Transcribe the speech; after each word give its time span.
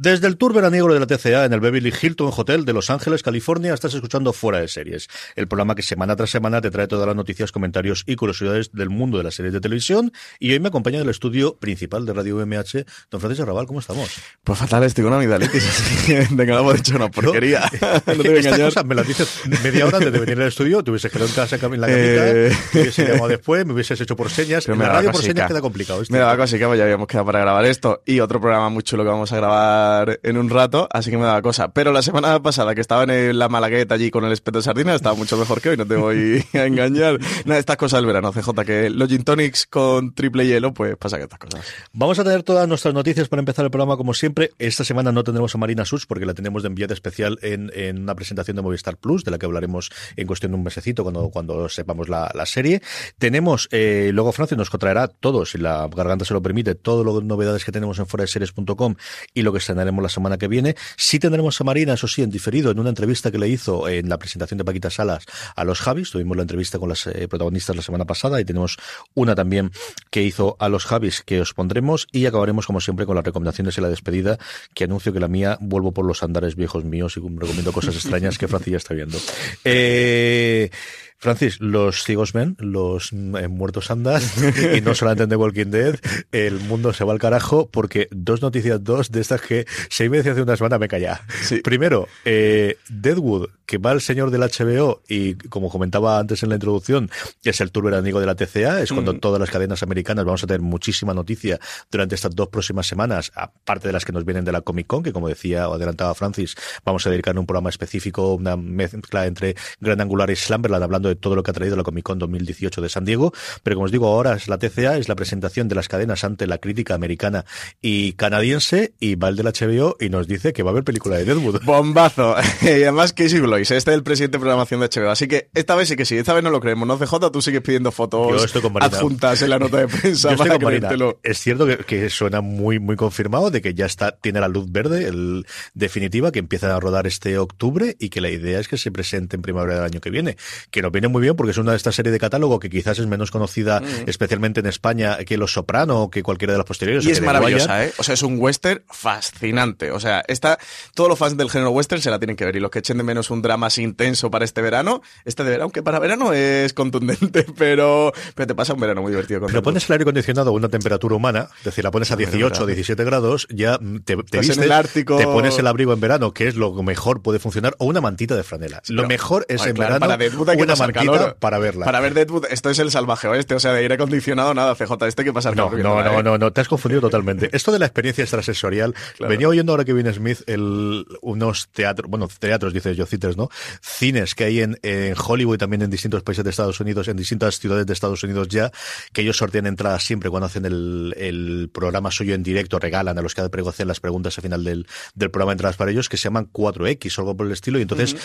Desde 0.00 0.28
el 0.28 0.36
tour 0.36 0.54
veraniego 0.54 0.94
de 0.94 1.00
la 1.00 1.08
TCA 1.08 1.44
en 1.44 1.52
el 1.52 1.58
Beverly 1.58 1.92
Hilton 2.00 2.30
Hotel 2.36 2.64
de 2.64 2.72
Los 2.72 2.88
Ángeles, 2.88 3.24
California, 3.24 3.74
estás 3.74 3.94
escuchando 3.94 4.32
Fuera 4.32 4.60
de 4.60 4.68
Series, 4.68 5.08
el 5.34 5.48
programa 5.48 5.74
que 5.74 5.82
semana 5.82 6.14
tras 6.14 6.30
semana 6.30 6.60
te 6.60 6.70
trae 6.70 6.86
todas 6.86 7.04
las 7.04 7.16
noticias, 7.16 7.50
comentarios 7.50 8.04
y 8.06 8.14
curiosidades 8.14 8.70
del 8.70 8.90
mundo 8.90 9.18
de 9.18 9.24
las 9.24 9.34
series 9.34 9.54
de 9.54 9.60
televisión. 9.60 10.12
Y 10.38 10.52
hoy 10.52 10.60
me 10.60 10.68
acompaña 10.68 10.98
en 10.98 11.02
el 11.02 11.08
estudio 11.10 11.56
principal 11.56 12.06
de 12.06 12.12
Radio 12.12 12.36
UMH, 12.36 12.84
don 13.10 13.20
Francisco 13.20 13.44
Raval, 13.44 13.66
¿cómo 13.66 13.80
estamos? 13.80 14.08
Pues 14.44 14.56
fatal, 14.56 14.84
estoy 14.84 15.02
con 15.02 15.14
una 15.14 15.16
amigdalitis, 15.16 16.06
de 16.30 16.46
que 16.46 16.52
hemos 16.52 16.74
dicho 16.76 16.94
una 16.94 17.10
porquería. 17.10 17.68
no 18.06 18.22
te 18.22 18.38
Esta 18.38 18.56
cosa 18.56 18.84
me 18.84 18.94
la 18.94 19.02
dices 19.02 19.28
media 19.64 19.84
hora 19.84 19.96
antes 19.96 20.12
de 20.12 20.20
venir 20.20 20.40
al 20.40 20.46
estudio, 20.46 20.84
te 20.84 20.92
hubieses 20.92 21.10
quedado 21.10 21.28
en 21.28 21.34
casa 21.34 21.56
en 21.56 21.80
la 21.80 21.88
camita, 21.88 22.30
eh... 22.30 22.56
te 22.70 22.82
hubiese 22.82 23.04
llamado 23.04 23.26
después, 23.26 23.66
me 23.66 23.72
hubieses 23.72 24.00
hecho 24.00 24.14
por 24.14 24.30
señas. 24.30 24.68
en 24.68 24.78
la 24.78 24.90
radio 24.90 25.10
por 25.10 25.22
señas 25.22 25.48
queda 25.48 25.60
complicado. 25.60 26.02
Este 26.02 26.12
me 26.12 26.20
daba 26.20 26.36
cosa 26.36 26.56
que 26.56 26.60
ya 26.60 26.84
habíamos 26.84 27.08
quedado 27.08 27.26
para 27.26 27.40
grabar 27.40 27.64
esto 27.64 28.00
y 28.06 28.20
otro 28.20 28.40
programa 28.40 28.68
muy 28.68 28.84
chulo 28.84 29.02
que 29.02 29.10
vamos 29.10 29.32
a 29.32 29.36
grabar 29.36 29.87
en 30.22 30.36
un 30.36 30.50
rato, 30.50 30.88
así 30.92 31.10
que 31.10 31.18
me 31.18 31.24
daba 31.24 31.42
cosa. 31.42 31.68
Pero 31.68 31.92
la 31.92 32.02
semana 32.02 32.40
pasada, 32.42 32.74
que 32.74 32.80
estaba 32.80 33.04
en 33.04 33.38
la 33.38 33.48
Malagueta 33.48 33.94
allí 33.94 34.10
con 34.10 34.24
el 34.24 34.32
espeto 34.32 34.58
de 34.58 34.62
sardina, 34.62 34.94
estaba 34.94 35.14
mucho 35.14 35.36
mejor 35.36 35.60
que 35.60 35.70
hoy, 35.70 35.76
no 35.76 35.86
te 35.86 35.96
voy 35.96 36.44
a 36.54 36.66
engañar. 36.66 37.18
Nada, 37.44 37.58
estas 37.58 37.76
cosas 37.76 37.98
del 37.98 38.06
verano, 38.06 38.32
CJ, 38.32 38.64
que 38.64 38.90
los 38.90 39.08
gin 39.08 39.24
tonics 39.24 39.66
con 39.66 40.14
triple 40.14 40.46
hielo, 40.46 40.74
pues 40.74 40.96
pasa 40.96 41.16
que 41.16 41.24
estas 41.24 41.38
cosas. 41.38 41.64
Vamos 41.92 42.18
a 42.18 42.24
tener 42.24 42.42
todas 42.42 42.68
nuestras 42.68 42.94
noticias 42.94 43.28
para 43.28 43.40
empezar 43.40 43.64
el 43.64 43.70
programa 43.70 43.96
como 43.96 44.14
siempre. 44.14 44.50
Esta 44.58 44.84
semana 44.84 45.12
no 45.12 45.24
tendremos 45.24 45.54
a 45.54 45.58
Marina 45.58 45.84
Such 45.84 46.04
porque 46.06 46.26
la 46.26 46.34
tenemos 46.34 46.62
de 46.62 46.68
enviada 46.68 46.94
especial 46.94 47.38
en, 47.42 47.70
en, 47.74 48.02
una 48.02 48.14
presentación 48.14 48.56
de 48.56 48.62
Movistar 48.62 48.96
Plus, 48.96 49.24
de 49.24 49.30
la 49.30 49.38
que 49.38 49.46
hablaremos 49.46 49.90
en 50.16 50.26
cuestión 50.26 50.52
de 50.52 50.58
un 50.58 50.64
mesecito 50.64 51.02
cuando, 51.02 51.30
cuando 51.30 51.68
sepamos 51.68 52.08
la, 52.08 52.30
la 52.34 52.46
serie. 52.46 52.82
Tenemos, 53.18 53.68
eh, 53.72 54.10
luego 54.12 54.32
Francia 54.32 54.56
nos 54.56 54.70
contraerá 54.70 55.08
todos, 55.08 55.50
si 55.50 55.58
la 55.58 55.88
garganta 55.88 56.24
se 56.24 56.34
lo 56.34 56.42
permite, 56.42 56.74
todas 56.74 57.06
las 57.06 57.24
novedades 57.24 57.64
que 57.64 57.72
tenemos 57.72 57.98
en 57.98 58.06
foraseries.com 58.06 58.96
y 59.34 59.42
lo 59.42 59.52
que 59.52 59.60
estrenaremos 59.78 60.02
la 60.02 60.08
semana 60.08 60.38
que 60.38 60.48
viene. 60.48 60.74
Sí 60.96 61.18
tendremos 61.18 61.60
a 61.60 61.64
Marina, 61.64 61.94
eso 61.94 62.08
sí, 62.08 62.22
en 62.22 62.30
diferido, 62.30 62.70
en 62.70 62.80
una 62.80 62.88
entrevista 62.88 63.30
que 63.30 63.38
le 63.38 63.48
hizo 63.48 63.88
en 63.88 64.08
la 64.08 64.18
presentación 64.18 64.58
de 64.58 64.64
Paquita 64.64 64.90
Salas 64.90 65.24
a 65.54 65.64
los 65.64 65.80
Javis. 65.80 66.10
Tuvimos 66.10 66.36
la 66.36 66.42
entrevista 66.42 66.78
con 66.78 66.88
las 66.88 67.06
eh, 67.06 67.28
protagonistas 67.28 67.76
la 67.76 67.82
semana 67.82 68.04
pasada 68.04 68.40
y 68.40 68.44
tenemos 68.44 68.76
una 69.14 69.34
también 69.34 69.70
que 70.10 70.22
hizo 70.22 70.56
a 70.58 70.68
los 70.68 70.84
Javis 70.84 71.22
que 71.22 71.40
os 71.40 71.54
pondremos 71.54 72.08
y 72.10 72.26
acabaremos 72.26 72.66
como 72.66 72.80
siempre 72.80 73.06
con 73.06 73.14
las 73.14 73.24
recomendaciones 73.24 73.78
y 73.78 73.80
la 73.80 73.88
despedida 73.88 74.38
que 74.74 74.84
anuncio 74.84 75.12
que 75.12 75.20
la 75.20 75.28
mía 75.28 75.58
vuelvo 75.60 75.92
por 75.92 76.04
los 76.04 76.22
andares 76.22 76.56
viejos 76.56 76.84
míos 76.84 77.16
y 77.16 77.20
recomiendo 77.20 77.72
cosas 77.72 77.94
extrañas 77.94 78.36
que 78.36 78.48
Francis 78.48 78.72
ya 78.72 78.76
está 78.78 78.94
viendo. 78.94 79.18
Eh, 79.64 80.70
Francis, 81.18 81.60
los 81.60 82.04
ciegos 82.04 82.32
ven, 82.32 82.56
los 82.60 83.12
eh, 83.12 83.48
muertos 83.48 83.90
andan, 83.90 84.22
y 84.76 84.80
no 84.80 84.94
solamente 84.94 85.24
en 85.24 85.30
The 85.30 85.36
Walking 85.36 85.66
Dead, 85.66 85.98
el 86.30 86.60
mundo 86.60 86.92
se 86.92 87.04
va 87.04 87.12
al 87.12 87.18
carajo 87.18 87.68
porque 87.70 88.08
dos 88.12 88.40
noticias, 88.40 88.82
dos 88.82 89.10
de 89.10 89.20
estas 89.20 89.40
que 89.40 89.66
seis 89.90 90.08
meses 90.10 90.32
hace 90.32 90.42
una 90.42 90.56
semana 90.56 90.78
me 90.78 90.86
calla. 90.86 91.20
Sí. 91.42 91.60
Primero, 91.60 92.06
eh, 92.24 92.76
Deadwood, 92.88 93.48
que 93.68 93.76
va 93.76 93.92
el 93.92 94.00
señor 94.00 94.30
del 94.30 94.40
HBO 94.40 95.02
y 95.08 95.34
como 95.34 95.68
comentaba 95.68 96.18
antes 96.18 96.42
en 96.42 96.48
la 96.48 96.54
introducción, 96.54 97.10
es 97.44 97.60
el 97.60 97.70
tour 97.70 97.84
veraniego 97.84 98.18
de 98.18 98.24
la 98.24 98.34
TCA, 98.34 98.80
es 98.80 98.90
cuando 98.92 99.12
Mm. 99.12 99.20
todas 99.20 99.38
las 99.38 99.50
cadenas 99.50 99.82
americanas 99.82 100.24
vamos 100.24 100.42
a 100.42 100.46
tener 100.46 100.62
muchísima 100.62 101.12
noticia 101.12 101.60
durante 101.90 102.14
estas 102.14 102.34
dos 102.34 102.48
próximas 102.48 102.86
semanas, 102.86 103.30
aparte 103.34 103.88
de 103.88 103.92
las 103.92 104.06
que 104.06 104.12
nos 104.12 104.24
vienen 104.24 104.46
de 104.46 104.52
la 104.52 104.62
Comic 104.62 104.86
Con, 104.86 105.02
que 105.02 105.12
como 105.12 105.28
decía 105.28 105.68
o 105.68 105.74
adelantaba 105.74 106.14
Francis, 106.14 106.54
vamos 106.82 107.06
a 107.06 107.10
dedicar 107.10 107.38
un 107.38 107.44
programa 107.44 107.68
específico, 107.68 108.32
una 108.32 108.56
mezcla 108.56 109.26
entre 109.26 109.54
Gran 109.80 110.00
Angular 110.00 110.30
y 110.30 110.36
Slumberland, 110.36 110.82
hablando 110.82 111.10
de 111.10 111.16
todo 111.16 111.36
lo 111.36 111.42
que 111.42 111.50
ha 111.50 111.54
traído 111.54 111.76
la 111.76 111.82
Comic 111.82 112.04
Con 112.04 112.18
2018 112.18 112.80
de 112.80 112.88
San 112.88 113.04
Diego. 113.04 113.34
Pero 113.62 113.76
como 113.76 113.84
os 113.84 113.92
digo, 113.92 114.06
ahora 114.06 114.32
es 114.32 114.48
la 114.48 114.56
TCA, 114.56 114.96
es 114.96 115.10
la 115.10 115.14
presentación 115.14 115.68
de 115.68 115.74
las 115.74 115.88
cadenas 115.88 116.24
ante 116.24 116.46
la 116.46 116.56
crítica 116.56 116.94
americana 116.94 117.44
y 117.82 118.14
canadiense, 118.14 118.94
y 118.98 119.16
va 119.16 119.28
el 119.28 119.36
del 119.36 119.46
HBO 119.46 119.96
y 120.00 120.08
nos 120.08 120.26
dice 120.26 120.54
que 120.54 120.62
va 120.62 120.70
a 120.70 120.72
haber 120.72 120.84
película 120.84 121.18
de 121.18 121.26
Deadwood. 121.26 121.62
Bombazo. 121.64 122.34
y 122.62 122.66
además 122.82 123.12
Casey 123.12 123.40
Este 123.62 123.76
es 123.76 123.86
el 123.88 124.02
presidente 124.02 124.38
de 124.38 124.40
programación 124.40 124.80
de 124.80 124.88
HBO. 124.88 125.10
Así 125.10 125.28
que 125.28 125.48
esta 125.54 125.74
vez 125.74 125.88
sí 125.88 125.96
que 125.96 126.04
sí, 126.04 126.16
esta 126.16 126.34
vez 126.34 126.42
no 126.42 126.50
lo 126.50 126.60
creemos. 126.60 126.86
No 126.86 126.98
CJ, 126.98 127.30
tú 127.32 127.42
sigues 127.42 127.62
pidiendo 127.62 127.92
fotos 127.92 128.54
adjuntas 128.80 129.42
en 129.42 129.50
la 129.50 129.58
nota 129.58 129.78
de 129.78 129.88
prensa 129.88 130.36
para 130.36 130.58
creértelo. 130.58 131.20
Es 131.22 131.38
cierto 131.40 131.66
que, 131.66 131.78
que 131.78 132.10
suena 132.10 132.40
muy, 132.40 132.78
muy 132.78 132.96
confirmado 132.96 133.50
de 133.50 133.62
que 133.62 133.74
ya 133.74 133.86
está, 133.86 134.12
tiene 134.12 134.40
la 134.40 134.48
luz 134.48 134.70
verde, 134.70 135.08
el, 135.08 135.46
definitiva, 135.74 136.32
que 136.32 136.38
empieza 136.38 136.74
a 136.74 136.80
rodar 136.80 137.06
este 137.06 137.38
octubre 137.38 137.96
y 137.98 138.10
que 138.10 138.20
la 138.20 138.30
idea 138.30 138.60
es 138.60 138.68
que 138.68 138.78
se 138.78 138.90
presente 138.90 139.36
en 139.36 139.42
primavera 139.42 139.76
del 139.76 139.84
año 139.84 140.00
que 140.00 140.10
viene. 140.10 140.36
Que 140.70 140.82
nos 140.82 140.92
viene 140.92 141.08
muy 141.08 141.22
bien 141.22 141.36
porque 141.36 141.52
es 141.52 141.58
una 141.58 141.72
de 141.72 141.76
estas 141.76 141.94
series 141.94 142.12
de 142.12 142.18
catálogo 142.18 142.58
que 142.58 142.70
quizás 142.70 142.98
es 142.98 143.06
menos 143.06 143.30
conocida, 143.30 143.82
especialmente 144.06 144.60
en 144.60 144.66
España, 144.66 145.18
que 145.24 145.36
Los 145.36 145.52
Soprano 145.52 146.02
o 146.02 146.10
que 146.10 146.22
cualquiera 146.22 146.52
de 146.52 146.58
las 146.58 146.66
posteriores. 146.66 147.04
Y 147.04 147.10
es 147.10 147.20
maravillosa. 147.20 147.84
¿eh? 147.84 147.92
O 147.98 148.02
sea, 148.02 148.14
es 148.14 148.22
un 148.22 148.38
western 148.38 148.82
fascinante. 148.88 149.90
O 149.90 150.00
sea, 150.00 150.24
esta, 150.28 150.58
todos 150.94 151.08
los 151.08 151.18
fans 151.18 151.36
del 151.36 151.50
género 151.50 151.70
western 151.70 152.02
se 152.02 152.10
la 152.10 152.18
tienen 152.18 152.36
que 152.36 152.44
ver. 152.44 152.56
Y 152.56 152.60
los 152.60 152.70
que 152.70 152.80
echen 152.80 152.98
de 152.98 153.04
menos 153.04 153.30
un 153.30 153.42
así 153.54 153.82
intenso 153.82 154.30
para 154.30 154.44
este 154.44 154.62
verano, 154.62 155.02
este 155.24 155.42
de 155.44 155.50
verano, 155.50 155.64
aunque 155.64 155.82
para 155.82 155.98
verano 155.98 156.32
es 156.32 156.72
contundente, 156.72 157.44
pero, 157.58 158.12
pero 158.34 158.46
te 158.46 158.54
pasa 158.54 158.74
un 158.74 158.80
verano 158.80 159.02
muy 159.02 159.10
divertido. 159.12 159.40
Con 159.40 159.48
Pero 159.48 159.62
pones 159.62 159.86
el 159.88 159.92
aire 159.92 160.02
acondicionado 160.02 160.50
a 160.50 160.52
una 160.52 160.68
temperatura 160.68 161.14
humana, 161.16 161.48
es 161.58 161.64
decir, 161.64 161.84
la 161.84 161.90
pones 161.90 162.10
a 162.12 162.16
Bueno, 162.16 162.30
18 162.30 162.46
o 162.46 162.50
verdad. 162.66 162.66
17 162.66 163.04
grados, 163.04 163.46
ya 163.50 163.78
te, 163.78 163.84
te 164.04 164.12
Estás 164.14 164.32
en 164.34 164.40
vistes, 164.40 164.58
el 164.58 164.72
Ártico. 164.72 165.16
te 165.16 165.24
pones 165.24 165.58
el 165.58 165.66
abrigo 165.66 165.92
en 165.92 166.00
verano, 166.00 166.32
que 166.32 166.48
es 166.48 166.54
lo 166.56 166.74
que 166.76 166.82
mejor 166.82 167.22
puede 167.22 167.38
funcionar, 167.38 167.74
o 167.78 167.86
una 167.86 168.00
mantita 168.00 168.36
de 168.36 168.42
franela. 168.42 168.82
lo 168.88 169.06
mejor 169.08 169.46
es 169.48 169.62
Ay, 169.62 169.70
en 169.70 169.76
claro, 169.76 169.94
verano 169.94 170.06
para 170.06 170.16
Deadwood 170.16 170.48
hay 170.50 170.56
que 170.56 170.62
una 170.62 170.76
mantita 170.76 171.00
calor. 171.04 171.36
para 171.38 171.58
verla. 171.58 171.84
Para 171.84 172.00
ver 172.00 172.14
Deadwood, 172.14 172.46
esto 172.50 172.70
es 172.70 172.78
el 172.78 172.90
salvaje 172.90 173.28
oeste, 173.28 173.54
o 173.54 173.60
sea, 173.60 173.72
de 173.72 173.80
aire 173.80 173.94
acondicionado, 173.94 174.52
nada, 174.54 174.74
CJ, 174.74 174.92
este 175.06 175.22
hay 175.22 175.26
que 175.26 175.32
pasar 175.32 175.56
No, 175.56 175.70
no, 175.70 176.02
no, 176.02 176.22
no, 176.22 176.38
no, 176.38 176.52
te 176.52 176.60
has 176.60 176.68
confundido 176.68 177.00
totalmente. 177.08 177.48
Esto 177.52 177.72
de 177.72 177.78
la 177.78 177.86
experiencia 177.86 178.22
extrasensorial, 178.22 178.94
Claro. 179.16 179.30
venía 179.30 179.48
oyendo 179.48 179.72
ahora 179.72 179.84
que 179.84 179.92
viene 179.92 180.12
Smith 180.12 180.40
el, 180.46 181.06
unos 181.22 181.68
teatros, 181.68 182.10
bueno, 182.10 182.28
teatros, 182.38 182.72
dices 182.72 182.96
yo, 182.96 183.06
cites, 183.06 183.36
¿no? 183.38 183.48
Cines 183.80 184.34
que 184.34 184.44
hay 184.44 184.60
en, 184.60 184.78
en 184.82 185.14
Hollywood 185.16 185.54
y 185.54 185.58
también 185.58 185.80
en 185.80 185.88
distintos 185.90 186.22
países 186.22 186.44
de 186.44 186.50
Estados 186.50 186.78
Unidos, 186.80 187.08
en 187.08 187.16
distintas 187.16 187.58
ciudades 187.58 187.86
de 187.86 187.92
Estados 187.94 188.22
Unidos 188.22 188.48
ya, 188.48 188.70
que 189.14 189.22
ellos 189.22 189.38
sortean 189.38 189.66
entradas 189.66 190.04
siempre 190.04 190.28
cuando 190.28 190.46
hacen 190.46 190.66
el, 190.66 191.14
el 191.16 191.70
programa 191.72 192.10
suyo 192.10 192.34
en 192.34 192.42
directo, 192.42 192.78
regalan 192.78 193.16
a 193.18 193.22
los 193.22 193.34
que 193.34 193.40
hacen 193.40 193.88
las 193.88 194.00
preguntas 194.00 194.36
al 194.36 194.42
final 194.42 194.62
del, 194.64 194.86
del 195.14 195.30
programa 195.30 195.52
entradas 195.52 195.76
para 195.76 195.90
ellos, 195.90 196.08
que 196.10 196.16
se 196.18 196.24
llaman 196.24 196.50
4X 196.52 197.16
o 197.16 197.20
algo 197.22 197.36
por 197.36 197.46
el 197.46 197.52
estilo, 197.52 197.78
y 197.78 197.82
entonces 197.82 198.16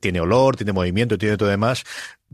tiene 0.00 0.20
olor, 0.20 0.56
tiene 0.56 0.72
movimiento, 0.72 1.16
tiene 1.18 1.36
todo 1.36 1.48
demás, 1.50 1.84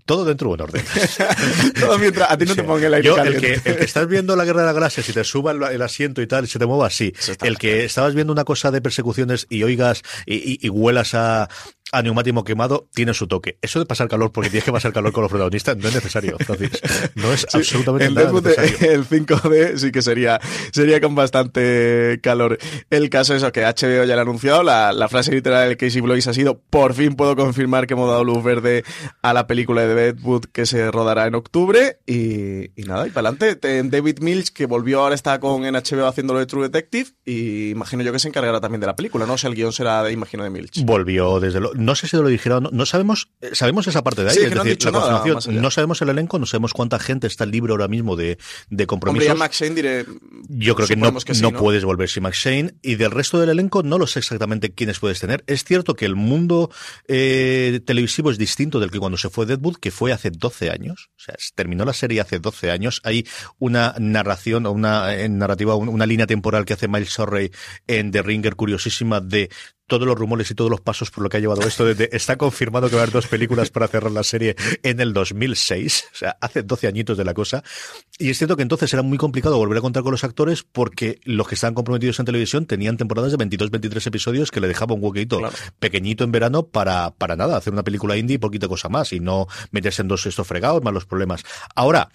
todo 0.07 0.25
dentro 0.25 0.49
de 0.49 0.55
un 0.55 0.61
orden. 0.61 0.85
Todo 1.81 1.99
mientras 1.99 2.31
a 2.31 2.39
ti 2.39 2.45
no 2.45 2.55
te 2.55 2.63
ponga 2.63 2.87
el 2.87 2.95
aire 2.95 3.07
Yo, 3.09 3.17
el 3.19 3.41
que, 3.41 3.55
el 3.55 3.77
que 3.77 3.85
estás 3.85 4.07
viendo 4.07 4.37
la 4.37 4.45
guerra 4.45 4.61
de 4.61 4.67
la 4.67 4.73
galaxia, 4.73 5.03
si 5.03 5.13
te 5.13 5.25
suba 5.25 5.51
el, 5.53 5.63
el 5.63 5.83
asiento 5.83 6.23
y 6.23 6.27
tal, 6.29 6.45
y 6.45 6.47
se 6.47 6.59
te 6.59 6.67
mueva, 6.67 6.89
sí. 6.91 7.13
El 7.43 7.59
que 7.59 7.85
estabas 7.85 8.15
viendo 8.15 8.33
una 8.33 8.45
cosa 8.45 8.71
de 8.71 8.81
persecuciones 8.81 9.47
y 9.51 9.65
oigas 9.65 10.03
y, 10.25 10.37
y- 10.37 10.59
y 10.63 10.69
huelas 10.69 11.15
a, 11.15 11.49
a 11.93 12.03
neumático 12.03 12.45
quemado 12.45 12.89
tiene 12.95 13.15
su 13.15 13.27
toque. 13.27 13.59
Eso 13.63 13.79
de 13.79 13.87
pasar 13.87 14.09
calor 14.09 14.33
porque 14.33 14.51
tienes 14.51 14.65
que 14.65 14.73
pasar 14.73 14.93
calor 14.93 15.13
con 15.13 15.23
los 15.23 15.31
protagonistas 15.31 15.77
no 15.77 15.89
es 15.89 15.95
necesario. 15.95 16.37
no 17.15 17.33
es 17.33 17.47
absolutamente 17.53 18.07
el 18.07 18.15
nada 18.15 18.33
necesario. 18.33 18.93
El 18.93 19.05
5D 19.07 19.77
sí 19.77 19.93
que 19.93 20.03
sería, 20.03 20.41
sería 20.73 21.01
con 21.01 21.15
bastante 21.15 22.21
calor. 22.23 22.59
El 22.91 23.09
caso 23.11 23.35
es 23.35 23.45
que 23.53 23.63
HBO 23.63 24.05
ya 24.05 24.15
lo 24.15 24.21
ha 24.21 24.23
anunciado. 24.23 24.63
La, 24.63 24.93
la 24.93 25.09
frase 25.09 25.33
literal 25.33 25.69
del 25.69 25.77
Casey 25.77 26.01
Blois 26.01 26.27
ha 26.27 26.35
sido: 26.35 26.61
Por 26.71 26.95
fin 26.95 27.15
puedo 27.15 27.37
confirmar 27.37 27.87
que 27.87 27.95
hemos 27.95 28.09
dado 28.09 28.25
luz 28.25 28.43
verde 28.43 28.85
a 29.23 29.33
la 29.33 29.47
película 29.47 29.83
de 29.87 29.95
Deadwood 29.95 30.47
que 30.47 30.67
se 30.67 30.91
rodará 30.91 31.27
en 31.27 31.35
octubre. 31.35 31.99
Y, 32.07 32.71
y 32.81 32.85
nada, 32.87 33.07
y 33.07 33.11
para 33.11 33.31
adelante. 33.31 33.83
David 33.85 34.19
Mills, 34.21 34.51
que 34.51 34.67
volvió 34.67 35.01
ahora 35.01 35.15
está 35.15 35.41
con 35.41 35.65
en 35.65 35.75
HBO 35.75 36.07
haciéndolo 36.07 36.41
de 36.41 36.47
True 36.47 36.69
Detective. 36.69 37.11
Y 37.25 37.71
imagino 37.71 38.03
yo 38.03 38.13
que 38.13 38.19
se 38.19 38.29
encargará 38.29 38.61
también 38.61 38.81
de 38.81 38.87
la 38.87 38.97
película, 38.97 39.27
¿no? 39.27 39.35
O 39.35 39.39
sea, 39.39 39.49
el 39.49 39.57
guion 39.57 39.73
será, 39.73 40.03
de, 40.03 40.13
imagino, 40.13 40.45
de 40.45 40.51
Mills. 40.51 40.85
Volvió 40.85 41.41
desde 41.41 41.61
lo, 41.61 41.73
No 41.79 41.95
sé 41.95 42.09
si 42.09 42.17
lo 42.17 42.27
dijeron, 42.29 42.69
no, 42.73 42.87
sabemos, 42.87 43.31
eh, 43.41 43.51
sabemos 43.53 43.87
esa 43.87 44.03
parte 44.03 44.23
de 44.25 44.31
ahí, 44.31 44.35
Sí, 44.37 44.43
es 44.43 44.49
que 44.49 44.55
no 44.57 44.65
decir, 44.65 44.85
la 44.85 44.91
nada 44.91 45.13
confirmación. 45.19 45.63
No 45.63 45.71
sabemos 45.71 46.03
el 46.03 46.09
elenco, 46.09 46.39
no 46.39 46.47
sabemos 46.47 46.73
cuánta 46.73 46.99
gente 46.99 47.27
está 47.27 47.47
libre 47.47 47.71
ahora 47.73 47.89
mismo 47.89 48.17
de, 48.17 48.39
de 48.71 48.87
compromisos. 48.87 49.29
ya 49.29 49.35
Max 49.35 49.61
Shane 49.61 49.75
diré. 49.75 50.05
Yo 50.49 50.75
creo 50.75 50.89
que 50.89 50.97
no, 50.97 51.01
suponemos 51.07 51.25
que 51.25 51.35
sí, 51.35 51.43
no 51.43 51.51
¿no? 51.53 51.59
puedes 51.59 51.85
volver 51.85 52.09
sin 52.09 52.23
Max 52.25 52.39
Shane. 52.39 52.75
Y 52.83 52.97
del 52.97 53.11
resto 53.11 53.39
del 53.41 53.51
elenco 53.51 53.83
no 53.83 53.97
lo 53.99 54.07
sé 54.07 54.19
exactamente 54.19 54.73
quiénes 54.73 54.99
puedes 54.99 55.21
tener. 55.21 55.45
Es 55.47 55.65
cierto 55.65 55.95
que 55.95 56.05
el 56.05 56.17
mundo 56.17 56.71
eh, 57.07 57.81
televisivo 57.87 58.31
es 58.31 58.39
distinto 58.39 58.81
del 58.81 58.91
que 58.91 58.99
cuando 58.99 59.17
se 59.19 59.31
fue 59.31 59.47
Deadwood, 59.47 59.77
que 59.77 59.91
fue 59.91 60.13
hace 60.13 60.31
12 60.31 60.71
años. 60.71 61.11
O 61.17 61.21
sea, 61.21 61.35
se 61.39 61.51
terminó 61.55 61.85
la 61.85 61.93
serie 61.93 62.21
hace 62.21 62.39
12 62.39 62.71
años. 62.71 63.01
Hay 63.05 63.27
una 63.59 63.95
narración 63.99 64.67
o 64.67 64.73
una 64.73 65.15
eh, 65.15 65.29
narrativa, 65.29 65.75
un- 65.75 65.89
una 65.89 66.07
línea 66.07 66.27
temporal 66.27 66.65
que 66.65 66.75
hace 66.75 66.89
Miles 66.89 67.11
Surrey 67.11 67.51
en 67.87 68.11
The 68.11 68.23
Ringer 68.23 68.57
curiosísima 68.57 69.21
de 69.21 69.51
todos 69.89 70.07
los 70.07 70.17
rumores 70.17 70.49
y 70.51 70.55
todos 70.55 70.71
los 70.71 70.81
pasos 70.81 71.11
por 71.11 71.25
lo 71.25 71.29
que 71.29 71.39
ha 71.39 71.41
llevado 71.41 71.63
esto. 71.63 71.85
Desde, 71.85 72.15
está 72.17 72.37
confirmado 72.37 72.89
que 72.89 72.95
va 72.95 73.01
a 73.01 73.05
haber 73.05 73.13
dos 73.13 73.27
películas 73.27 73.71
para 73.71 73.89
cerrar 73.89 74.13
la 74.13 74.23
serie 74.23 74.55
en 74.85 75.01
el 75.01 75.13
2006. 75.13 76.05
O 76.13 76.17
sea, 76.17 76.37
hace 76.41 76.63
12 76.63 76.87
añitos 76.87 77.19
de 77.19 77.25
la 77.25 77.35
cosa. 77.35 77.65
Y 78.19 78.31
es 78.31 78.39
cierto 78.39 78.57
que 78.57 78.63
entonces 78.63 78.93
era 78.93 79.03
muy 79.03 79.19
complicado 79.19 79.57
volver 79.57 79.79
a 79.79 79.81
contar 79.81 80.03
con 80.03 80.13
los 80.13 80.23
actores 80.25 80.63
porque 80.63 81.19
los 81.25 81.49
que 81.49 81.55
estaban 81.57 81.75
comprometidos 81.75 82.19
en 82.21 82.27
televisión 82.27 82.67
tenían 82.67 82.97
temporadas 82.97 83.31
de 83.33 83.39
22, 83.39 83.71
23 83.71 84.07
episodios 84.07 84.51
que 84.51 84.61
le 84.61 84.69
dejaban 84.69 84.99
un 84.99 85.05
huequito 85.05 85.39
Claro. 85.39 85.55
pequeñito 85.79 86.23
en 86.25 86.33
verano 86.33 86.65
para, 86.67 87.11
para 87.13 87.35
nada, 87.37 87.57
hacer 87.57 87.73
una 87.73 87.83
película 87.83 88.17
indie 88.17 88.35
y 88.37 88.39
poquita 88.39 88.69
cosa 88.69 88.89
más 88.89 89.13
y 89.13 89.21
no 89.21 89.47
meterse 89.71 90.03
en 90.03 90.09
dos 90.09 90.27
estos 90.27 90.47
fregados 90.47 90.83
más 90.83 90.93
los 90.93 91.07
problemas. 91.07 91.43
Ahora, 91.75 92.11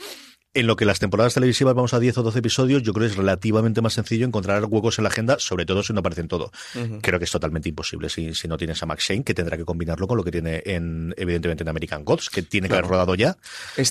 en 0.55 0.67
lo 0.67 0.75
que 0.75 0.85
las 0.85 0.99
temporadas 0.99 1.33
televisivas 1.33 1.73
vamos 1.73 1.93
a 1.93 1.99
10 1.99 2.17
o 2.19 2.23
12 2.23 2.39
episodios, 2.39 2.83
yo 2.83 2.93
creo 2.93 3.07
que 3.07 3.11
es 3.11 3.17
relativamente 3.17 3.81
más 3.81 3.93
sencillo 3.93 4.25
encontrar 4.27 4.63
huecos 4.65 4.99
en 4.99 5.03
la 5.03 5.09
agenda, 5.09 5.37
sobre 5.39 5.65
todo 5.65 5.81
si 5.81 5.93
no 5.93 5.99
aparecen 6.01 6.27
todo. 6.27 6.51
Creo 7.01 7.17
que 7.19 7.25
es 7.25 7.31
totalmente 7.31 7.69
imposible 7.69 8.09
si, 8.09 8.35
si 8.35 8.47
no 8.47 8.57
tienes 8.57 8.81
a 8.83 8.85
Max 8.85 9.05
Shane, 9.09 9.23
que 9.23 9.33
tendrá 9.33 9.57
que 9.57 9.65
combinarlo 9.65 10.07
con 10.07 10.17
lo 10.17 10.23
que 10.23 10.31
tiene 10.31 10.61
en, 10.65 11.13
evidentemente, 11.17 11.63
en 11.63 11.69
American 11.69 12.03
Gods, 12.05 12.29
que 12.29 12.43
tiene 12.43 12.67
que 12.67 12.75
haber 12.75 12.85
rodado 12.87 13.15
ya, 13.15 13.35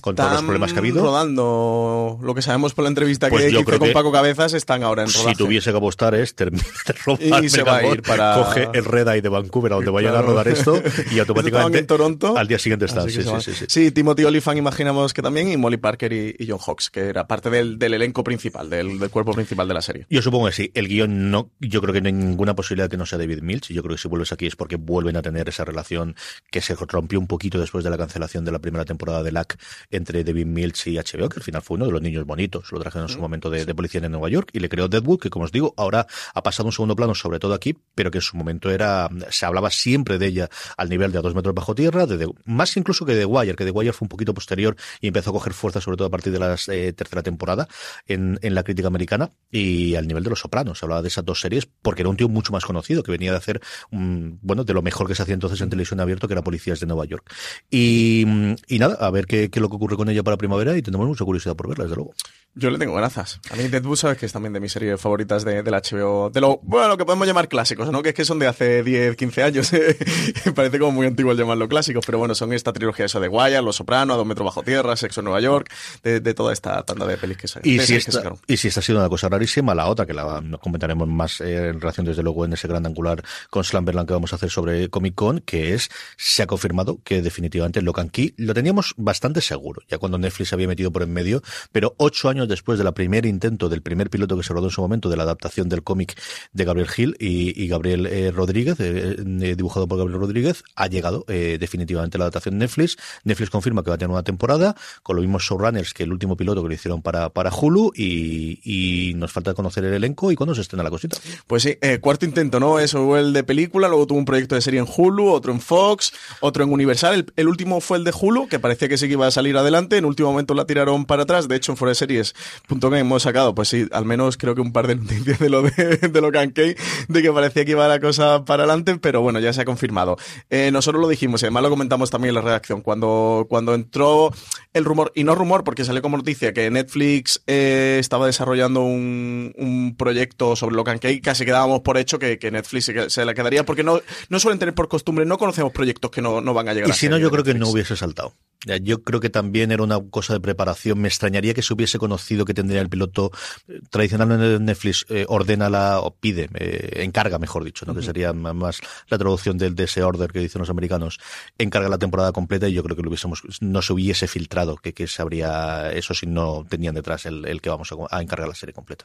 con 0.00 0.14
todos 0.14 0.28
los 0.30 0.34
Están 0.34 0.46
problemas 0.46 0.72
que 0.72 0.78
ha 0.78 0.80
habido. 0.80 1.02
rodando 1.02 2.18
lo 2.22 2.34
que 2.34 2.42
sabemos 2.42 2.74
por 2.74 2.84
la 2.84 2.88
entrevista 2.90 3.28
Pues 3.28 3.44
que 3.52 3.64
creo 3.64 3.78
con 3.78 3.88
que 3.88 3.94
Paco 3.94 4.12
Cabezas, 4.12 4.52
están 4.54 4.82
ahora 4.84 5.02
en 5.02 5.12
rodaje. 5.12 5.30
Si 5.30 5.34
tuviese 5.36 5.70
que 5.72 5.76
apostar 5.76 6.14
es 6.14 6.34
termina 6.34 6.62
de 6.86 6.92
robar 7.04 7.44
Y 7.44 7.48
se 7.48 7.62
va 7.62 7.78
a 7.78 7.86
ir 7.86 8.02
para- 8.02 8.34
coge 8.34 8.68
el 8.72 8.84
Red 8.84 9.08
Eye 9.08 9.22
de 9.22 9.28
Vancouver 9.28 9.72
a 9.72 9.76
donde 9.76 9.90
vayan 9.90 10.10
a 10.14 10.18
Claro. 10.18 10.28
rodar 10.28 10.48
esto 10.48 10.80
y 11.10 11.18
automáticamente 11.18 11.78
en 11.78 11.86
Toronto. 11.86 12.36
al 12.36 12.46
día 12.46 12.58
siguiente 12.58 12.84
están. 12.86 13.10
Sí, 13.10 13.22
sí, 13.22 13.28
sí, 13.40 13.52
sí. 13.52 13.64
Sí, 13.68 13.90
Timothy 13.90 14.24
Olyphant 14.24 14.58
imaginamos 14.58 15.12
que 15.12 15.22
también, 15.22 15.50
y 15.50 15.56
Molly 15.56 15.78
Parker 15.78 16.12
y, 16.12 16.36
y 16.38 16.51
John 16.52 16.60
Hawkes, 16.60 16.90
que 16.90 17.00
era 17.08 17.26
parte 17.26 17.50
del, 17.50 17.78
del 17.78 17.94
elenco 17.94 18.22
principal, 18.22 18.69
del, 18.70 18.99
del 18.99 19.10
cuerpo 19.10 19.32
principal 19.32 19.66
de 19.69 19.75
la 19.75 19.82
serie. 19.82 20.06
Yo 20.10 20.22
supongo 20.22 20.46
que 20.46 20.52
sí. 20.52 20.70
El 20.75 20.88
guion 20.88 21.31
no, 21.31 21.50
yo 21.60 21.81
creo 21.81 21.93
que 21.93 22.00
no 22.00 22.06
hay 22.08 22.12
ninguna 22.12 22.54
posibilidad 22.54 22.88
que 22.90 22.96
no 22.96 23.06
sea 23.06 23.19
David 23.19 23.40
Milch. 23.43 23.69
Yo 23.72 23.82
creo 23.82 23.96
que 23.96 24.02
si 24.02 24.08
vuelves 24.08 24.32
aquí 24.32 24.46
es 24.46 24.56
porque 24.56 24.76
vuelven 24.76 25.16
a 25.16 25.22
tener 25.22 25.49
esa 25.49 25.64
relación 25.64 26.14
que 26.50 26.60
se 26.60 26.75
rompió 26.75 27.19
un 27.19 27.26
poquito 27.26 27.58
después 27.58 27.84
de 27.84 27.90
la 27.90 27.99
cancelación 27.99 28.44
de 28.44 28.52
la 28.52 28.58
primera 28.58 28.84
temporada 28.84 29.22
de 29.22 29.32
LAC 29.32 29.58
entre 29.90 30.25
David 30.25 30.46
Milch 30.46 30.87
y 30.88 30.96
HBO, 30.99 31.28
que 31.28 31.38
al 31.38 31.43
final 31.43 31.62
fue 31.62 31.76
uno 31.76 31.87
de 31.87 31.93
los 31.93 32.02
niños 32.02 32.25
bonitos. 32.26 32.70
Lo 32.72 32.78
trajeron 32.81 33.08
en 33.08 33.14
su 33.14 33.20
momento 33.20 33.50
de, 33.50 33.64
de 33.64 33.75
policía 33.75 34.00
en 34.05 34.10
Nueva 34.12 34.28
York 34.28 34.50
y 34.52 34.60
le 34.60 34.69
creó 34.69 34.88
Deadwood, 34.88 35.20
que 35.20 35.31
como 35.31 35.44
os 35.44 35.52
digo, 35.52 35.75
ahora 35.76 36.06
ha 36.34 36.43
pasado 36.43 36.66
a 36.66 36.69
un 36.69 36.72
segundo 36.72 36.96
plano, 36.96 37.14
sobre 37.14 37.38
todo 37.38 37.55
aquí, 37.55 37.76
pero 37.94 38.10
que 38.10 38.19
en 38.19 38.22
su 38.22 38.37
momento 38.37 38.70
era, 38.70 39.08
se 39.31 39.46
hablaba 39.46 39.70
siempre 39.70 40.19
de 40.19 40.26
ella 40.26 40.48
al 40.76 40.88
nivel 40.88 41.12
de 41.12 41.19
a 41.19 41.22
dos 41.22 41.34
metros 41.34 41.55
bajo 41.55 41.75
tierra, 41.75 42.06
de, 42.06 42.16
de- 42.19 42.28
más 42.44 42.76
incluso 42.76 43.06
que 43.06 43.12
de 43.14 43.20
The 43.20 43.26
Wire, 43.26 43.55
que 43.55 43.64
The 43.64 43.70
Wire 43.70 43.93
fue 43.93 44.05
un 44.06 44.08
poquito 44.08 44.34
posterior 44.34 44.76
y 45.00 45.06
empezó 45.08 45.31
a 45.31 45.32
coger 45.32 45.52
fuerza, 45.52 45.81
sobre 45.81 45.96
todo 45.96 46.08
a 46.08 46.10
partir 46.10 46.32
de 46.32 46.38
la 46.48 46.56
eh, 46.68 46.92
tercera 46.92 47.22
temporada 47.22 47.68
en, 48.06 48.38
en 48.42 48.54
la 48.54 48.62
crítica 48.62 48.88
americana 48.88 49.32
y 49.50 49.94
al 49.94 50.06
nivel 50.06 50.24
de 50.24 50.30
Los 50.30 50.40
Sopranos. 50.40 50.78
Se 50.78 50.84
hablaba 50.84 51.02
de 51.02 51.08
esas 51.08 51.24
dos 51.24 51.40
series 51.40 51.66
porque 51.66 52.02
era 52.02 52.08
un 52.08 52.16
tío 52.16 52.28
mucho 52.28 52.52
más 52.52 52.64
conocido 52.64 53.02
que 53.02 53.12
venía 53.12 53.30
de 53.30 53.38
hacer, 53.38 53.60
mm, 53.90 54.38
bueno, 54.42 54.64
de 54.64 54.74
lo 54.74 54.82
mejor 54.82 55.06
que 55.06 55.14
se 55.14 55.22
hacía 55.22 55.34
entonces 55.34 55.60
en 55.60 55.70
televisión 55.70 56.00
abierto, 56.00 56.28
que 56.28 56.34
era 56.34 56.42
Policías 56.42 56.80
de 56.80 56.86
Nueva 56.86 57.04
York. 57.04 57.32
Y, 57.70 58.24
mm, 58.26 58.54
y 58.68 58.78
nada, 58.78 58.94
a 58.94 59.10
ver 59.10 59.26
qué, 59.26 59.50
qué 59.50 59.58
es 59.58 59.62
lo 59.62 59.68
que 59.68 59.76
ocurre 59.76 59.96
con 59.96 60.08
ella 60.08 60.22
para 60.22 60.36
primavera 60.36 60.76
y 60.76 60.82
tenemos 60.82 61.06
mucha 61.06 61.24
curiosidad 61.24 61.56
por 61.56 61.68
verla, 61.68 61.84
desde 61.84 61.96
luego. 61.96 62.14
Yo 62.54 62.68
le 62.68 62.78
tengo 62.78 62.94
grazas. 62.94 63.40
A 63.50 63.56
mí 63.56 63.66
Deadwood 63.68 63.96
sabes 63.96 64.18
que 64.18 64.26
es 64.26 64.32
también 64.32 64.52
de 64.52 64.60
mis 64.60 64.72
series 64.72 65.00
favoritas 65.00 65.42
de, 65.42 65.62
del 65.62 65.72
HBO. 65.72 66.28
De 66.28 66.38
lo, 66.38 66.60
bueno, 66.62 66.88
lo 66.88 66.98
que 66.98 67.06
podemos 67.06 67.26
llamar 67.26 67.48
clásicos, 67.48 67.90
¿no? 67.90 68.02
Que 68.02 68.10
es 68.10 68.14
que 68.14 68.26
son 68.26 68.38
de 68.38 68.46
hace 68.46 68.82
10, 68.82 69.16
15 69.16 69.42
años. 69.42 69.72
Parece 70.54 70.78
como 70.78 70.92
muy 70.92 71.06
antiguo 71.06 71.32
el 71.32 71.38
llamarlo 71.38 71.66
clásicos, 71.66 72.04
pero 72.04 72.18
bueno, 72.18 72.34
son 72.34 72.52
esta 72.52 72.74
trilogía 72.74 73.06
eso 73.06 73.20
de 73.20 73.28
Wire, 73.28 73.62
Los 73.62 73.76
Sopranos, 73.76 74.14
A 74.14 74.16
Dos 74.18 74.26
Metros 74.26 74.44
Bajo 74.44 74.62
Tierra, 74.62 74.96
Sexo 74.96 75.20
en 75.20 75.24
Nueva 75.24 75.40
York, 75.40 75.72
de, 76.02 76.20
de 76.20 76.31
toda 76.34 76.52
esta 76.52 76.82
tanda 76.84 77.06
de 77.06 77.17
pelis 77.17 77.37
que 77.37 77.49
se 77.49 77.61
Y 77.62 77.79
si, 77.81 77.96
esta, 77.96 78.12
sacaron. 78.12 78.38
y 78.46 78.56
si 78.56 78.69
esta 78.69 78.81
ha 78.81 78.82
sido 78.82 78.99
una 78.99 79.08
cosa 79.08 79.29
rarísima, 79.29 79.75
la 79.75 79.87
otra, 79.87 80.06
que 80.06 80.14
la 80.14 80.40
nos 80.40 80.61
comentaremos 80.61 81.08
más 81.08 81.40
eh, 81.40 81.69
en 81.69 81.81
relación 81.81 82.06
desde 82.06 82.23
luego 82.23 82.44
en 82.44 82.52
ese 82.52 82.69
gran 82.69 82.87
angular 82.87 83.23
con 83.50 83.64
Slamberland 83.64 84.08
que 84.08 84.14
vamos 84.14 84.32
a 84.32 84.37
hacer 84.37 84.50
sobre 84.50 84.88
Comic 84.88 85.14
Con, 85.14 85.40
que 85.40 85.75
es, 85.75 85.90
se 86.17 86.43
ha 86.43 86.46
confirmado 86.46 87.00
que 87.05 87.23
definitivamente 87.23 87.82
Locan 87.82 88.08
Key 88.08 88.34
lo 88.37 88.55
teníamos 88.55 88.94
bastante 88.96 89.40
seguro, 89.40 89.82
ya 89.88 89.99
cuando 89.99 90.19
Netflix 90.19 90.50
se 90.50 90.55
había 90.55 90.69
metido 90.69 90.90
por 90.90 91.02
en 91.02 91.12
medio, 91.12 91.43
pero 91.73 91.94
ocho 91.99 92.29
años 92.29 92.49
después 92.49 92.79
del 92.79 92.93
primer 92.93 93.26
intento, 93.26 93.69
del 93.69 93.82
primer 93.82 94.11
piloto 94.11 94.37
que 94.37 94.43
se 94.43 94.52
rodó 94.52 94.67
en 94.67 94.70
su 94.70 94.81
momento, 94.81 95.08
de 95.08 95.17
la 95.17 95.25
adaptación 95.25 95.69
del 95.69 95.82
cómic 95.82 96.19
de 96.52 96.64
Gabriel 96.64 96.88
Gil 96.88 97.17
y, 97.19 97.61
y 97.62 97.69
Gabriel 97.69 98.06
eh, 98.06 98.31
Rodríguez, 98.31 98.79
eh, 98.81 99.17
eh, 99.19 99.55
dibujado 99.56 99.88
por 99.88 99.99
Gabriel 99.99 100.20
Rodríguez, 100.20 100.64
ha 100.76 100.87
llegado 100.87 101.25
definitivamente 101.26 102.19
la 102.19 102.25
adaptación 102.25 102.58
de 102.58 102.67
Netflix. 102.67 102.96
Netflix 103.25 103.50
confirma 103.50 103.82
que 103.82 103.90
va 103.90 103.96
a 103.96 103.99
tener 103.99 104.11
una 104.11 104.23
temporada 104.23 104.76
con 105.02 105.17
los 105.17 105.25
mismos 105.25 105.43
showrunners 105.43 105.94
que 105.94 106.05
el 106.05 106.12
último 106.12 106.21
piloto 106.36 106.62
que 106.62 106.69
lo 106.69 106.74
hicieron 106.74 107.02
para, 107.02 107.30
para 107.30 107.50
Hulu 107.50 107.92
y, 107.94 108.60
y 108.64 109.14
nos 109.14 109.32
falta 109.32 109.54
conocer 109.54 109.84
el 109.84 109.94
elenco 109.94 110.32
y 110.32 110.36
cuándo 110.36 110.54
se 110.54 110.60
estrena 110.60 110.82
la 110.82 110.90
cosita. 110.90 111.16
Pues 111.46 111.62
sí, 111.62 111.76
eh, 111.80 111.98
cuarto 112.00 112.24
intento, 112.24 112.60
¿no? 112.60 112.78
Eso 112.78 113.06
fue 113.06 113.20
el 113.20 113.32
de 113.32 113.44
película, 113.44 113.88
luego 113.88 114.06
tuvo 114.06 114.19
un 114.19 114.24
proyecto 114.24 114.54
de 114.54 114.60
serie 114.60 114.80
en 114.80 114.86
Hulu, 114.88 115.30
otro 115.30 115.52
en 115.52 115.60
Fox, 115.60 116.12
otro 116.40 116.64
en 116.64 116.72
Universal. 116.72 117.26
El, 117.36 117.48
último 117.48 117.80
fue 117.80 117.98
el 117.98 118.04
de 118.04 118.12
Hulu, 118.19 118.48
que 118.48 118.58
parecía 118.58 118.88
que 118.88 118.98
sí 118.98 119.06
que 119.06 119.12
iba 119.12 119.26
a 119.26 119.30
salir 119.30 119.56
adelante. 119.56 119.96
En 119.96 120.04
último 120.04 120.30
momento 120.30 120.54
la 120.54 120.66
tiraron 120.66 121.04
para 121.04 121.22
atrás. 121.22 121.48
De 121.48 121.56
hecho, 121.56 121.72
en 121.72 121.76
foreseries.com 121.76 122.94
hemos 122.94 123.22
sacado, 123.22 123.54
pues 123.54 123.69
sí, 123.69 123.86
al 123.92 124.04
menos 124.04 124.36
creo 124.36 124.54
que 124.54 124.60
un 124.60 124.72
par 124.72 124.86
de 124.86 124.96
noticias 124.96 125.38
de 125.38 125.48
lo 125.48 125.62
de, 125.62 125.96
de 125.96 126.20
lo 126.20 126.32
Cankey, 126.32 126.76
de 127.08 127.22
que 127.22 127.32
parecía 127.32 127.64
que 127.64 127.72
iba 127.72 127.88
la 127.88 128.00
cosa 128.00 128.44
para 128.44 128.64
adelante, 128.64 128.96
pero 128.98 129.22
bueno, 129.22 129.41
ya 129.41 129.52
se 129.52 129.62
ha 129.62 129.64
confirmado. 129.64 130.17
Eh, 130.50 130.70
nosotros 130.72 131.00
lo 131.00 131.08
dijimos 131.08 131.43
y 131.43 131.46
además 131.46 131.62
lo 131.62 131.70
comentamos 131.70 132.10
también 132.10 132.31
en 132.31 132.36
la 132.36 132.41
redacción. 132.43 132.82
Cuando, 132.82 133.46
cuando 133.48 133.74
entró 133.74 134.32
el 134.74 134.84
rumor, 134.84 135.12
y 135.14 135.24
no 135.24 135.34
rumor 135.34 135.64
porque 135.64 135.84
salió 135.84 136.01
como 136.02 136.16
noticia, 136.16 136.52
que 136.52 136.70
Netflix 136.70 137.42
eh, 137.46 137.96
estaba 138.00 138.26
desarrollando 138.26 138.82
un, 138.82 139.52
un 139.56 139.96
proyecto 139.96 140.56
sobre 140.56 140.76
lo 140.76 140.84
Cankey, 140.84 141.20
casi 141.20 141.44
quedábamos 141.44 141.80
por 141.80 141.96
hecho 141.96 142.18
que, 142.18 142.38
que 142.38 142.50
Netflix 142.50 142.84
se, 142.84 143.10
se 143.10 143.24
la 143.24 143.34
quedaría, 143.34 143.64
porque 143.64 143.84
no, 143.84 144.00
no 144.28 144.40
suelen 144.40 144.58
tener 144.58 144.74
por 144.74 144.88
costumbre, 144.88 145.24
no 145.24 145.38
conocemos 145.38 145.72
proyectos 145.72 146.10
que 146.10 146.20
no, 146.20 146.40
no 146.40 146.52
van 146.52 146.68
a 146.68 146.74
llegar 146.74 146.88
Y 146.88 146.92
a 146.92 146.94
si 146.94 147.08
no, 147.08 147.16
yo 147.16 147.26
de 147.26 147.32
creo 147.32 147.44
que 147.44 147.54
no 147.54 147.68
hubiese 147.68 147.96
saltado. 147.96 148.34
Yo 148.82 149.02
creo 149.02 149.18
que 149.18 149.28
también 149.28 149.72
era 149.72 149.82
una 149.82 149.98
cosa 150.10 150.34
de 150.34 150.40
preparación. 150.40 151.00
Me 151.00 151.08
extrañaría 151.08 151.52
que 151.52 151.62
se 151.62 151.74
hubiese 151.74 151.98
conocido 151.98 152.44
que 152.44 152.54
tendría 152.54 152.80
el 152.80 152.88
piloto. 152.88 153.32
eh, 153.66 153.80
Tradicionalmente 153.90 154.60
Netflix 154.60 155.04
eh, 155.08 155.24
ordena 155.28 155.68
la, 155.68 155.98
o 156.00 156.14
pide, 156.14 156.48
eh, 156.54 157.02
encarga, 157.02 157.40
mejor 157.40 157.64
dicho, 157.64 157.84
¿no? 157.86 157.94
que 157.94 158.02
sería 158.02 158.32
más 158.32 158.78
la 159.08 159.18
traducción 159.18 159.58
del 159.58 159.74
de 159.74 159.84
ese 159.84 160.04
order 160.04 160.30
que 160.30 160.38
dicen 160.38 160.60
los 160.60 160.70
americanos. 160.70 161.18
Encarga 161.58 161.88
la 161.88 161.98
temporada 161.98 162.30
completa 162.30 162.68
y 162.68 162.72
yo 162.72 162.84
creo 162.84 162.94
que 162.94 163.02
lo 163.02 163.08
hubiésemos, 163.08 163.42
no 163.60 163.82
se 163.82 163.92
hubiese 163.92 164.28
filtrado 164.28 164.76
que, 164.76 164.94
que 164.94 165.08
sabría 165.08 165.90
eso 165.93 166.15
si 166.15 166.27
no 166.27 166.65
tenían 166.69 166.94
detrás 166.94 167.27
el, 167.27 167.44
el 167.46 167.61
que 167.61 167.70
vamos 167.70 167.91
a, 167.93 168.17
a 168.17 168.22
encargar 168.22 168.49
la 168.49 168.55
serie 168.55 168.72
completa. 168.72 169.05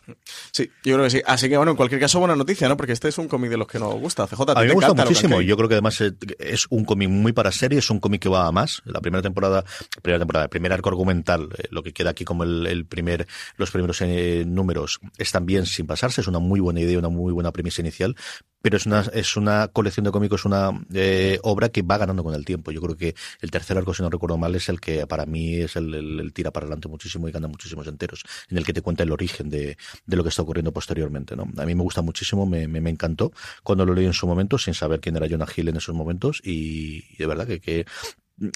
Sí, 0.51 0.69
yo 0.83 0.95
creo 0.95 1.03
que 1.03 1.09
sí. 1.09 1.21
Así 1.25 1.49
que 1.49 1.57
bueno, 1.57 1.71
en 1.71 1.77
cualquier 1.77 2.01
caso, 2.01 2.19
buena 2.19 2.35
noticia, 2.35 2.67
¿no? 2.67 2.77
Porque 2.77 2.93
este 2.93 3.07
es 3.07 3.17
un 3.17 3.27
cómic 3.27 3.49
de 3.49 3.57
los 3.57 3.67
que 3.67 3.79
nos 3.79 3.93
gusta. 3.95 4.27
CJ, 4.27 4.51
A 4.55 4.61
mí 4.61 4.67
me 4.67 4.73
gusta 4.73 4.93
muchísimo. 4.93 5.41
Yo 5.41 5.55
creo 5.57 5.69
que 5.69 5.75
además 5.75 6.01
es 6.01 6.67
un 6.69 6.85
cómic 6.85 7.09
muy 7.09 7.33
para 7.33 7.51
serie, 7.51 7.79
es 7.79 7.89
un 7.89 7.99
cómic 7.99 8.21
que 8.21 8.29
va 8.29 8.47
a 8.47 8.51
más. 8.51 8.81
La 8.85 9.01
primera 9.01 9.21
temporada, 9.21 9.63
primera 10.01 10.19
temporada, 10.19 10.45
el 10.45 10.49
primer 10.49 10.73
arco 10.73 10.89
argumental, 10.89 11.49
eh, 11.57 11.67
lo 11.69 11.83
que 11.83 11.93
queda 11.93 12.11
aquí 12.11 12.25
como 12.25 12.43
el, 12.43 12.67
el 12.67 12.85
primer, 12.85 13.27
los 13.57 13.71
primeros 13.71 14.01
eh, 14.01 14.43
números 14.45 14.99
están 15.17 15.45
bien 15.45 15.65
sin 15.65 15.87
pasarse. 15.87 16.21
Es 16.21 16.27
una 16.27 16.39
muy 16.39 16.59
buena 16.59 16.79
idea, 16.79 16.97
una 16.99 17.09
muy 17.09 17.33
buena 17.33 17.51
premisa 17.51 17.81
inicial. 17.81 18.15
Pero 18.61 18.77
es 18.77 18.85
una, 18.85 19.01
es 19.13 19.37
una 19.37 19.67
colección 19.69 20.03
de 20.03 20.11
cómicos, 20.11 20.45
una 20.45 20.71
eh, 20.93 21.39
obra 21.43 21.69
que 21.69 21.81
va 21.81 21.97
ganando 21.97 22.23
con 22.23 22.33
el 22.33 22.45
tiempo. 22.45 22.71
Yo 22.71 22.81
creo 22.81 22.97
que 22.97 23.15
el 23.41 23.51
tercer 23.51 23.77
arco, 23.77 23.93
si 23.93 24.01
no 24.01 24.09
recuerdo 24.09 24.37
mal, 24.37 24.55
es 24.55 24.69
el 24.69 24.79
que 24.79 25.05
para 25.07 25.25
mí 25.25 25.55
es 25.55 25.75
el, 25.75 26.31
tira 26.33 26.51
para 26.51 26.65
adelante 26.65 26.87
muchísimo 26.87 27.27
y 27.27 27.31
gana 27.31 27.47
muchísimos 27.47 27.87
enteros, 27.87 28.23
en 28.49 28.57
el 28.57 28.65
que 28.65 28.73
te 28.73 28.81
cuenta 28.81 29.03
el 29.03 29.11
origen 29.11 29.49
de, 29.49 29.77
lo 30.07 30.23
que 30.23 30.29
está 30.29 30.41
ocurriendo 30.41 30.71
posteriormente. 30.71 31.35
¿no? 31.35 31.47
A 31.57 31.65
mí 31.65 31.75
me 31.75 31.83
gusta 31.83 32.01
muchísimo, 32.01 32.45
me, 32.45 32.67
me, 32.67 32.89
encantó 32.89 33.31
cuando 33.63 33.85
lo 33.85 33.93
leí 33.93 34.05
en 34.05 34.13
su 34.13 34.27
momento, 34.27 34.57
sin 34.57 34.73
saber 34.73 34.99
quién 34.99 35.15
era 35.15 35.27
Jonah 35.29 35.47
Hill 35.55 35.69
en 35.69 35.77
esos 35.77 35.95
momentos, 35.95 36.41
y, 36.43 37.15
de 37.17 37.25
verdad 37.25 37.47
que, 37.47 37.59
que 37.59 37.85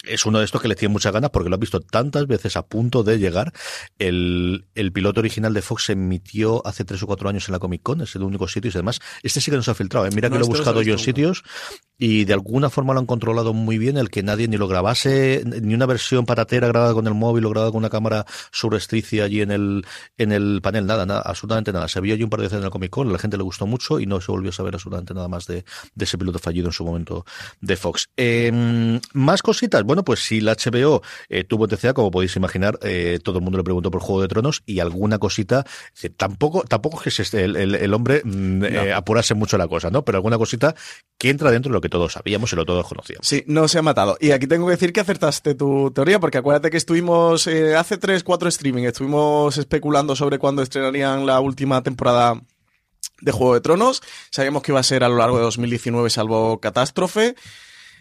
es 0.04 0.26
uno 0.26 0.40
de 0.40 0.46
estos 0.46 0.62
que 0.62 0.68
le 0.68 0.76
tiene 0.76 0.92
muchas 0.92 1.12
ganas 1.12 1.32
porque 1.32 1.50
lo 1.50 1.56
ha 1.56 1.60
visto 1.60 1.80
tantas 1.80 2.28
veces 2.28 2.56
a 2.56 2.66
punto 2.66 3.04
de 3.04 3.20
llegar. 3.20 3.52
El, 4.00 4.66
el, 4.76 4.92
piloto 4.92 5.20
original 5.20 5.54
de 5.54 5.62
Fox 5.62 5.86
se 5.86 5.94
emitió 5.94 6.66
hace 6.66 6.86
tres 6.86 7.02
o 7.04 7.08
cuatro 7.08 7.30
años 7.30 7.48
en 7.48 7.54
la 7.54 7.60
Comic 7.60 7.82
Con, 7.82 8.02
es 8.02 8.16
el 8.16 8.24
único 8.24 8.48
sitio 8.48 8.70
y 8.70 8.74
además, 8.74 9.00
este 9.24 9.42
sí 9.42 9.52
que 9.52 9.58
nos 9.58 9.70
ha 9.70 9.76
filtrado. 9.76 10.06
¿eh? 10.06 10.12
Mira 10.14 10.30
que 10.30 10.38
lo 10.38 10.46
he 10.46 10.48
buscado 10.48 10.82
yo 10.82 10.94
en 10.94 11.00
sitios 11.00 11.44
y 12.04 12.26
de 12.26 12.34
alguna 12.34 12.72
forma 12.72 12.94
lo 12.94 13.00
han 13.00 13.06
controlado 13.06 13.54
muy 13.54 13.78
bien, 13.78 13.96
el 13.96 14.10
que 14.10 14.24
nadie 14.24 14.48
ni 14.48 14.58
lo 14.58 14.68
grabase, 14.68 15.44
ni 15.46 15.76
una 15.76 15.86
versión 15.86 16.26
patatera 16.26 16.68
grabada 16.68 16.96
con 16.96 17.06
el 17.06 17.14
móvil 17.14 17.46
o 17.46 17.52
grabada 17.52 17.72
con 17.72 17.78
una 17.78 17.92
cámara 17.92 18.26
surrestricia 18.52 19.26
allí 19.26 19.42
en 19.42 19.52
el, 19.52 19.86
en 20.18 20.32
el 20.32 20.62
panel, 20.64 20.88
nada, 20.88 21.06
nada, 21.06 21.22
absolutamente 21.24 21.72
nada. 21.72 21.88
Se 21.88 22.02
vio 22.02 22.16
allí 22.16 22.24
un 22.24 22.32
par 22.32 22.40
de 22.40 22.48
veces 22.48 22.58
en 22.58 22.64
la 22.64 22.72
Comic 22.72 22.90
Con, 22.90 23.08
a 23.08 23.12
la 23.12 23.20
gente 23.20 23.38
le 23.38 23.44
gustó 23.44 23.68
mucho 23.68 24.00
y 24.00 24.08
no 24.08 24.20
se 24.20 24.32
volvió 24.32 24.50
a 24.50 24.54
saber 24.54 24.74
absolutamente 24.74 25.14
nada 25.14 25.28
más 25.28 25.46
de, 25.46 25.64
de 25.94 26.06
ese 26.06 26.18
piloto 26.18 26.40
fallido 26.40 26.70
en 26.70 26.74
su 26.74 26.84
momento 26.84 27.24
de 27.60 27.76
Fox. 27.76 28.10
Eh, 28.18 29.00
más 29.14 29.44
cositas 29.44 29.84
bueno, 29.84 30.04
pues 30.04 30.22
si 30.22 30.42
la 30.42 30.56
HBO 30.56 31.04
eh, 31.30 31.44
tuvo 31.44 31.68
TCA, 31.68 31.94
como 31.94 32.10
podéis 32.10 32.36
imaginar, 32.36 32.80
eh, 32.82 33.20
todo 33.24 33.38
el 33.38 33.44
mundo 33.44 33.60
le 33.60 33.64
preguntó 33.64 33.92
por 33.92 34.02
Juego 34.02 34.24
de 34.24 34.28
Tronos 34.28 34.64
y 34.66 34.80
alguna 34.80 35.20
cosita, 35.20 35.66
tampoco, 36.18 36.64
tampoco 36.64 37.00
es 37.06 37.30
que 37.30 37.44
el, 37.44 37.76
el, 37.76 37.94
hombre 37.94 38.24
mm, 38.24 38.64
eh, 38.64 38.94
apurase 38.94 39.36
mucho 39.36 39.58
la 39.58 39.68
cosa, 39.68 39.92
¿no? 39.92 40.04
Pero 40.04 40.18
alguna 40.18 40.40
cosita 40.40 40.74
que 41.18 41.30
entra 41.30 41.52
dentro 41.52 41.70
de 41.70 41.74
lo 41.74 41.82
que 41.82 41.91
todos 41.92 42.14
sabíamos 42.14 42.52
y 42.52 42.56
lo 42.56 42.66
todos 42.66 42.88
conocíamos. 42.88 43.28
Sí, 43.28 43.44
no 43.46 43.68
se 43.68 43.78
ha 43.78 43.84
matado. 43.84 44.18
Y 44.20 44.32
aquí 44.32 44.48
tengo 44.48 44.66
que 44.66 44.72
decir 44.72 44.92
que 44.92 45.02
acertaste 45.02 45.54
tu 45.54 45.92
teoría, 45.92 46.20
porque 46.20 46.40
acuérdate 46.40 46.72
que 46.72 46.78
estuvimos 46.78 47.48
hace 47.78 47.98
tres, 48.00 48.24
cuatro 48.24 48.50
streaming, 48.50 48.84
estuvimos 48.84 49.60
especulando 49.60 50.16
sobre 50.16 50.40
cuándo 50.40 50.64
estrenarían 50.64 51.28
la 51.28 51.40
última 51.40 51.84
temporada 51.84 52.42
de 53.22 53.32
Juego 53.32 53.54
de 53.54 53.62
Tronos. 53.62 54.02
Sabíamos 54.32 54.64
que 54.64 54.72
iba 54.72 54.80
a 54.80 54.84
ser 54.84 55.04
a 55.04 55.10
lo 55.10 55.18
largo 55.18 55.38
de 55.38 55.44
2019, 55.44 56.10
salvo 56.10 56.60
catástrofe. 56.60 57.36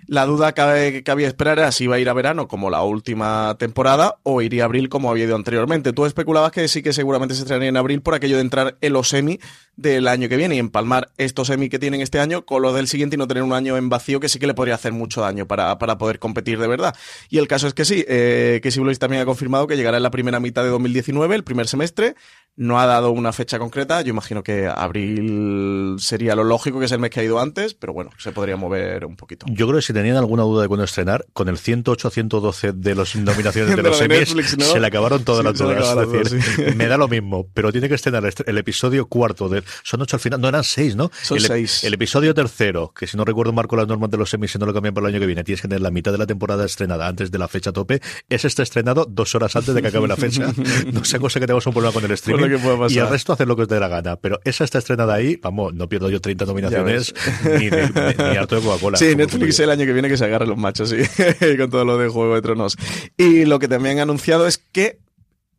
La 0.07 0.27
duda 0.27 0.53
que 0.53 1.03
cabía 1.05 1.29
esperar 1.29 1.59
era 1.59 1.73
si 1.73 1.85
iba 1.85 1.97
a 1.97 1.99
ir 1.99 2.09
a 2.09 2.13
verano 2.13 2.49
como 2.49 2.71
la 2.71 2.83
última 2.83 3.57
temporada 3.59 4.17
o 4.23 4.43
iría 4.43 4.65
a 4.65 4.67
abril 4.67 4.89
como 4.89 5.11
había 5.11 5.25
ido 5.25 5.37
anteriormente. 5.37 5.93
Tú 5.93 6.05
especulabas 6.05 6.53
que 6.53 6.67
sí 6.69 6.83
que 6.83 6.93
seguramente 6.93 7.35
se 7.35 7.43
estrenaría 7.43 7.69
en 7.69 7.77
abril 7.77 8.03
por 8.03 8.15
aquello 8.15 8.37
de 8.37 8.43
entrar 8.43 8.77
en 8.81 8.93
los 8.93 9.09
semi 9.09 9.39
del 9.77 10.09
año 10.09 10.29
que 10.29 10.37
viene 10.37 10.57
y 10.57 10.59
empalmar 10.59 11.11
estos 11.17 11.47
semi 11.47 11.69
que 11.69 11.79
tienen 11.79 12.01
este 12.01 12.19
año 12.21 12.45
con 12.45 12.63
los 12.63 12.75
del 12.75 12.87
siguiente 12.87 13.17
y 13.17 13.19
no 13.19 13.27
tener 13.27 13.43
un 13.43 13.53
año 13.53 13.77
en 13.77 13.89
vacío 13.89 14.21
que 14.21 14.29
sí 14.29 14.39
que 14.39 14.47
le 14.47 14.55
podría 14.55 14.75
hacer 14.75 14.93
mucho 14.93 15.23
daño 15.23 15.47
para, 15.47 15.79
para 15.79 15.97
poder 15.97 16.19
competir 16.19 16.59
de 16.59 16.67
verdad. 16.67 16.95
Y 17.29 17.39
el 17.39 17.49
caso 17.49 17.67
es 17.67 17.75
que 17.75 17.85
sí, 17.85 18.05
eh, 18.09 18.61
que 18.63 18.71
Sibulois 18.71 18.99
también 18.99 19.23
ha 19.23 19.25
confirmado 19.25 19.67
que 19.67 19.77
llegará 19.77 19.97
en 19.97 20.03
la 20.03 20.11
primera 20.11 20.41
mitad 20.41 20.63
de 20.63 20.71
2019, 20.71 21.35
el 21.35 21.45
primer 21.45 21.67
semestre, 21.67 22.15
no 22.57 22.79
ha 22.79 22.87
dado 22.87 23.11
una 23.11 23.33
fecha 23.33 23.59
concreta. 23.59 24.03
Yo 24.03 24.11
imagino 24.11 24.43
que 24.43 24.67
abril 24.67 25.97
sería 25.99 26.35
lo 26.35 26.45
lógico, 26.45 26.79
que 26.79 26.87
es 26.87 26.93
el 26.93 26.99
mes 26.99 27.11
que 27.11 27.21
ha 27.21 27.25
ido 27.25 27.41
antes, 27.41 27.75
pero 27.75 27.93
bueno, 27.93 28.11
se 28.19 28.33
podría 28.33 28.57
mover 28.57 29.07
un 29.07 29.17
poquito. 29.17 29.47
Yo 29.49 29.67
creo 29.67 29.79
que 29.79 29.83
si 29.91 29.95
tenían 29.95 30.17
alguna 30.17 30.45
duda 30.45 30.63
de 30.63 30.69
cuándo 30.69 30.85
estrenar, 30.85 31.27
con 31.33 31.49
el 31.49 31.57
108-112 31.57 32.75
de 32.75 32.95
las 32.95 33.17
nominaciones 33.17 33.75
de, 33.75 33.83
los 33.83 33.97
semis, 33.97 34.29
se 34.59 34.79
le 34.79 34.87
acabaron 34.87 35.25
todas 35.25 35.45
las 35.45 35.59
dudas. 35.59 35.97
Es 36.15 36.31
decir, 36.31 36.77
me 36.77 36.87
da 36.87 36.97
lo 36.97 37.09
mismo, 37.09 37.49
pero 37.53 37.73
tiene 37.73 37.89
que 37.89 37.97
estrenar 37.97 38.23
el 38.47 38.59
episodio 38.59 39.07
cuarto 39.07 39.49
de. 39.49 39.65
Son 39.83 40.01
ocho 40.01 40.15
al 40.15 40.21
final, 40.21 40.41
no 40.41 40.49
eran 40.49 40.63
seis, 40.63 40.95
¿no? 40.95 41.11
Son 41.23 41.39
el, 41.39 41.45
seis. 41.45 41.83
El 41.83 41.95
episodio 41.95 42.35
tercero, 42.35 42.93
que 42.97 43.09
si 43.09 43.17
no 43.17 43.25
recuerdo 43.25 43.53
marco 43.53 43.75
las 43.75 43.89
normas 43.89 44.11
de 44.11 44.17
los 44.17 44.31
semis, 44.31 44.53
si 44.53 44.59
no 44.59 44.67
lo 44.67 44.73
cambian 44.73 44.95
para 44.95 45.09
el 45.09 45.15
año 45.15 45.21
que 45.21 45.27
viene, 45.27 45.43
tienes 45.43 45.61
que 45.61 45.67
tener 45.67 45.83
la 45.83 45.91
mitad 45.91 46.13
de 46.13 46.19
la 46.19 46.27
temporada 46.27 46.65
estrenada 46.65 47.09
antes 47.09 47.33
de 47.33 47.39
la 47.39 47.49
fecha 47.49 47.73
tope. 47.73 48.01
Ese 48.29 48.47
está 48.47 48.63
estrenado 48.63 49.07
dos 49.11 49.35
horas 49.35 49.57
antes 49.57 49.75
de 49.75 49.83
que 49.83 49.89
acabe 49.89 50.07
la 50.07 50.17
fecha. 50.17 50.53
no 50.93 51.05
sé 51.05 51.19
cosa 51.19 51.41
que 51.41 51.47
tenemos 51.47 51.67
un 51.67 51.73
problema 51.73 51.93
con 51.93 52.05
el 52.05 52.13
streaming 52.13 52.59
y 52.91 52.99
el 52.99 53.09
resto 53.09 53.33
hacer 53.33 53.49
lo 53.49 53.57
que 53.57 53.63
os 53.63 53.69
dé 53.69 53.81
la 53.81 53.89
gana. 53.89 54.15
Pero 54.15 54.39
esa 54.45 54.63
está 54.63 54.79
estrenada 54.79 55.15
ahí, 55.15 55.35
vamos, 55.35 55.75
no 55.75 55.89
pierdo 55.89 56.11
yo 56.11 56.21
30 56.21 56.45
nominaciones 56.45 57.13
ni, 57.43 57.71
de, 57.71 57.89
ni, 58.17 58.37
harto 58.37 58.55
de 58.55 58.63
Coca-Cola. 58.63 58.97
Sí, 58.97 59.17
Netflix 59.17 59.59
el 59.59 59.71
año 59.71 59.80
que 59.87 59.93
viene 59.93 60.09
que 60.09 60.17
se 60.17 60.25
agarre 60.25 60.47
los 60.47 60.59
machos, 60.59 60.91
sí, 60.91 60.97
con 61.59 61.71
todo 61.71 61.85
lo 61.85 61.99
de 61.99 62.09
Juego 62.09 62.35
de 62.35 62.43
Tronos. 62.43 62.77
Y 63.17 63.45
lo 63.45 63.59
que 63.59 63.69
también 63.69 63.99
han 63.99 64.03
anunciado 64.03 64.47
es 64.47 64.59
que 64.59 64.99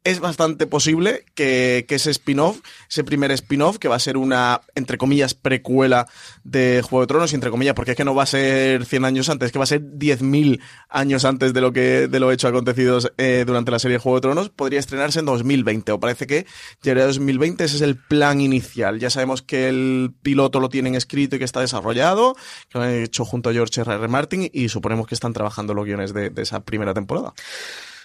es 0.03 0.19
bastante 0.19 0.65
posible 0.65 1.25
que, 1.35 1.85
ese 1.87 2.09
spin-off, 2.11 2.59
ese 2.89 3.03
primer 3.03 3.31
spin-off, 3.31 3.77
que 3.77 3.87
va 3.87 3.95
a 3.95 3.99
ser 3.99 4.17
una, 4.17 4.61
entre 4.73 4.97
comillas, 4.97 5.35
precuela 5.35 6.07
de 6.43 6.81
Juego 6.81 7.01
de 7.01 7.07
Tronos, 7.07 7.31
y 7.31 7.35
entre 7.35 7.51
comillas, 7.51 7.75
porque 7.75 7.91
es 7.91 7.97
que 7.97 8.05
no 8.05 8.15
va 8.15 8.23
a 8.23 8.27
ser 8.27 8.85
100 8.85 9.05
años 9.05 9.29
antes, 9.29 9.47
es 9.47 9.51
que 9.51 9.59
va 9.59 9.63
a 9.63 9.67
ser 9.67 9.81
10.000 9.81 10.59
años 10.89 11.23
antes 11.25 11.53
de 11.53 11.61
lo 11.61 11.71
que 11.71 12.07
de 12.07 12.19
lo 12.19 12.31
hecho 12.31 12.47
acontecidos 12.47 13.11
eh, 13.17 13.43
durante 13.45 13.69
la 13.69 13.77
serie 13.77 13.99
Juego 13.99 14.17
de 14.17 14.21
Tronos, 14.21 14.49
podría 14.49 14.79
estrenarse 14.79 15.19
en 15.19 15.25
2020, 15.25 15.91
o 15.91 15.99
parece 15.99 16.25
que 16.25 16.47
llegaría 16.81 17.03
a 17.03 17.07
2020, 17.07 17.63
ese 17.63 17.75
es 17.75 17.81
el 17.81 17.95
plan 17.95 18.41
inicial. 18.41 18.99
Ya 18.99 19.11
sabemos 19.11 19.43
que 19.43 19.69
el 19.69 20.13
piloto 20.23 20.59
lo 20.59 20.69
tienen 20.69 20.95
escrito 20.95 21.35
y 21.35 21.39
que 21.39 21.45
está 21.45 21.59
desarrollado, 21.59 22.35
que 22.69 22.79
lo 22.79 22.85
han 22.85 22.91
hecho 22.91 23.23
junto 23.23 23.49
a 23.49 23.53
George 23.53 23.81
R. 23.81 23.93
R. 23.93 24.07
Martin, 24.07 24.49
y 24.51 24.69
suponemos 24.69 25.05
que 25.05 25.13
están 25.13 25.33
trabajando 25.33 25.75
los 25.75 25.85
guiones 25.85 26.13
de 26.13 26.31
esa 26.37 26.61
primera 26.61 26.93
temporada. 26.95 27.33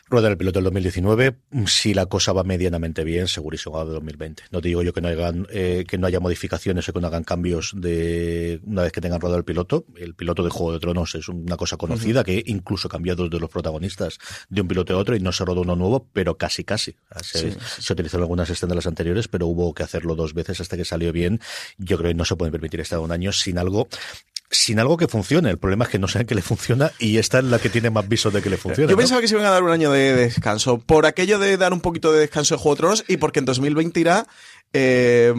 Rueda 0.09 0.29
el 0.29 0.37
piloto 0.37 0.61
del 0.61 0.65
2019. 0.65 1.37
Si 1.67 1.93
la 1.93 2.07
cosa 2.07 2.33
va 2.33 2.45
medianamente 2.45 3.03
bien, 3.03 3.27
segurísimo 3.27 3.85
de 3.85 3.93
2020. 3.93 4.45
No 4.53 4.61
digo 4.61 4.83
yo 4.83 4.93
que 4.93 5.01
no, 5.01 5.09
hagan, 5.09 5.49
eh, 5.51 5.85
que 5.89 5.99
no 5.99 6.07
haya 6.07 6.21
modificaciones 6.21 6.89
o 6.89 6.93
que 6.93 7.01
no 7.01 7.09
hagan 7.09 7.25
cambios 7.25 7.73
de 7.77 8.61
una 8.65 8.83
vez 8.83 8.93
que 8.93 9.01
tengan 9.01 9.21
rodado 9.21 9.39
el 9.39 9.45
piloto. 9.45 9.85
El 9.97 10.15
piloto 10.15 10.45
de 10.45 10.51
Juego 10.51 10.73
de 10.73 10.79
Tronos 10.79 11.17
es 11.17 11.29
una 11.29 11.57
cosa 11.57 11.77
conocida 11.77 12.23
que 12.23 12.41
incluso 12.47 12.89
cambió 12.89 13.17
dos 13.17 13.31
de 13.31 13.41
los 13.41 13.51
protagonistas 13.51 14.19
de 14.49 14.61
un 14.61 14.69
piloto 14.69 14.95
a 14.95 14.97
otro 14.97 15.17
y 15.17 15.21
no 15.21 15.33
se 15.33 15.45
rodó 15.45 15.63
uno 15.63 15.75
nuevo, 15.75 16.09
pero 16.13 16.39
casi 16.39 16.63
casi. 16.63 16.95
Se, 17.23 17.57
se 17.59 17.93
utilizaron 17.93 18.23
algunas 18.23 18.49
escenas 18.49 18.71
de 18.71 18.77
las 18.77 18.87
anteriores, 18.87 19.27
pero 19.27 19.49
hubo 19.49 19.75
que 19.75 19.83
hacerlo 19.83 20.15
dos 20.15 20.35
veces 20.35 20.61
hasta 20.61 20.77
que 20.77 20.85
salió 20.85 21.11
bien. 21.11 21.41
Yo 21.79 21.99
creo 21.99 22.11
que 22.11 22.15
no 22.15 22.25
se 22.25 22.37
pueden 22.37 22.53
permitir 22.53 22.79
estar 22.79 23.01
un 23.01 23.11
año 23.11 23.33
sin 23.33 23.59
algo 23.59 23.89
sin 24.51 24.79
algo 24.79 24.97
que 24.97 25.09
funcione. 25.09 25.51
El 25.51 25.59
problema 25.59 25.85
es 25.85 25.91
que 25.91 25.99
no 25.99 26.09
saben 26.09 26.27
que 26.27 26.35
le 26.35 26.43
funciona 26.43 26.93
y 26.99 27.19
esta 27.19 27.39
es 27.39 27.45
la 27.45 27.59
que 27.59 27.69
tiene 27.69 27.91
más 27.91 28.09
visos 28.09 28.33
de 28.33 28.43
que 28.43 28.51
le 28.51 28.57
funcione. 28.57 28.91
Yo 28.91 28.97
pensaba 28.97 29.21
que 29.21 29.29
se 29.29 29.35
iban 29.35 29.47
a 29.47 29.51
dar 29.51 29.63
un 29.63 29.71
año 29.71 29.91
de 29.91 30.15
descanso 30.15 30.79
por 30.79 31.07
aquello 31.07 31.39
de 31.39 31.57
dar 31.57 31.73
un 31.73 31.81
poquito 31.81 32.13
de 32.13 32.21
descanso 32.21 32.55
de 32.55 32.61
Juego 32.61 32.75
de 32.75 32.79
Tronos 32.79 33.05
y 33.09 33.17
porque 33.17 33.41
en 33.41 33.45
2020 33.45 34.01
irá 34.01 34.27
eh, 34.73 35.33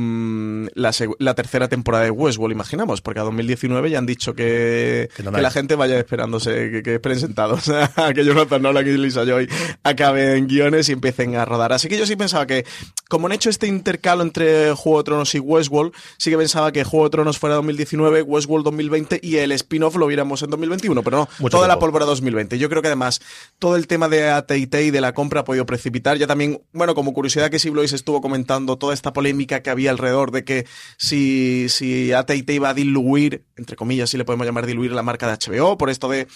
la, 0.74 1.34
tercera 1.36 1.68
temporada 1.68 2.06
de 2.06 2.12
Westworld, 2.12 2.54
imaginamos, 2.54 3.02
porque 3.02 3.20
a 3.20 3.24
2019 3.24 3.90
ya 3.90 4.00
han 4.00 4.06
dicho 4.06 4.34
que, 4.34 5.10
que, 5.16 5.24
la 5.24 5.52
gente 5.52 5.76
vaya 5.76 5.98
esperándose, 5.98 6.72
que, 6.72 6.84
que 6.84 6.96
esperen 6.96 7.20
sentados 7.20 7.70
a 7.96 8.14
que 8.14 8.26
Jonathan 8.26 8.62
Nolan 8.62 8.88
y 8.88 8.98
Lisa 8.98 9.26
Joy 9.26 9.48
acaben 9.84 10.48
guiones 10.48 10.90
y 10.90 10.94
empiecen 10.94 11.36
a 11.36 11.46
rodar. 11.46 11.74
Así 11.74 11.88
que 11.88 11.98
yo 11.98 12.06
sí 12.06 12.16
pensaba 12.16 12.48
que, 12.48 12.66
como 13.10 13.28
han 13.28 13.34
hecho 13.34 13.50
este 13.50 13.68
intercalo 13.68 14.24
entre 14.24 14.74
Juego 14.74 15.00
de 15.00 15.04
Tronos 15.04 15.36
y 15.36 15.40
Westworld, 15.40 15.94
sí 16.18 16.32
que 16.32 16.38
pensaba 16.38 16.72
que 16.72 16.84
Juego 16.84 17.06
de 17.06 17.12
Tronos 17.12 17.38
fuera 17.38 17.56
2019, 17.56 18.24
Westworld 18.24 18.66
2020 18.66 19.20
y 19.22 19.38
el 19.38 19.52
spin-off 19.52 19.96
lo 19.96 20.08
viéramos 20.08 20.42
en 20.42 20.50
2021, 20.50 21.04
pero 21.04 21.28
no, 21.40 21.50
toda 21.50 21.68
la 21.68 21.80
pólvora 21.80 22.06
2020. 22.06 22.58
Yo 22.58 22.70
creo 22.70 22.82
que 22.82 22.88
además 22.88 23.22
todo 23.60 23.76
el 23.76 23.88
tema 23.88 24.10
de 24.10 24.30
AT&T 24.30 24.84
y 24.84 24.92
de 24.92 25.02
la 25.02 25.14
compra 25.14 25.42
ha 25.42 25.46
podido 25.46 25.66
precipitar. 25.66 26.18
Ya 26.18 26.28
también, 26.28 26.62
bueno, 26.74 26.96
como 26.96 27.14
curiosidad 27.14 27.50
que 27.50 27.60
si 27.60 27.70
Blois 27.70 27.94
estuvo 27.94 28.22
comentando 28.22 28.78
toda 28.78 28.94
esta 28.94 29.14
polémica 29.18 29.64
que 29.64 29.72
había 29.72 29.90
alrededor 29.90 30.30
de 30.30 30.44
que 30.44 30.68
si, 30.98 31.70
si 31.70 32.14
AT&T 32.14 32.54
iba 32.54 32.70
a 32.70 32.76
diluir, 32.76 33.46
entre 33.56 33.76
comillas, 33.76 34.12
si 34.12 34.18
le 34.18 34.26
podemos 34.26 34.46
llamar 34.46 34.68
diluir 34.68 34.92
la 34.92 35.02
marca 35.02 35.26
de 35.26 35.60
HBO, 35.60 35.76
por 35.76 35.90
esto 35.90 36.08
de 36.08 36.28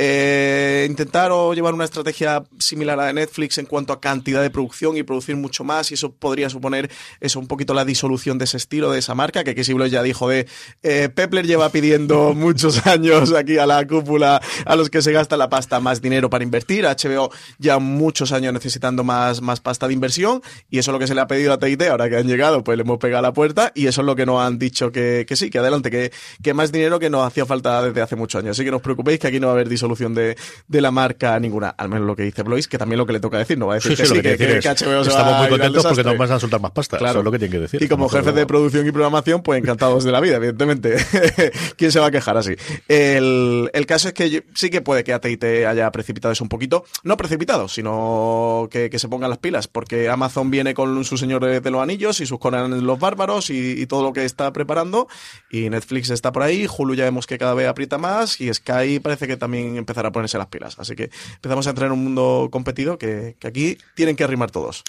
eh, 0.00 0.86
intentar 0.88 1.32
o 1.32 1.52
llevar 1.54 1.74
una 1.74 1.84
estrategia 1.84 2.44
similar 2.60 3.00
a 3.00 3.02
la 3.02 3.06
de 3.08 3.14
Netflix 3.14 3.58
en 3.58 3.66
cuanto 3.66 3.92
a 3.92 4.00
cantidad 4.00 4.40
de 4.40 4.48
producción 4.48 4.96
y 4.96 5.02
producir 5.02 5.34
mucho 5.34 5.64
más 5.64 5.90
y 5.90 5.94
eso 5.94 6.12
podría 6.12 6.48
suponer 6.48 6.88
eso 7.20 7.40
un 7.40 7.48
poquito 7.48 7.74
la 7.74 7.84
disolución 7.84 8.38
de 8.38 8.44
ese 8.44 8.58
estilo, 8.58 8.92
de 8.92 9.00
esa 9.00 9.16
marca, 9.16 9.42
que 9.42 9.56
Casey 9.56 9.74
ya 9.90 10.04
dijo 10.04 10.28
de 10.28 10.46
eh, 10.84 11.08
Pepler 11.12 11.48
lleva 11.48 11.70
pidiendo 11.70 12.32
muchos 12.36 12.86
años 12.86 13.32
aquí 13.32 13.58
a 13.58 13.66
la 13.66 13.84
cúpula 13.88 14.40
a 14.64 14.76
los 14.76 14.88
que 14.88 15.02
se 15.02 15.10
gasta 15.10 15.36
la 15.36 15.48
pasta 15.48 15.80
más 15.80 16.00
dinero 16.00 16.30
para 16.30 16.44
invertir, 16.44 16.84
HBO 16.84 17.32
ya 17.58 17.80
muchos 17.80 18.30
años 18.30 18.52
necesitando 18.52 19.02
más, 19.02 19.42
más 19.42 19.58
pasta 19.58 19.88
de 19.88 19.94
inversión 19.94 20.42
y 20.70 20.78
eso 20.78 20.92
es 20.92 20.92
lo 20.92 21.00
que 21.00 21.08
se 21.08 21.16
le 21.16 21.22
ha 21.22 21.26
pedido 21.26 21.52
a 21.52 21.58
TIT, 21.58 21.82
ahora 21.82 22.08
que 22.08 22.18
han 22.18 22.28
llegado 22.28 22.62
pues 22.62 22.78
le 22.78 22.82
hemos 22.82 22.98
pegado 22.98 23.22
la 23.22 23.32
puerta 23.32 23.72
y 23.74 23.88
eso 23.88 24.02
es 24.02 24.06
lo 24.06 24.14
que 24.14 24.26
nos 24.26 24.40
han 24.40 24.60
dicho 24.60 24.92
que, 24.92 25.26
que 25.26 25.34
sí, 25.34 25.50
que 25.50 25.58
adelante, 25.58 25.90
que, 25.90 26.12
que 26.40 26.54
más 26.54 26.70
dinero 26.70 27.00
que 27.00 27.10
nos 27.10 27.26
hacía 27.26 27.46
falta 27.46 27.82
desde 27.82 28.00
hace 28.00 28.14
muchos 28.14 28.38
años, 28.40 28.52
así 28.56 28.64
que 28.64 28.70
no 28.70 28.76
os 28.76 28.82
preocupéis 28.82 29.18
que 29.18 29.26
aquí 29.26 29.40
no 29.40 29.48
va 29.48 29.54
a 29.54 29.56
haber 29.56 29.68
disolución 29.68 29.87
disolución 29.88 30.14
de, 30.14 30.36
de 30.68 30.80
la 30.80 30.90
marca 30.90 31.38
ninguna. 31.40 31.70
Al 31.70 31.88
menos 31.88 32.06
lo 32.06 32.14
que 32.16 32.22
dice 32.24 32.42
Blois, 32.42 32.68
que 32.68 32.78
también 32.78 32.98
lo 32.98 33.06
que 33.06 33.12
le 33.14 33.20
toca 33.20 33.38
decir, 33.38 33.56
no 33.58 33.66
va 33.68 33.74
a 33.74 33.76
decir 33.76 33.92
Sí, 33.96 34.02
que 34.02 34.08
sí, 34.08 34.14
que 34.16 34.22
que, 34.22 34.36
que 34.36 34.60
que 34.60 34.68
HBO 34.68 34.76
se 34.76 34.84
va 34.86 35.00
Estamos 35.02 35.32
a 35.34 35.38
muy 35.40 35.48
contentos 35.48 35.82
porque 35.86 36.04
nos 36.04 36.18
van 36.18 36.32
a 36.32 36.40
soltar 36.40 36.60
más 36.60 36.70
pasta. 36.72 36.98
Claro. 36.98 37.10
Eso 37.12 37.18
es 37.20 37.24
lo 37.24 37.32
que 37.32 37.38
tienen 37.38 37.52
que 37.52 37.60
decir. 37.60 37.82
Y 37.82 37.88
como 37.88 38.08
jefes 38.08 38.34
de 38.34 38.46
producción 38.46 38.86
y 38.86 38.90
programación, 38.92 39.42
pues 39.42 39.58
encantados 39.60 40.04
de 40.04 40.12
la 40.12 40.20
vida, 40.20 40.36
evidentemente. 40.36 40.96
¿Quién 41.76 41.92
se 41.92 42.00
va 42.00 42.06
a 42.06 42.10
quejar 42.10 42.36
así? 42.36 42.54
El, 42.88 43.70
el 43.72 43.86
caso 43.86 44.08
es 44.08 44.14
que 44.14 44.30
yo- 44.30 44.40
sí 44.54 44.70
que 44.70 44.80
puede 44.80 45.04
que 45.04 45.12
AT&T 45.12 45.66
haya 45.66 45.90
precipitado 45.92 46.32
eso 46.32 46.44
un 46.44 46.48
poquito. 46.48 46.84
No 47.02 47.16
precipitado, 47.16 47.68
sino 47.68 48.68
que, 48.70 48.90
que 48.90 48.98
se 48.98 49.08
pongan 49.08 49.30
las 49.30 49.38
pilas, 49.38 49.68
porque 49.68 50.08
Amazon 50.08 50.50
viene 50.50 50.74
con 50.74 51.04
sus 51.04 51.20
señores 51.20 51.62
de 51.62 51.70
los 51.70 51.82
anillos 51.82 52.20
y 52.20 52.26
sus 52.26 52.38
Conan 52.38 52.84
los 52.86 52.98
bárbaros 52.98 53.50
y, 53.50 53.80
y 53.80 53.86
todo 53.86 54.02
lo 54.02 54.12
que 54.12 54.24
está 54.24 54.52
preparando. 54.52 55.08
Y 55.50 55.70
Netflix 55.70 56.10
está 56.10 56.32
por 56.32 56.42
ahí, 56.42 56.66
Hulu 56.68 56.94
ya 56.94 57.04
vemos 57.04 57.26
que 57.26 57.38
cada 57.38 57.54
vez 57.54 57.68
aprieta 57.68 57.98
más 57.98 58.40
y 58.40 58.52
Sky 58.52 59.00
parece 59.00 59.26
que 59.26 59.36
también 59.36 59.77
empezará 59.78 60.08
a 60.08 60.12
ponerse 60.12 60.38
las 60.38 60.48
pilas. 60.48 60.78
Así 60.78 60.94
que 60.94 61.10
empezamos 61.34 61.66
a 61.66 61.70
entrar 61.70 61.86
en 61.86 61.92
un 61.92 62.04
mundo 62.04 62.48
competido 62.50 62.98
que, 62.98 63.36
que 63.38 63.46
aquí 63.48 63.78
tienen 63.94 64.16
que 64.16 64.24
arrimar 64.24 64.50
todos. 64.50 64.84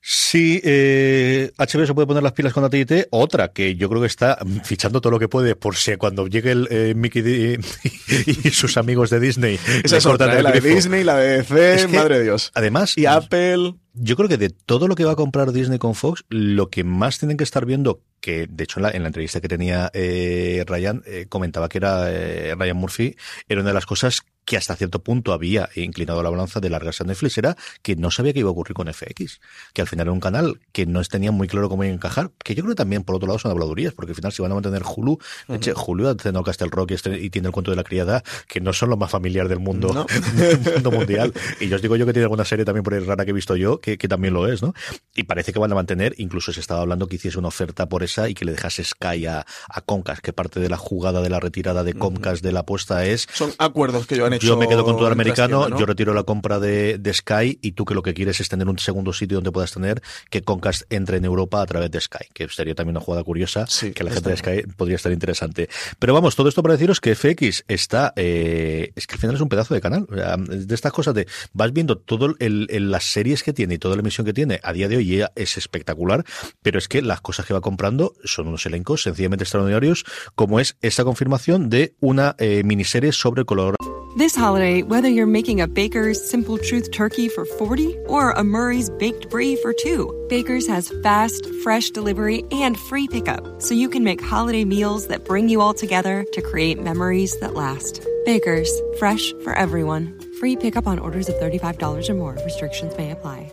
Sí, 0.00 0.60
eh, 0.62 1.50
HBO 1.58 1.84
se 1.84 1.92
puede 1.92 2.06
poner 2.06 2.22
las 2.22 2.32
pilas 2.32 2.52
con 2.52 2.64
AT&T. 2.64 3.08
Otra 3.10 3.48
que 3.48 3.74
yo 3.74 3.88
creo 3.88 4.00
que 4.00 4.06
está 4.06 4.38
fichando 4.62 5.00
todo 5.00 5.10
lo 5.10 5.18
que 5.18 5.28
puede 5.28 5.56
por 5.56 5.74
si 5.74 5.96
cuando 5.96 6.28
llegue 6.28 6.52
el 6.52 6.68
eh, 6.70 6.94
Mickey 6.96 7.20
D- 7.20 7.60
y, 8.44 8.50
sus 8.50 8.76
amigos 8.76 9.10
de 9.10 9.18
Disney 9.18 9.58
Esa 9.82 9.96
es 9.96 10.06
otra, 10.06 10.38
¿eh? 10.38 10.42
la 10.42 10.52
de. 10.52 10.60
Disney, 10.60 11.02
la 11.02 11.16
de 11.16 11.38
DC, 11.38 11.74
Es 11.74 11.86
que, 11.86 11.96
madre 11.96 12.18
de 12.18 12.24
Dios. 12.24 12.52
Además, 12.54 12.96
Y 12.96 13.06
Apple. 13.06 13.74
yo 13.92 14.16
creo 14.16 14.28
que 14.28 14.36
de 14.38 14.50
todo 14.50 14.86
lo 14.86 14.94
que 14.94 15.04
va 15.04 15.12
a 15.12 15.16
comprar 15.16 15.50
Disney 15.52 15.78
con 15.80 15.96
Fox, 15.96 16.24
lo 16.28 16.70
que 16.70 16.84
más 16.84 17.18
tienen 17.18 17.36
que 17.36 17.44
estar 17.44 17.66
viendo, 17.66 18.00
que 18.20 18.46
de 18.48 18.64
hecho 18.64 18.78
en 18.80 18.82
la, 18.84 18.90
en 18.90 19.02
la 19.02 19.08
entrevista 19.08 19.40
que 19.40 19.48
tenía 19.48 19.90
eh, 19.94 20.64
Ryan, 20.66 21.02
eh, 21.06 21.26
comentaba 21.28 21.68
que 21.68 21.78
era 21.78 22.10
eh, 22.10 22.54
Ryan 22.56 22.76
Murphy, 22.76 23.16
era 23.48 23.60
una 23.60 23.70
de 23.70 23.74
las 23.74 23.86
cosas 23.86 24.22
que 24.44 24.56
hasta 24.56 24.74
cierto 24.76 25.02
punto 25.02 25.34
había 25.34 25.68
inclinado 25.74 26.22
la 26.22 26.30
balanza 26.30 26.58
de 26.58 26.70
largarse 26.70 27.02
a 27.02 27.06
Netflix, 27.06 27.36
era 27.36 27.54
que 27.82 27.96
no 27.96 28.10
sabía 28.10 28.32
qué 28.32 28.38
iba 28.40 28.48
a 28.48 28.52
ocurrir 28.52 28.72
con 28.72 28.88
FX, 28.90 29.40
que 29.74 29.82
al 29.82 29.88
final 29.88 30.06
era 30.06 30.12
un 30.12 30.20
canal 30.20 30.58
que 30.72 30.86
no 30.86 31.02
tenía 31.04 31.30
muy 31.32 31.48
claro 31.48 31.68
cómo 31.68 31.84
iba 31.84 31.92
a 31.92 31.94
encajar, 31.94 32.30
que 32.42 32.54
yo 32.54 32.62
creo 32.62 32.74
que 32.74 32.78
también 32.78 33.02
por 33.04 33.14
otro 33.16 33.26
lado 33.26 33.38
son 33.38 33.50
habladurías, 33.50 33.92
porque 33.92 34.12
al 34.12 34.16
final 34.16 34.32
si 34.32 34.40
van 34.40 34.50
a 34.52 34.54
mantener 34.54 34.84
Hulu, 34.84 35.18
eche, 35.50 35.74
Hulu 35.76 36.08
haciendo 36.08 36.42
Castle 36.42 36.68
Rock 36.70 36.92
y, 36.92 36.94
este- 36.94 37.18
y 37.20 37.28
tiene 37.28 37.48
el 37.48 37.52
cuento 37.52 37.70
de 37.72 37.76
la 37.76 37.84
criada, 37.84 38.22
que 38.46 38.62
no 38.62 38.72
son 38.72 38.88
lo 38.88 38.96
más 38.96 39.10
familiar 39.10 39.48
del 39.48 39.58
mundo, 39.60 39.92
No. 39.92 40.06
del 40.34 40.58
mundo 40.76 40.92
mundial. 40.92 41.34
Y 41.60 41.68
yo 41.68 41.76
os 41.76 41.82
digo 41.82 41.96
yo 41.96 42.06
que 42.06 42.14
tiene 42.14 42.24
alguna 42.24 42.46
serie 42.46 42.64
también 42.64 42.84
por 42.84 42.94
ahí 42.94 43.00
rara 43.00 43.26
que 43.26 43.32
he 43.32 43.34
visto 43.34 43.54
yo, 43.54 43.82
que, 43.82 43.98
que 43.98 44.08
también 44.08 44.32
lo 44.32 44.50
es, 44.50 44.62
¿no? 44.62 44.72
Y 45.14 45.24
parece 45.24 45.52
que 45.52 45.58
van 45.58 45.72
a 45.72 45.74
mantener, 45.74 46.14
incluso 46.16 46.54
se 46.54 46.60
estaba 46.60 46.80
hablando 46.80 47.06
que 47.06 47.16
hiciese 47.16 47.38
una 47.38 47.48
oferta 47.48 47.86
por 47.90 48.02
y 48.28 48.34
que 48.34 48.44
le 48.44 48.52
dejase 48.52 48.82
Sky 48.84 49.26
a, 49.26 49.44
a 49.68 49.80
Comcast, 49.82 50.20
que 50.22 50.32
parte 50.32 50.60
de 50.60 50.68
la 50.68 50.76
jugada 50.76 51.20
de 51.20 51.28
la 51.30 51.40
retirada 51.40 51.84
de 51.84 51.94
Comcast 51.94 52.42
de 52.42 52.52
la 52.52 52.60
apuesta 52.60 53.04
es 53.06 53.26
Son 53.32 53.52
acuerdos 53.58 54.06
que 54.06 54.16
yo 54.16 54.26
han 54.26 54.32
hecho. 54.32 54.46
yo 54.46 54.56
me 54.56 54.66
quedo 54.68 54.84
con 54.84 54.96
todo 54.96 55.06
el 55.06 55.12
americano, 55.12 55.68
yo 55.78 55.86
retiro 55.86 56.14
la 56.14 56.22
compra 56.24 56.58
de, 56.58 56.98
de 56.98 57.14
Sky 57.14 57.58
y 57.62 57.72
tú 57.72 57.84
que 57.84 57.94
lo 57.94 58.02
que 58.02 58.14
quieres 58.14 58.40
es 58.40 58.48
tener 58.48 58.68
un 58.68 58.78
segundo 58.78 59.12
sitio 59.12 59.36
donde 59.36 59.52
puedas 59.52 59.72
tener 59.72 60.02
que 60.30 60.42
Comcast 60.42 60.82
entre 60.90 61.18
en 61.18 61.24
Europa 61.24 61.60
a 61.62 61.66
través 61.66 61.90
de 61.90 62.00
Sky, 62.00 62.26
que 62.32 62.48
sería 62.48 62.74
también 62.74 62.96
una 62.96 63.04
jugada 63.04 63.22
curiosa, 63.24 63.66
Sí, 63.66 63.92
que 63.92 64.04
la 64.04 64.10
gente 64.10 64.30
de 64.30 64.36
Sky 64.36 64.62
podría 64.76 64.96
estar 64.96 65.12
interesante. 65.12 65.68
Pero 65.98 66.14
vamos, 66.14 66.34
todo 66.36 66.48
esto 66.48 66.62
para 66.62 66.74
deciros 66.74 67.00
que 67.00 67.14
FX 67.14 67.64
está, 67.68 68.12
eh, 68.16 68.92
es 68.96 69.06
que 69.06 69.14
al 69.14 69.20
final 69.20 69.34
es 69.36 69.40
un 69.42 69.48
pedazo 69.48 69.74
de 69.74 69.80
canal, 69.80 70.06
sea, 70.14 70.36
de 70.38 70.74
estas 70.74 70.92
cosas 70.92 71.14
de, 71.14 71.26
vas 71.52 71.72
viendo 71.72 72.02
el, 72.38 72.66
el- 72.70 72.90
las 72.90 73.04
series 73.04 73.42
que 73.42 73.52
tiene 73.52 73.74
y 73.74 73.78
toda 73.78 73.96
la 73.96 74.00
emisión 74.00 74.24
que 74.24 74.32
tiene, 74.32 74.60
a 74.62 74.72
día 74.72 74.88
de 74.88 74.96
hoy 74.96 75.22
es 75.34 75.56
espectacular, 75.58 76.24
pero 76.62 76.78
es 76.78 76.88
que 76.88 77.02
las 77.02 77.20
cosas 77.20 77.44
que 77.46 77.52
va 77.54 77.60
comprando 77.60 77.97
son 78.24 78.48
unos 78.48 78.66
elencos 78.66 79.02
sencillamente 79.02 79.44
extraordinarios, 79.44 80.04
como 80.34 80.60
es 80.60 80.76
esta 80.80 81.04
confirmación 81.04 81.70
de 81.70 81.94
una 82.00 82.34
eh, 82.38 82.62
miniserie 82.64 83.12
sobre 83.12 83.44
color 83.44 83.76
This 84.16 84.34
holiday, 84.34 84.82
whether 84.82 85.08
you're 85.08 85.26
making 85.26 85.60
a 85.60 85.68
Baker's 85.68 86.18
Simple 86.28 86.58
Truth 86.58 86.90
turkey 86.90 87.28
for 87.28 87.44
40 87.44 87.96
or 88.08 88.32
a 88.32 88.42
Murray's 88.42 88.90
Baked 88.90 89.30
Brie 89.30 89.54
for 89.62 89.72
2, 89.72 90.26
Baker's 90.28 90.66
has 90.66 90.92
fast, 91.04 91.46
fresh 91.62 91.90
delivery 91.90 92.42
and 92.50 92.76
free 92.76 93.06
pickup, 93.06 93.62
so 93.62 93.74
you 93.74 93.88
can 93.88 94.02
make 94.02 94.20
holiday 94.20 94.64
meals 94.64 95.06
that 95.06 95.24
bring 95.24 95.48
you 95.48 95.60
all 95.60 95.72
together 95.72 96.24
to 96.32 96.42
create 96.42 96.82
memories 96.82 97.38
that 97.38 97.54
last. 97.54 98.04
Baker's, 98.24 98.72
fresh 98.98 99.32
for 99.44 99.52
everyone. 99.52 100.18
Free 100.40 100.56
pickup 100.56 100.88
on 100.88 100.98
orders 100.98 101.28
of 101.28 101.36
$35 101.36 102.08
or 102.08 102.14
more. 102.14 102.36
Restrictions 102.44 102.96
may 102.98 103.12
apply. 103.12 103.52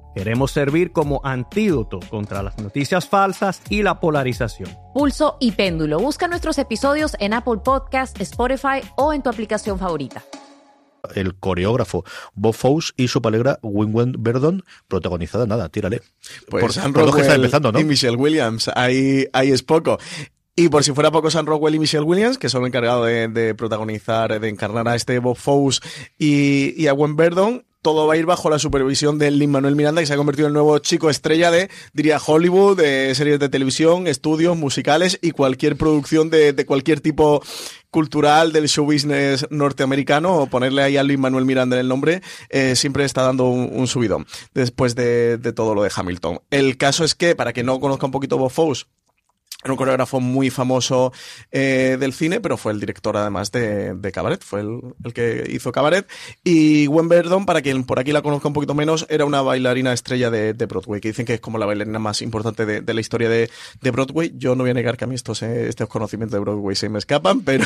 Queremos 0.13 0.51
servir 0.51 0.91
como 0.91 1.21
antídoto 1.23 1.99
contra 2.09 2.43
las 2.43 2.57
noticias 2.57 3.07
falsas 3.07 3.61
y 3.69 3.81
la 3.81 3.99
polarización. 3.99 4.69
Pulso 4.93 5.37
y 5.39 5.51
péndulo. 5.53 5.99
Busca 5.99 6.27
nuestros 6.27 6.57
episodios 6.57 7.15
en 7.19 7.33
Apple 7.33 7.59
Podcast, 7.63 8.19
Spotify 8.19 8.81
o 8.97 9.13
en 9.13 9.23
tu 9.23 9.29
aplicación 9.29 9.79
favorita. 9.79 10.23
el 11.15 11.35
coreógrafo 11.39 12.03
Bob 12.33 12.53
Fosse 12.53 12.93
y 12.97 13.07
su 13.07 13.21
palegra 13.21 13.57
Wingwen 13.63 14.15
Verdon, 14.19 14.63
protagonizada, 14.87 15.45
nada, 15.45 15.69
tírale. 15.69 16.01
Pues 16.49 16.61
por, 16.61 16.73
Sam 16.73 16.93
por 16.93 17.05
lo 17.05 17.13
que 17.13 17.21
está 17.21 17.33
Rockwell 17.33 17.45
empezando, 17.45 17.71
¿no? 17.71 17.79
y 17.79 17.83
Michelle 17.85 18.17
Williams. 18.17 18.69
Ahí, 18.75 19.27
ahí 19.33 19.51
es 19.51 19.63
poco. 19.63 19.97
Y 20.57 20.67
por 20.67 20.83
si 20.83 20.91
fuera 20.91 21.09
poco, 21.09 21.31
Sam 21.31 21.45
Rockwell 21.45 21.75
y 21.75 21.79
Michelle 21.79 22.03
Williams, 22.03 22.37
que 22.37 22.49
son 22.49 22.65
encargados 22.65 23.07
de, 23.07 23.29
de 23.29 23.55
protagonizar, 23.55 24.37
de 24.39 24.49
encarnar 24.49 24.87
a 24.89 24.95
este 24.95 25.17
Bob 25.19 25.37
Fosse 25.37 25.79
y, 26.19 26.73
y 26.77 26.87
a 26.87 26.91
Gwen 26.91 27.15
Verdon, 27.15 27.65
todo 27.81 28.05
va 28.05 28.13
a 28.13 28.17
ir 28.17 28.25
bajo 28.25 28.49
la 28.49 28.59
supervisión 28.59 29.17
de 29.17 29.31
Lin 29.31 29.51
Manuel 29.51 29.75
Miranda, 29.75 30.01
que 30.01 30.07
se 30.07 30.13
ha 30.13 30.17
convertido 30.17 30.47
en 30.47 30.51
el 30.51 30.53
nuevo 30.53 30.77
chico 30.79 31.09
estrella 31.09 31.49
de, 31.49 31.69
diría, 31.93 32.19
Hollywood, 32.23 32.77
de 32.77 33.13
series 33.15 33.39
de 33.39 33.49
televisión, 33.49 34.07
estudios, 34.07 34.55
musicales 34.55 35.17
y 35.21 35.31
cualquier 35.31 35.75
producción 35.75 36.29
de, 36.29 36.53
cualquier 36.65 37.01
tipo 37.01 37.43
cultural 37.89 38.53
del 38.53 38.69
show 38.69 38.85
business 38.85 39.47
norteamericano 39.49 40.37
o 40.37 40.47
ponerle 40.47 40.83
ahí 40.83 40.97
a 40.97 41.03
Lin 41.03 41.19
Manuel 41.19 41.45
Miranda 41.45 41.75
en 41.75 41.81
el 41.81 41.87
nombre 41.87 42.21
eh, 42.49 42.75
siempre 42.75 43.03
está 43.03 43.23
dando 43.23 43.49
un, 43.49 43.69
un 43.73 43.87
subidón 43.87 44.25
después 44.53 44.95
de, 44.95 45.37
de 45.37 45.51
todo 45.51 45.75
lo 45.75 45.83
de 45.83 45.91
Hamilton. 45.93 46.39
El 46.51 46.77
caso 46.77 47.03
es 47.03 47.15
que, 47.15 47.35
para 47.35 47.51
que 47.51 47.63
no 47.63 47.79
conozca 47.79 48.05
un 48.05 48.11
poquito 48.11 48.37
Bob 48.37 48.51
Fosse, 48.51 48.85
era 49.63 49.73
un 49.73 49.77
coreógrafo 49.77 50.19
muy 50.19 50.49
famoso 50.49 51.11
eh, 51.51 51.97
del 51.99 52.13
cine, 52.13 52.39
pero 52.41 52.57
fue 52.57 52.71
el 52.71 52.79
director 52.79 53.15
además 53.17 53.51
de, 53.51 53.93
de 53.93 54.11
Cabaret, 54.11 54.43
fue 54.43 54.61
el, 54.61 54.79
el 55.03 55.13
que 55.13 55.47
hizo 55.51 55.71
Cabaret. 55.71 56.07
Y 56.43 56.85
Gwen 56.87 57.07
Verdon, 57.09 57.45
para 57.45 57.61
quien 57.61 57.83
por 57.83 57.99
aquí 57.99 58.11
la 58.11 58.21
conozca 58.21 58.47
un 58.47 58.53
poquito 58.53 58.73
menos, 58.73 59.05
era 59.09 59.25
una 59.25 59.41
bailarina 59.41 59.93
estrella 59.93 60.29
de, 60.29 60.53
de 60.53 60.65
Broadway, 60.65 61.01
que 61.01 61.09
dicen 61.09 61.25
que 61.25 61.35
es 61.35 61.41
como 61.41 61.57
la 61.57 61.65
bailarina 61.65 61.99
más 61.99 62.21
importante 62.21 62.65
de, 62.65 62.81
de 62.81 62.93
la 62.93 63.01
historia 63.01 63.29
de, 63.29 63.49
Broadway. 63.91 64.31
Yo 64.35 64.55
no 64.55 64.63
voy 64.63 64.71
a 64.71 64.73
negar 64.73 64.97
que 64.97 65.03
a 65.03 65.07
mí 65.07 65.15
estos, 65.15 65.41
eh, 65.43 65.67
estos 65.67 65.87
conocimientos 65.89 66.33
de 66.33 66.39
Broadway 66.39 66.75
se 66.75 66.89
me 66.89 66.97
escapan, 66.99 67.41
pero 67.41 67.65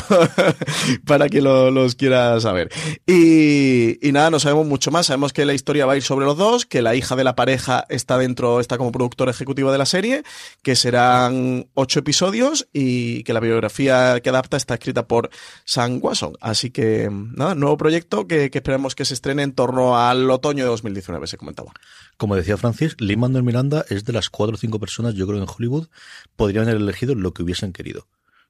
para 1.06 1.28
quien 1.28 1.44
lo- 1.44 1.70
los 1.70 1.94
quiera 1.94 2.38
saber. 2.40 2.70
Y, 3.06 3.98
y 4.06 4.12
nada, 4.12 4.30
no 4.30 4.40
sabemos 4.40 4.66
mucho 4.66 4.90
más. 4.90 5.06
Sabemos 5.06 5.32
que 5.32 5.44
la 5.44 5.54
historia 5.54 5.86
va 5.86 5.92
a 5.92 5.96
ir 5.96 6.02
sobre 6.02 6.26
los 6.26 6.36
dos, 6.36 6.66
que 6.66 6.82
la 6.82 6.94
hija 6.94 7.16
de 7.16 7.24
la 7.24 7.36
pareja 7.36 7.84
está 7.88 8.18
dentro, 8.18 8.60
está 8.60 8.78
como 8.78 8.92
productora 8.92 9.30
ejecutiva 9.30 9.72
de 9.72 9.78
la 9.78 9.86
serie, 9.86 10.22
que 10.62 10.76
serán 10.76 11.68
episodios 11.94 12.66
y 12.72 13.22
que 13.24 13.32
la 13.32 13.40
biografía 13.40 14.20
que 14.20 14.30
adapta 14.30 14.56
está 14.56 14.74
escrita 14.74 15.06
por 15.06 15.30
Sam 15.64 16.00
Watson. 16.02 16.36
Así 16.40 16.70
que, 16.70 17.08
nada, 17.10 17.54
nuevo 17.54 17.76
proyecto 17.76 18.26
que, 18.26 18.50
que 18.50 18.58
esperamos 18.58 18.94
que 18.94 19.04
se 19.04 19.14
estrene 19.14 19.42
en 19.42 19.52
torno 19.52 19.98
al 19.98 20.30
otoño 20.30 20.64
de 20.64 20.70
2019, 20.70 21.26
se 21.26 21.36
comentaba. 21.36 21.72
Como 22.16 22.34
decía 22.34 22.56
Francis, 22.56 22.96
Lin 22.98 23.20
Manuel 23.20 23.44
Miranda 23.44 23.84
es 23.90 24.04
de 24.04 24.12
las 24.12 24.30
cuatro 24.30 24.54
o 24.56 24.58
cinco 24.58 24.80
personas, 24.80 25.14
yo 25.14 25.26
creo, 25.26 25.40
en 25.40 25.48
Hollywood, 25.48 25.88
podrían 26.34 26.64
haber 26.64 26.76
elegido 26.76 27.14
lo 27.14 27.34
que 27.34 27.42
hubiesen 27.42 27.72
querido. 27.72 28.06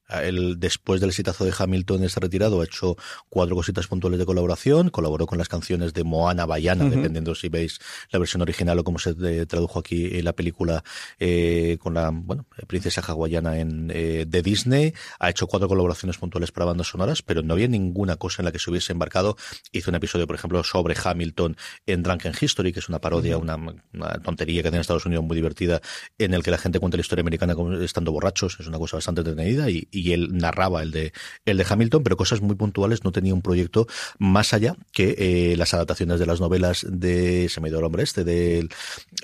Él, 0.09 0.57
después 0.59 1.01
del 1.01 1.11
exitazo 1.11 1.45
de 1.45 1.53
Hamilton, 1.57 2.05
está 2.05 2.21
retirado, 2.21 2.61
ha 2.61 2.64
hecho 2.64 2.97
cuatro 3.29 3.57
cositas 3.57 3.87
puntuales 3.87 4.19
de 4.19 4.27
colaboración, 4.27 4.90
colaboró 4.90 5.27
con 5.27 5.38
las 5.38 5.49
canciones 5.49 5.95
de 5.95 6.05
Moana 6.05 6.47
Bayana, 6.47 6.85
dependiendo 6.85 7.35
si 7.35 7.49
veis 7.49 7.79
la 8.11 8.19
versión 8.19 8.42
original 8.42 8.79
o 8.79 8.85
cómo 8.85 8.99
se 8.99 9.14
eh, 9.23 9.47
tradujo 9.47 9.79
aquí 9.79 10.19
en 10.19 10.25
la 10.25 10.33
película 10.33 10.85
eh, 11.19 11.79
con 11.81 11.95
la 11.95 12.11
bueno, 12.12 12.47
princesa 12.66 13.01
hawaiana 13.01 13.59
en, 13.59 13.90
eh, 13.92 14.25
de 14.27 14.42
Disney. 14.42 14.95
Ha 15.19 15.31
hecho 15.31 15.47
cuatro 15.47 15.69
colaboraciones 15.69 16.19
puntuales 16.19 16.53
para 16.53 16.66
bandas 16.66 16.88
sonoras, 16.88 17.23
pero 17.23 17.42
no 17.42 17.55
había 17.55 17.69
ninguna 17.69 18.16
cosa 18.16 18.42
en 18.42 18.47
la 18.47 18.53
que 18.53 18.59
se 18.59 18.71
hubiese 18.71 18.92
embarcado. 18.92 19.37
Hizo 19.73 19.90
un 19.90 19.97
episodio, 19.97 20.27
por 20.27 20.37
ejemplo, 20.37 20.62
sobre 20.64 20.95
Hamilton 21.03 21.57
en 21.87 22.03
Drunken 22.03 22.33
History, 22.40 22.73
que 22.73 22.81
es 22.81 22.88
una 22.88 23.01
parodia, 23.01 23.38
una, 23.38 23.57
una 23.57 24.12
tontería 24.23 24.62
que 24.62 24.64
tiene 24.64 24.79
en 24.79 24.81
Estados 24.83 25.07
Unidos 25.07 25.25
muy 25.25 25.37
divertida, 25.37 25.81
en 26.19 26.35
el 26.35 26.42
que 26.42 26.51
la 26.51 26.59
gente 26.59 26.79
cuenta 26.79 26.97
la 26.97 27.03
historia 27.03 27.23
americana 27.23 27.55
estando 27.83 28.12
borrachos. 28.12 28.59
Es 28.61 28.66
una 28.66 28.79
cosa 28.79 28.97
bastante 28.97 29.21
entretenida 29.21 29.71
y, 29.71 29.88
y 29.97 30.13
él 30.13 30.37
narraba 30.37 30.83
el 30.83 30.91
de, 30.91 31.13
el 31.45 31.57
de 31.57 31.67
Hamilton, 31.69 32.03
pero 32.03 32.17
cosas 32.17 32.41
muy 32.41 32.57
puntuales, 32.57 33.05
no 33.05 33.13
tenía 33.13 33.35
un 33.35 33.43
proyecto 33.43 33.87
más 34.19 34.53
allá 34.53 34.77
que 34.93 35.15
eh, 35.19 35.57
las 35.57 35.75
adaptaciones 35.75 36.21
de 36.21 36.27
las 36.27 36.41
novelas 36.41 36.87
de, 36.89 37.49
se 37.49 37.61
me 37.61 37.69
el 37.69 37.85
hombre 37.85 38.03
este, 38.03 38.25
del, 38.25 38.71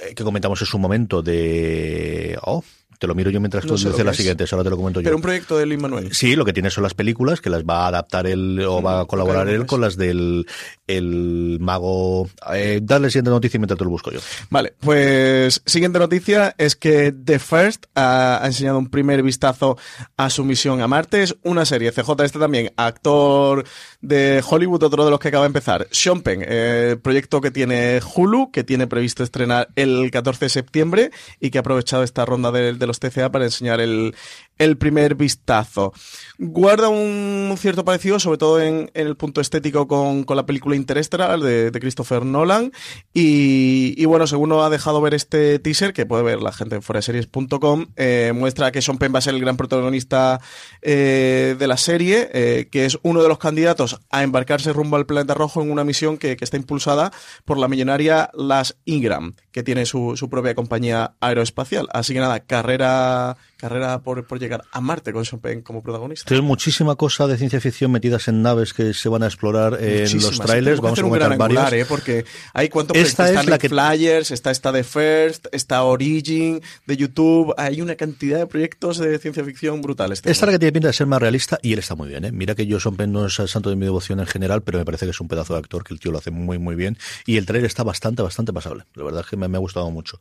eh, 0.02 0.14
que 0.14 0.24
comentamos 0.24 0.60
en 0.60 0.66
su 0.66 0.78
momento 0.78 1.22
de, 1.22 2.38
oh, 2.42 2.64
te 3.02 3.08
lo 3.08 3.16
miro 3.16 3.30
yo 3.30 3.40
mientras 3.40 3.64
tú 3.64 3.70
No 3.70 3.74
dices 3.74 4.04
la 4.04 4.14
siguiente, 4.14 4.44
ahora 4.52 4.62
te 4.62 4.70
lo 4.70 4.76
comento 4.76 5.00
yo. 5.00 5.04
Pero 5.06 5.16
un 5.16 5.22
proyecto 5.22 5.58
de 5.58 5.66
Luis 5.66 5.80
Manuel. 5.80 6.14
Sí, 6.14 6.36
lo 6.36 6.44
que 6.44 6.52
tiene 6.52 6.70
son 6.70 6.84
las 6.84 6.94
películas 6.94 7.40
que 7.40 7.50
las 7.50 7.64
va 7.64 7.86
a 7.86 7.88
adaptar 7.88 8.28
él 8.28 8.60
o 8.60 8.80
va 8.80 9.00
a 9.00 9.04
colaborar 9.06 9.48
ok, 9.48 9.52
él 9.52 9.58
pues. 9.58 9.68
con 9.68 9.80
las 9.80 9.96
del 9.96 10.46
el 10.86 11.58
mago. 11.60 12.30
Eh, 12.54 12.78
dale 12.80 13.10
siguiente 13.10 13.30
noticia 13.30 13.58
mientras 13.58 13.76
te 13.76 13.82
lo 13.82 13.90
busco 13.90 14.12
yo. 14.12 14.20
Vale, 14.50 14.74
pues 14.78 15.62
siguiente 15.66 15.98
noticia 15.98 16.54
es 16.58 16.76
que 16.76 17.12
The 17.12 17.40
First 17.40 17.86
ha, 17.96 18.38
ha 18.40 18.46
enseñado 18.46 18.78
un 18.78 18.88
primer 18.88 19.24
vistazo 19.24 19.76
a 20.16 20.30
su 20.30 20.44
misión 20.44 20.80
a 20.80 20.86
Marte. 20.86 21.24
Es 21.24 21.34
una 21.42 21.64
serie. 21.64 21.90
CJ 21.90 22.22
este 22.22 22.38
también, 22.38 22.72
actor 22.76 23.64
de 24.02 24.42
Hollywood, 24.46 24.82
otro 24.82 25.04
de 25.04 25.10
los 25.10 25.20
que 25.20 25.28
acaba 25.28 25.44
de 25.44 25.48
empezar. 25.48 25.86
Sean 25.90 26.20
Penn, 26.20 26.44
eh, 26.46 26.96
proyecto 27.00 27.40
que 27.40 27.50
tiene 27.50 28.00
Hulu, 28.14 28.50
que 28.50 28.64
tiene 28.64 28.86
previsto 28.86 29.22
estrenar 29.22 29.68
el 29.76 30.10
14 30.10 30.44
de 30.44 30.48
septiembre 30.48 31.10
y 31.40 31.50
que 31.50 31.58
ha 31.58 31.60
aprovechado 31.60 32.02
esta 32.02 32.24
ronda 32.24 32.50
de, 32.50 32.74
de 32.74 32.86
los 32.86 32.98
TCA 32.98 33.30
para 33.30 33.44
enseñar 33.44 33.80
el, 33.80 34.14
el 34.62 34.76
primer 34.76 35.14
vistazo. 35.16 35.92
Guarda 36.38 36.88
un 36.88 37.54
cierto 37.58 37.84
parecido, 37.84 38.20
sobre 38.20 38.38
todo 38.38 38.60
en, 38.60 38.90
el 38.94 39.16
punto 39.16 39.40
estético 39.40 39.88
con, 39.88 40.24
la 40.28 40.46
película 40.46 40.76
Interestelar 40.76 41.40
de, 41.40 41.70
Christopher 41.80 42.24
Nolan. 42.24 42.72
Y, 43.12 44.04
bueno, 44.04 44.26
según 44.26 44.52
ha 44.52 44.70
dejado 44.70 45.00
ver 45.00 45.14
este 45.14 45.58
teaser, 45.58 45.92
que 45.92 46.06
puede 46.06 46.22
ver 46.22 46.40
la 46.40 46.52
gente 46.52 46.76
en 46.76 46.82
foraseries.com, 46.82 47.86
eh, 47.96 48.32
muestra 48.34 48.70
que 48.70 48.82
Sean 48.82 48.98
Penn 48.98 49.12
va 49.14 49.18
a 49.18 49.22
ser 49.22 49.34
el 49.34 49.40
gran 49.40 49.56
protagonista 49.56 50.40
eh, 50.80 51.56
de 51.58 51.66
la 51.66 51.76
serie, 51.76 52.30
eh, 52.32 52.68
que 52.70 52.86
es 52.86 52.98
uno 53.02 53.22
de 53.22 53.28
los 53.28 53.38
candidatos 53.38 54.00
a 54.10 54.22
embarcarse 54.22 54.72
rumbo 54.72 54.96
al 54.96 55.06
planeta 55.06 55.34
rojo 55.34 55.62
en 55.62 55.70
una 55.70 55.84
misión 55.84 56.18
que, 56.18 56.36
que 56.36 56.44
está 56.44 56.56
impulsada 56.56 57.12
por 57.44 57.58
la 57.58 57.68
millonaria 57.68 58.30
Las 58.34 58.76
Ingram, 58.84 59.34
que 59.52 59.62
tiene 59.62 59.86
su, 59.86 60.16
su 60.16 60.28
propia 60.30 60.54
compañía 60.54 61.12
aeroespacial. 61.20 61.88
Así 61.92 62.14
que 62.14 62.20
nada, 62.20 62.40
carrera, 62.40 63.36
carrera 63.58 64.00
por, 64.00 64.26
por 64.26 64.38
llegar 64.40 64.64
a 64.72 64.80
Marte 64.80 65.12
con 65.12 65.24
Sean 65.24 65.40
Penn 65.40 65.60
como 65.62 65.82
protagonista. 65.82 66.26
Tienes 66.26 66.44
muchísima 66.44 66.96
cosa 66.96 67.26
de 67.26 67.36
ciencia 67.36 67.60
ficción 67.60 67.92
metidas 67.92 68.28
en 68.28 68.42
naves 68.42 68.72
que 68.72 68.94
se 68.94 69.08
van 69.08 69.22
a 69.22 69.26
explorar 69.26 69.78
en 69.80 70.00
Muchísimas. 70.00 70.38
los 70.38 70.46
trailers. 70.46 70.80
Vamos 70.80 70.98
a 70.98 71.02
comentar 71.02 71.32
angular, 71.32 71.74
¿eh? 71.74 71.84
Porque 71.84 72.24
hay 72.54 72.68
cuánto 72.70 72.94
Esta 72.94 73.30
es 73.30 73.46
la 73.46 73.58
que- 73.58 73.68
Flyers, 73.68 74.30
está 74.30 74.50
esta 74.50 74.72
de 74.72 74.84
First, 74.84 75.46
está 75.52 75.82
Origin 75.84 76.60
de 76.86 76.96
YouTube. 76.96 77.54
Hay 77.56 77.80
una 77.80 77.94
cantidad 77.94 78.38
de 78.38 78.46
proyectos 78.46 78.98
de 78.98 79.18
ciencia 79.18 79.44
ficción 79.44 79.80
brutales. 79.82 80.18
Esta 80.20 80.30
es 80.30 80.42
la 80.42 80.52
que 80.52 80.58
tiene 80.58 80.72
pinta 80.72 80.88
de 80.88 80.94
ser 80.94 81.06
más 81.06 81.20
realista 81.20 81.58
y 81.62 81.72
él 81.72 81.78
está 81.78 81.94
muy 81.94 82.08
bien. 82.08 82.24
¿eh? 82.24 82.32
Mira 82.32 82.54
que 82.54 82.66
yo 82.66 82.80
Sean 82.80 82.96
Penn 82.96 83.12
no 83.12 83.26
es 83.26 83.38
el 83.38 83.48
santo 83.48 83.70
de 83.70 83.76
mi 83.76 83.84
devoción 83.84 84.18
en 84.20 84.26
general, 84.26 84.62
pero 84.62 84.78
me 84.78 84.84
parece 84.84 85.04
que 85.06 85.10
es 85.10 85.20
un 85.20 85.28
pedazo 85.28 85.52
de 85.54 85.60
actor, 85.60 85.84
que 85.84 85.92
el 85.94 86.00
tío 86.00 86.10
lo 86.10 86.18
hace 86.18 86.30
muy, 86.30 86.58
muy 86.58 86.74
bien. 86.74 86.96
Y 87.26 87.36
el 87.36 87.44
trailer 87.46 87.66
está 87.66 87.82
bastante, 87.82 88.22
bastante 88.22 88.52
pasable. 88.52 88.84
La 88.94 89.04
verdad 89.04 89.20
es 89.20 89.26
que 89.26 89.36
me, 89.42 89.48
me 89.48 89.56
ha 89.58 89.60
gustado 89.60 89.90
mucho. 89.90 90.18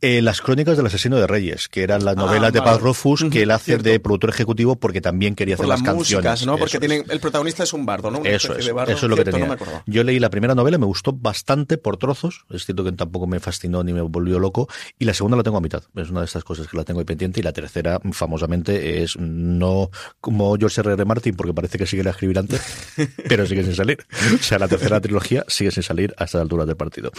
Eh, 0.00 0.22
las 0.22 0.40
crónicas 0.40 0.76
del 0.76 0.86
asesino 0.86 1.16
de 1.18 1.26
Reyes, 1.26 1.68
que 1.68 1.82
eran 1.82 2.04
las 2.04 2.16
novelas 2.16 2.52
de 2.52 2.58
Ah, 2.60 2.62
vale. 2.62 2.74
Paz 2.76 2.82
Rofus, 2.82 3.24
que 3.30 3.42
él 3.42 3.50
hace 3.50 3.78
de 3.78 4.00
productor 4.00 4.30
ejecutivo 4.30 4.76
porque 4.76 5.00
también 5.00 5.34
quería 5.34 5.56
por 5.56 5.64
hacer 5.64 5.68
las 5.68 5.80
las 5.80 5.86
canciones. 5.94 6.24
músicas, 6.24 6.46
¿no? 6.46 6.58
Porque 6.58 6.78
tienen 6.78 7.04
el 7.08 7.20
protagonista 7.20 7.62
es 7.62 7.72
un 7.72 7.86
bardo, 7.86 8.10
¿no? 8.10 8.18
Una 8.20 8.30
Eso 8.30 8.54
es, 8.56 8.66
de 8.66 8.72
bardo. 8.72 8.92
eso 8.92 9.06
es 9.06 9.10
lo 9.10 9.16
que 9.16 9.24
tenía. 9.24 9.46
No. 9.46 9.56
Yo 9.86 10.02
leí 10.04 10.18
la 10.18 10.30
primera 10.30 10.54
novela, 10.54 10.78
me 10.78 10.86
gustó 10.86 11.12
bastante 11.12 11.78
por 11.78 11.96
trozos. 11.96 12.44
Es 12.50 12.64
cierto 12.64 12.84
que 12.84 12.92
tampoco 12.92 13.26
me 13.26 13.40
fascinó 13.40 13.82
ni 13.84 13.92
me 13.92 14.00
volvió 14.02 14.38
loco. 14.38 14.68
Y 14.98 15.04
la 15.04 15.14
segunda 15.14 15.36
la 15.36 15.42
tengo 15.42 15.56
a 15.56 15.60
mitad. 15.60 15.82
Es 15.96 16.10
una 16.10 16.20
de 16.20 16.26
estas 16.26 16.44
cosas 16.44 16.66
que 16.68 16.76
la 16.76 16.84
tengo 16.84 17.00
ahí 17.00 17.06
pendiente. 17.06 17.40
Y 17.40 17.42
la 17.42 17.52
tercera, 17.52 18.00
famosamente, 18.12 19.02
es 19.02 19.16
no 19.18 19.90
como 20.20 20.56
George 20.56 20.80
R. 20.80 20.92
R. 20.92 21.04
Martin, 21.04 21.34
porque 21.36 21.54
parece 21.54 21.78
que 21.78 21.86
sigue 21.86 22.06
a 22.06 22.10
escribir 22.10 22.38
antes, 22.38 22.60
pero 23.28 23.46
sigue 23.46 23.62
sin 23.64 23.74
salir. 23.74 23.98
O 24.34 24.42
sea, 24.42 24.58
la 24.58 24.68
tercera 24.68 25.00
trilogía 25.00 25.44
sigue 25.48 25.70
sin 25.70 25.82
salir 25.82 26.14
a 26.18 26.24
estas 26.24 26.40
alturas 26.42 26.66
del 26.66 26.76
partido. 26.76 27.10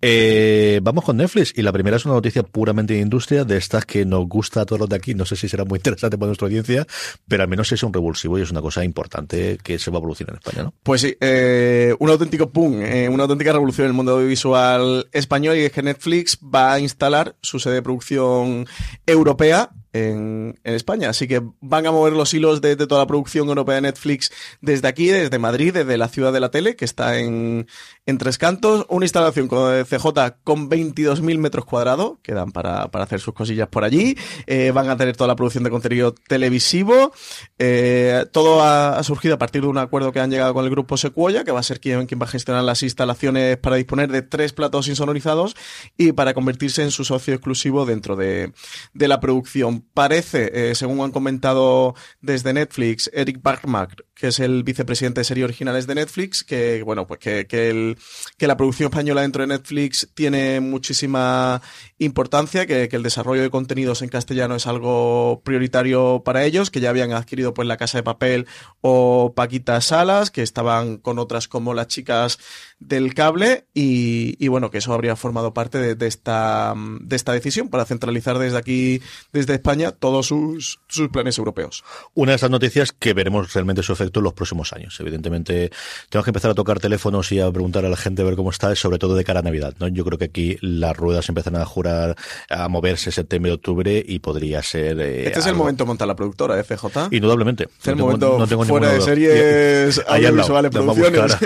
Eh, 0.00 0.80
vamos 0.82 0.95
con 1.04 1.16
Netflix. 1.16 1.52
Y 1.56 1.62
la 1.62 1.72
primera 1.72 1.96
es 1.96 2.04
una 2.04 2.14
noticia 2.14 2.42
puramente 2.42 2.94
de 2.94 3.00
industria, 3.00 3.44
de 3.44 3.56
estas 3.56 3.84
que 3.84 4.04
nos 4.04 4.26
gusta 4.28 4.62
a 4.62 4.66
todos 4.66 4.80
los 4.80 4.88
de 4.88 4.96
aquí. 4.96 5.14
No 5.14 5.24
sé 5.24 5.36
si 5.36 5.48
será 5.48 5.64
muy 5.64 5.76
interesante 5.80 6.16
para 6.18 6.28
nuestra 6.28 6.46
audiencia, 6.46 6.86
pero 7.28 7.42
al 7.42 7.48
menos 7.48 7.70
es 7.72 7.82
un 7.82 7.92
revulsivo 7.92 8.38
y 8.38 8.42
es 8.42 8.50
una 8.50 8.60
cosa 8.60 8.84
importante 8.84 9.58
que 9.62 9.78
se 9.78 9.90
va 9.90 9.98
a 9.98 10.00
producir 10.00 10.28
en 10.28 10.36
España, 10.36 10.64
¿no? 10.64 10.74
Pues 10.82 11.00
sí, 11.00 11.16
eh, 11.20 11.94
un 11.98 12.10
auténtico 12.10 12.46
boom, 12.46 12.82
eh, 12.82 13.08
una 13.08 13.24
auténtica 13.24 13.52
revolución 13.52 13.86
en 13.86 13.90
el 13.90 13.96
mundo 13.96 14.12
audiovisual 14.12 15.08
español 15.12 15.56
y 15.56 15.60
es 15.62 15.72
que 15.72 15.82
Netflix 15.82 16.38
va 16.42 16.74
a 16.74 16.80
instalar 16.80 17.36
su 17.40 17.58
sede 17.58 17.74
de 17.74 17.82
producción 17.82 18.66
europea 19.06 19.70
en, 19.92 20.58
España. 20.64 21.10
Así 21.10 21.26
que 21.26 21.42
van 21.60 21.86
a 21.86 21.92
mover 21.92 22.12
los 22.12 22.32
hilos 22.34 22.60
de 22.60 22.76
toda 22.76 23.02
la 23.02 23.06
producción 23.06 23.48
europea 23.48 23.76
de 23.76 23.82
Netflix 23.82 24.30
desde 24.60 24.88
aquí, 24.88 25.06
desde 25.06 25.38
Madrid, 25.38 25.72
desde 25.72 25.96
la 25.96 26.08
ciudad 26.08 26.32
de 26.32 26.40
la 26.40 26.50
tele, 26.50 26.76
que 26.76 26.84
está 26.84 27.18
en, 27.18 27.66
en 28.06 28.18
Tres 28.18 28.38
Cantos. 28.38 28.86
Una 28.88 29.04
instalación 29.04 29.48
con 29.48 29.84
CJ 29.84 30.06
con 30.44 30.70
22.000 30.70 31.38
metros 31.38 31.64
cuadrados, 31.64 32.18
que 32.22 32.32
dan 32.32 32.52
para, 32.52 32.88
para 32.90 33.04
hacer 33.04 33.20
sus 33.20 33.34
cosillas 33.34 33.68
por 33.68 33.84
allí. 33.84 34.16
Eh, 34.46 34.70
van 34.70 34.88
a 34.88 34.96
tener 34.96 35.16
toda 35.16 35.28
la 35.28 35.36
producción 35.36 35.64
de 35.64 35.70
contenido 35.70 36.14
televisivo. 36.14 37.12
Eh, 37.58 38.24
todo 38.32 38.62
ha, 38.62 39.02
surgido 39.02 39.34
a 39.34 39.38
partir 39.38 39.62
de 39.62 39.68
un 39.68 39.78
acuerdo 39.78 40.12
que 40.12 40.20
han 40.20 40.30
llegado 40.30 40.54
con 40.54 40.64
el 40.64 40.70
grupo 40.70 40.96
Sequoia, 40.96 41.44
que 41.44 41.52
va 41.52 41.60
a 41.60 41.64
ser 41.64 41.80
quien, 41.80 42.06
quien 42.06 42.20
va 42.20 42.24
a 42.24 42.28
gestionar 42.28 42.62
las 42.62 42.82
instalaciones 42.82 43.56
para 43.56 43.76
disponer 43.76 44.10
de 44.10 44.22
tres 44.22 44.52
platos 44.52 44.88
insonorizados 44.88 45.56
y 45.96 46.12
para 46.12 46.34
convertirse 46.34 46.82
en 46.82 46.90
su 46.90 47.04
socio 47.04 47.34
exclusivo 47.34 47.86
dentro 47.86 48.16
de, 48.16 48.52
de 48.94 49.08
la 49.08 49.20
producción. 49.20 49.84
Parece, 49.94 50.70
eh, 50.70 50.74
según 50.74 51.00
han 51.00 51.10
comentado 51.10 51.94
desde 52.20 52.52
Netflix, 52.52 53.10
Eric 53.12 53.42
Bachmark, 53.42 54.04
que 54.14 54.28
es 54.28 54.40
el 54.40 54.62
vicepresidente 54.62 55.20
de 55.20 55.24
series 55.24 55.44
originales 55.44 55.86
de 55.86 55.94
Netflix, 55.94 56.42
que 56.42 56.82
bueno, 56.82 57.06
pues 57.06 57.20
que, 57.20 57.46
que, 57.46 57.68
el, 57.70 57.95
que 58.36 58.46
la 58.46 58.56
producción 58.56 58.88
española 58.88 59.22
dentro 59.22 59.42
de 59.42 59.48
Netflix 59.48 60.08
tiene 60.14 60.60
muchísima 60.60 61.62
importancia, 61.98 62.66
que, 62.66 62.88
que 62.88 62.96
el 62.96 63.02
desarrollo 63.02 63.42
de 63.42 63.50
contenidos 63.50 64.02
en 64.02 64.08
castellano 64.08 64.56
es 64.56 64.66
algo 64.66 65.42
prioritario 65.44 66.22
para 66.24 66.44
ellos, 66.44 66.70
que 66.70 66.80
ya 66.80 66.90
habían 66.90 67.12
adquirido 67.12 67.54
pues 67.54 67.68
La 67.68 67.76
Casa 67.76 67.98
de 67.98 68.02
Papel 68.02 68.46
o 68.80 69.32
Paquita 69.34 69.80
Salas, 69.80 70.30
que 70.30 70.42
estaban 70.42 70.98
con 70.98 71.18
otras 71.18 71.48
como 71.48 71.74
Las 71.74 71.88
Chicas 71.88 72.38
del 72.78 73.14
Cable, 73.14 73.64
y, 73.72 74.36
y 74.38 74.48
bueno, 74.48 74.70
que 74.70 74.78
eso 74.78 74.92
habría 74.92 75.16
formado 75.16 75.54
parte 75.54 75.78
de, 75.78 75.94
de 75.94 76.06
esta, 76.06 76.74
de 77.00 77.16
esta 77.16 77.32
decisión 77.32 77.68
para 77.70 77.84
centralizar 77.86 78.38
desde 78.38 78.58
aquí, 78.58 79.00
desde 79.32 79.54
España, 79.54 79.92
todos 79.92 80.26
sus, 80.26 80.80
sus 80.86 81.08
planes 81.08 81.38
europeos. 81.38 81.84
Una 82.14 82.32
de 82.32 82.36
esas 82.36 82.50
noticias 82.50 82.92
que 82.92 83.14
veremos 83.14 83.52
realmente 83.54 83.82
su 83.82 83.92
efecto 83.94 84.20
en 84.20 84.24
los 84.24 84.34
próximos 84.34 84.72
años. 84.74 84.98
Evidentemente, 85.00 85.70
tenemos 86.10 86.24
que 86.24 86.30
empezar 86.30 86.50
a 86.50 86.54
tocar 86.54 86.78
teléfonos 86.78 87.32
y 87.32 87.40
a 87.40 87.50
preguntar 87.50 87.84
a 87.86 87.88
la 87.88 87.96
gente 87.96 88.20
a 88.20 88.24
ver 88.26 88.36
cómo 88.36 88.50
está, 88.50 88.74
sobre 88.76 88.98
todo 88.98 89.14
de 89.16 89.24
cara 89.24 89.40
a 89.40 89.42
Navidad. 89.42 89.74
¿no? 89.78 89.88
Yo 89.88 90.04
creo 90.04 90.18
que 90.18 90.26
aquí 90.26 90.58
las 90.60 90.94
ruedas 90.96 91.28
empiezan 91.30 91.56
a 91.56 91.64
jurar, 91.64 92.14
a 92.50 92.68
moverse 92.68 93.10
septiembre, 93.10 93.52
octubre 93.52 94.04
y 94.06 94.18
podría 94.18 94.62
ser. 94.62 95.00
eh, 95.00 95.26
Este 95.26 95.38
es 95.40 95.46
el 95.46 95.54
momento 95.54 95.84
de 95.84 95.88
montar 95.88 96.08
la 96.08 96.14
productora, 96.16 96.60
¿eh, 96.60 96.62
FJ? 96.64 97.08
Indudablemente. 97.10 97.64
Es 97.80 97.88
el 97.88 97.96
No 97.96 97.96
tengo- 97.96 98.06
momento 98.06 98.38
no 98.38 98.46
tengo 98.46 98.64
fuera 98.64 98.92
de 98.92 99.00
series 99.00 100.02
audiovisuales, 100.06 100.70
producciones. 100.70 101.36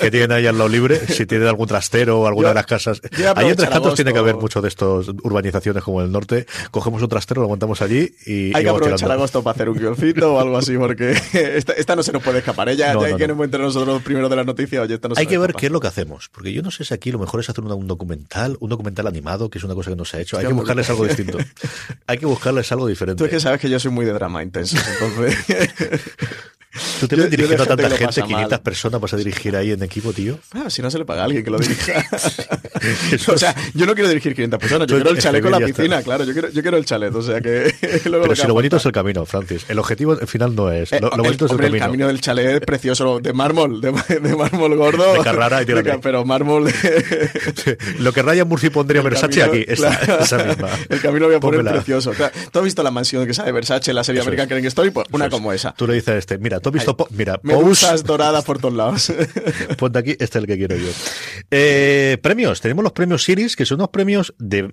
qué 0.00 0.10
tienen 0.12 0.32
ahí 0.32 0.46
al 0.46 0.59
lado 0.60 0.68
libre, 0.70 0.98
si 1.08 1.26
tienen 1.26 1.48
algún 1.48 1.66
trastero 1.66 2.20
o 2.20 2.26
alguna 2.26 2.46
Yo- 2.46 2.48
de 2.50 2.54
las 2.54 2.66
casas. 2.66 3.00
Ahí 3.02 3.08
en 3.22 3.26
aprovechar 3.26 3.56
Tres 3.56 3.68
Cantos 3.68 3.76
agosto. 3.86 3.94
tiene 3.96 4.12
que 4.12 4.18
haber 4.18 4.36
muchos 4.36 4.62
de 4.62 4.68
estos 4.68 5.08
urbanizaciones 5.08 5.82
como 5.82 6.00
el 6.02 6.12
norte. 6.12 6.46
Cogemos 6.70 7.02
un 7.02 7.08
trastero, 7.08 7.42
lo 7.42 7.48
montamos 7.48 7.82
allí 7.82 8.14
y. 8.26 8.54
Hay 8.54 8.62
y 8.62 8.64
que 8.64 8.68
aprovechar 8.70 8.96
tirando. 8.98 9.14
agosto 9.14 9.42
para 9.42 9.54
hacer 9.54 9.68
un 9.68 9.78
guioncito 9.78 10.34
o 10.34 10.40
algo 10.40 10.56
así, 10.58 10.76
porque 10.78 11.10
esta, 11.32 11.72
esta 11.72 11.96
no 11.96 12.02
se 12.02 12.12
nos 12.12 12.22
puede 12.22 12.38
escapar. 12.38 12.68
Ella 12.68 12.94
No, 12.94 13.02
ya 13.02 13.10
no, 13.10 13.16
que 13.16 13.26
no. 13.28 13.34
nos 13.34 13.44
entre 13.44 13.60
nosotros 13.60 14.02
primero 14.02 14.28
de 14.28 14.36
la 14.36 14.44
noticia. 14.44 14.82
Oye, 14.82 14.94
esta 14.94 15.08
no 15.08 15.14
se 15.14 15.20
Hay 15.20 15.26
nos 15.26 15.30
que 15.32 15.38
ver 15.38 15.50
escapa. 15.50 15.60
qué 15.60 15.66
es 15.66 15.72
lo 15.72 15.80
que 15.80 15.88
hacemos, 15.88 16.28
porque 16.30 16.52
yo 16.52 16.62
no 16.62 16.70
sé 16.70 16.84
si 16.84 16.94
aquí 16.94 17.10
lo 17.10 17.18
mejor 17.18 17.40
es 17.40 17.50
hacer 17.50 17.64
un, 17.64 17.72
un 17.72 17.86
documental, 17.86 18.56
un 18.60 18.70
documental 18.70 19.06
animado, 19.06 19.50
que 19.50 19.58
es 19.58 19.64
una 19.64 19.74
cosa 19.74 19.90
que 19.90 19.96
no 19.96 20.04
se 20.04 20.18
ha 20.18 20.20
hecho. 20.20 20.38
Hay 20.38 20.46
que 20.46 20.52
buscarles 20.52 20.88
algo 20.90 21.04
distinto. 21.06 21.38
Hay 22.06 22.18
que 22.18 22.26
buscarles 22.26 22.70
algo 22.72 22.86
diferente. 22.86 23.18
Tú 23.18 23.24
es 23.24 23.30
que 23.30 23.40
sabes 23.40 23.60
que 23.60 23.70
yo 23.70 23.78
soy 23.80 23.90
muy 23.90 24.04
de 24.04 24.12
drama 24.12 24.42
intenso, 24.42 24.76
entonces... 25.00 25.36
Tú 27.00 27.08
te 27.08 27.16
ves 27.16 27.30
dirigiendo 27.30 27.64
a 27.64 27.66
gente 27.66 27.68
tanta 27.68 27.82
que 27.82 27.88
lo 27.90 27.96
gente, 27.96 28.06
pasa 28.06 28.22
500 28.22 28.50
mal. 28.50 28.60
personas 28.62 29.00
vas 29.00 29.12
a 29.14 29.16
dirigir 29.16 29.56
ahí 29.56 29.72
en 29.72 29.82
equipo, 29.82 30.12
tío. 30.12 30.38
Ah, 30.52 30.70
si 30.70 30.82
no 30.82 30.90
se 30.90 30.98
le 30.98 31.04
paga 31.04 31.22
a 31.22 31.24
alguien 31.24 31.42
que 31.42 31.50
lo 31.50 31.58
dirija. 31.58 32.04
O 33.28 33.36
sea, 33.36 33.54
yo 33.74 33.84
no 33.86 33.94
quiero 33.94 34.08
dirigir 34.08 34.34
500 34.34 34.58
personas, 34.58 34.86
yo 34.88 34.96
quiero 34.96 35.10
el 35.10 35.18
chalet 35.18 35.42
con 35.42 35.50
la 35.52 35.60
piscina, 35.60 36.02
claro, 36.02 36.24
yo 36.24 36.32
quiero, 36.32 36.48
yo 36.50 36.62
quiero 36.62 36.76
el 36.76 36.84
chalet, 36.84 37.14
o 37.14 37.22
sea 37.22 37.40
que... 37.40 37.72
luego 38.04 38.22
Pero 38.22 38.34
que 38.34 38.40
si 38.40 38.46
lo 38.46 38.54
bonito 38.54 38.76
es 38.76 38.86
el 38.86 38.92
camino, 38.92 39.26
Francis. 39.26 39.66
El 39.68 39.78
objetivo 39.78 40.12
al 40.12 40.26
final 40.26 40.54
no 40.54 40.70
es. 40.72 40.92
Eh, 40.92 41.00
Lo, 41.00 41.08
lo 41.10 41.16
el- 41.16 41.22
bonito 41.22 41.44
es 41.46 41.50
el 41.50 41.54
hombre, 41.56 41.66
camino. 41.66 41.84
el 41.84 41.88
camino 41.90 42.06
del 42.06 42.20
chalet 42.20 42.46
es 42.54 42.60
precioso, 42.60 43.20
de 43.20 43.32
mármol, 43.32 43.80
de, 43.80 43.92
de 44.20 44.36
mármol 44.36 44.76
gordo. 44.76 45.12
De 45.14 45.20
Carrara 45.20 45.62
y 45.62 45.64
De 45.66 45.98
Pero 46.02 46.24
mármol 46.24 46.64
de... 46.66 47.78
Lo 47.98 48.12
que 48.12 48.22
Ryan 48.22 48.48
Murphy 48.48 48.70
pondría 48.70 49.00
El 49.02 49.08
Versace 49.10 49.40
camino- 49.40 49.62
aquí, 49.62 49.64
esa, 49.72 49.98
claro. 49.98 50.22
esa 50.22 50.44
misma. 50.44 50.68
El 50.88 51.00
camino 51.00 51.20
lo 51.20 51.26
voy 51.26 51.36
a 51.36 51.40
poner 51.40 51.58
Pónmela. 51.60 51.76
precioso. 51.76 52.12
Claro, 52.12 52.32
¿Tú 52.50 52.58
has 52.60 52.64
visto 52.64 52.82
la 52.82 52.90
mansión 52.90 53.26
que 53.26 53.34
sale 53.34 53.52
Versace, 53.52 53.92
la 53.92 54.04
serie 54.04 54.20
Eso 54.20 54.28
American 54.30 54.46
es. 54.46 54.48
Crane 54.48 54.68
Story? 54.68 54.90
Pues 54.90 55.06
una 55.12 55.26
Eso 55.26 55.36
es. 55.36 55.38
como 55.40 55.52
esa. 55.52 55.74
Tú 55.74 55.86
le 55.86 55.94
dices 55.94 56.08
a 56.08 56.16
este, 56.16 56.38
mira, 56.38 56.59
¿tú 56.60 56.68
has 56.68 56.72
visto 56.74 56.96
po- 56.96 57.08
mira, 57.10 57.40
doradas 58.04 58.44
por 58.44 58.58
todos 58.58 58.74
lados. 58.74 59.12
ponte 59.78 59.98
aquí, 59.98 60.10
este 60.12 60.24
es 60.24 60.36
el 60.36 60.46
que 60.46 60.56
quiero 60.56 60.76
yo. 60.76 60.88
Eh, 61.50 62.18
premios, 62.22 62.60
tenemos 62.60 62.82
los 62.82 62.92
premios 62.92 63.24
Series, 63.24 63.56
que 63.56 63.66
son 63.66 63.76
unos 63.80 63.88
premios 63.90 64.34
de, 64.38 64.72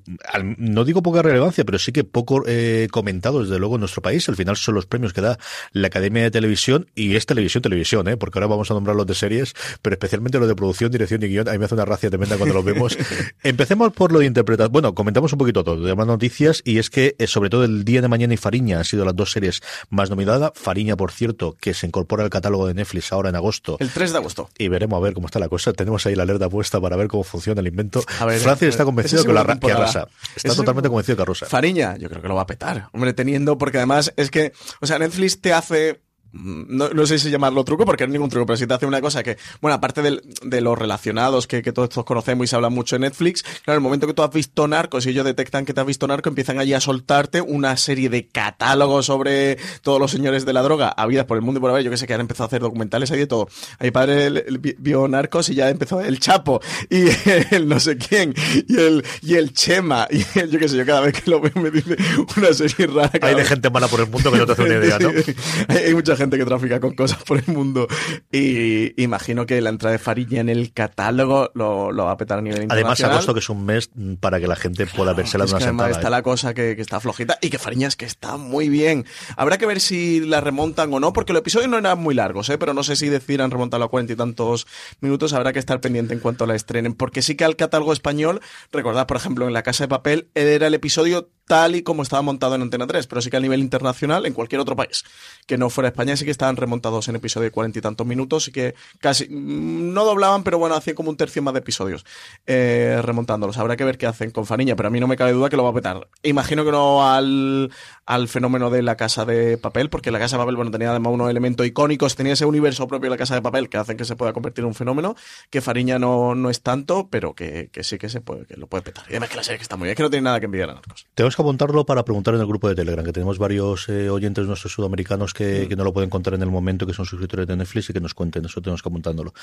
no 0.57 0.85
digo 0.85 1.01
poca 1.01 1.21
relevancia, 1.21 1.63
pero 1.65 1.79
sí 1.79 1.91
que 1.91 2.03
poco 2.03 2.43
eh, 2.47 2.87
comentados, 2.91 3.47
desde 3.47 3.59
luego, 3.59 3.75
en 3.75 3.81
nuestro 3.81 4.01
país. 4.01 4.27
Al 4.29 4.35
final 4.35 4.55
son 4.57 4.75
los 4.75 4.85
premios 4.85 5.13
que 5.13 5.21
da 5.21 5.37
la 5.71 5.87
Academia 5.87 6.23
de 6.23 6.31
Televisión, 6.31 6.87
y 6.95 7.15
es 7.15 7.25
televisión, 7.25 7.61
televisión, 7.61 8.07
¿eh? 8.07 8.17
porque 8.17 8.39
ahora 8.39 8.47
vamos 8.47 8.69
a 8.71 8.73
nombrar 8.73 8.95
los 8.95 9.05
de 9.07 9.15
series, 9.15 9.53
pero 9.81 9.93
especialmente 9.93 10.39
los 10.39 10.47
de 10.47 10.55
producción, 10.55 10.91
dirección 10.91 11.21
y 11.23 11.27
guion. 11.27 11.47
A 11.47 11.51
mí 11.53 11.57
me 11.57 11.65
hace 11.65 11.73
una 11.75 11.85
racia 11.85 12.09
tremenda 12.09 12.37
cuando 12.37 12.55
los 12.55 12.65
vemos. 12.65 12.97
Empecemos 13.43 13.93
por 13.93 14.11
lo 14.11 14.19
de 14.19 14.25
interpretación. 14.25 14.71
Bueno, 14.71 14.93
comentamos 14.95 15.31
un 15.33 15.39
poquito 15.39 15.63
todo, 15.63 15.81
de 15.83 15.95
más 15.95 16.07
noticias, 16.07 16.61
y 16.65 16.77
es 16.79 16.89
que, 16.89 17.15
eh, 17.19 17.27
sobre 17.27 17.49
todo, 17.49 17.63
el 17.63 17.83
Día 17.83 18.01
de 18.01 18.07
Mañana 18.07 18.33
y 18.33 18.37
Fariña 18.37 18.77
han 18.79 18.85
sido 18.85 19.05
las 19.05 19.15
dos 19.15 19.31
series 19.31 19.61
más 19.89 20.09
nominadas. 20.09 20.51
Fariña, 20.55 20.95
por 20.95 21.11
cierto, 21.11 21.55
que 21.59 21.73
se 21.77 21.87
incorpora 21.87 22.23
al 22.23 22.29
catálogo 22.29 22.67
de 22.67 22.73
Netflix 22.73 23.11
ahora 23.11 23.29
en 23.29 23.35
agosto. 23.35 23.77
El 23.79 23.89
3 23.89 24.11
de 24.11 24.17
agosto. 24.17 24.49
Y 24.57 24.67
veremos 24.67 24.97
a 24.97 25.01
ver 25.01 25.13
cómo 25.13 25.27
está 25.27 25.39
la 25.39 25.49
cosa. 25.49 25.73
Tenemos 25.73 26.05
ahí 26.05 26.15
la 26.15 26.23
alerta 26.23 26.49
puesta 26.49 26.81
para 26.81 26.95
ver 26.95 27.07
cómo 27.07 27.23
funciona 27.23 27.61
el 27.61 27.67
invento. 27.67 28.03
Ver, 28.25 28.39
Francis 28.39 28.69
está 28.69 28.85
convencido 28.85 29.23
que, 29.23 29.33
la, 29.33 29.45
que 29.45 29.71
arrasa. 29.71 30.07
Está 30.35 30.55
totalmente 30.55 30.89
convencido 30.89 31.15
que 31.15 31.21
arrasa. 31.21 31.45
Fariña, 31.45 31.97
yo 31.97 32.09
creo 32.09 32.21
que 32.21 32.27
lo 32.27 32.35
va 32.35 32.41
a 32.41 32.47
petar. 32.47 32.89
Hombre, 32.91 33.13
teniendo, 33.13 33.57
porque 33.57 33.77
además 33.77 34.13
es 34.17 34.31
que, 34.31 34.53
o 34.81 34.85
sea, 34.85 34.99
Netflix 34.99 35.41
te 35.41 35.53
hace. 35.53 36.01
No, 36.33 36.89
no 36.89 37.05
sé 37.05 37.17
si 37.19 37.29
llamarlo 37.29 37.63
truco, 37.63 37.85
porque 37.85 38.03
no 38.05 38.09
es 38.09 38.13
ningún 38.13 38.29
truco, 38.29 38.45
pero 38.45 38.57
sí 38.57 38.67
te 38.67 38.73
hace 38.73 38.85
una 38.85 39.01
cosa 39.01 39.23
que, 39.23 39.37
bueno, 39.61 39.75
aparte 39.75 40.01
del- 40.01 40.21
de 40.43 40.61
los 40.61 40.77
relacionados 40.77 41.47
que, 41.47 41.61
que 41.61 41.71
todos 41.71 41.89
estos 41.89 42.05
conocemos 42.05 42.43
y 42.45 42.47
se 42.47 42.55
habla 42.55 42.69
mucho 42.69 42.95
en 42.95 43.03
Netflix, 43.03 43.43
claro, 43.43 43.61
en 43.67 43.75
el 43.75 43.81
momento 43.81 44.07
que 44.07 44.13
tú 44.13 44.23
has 44.23 44.31
visto 44.31 44.67
Narcos 44.67 45.05
y 45.05 45.09
ellos 45.09 45.25
detectan 45.25 45.65
que 45.65 45.73
te 45.73 45.81
has 45.81 45.87
visto 45.87 46.07
Narco, 46.07 46.29
empiezan 46.29 46.59
allí 46.59 46.73
a 46.73 46.79
soltarte 46.81 47.41
una 47.41 47.75
serie 47.77 48.09
de 48.09 48.27
catálogos 48.27 49.05
sobre 49.05 49.57
todos 49.81 49.99
los 49.99 50.11
señores 50.11 50.45
de 50.45 50.53
la 50.53 50.61
droga, 50.61 50.89
habidas 50.89 51.25
por 51.25 51.37
el 51.37 51.43
mundo 51.43 51.59
y 51.59 51.61
por 51.61 51.71
haber, 51.71 51.83
yo 51.83 51.91
que 51.91 51.97
sé, 51.97 52.07
que 52.07 52.13
han 52.13 52.21
empezado 52.21 52.45
a 52.45 52.47
hacer 52.47 52.61
documentales 52.61 53.09
ahí 53.11 53.19
de 53.19 53.27
todo. 53.27 53.47
A 53.79 53.83
mi 53.83 53.91
padre 53.91 54.29
vi- 54.59 54.75
vio 54.77 55.07
Narcos 55.07 55.49
y 55.49 55.55
ya 55.55 55.69
empezó 55.69 56.01
el 56.01 56.19
Chapo 56.19 56.61
y 56.89 57.05
el 57.55 57.67
no 57.67 57.79
sé 57.79 57.97
quién 57.97 58.33
y 58.67 58.77
el, 58.79 59.03
y 59.21 59.35
el 59.35 59.53
Chema 59.53 60.07
y 60.11 60.23
el, 60.39 60.51
yo 60.51 60.59
qué 60.59 60.67
sé, 60.67 60.77
yo 60.77 60.85
cada 60.85 61.01
vez 61.01 61.13
que 61.21 61.29
lo 61.31 61.39
veo 61.39 61.51
me 61.55 61.71
dice 61.71 61.95
una 62.37 62.53
serie 62.53 62.87
rara. 62.87 63.11
Hay 63.21 63.35
de 63.35 63.45
gente 63.45 63.69
mala 63.69 63.87
por 63.87 64.01
el 64.01 64.07
mundo 64.09 64.31
que 64.31 64.37
no 64.37 64.45
te 64.45 64.51
hace 64.51 64.63
una 64.63 64.75
idea, 64.75 64.99
¿no? 64.99 65.09
Hay, 65.69 65.77
hay 65.77 65.93
mucha 65.93 66.15
gente 66.17 66.37
que 66.37 66.45
trafica 66.45 66.79
con 66.79 66.93
cosas 66.95 67.23
por 67.23 67.37
el 67.37 67.47
mundo. 67.47 67.87
Y 68.31 69.01
imagino 69.01 69.45
que 69.45 69.61
la 69.61 69.69
entrada 69.69 69.93
de 69.93 69.99
Farilla 69.99 70.41
en 70.41 70.49
el 70.49 70.73
catálogo 70.73 71.51
lo, 71.53 71.91
lo 71.91 72.05
va 72.05 72.11
a 72.11 72.17
petar 72.17 72.39
a 72.39 72.41
nivel 72.41 72.57
Además, 72.69 72.75
internacional. 72.99 73.13
agosto, 73.13 73.33
que 73.33 73.39
es 73.39 73.49
un 73.49 73.65
mes 73.65 73.89
mm, 73.95 74.15
para 74.15 74.39
que 74.39 74.47
la 74.47 74.55
gente 74.55 74.85
pueda 74.87 75.13
vérsela 75.13 75.45
Es 75.45 75.51
de 75.51 75.57
que 75.57 75.63
una 75.63 75.69
además 75.69 75.85
sentada. 75.85 75.99
está 75.99 76.07
¿eh? 76.07 76.11
la 76.11 76.21
cosa 76.23 76.53
que, 76.53 76.75
que 76.75 76.81
está 76.81 76.99
flojita 76.99 77.37
y 77.41 77.49
que 77.49 77.57
Fariña 77.59 77.87
es 77.87 77.95
que 77.95 78.05
está 78.05 78.37
muy 78.37 78.69
bien. 78.69 79.05
Habrá 79.35 79.57
que 79.57 79.65
ver 79.65 79.79
si 79.79 80.19
la 80.21 80.41
remontan 80.41 80.93
o 80.93 80.99
no, 80.99 81.13
porque 81.13 81.33
los 81.33 81.41
episodios 81.41 81.69
no 81.69 81.77
eran 81.77 81.99
muy 81.99 82.15
largos, 82.15 82.49
¿eh? 82.49 82.57
pero 82.57 82.73
no 82.73 82.83
sé 82.83 82.95
si 82.95 83.07
decidan 83.09 83.51
remontarlo 83.51 83.85
a 83.85 83.89
cuarenta 83.89 84.13
y 84.13 84.15
tantos 84.15 84.67
minutos. 85.01 85.33
Habrá 85.33 85.53
que 85.53 85.59
estar 85.59 85.79
pendiente 85.81 86.13
en 86.13 86.19
cuanto 86.19 86.45
la 86.45 86.55
estrenen, 86.55 86.93
porque 86.93 87.21
sí 87.21 87.35
que 87.35 87.45
al 87.45 87.55
catálogo 87.55 87.93
español, 87.93 88.41
recordad, 88.71 89.07
por 89.07 89.17
ejemplo, 89.17 89.47
en 89.47 89.53
La 89.53 89.63
Casa 89.63 89.83
de 89.83 89.87
Papel, 89.89 90.29
era 90.35 90.67
el 90.67 90.73
episodio 90.73 91.29
tal 91.47 91.75
y 91.75 91.81
como 91.81 92.03
estaba 92.03 92.21
montado 92.21 92.55
en 92.55 92.61
Antena 92.61 92.85
3, 92.85 93.07
pero 93.07 93.21
sí 93.21 93.29
que 93.29 93.37
a 93.37 93.39
nivel 93.39 93.61
internacional, 93.61 94.25
en 94.25 94.33
cualquier 94.33 94.61
otro 94.61 94.75
país 94.75 95.03
que 95.47 95.57
no 95.57 95.69
fuera 95.69 95.87
España, 95.87 96.15
sí 96.17 96.25
que 96.25 96.31
estaban 96.31 96.57
remontados 96.57 97.07
en 97.07 97.15
episodio 97.15 97.45
de 97.45 97.51
cuarenta 97.51 97.79
y 97.79 97.81
tantos 97.81 98.05
minutos 98.05 98.49
y 98.49 98.51
que 98.51 98.75
casi 98.99 99.27
mm, 99.29 99.93
no 99.93 100.03
doblaban, 100.03 100.43
pero 100.43 100.59
bueno, 100.59 100.75
hacían 100.75 100.95
como 100.95 101.09
un 101.09 101.17
tercio 101.17 101.41
más 101.41 101.53
de 101.53 101.59
episodios 101.59 102.05
eh, 102.45 102.99
remontándolos. 103.01 103.57
Habrá 103.57 103.77
que 103.77 103.85
ver 103.85 103.97
qué 103.97 104.07
hacen 104.07 104.31
con 104.31 104.45
Fariña, 104.45 104.75
pero 104.75 104.87
a 104.87 104.89
mí 104.89 104.99
no 104.99 105.07
me 105.07 105.15
cabe 105.15 105.31
duda 105.31 105.49
que 105.49 105.55
lo 105.55 105.63
va 105.63 105.69
a 105.69 105.73
petar. 105.73 106.07
Imagino 106.23 106.65
que 106.65 106.71
no 106.71 107.09
al, 107.09 107.71
al 108.05 108.27
fenómeno 108.27 108.69
de 108.69 108.81
la 108.83 108.97
casa 108.97 109.23
de 109.23 109.57
papel, 109.57 109.89
porque 109.89 110.11
la 110.11 110.19
casa 110.19 110.35
de 110.35 110.41
papel, 110.41 110.57
bueno, 110.57 110.69
tenía 110.69 110.89
además 110.89 111.13
unos 111.13 111.29
elementos 111.29 111.65
icónicos, 111.65 112.15
tenía 112.15 112.33
ese 112.33 112.45
universo 112.45 112.87
propio 112.87 113.09
de 113.09 113.11
la 113.11 113.17
casa 113.17 113.35
de 113.35 113.41
papel 113.41 113.69
que 113.69 113.77
hacen 113.77 113.95
que 113.95 114.05
se 114.05 114.17
pueda 114.17 114.33
convertir 114.33 114.63
en 114.63 114.67
un 114.67 114.75
fenómeno, 114.75 115.15
que 115.49 115.61
Fariña 115.61 115.97
no, 115.97 116.35
no 116.35 116.49
es 116.49 116.61
tanto, 116.61 117.07
pero 117.09 117.33
que, 117.33 117.69
que 117.71 117.83
sí 117.85 117.97
que 117.97 118.09
se 118.09 118.19
puede, 118.19 118.45
que 118.45 118.57
lo 118.57 118.67
puede 118.67 118.83
petar. 118.83 119.05
Y 119.07 119.11
además 119.11 119.29
que 119.29 119.37
la 119.37 119.43
serie 119.43 119.57
que 119.59 119.63
está 119.63 119.77
muy 119.77 119.85
bien, 119.85 119.95
que 119.95 120.03
no 120.03 120.09
tiene 120.09 120.23
nada 120.23 120.39
que 120.39 120.45
envidiar 120.45 120.71
a 120.71 120.73
Narcos. 120.73 121.07
Que 121.37 121.43
apuntarlo 121.43 121.85
para 121.85 122.03
preguntar 122.03 122.33
en 122.33 122.41
el 122.41 122.47
grupo 122.47 122.67
de 122.67 122.75
Telegram, 122.75 123.05
que 123.05 123.13
tenemos 123.13 123.37
varios 123.37 123.87
eh, 123.89 124.09
oyentes 124.09 124.45
nuestros 124.45 124.73
sudamericanos 124.73 125.33
que, 125.33 125.67
que 125.69 125.75
no 125.75 125.83
lo 125.83 125.93
pueden 125.93 126.09
contar 126.09 126.33
en 126.33 126.41
el 126.41 126.49
momento, 126.49 126.85
que 126.85 126.93
son 126.93 127.05
suscriptores 127.05 127.47
de 127.47 127.55
Netflix 127.55 127.89
y 127.89 127.93
que 127.93 128.01
nos 128.01 128.13
cuenten. 128.13 128.45
Eso 128.45 128.61
tenemos 128.61 128.81
que 128.81 128.89
apuntándolo. 128.89 129.33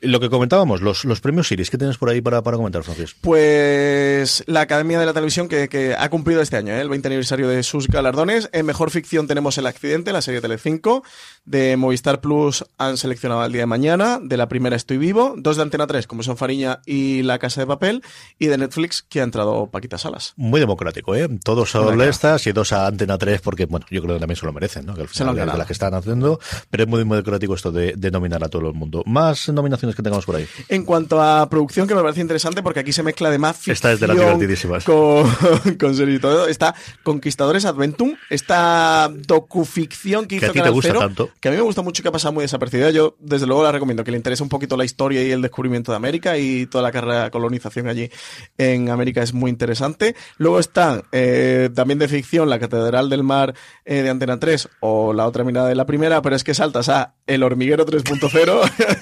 Lo 0.00 0.18
que 0.18 0.30
comentábamos, 0.30 0.80
los, 0.80 1.04
los 1.04 1.20
premios 1.20 1.52
Iris, 1.52 1.70
¿qué 1.70 1.78
tienes 1.78 1.98
por 1.98 2.08
ahí 2.08 2.20
para, 2.20 2.42
para 2.42 2.56
comentar, 2.56 2.82
Francis? 2.82 3.14
Pues 3.20 4.42
la 4.46 4.62
Academia 4.62 4.98
de 4.98 5.06
la 5.06 5.12
Televisión 5.12 5.48
que, 5.48 5.68
que 5.68 5.94
ha 5.94 6.08
cumplido 6.08 6.40
este 6.40 6.56
año, 6.56 6.72
¿eh? 6.72 6.80
el 6.80 6.88
20 6.88 7.08
aniversario 7.08 7.48
de 7.48 7.62
sus 7.62 7.88
galardones. 7.88 8.48
En 8.52 8.66
Mejor 8.66 8.90
Ficción 8.90 9.26
tenemos 9.26 9.58
El 9.58 9.66
Accidente, 9.66 10.12
la 10.12 10.22
serie 10.22 10.40
Telecinco. 10.40 11.04
De 11.44 11.76
Movistar 11.76 12.20
Plus 12.20 12.64
han 12.78 12.96
seleccionado 12.96 13.42
al 13.42 13.52
día 13.52 13.62
de 13.62 13.66
mañana. 13.66 14.18
De 14.22 14.36
la 14.36 14.48
primera 14.48 14.76
Estoy 14.76 14.98
Vivo. 14.98 15.34
Dos 15.36 15.56
de 15.56 15.62
Antena 15.62 15.86
3, 15.86 16.06
como 16.06 16.22
son 16.22 16.36
Fariña 16.36 16.80
y 16.86 17.22
La 17.22 17.38
Casa 17.38 17.60
de 17.60 17.66
Papel. 17.66 18.02
Y 18.38 18.46
de 18.46 18.58
Netflix, 18.58 19.02
que 19.02 19.20
ha 19.20 19.24
entrado 19.24 19.66
Paquita 19.66 19.98
Salas. 19.98 20.34
Muy 20.36 20.60
democrático, 20.60 21.14
¿eh? 21.14 21.28
Todos 21.44 21.74
a 21.74 21.78
Venga. 21.80 21.90
doble 21.92 22.08
estas 22.08 22.46
y 22.46 22.52
dos 22.52 22.72
a 22.72 22.86
Antena 22.86 23.18
3, 23.18 23.40
porque, 23.40 23.66
bueno, 23.66 23.84
yo 23.90 24.00
creo 24.02 24.14
que 24.14 24.20
también 24.20 24.36
se 24.36 24.46
lo 24.46 24.52
merecen, 24.52 24.86
¿no? 24.86 24.94
Que 24.94 25.02
al 25.02 25.08
final 25.08 25.34
de 25.34 25.46
las 25.46 25.66
que 25.66 25.72
están 25.72 25.94
haciendo, 25.94 26.38
pero 26.70 26.84
es 26.84 26.88
muy, 26.88 27.04
muy 27.04 27.16
democrático 27.16 27.54
esto 27.54 27.72
de, 27.72 27.94
de 27.96 28.10
nominar 28.10 28.42
a 28.44 28.48
todo 28.48 28.68
el 28.68 28.74
mundo. 28.74 29.02
Más 29.06 29.48
nominaciones 29.48 29.96
que 29.96 30.02
tengamos 30.02 30.24
por 30.24 30.36
ahí. 30.36 30.46
En 30.68 30.84
cuanto 30.84 31.20
a 31.20 31.48
producción, 31.50 31.86
que 31.88 31.94
me 31.94 32.02
parece 32.02 32.20
interesante 32.20 32.62
porque 32.62 32.80
aquí 32.80 32.92
se 32.92 33.02
mezcla 33.02 33.28
además 33.28 33.56
ficción 33.56 33.74
Esta 33.74 33.92
es 33.92 34.00
de 34.00 34.06
las 34.08 34.16
divertidísimas. 34.16 34.84
con, 34.84 35.24
con 35.80 35.94
serie 35.94 36.16
y 36.16 36.18
todo. 36.18 36.46
Está 36.46 36.74
Conquistadores 37.02 37.64
Adventum, 37.64 38.14
esta 38.30 39.10
docuficción 39.12 40.26
que 40.26 40.38
Que 40.38 40.46
a 40.46 40.48
hizo 40.48 40.52
ti 40.52 40.58
te 40.58 40.60
Canal 40.60 40.72
gusta 40.74 40.88
Cero, 40.88 41.00
tanto. 41.00 41.30
que 41.40 41.48
a 41.48 41.50
mí 41.50 41.56
me 41.56 41.62
gusta 41.62 41.82
mucho 41.82 42.02
que 42.02 42.08
ha 42.08 42.12
pasado 42.12 42.32
muy 42.32 42.42
desapercibida. 42.42 42.90
Yo, 42.90 43.16
desde 43.20 43.46
luego, 43.46 43.62
la 43.62 43.72
recomiendo, 43.72 44.04
que 44.04 44.10
le 44.10 44.16
interese 44.16 44.42
un 44.42 44.48
poquito 44.48 44.76
la 44.76 44.84
historia 44.84 45.22
y 45.24 45.30
el 45.30 45.42
descubrimiento 45.42 45.92
de 45.92 45.96
América 45.96 46.38
y 46.38 46.66
toda 46.66 46.82
la 46.82 46.92
carrera 46.92 47.24
de 47.24 47.30
colonización 47.30 47.88
allí 47.88 48.10
en 48.58 48.90
América 48.90 49.22
es 49.22 49.32
muy 49.34 49.50
interesante. 49.50 50.14
Luego 50.38 50.58
está 50.58 51.02
eh, 51.12 51.30
también 51.74 51.98
de 51.98 52.08
ficción 52.08 52.48
La 52.48 52.58
Catedral 52.58 53.08
del 53.10 53.22
Mar 53.22 53.54
eh, 53.84 54.02
de 54.02 54.10
Antena 54.10 54.38
3 54.38 54.68
o 54.80 55.12
La 55.12 55.26
otra 55.26 55.44
mirada 55.44 55.68
de 55.68 55.74
la 55.74 55.86
primera, 55.86 56.22
pero 56.22 56.36
es 56.36 56.44
que 56.44 56.54
saltas 56.54 56.88
a 56.88 57.14
El 57.26 57.42
Hormiguero 57.42 57.86
3.0 57.86 59.01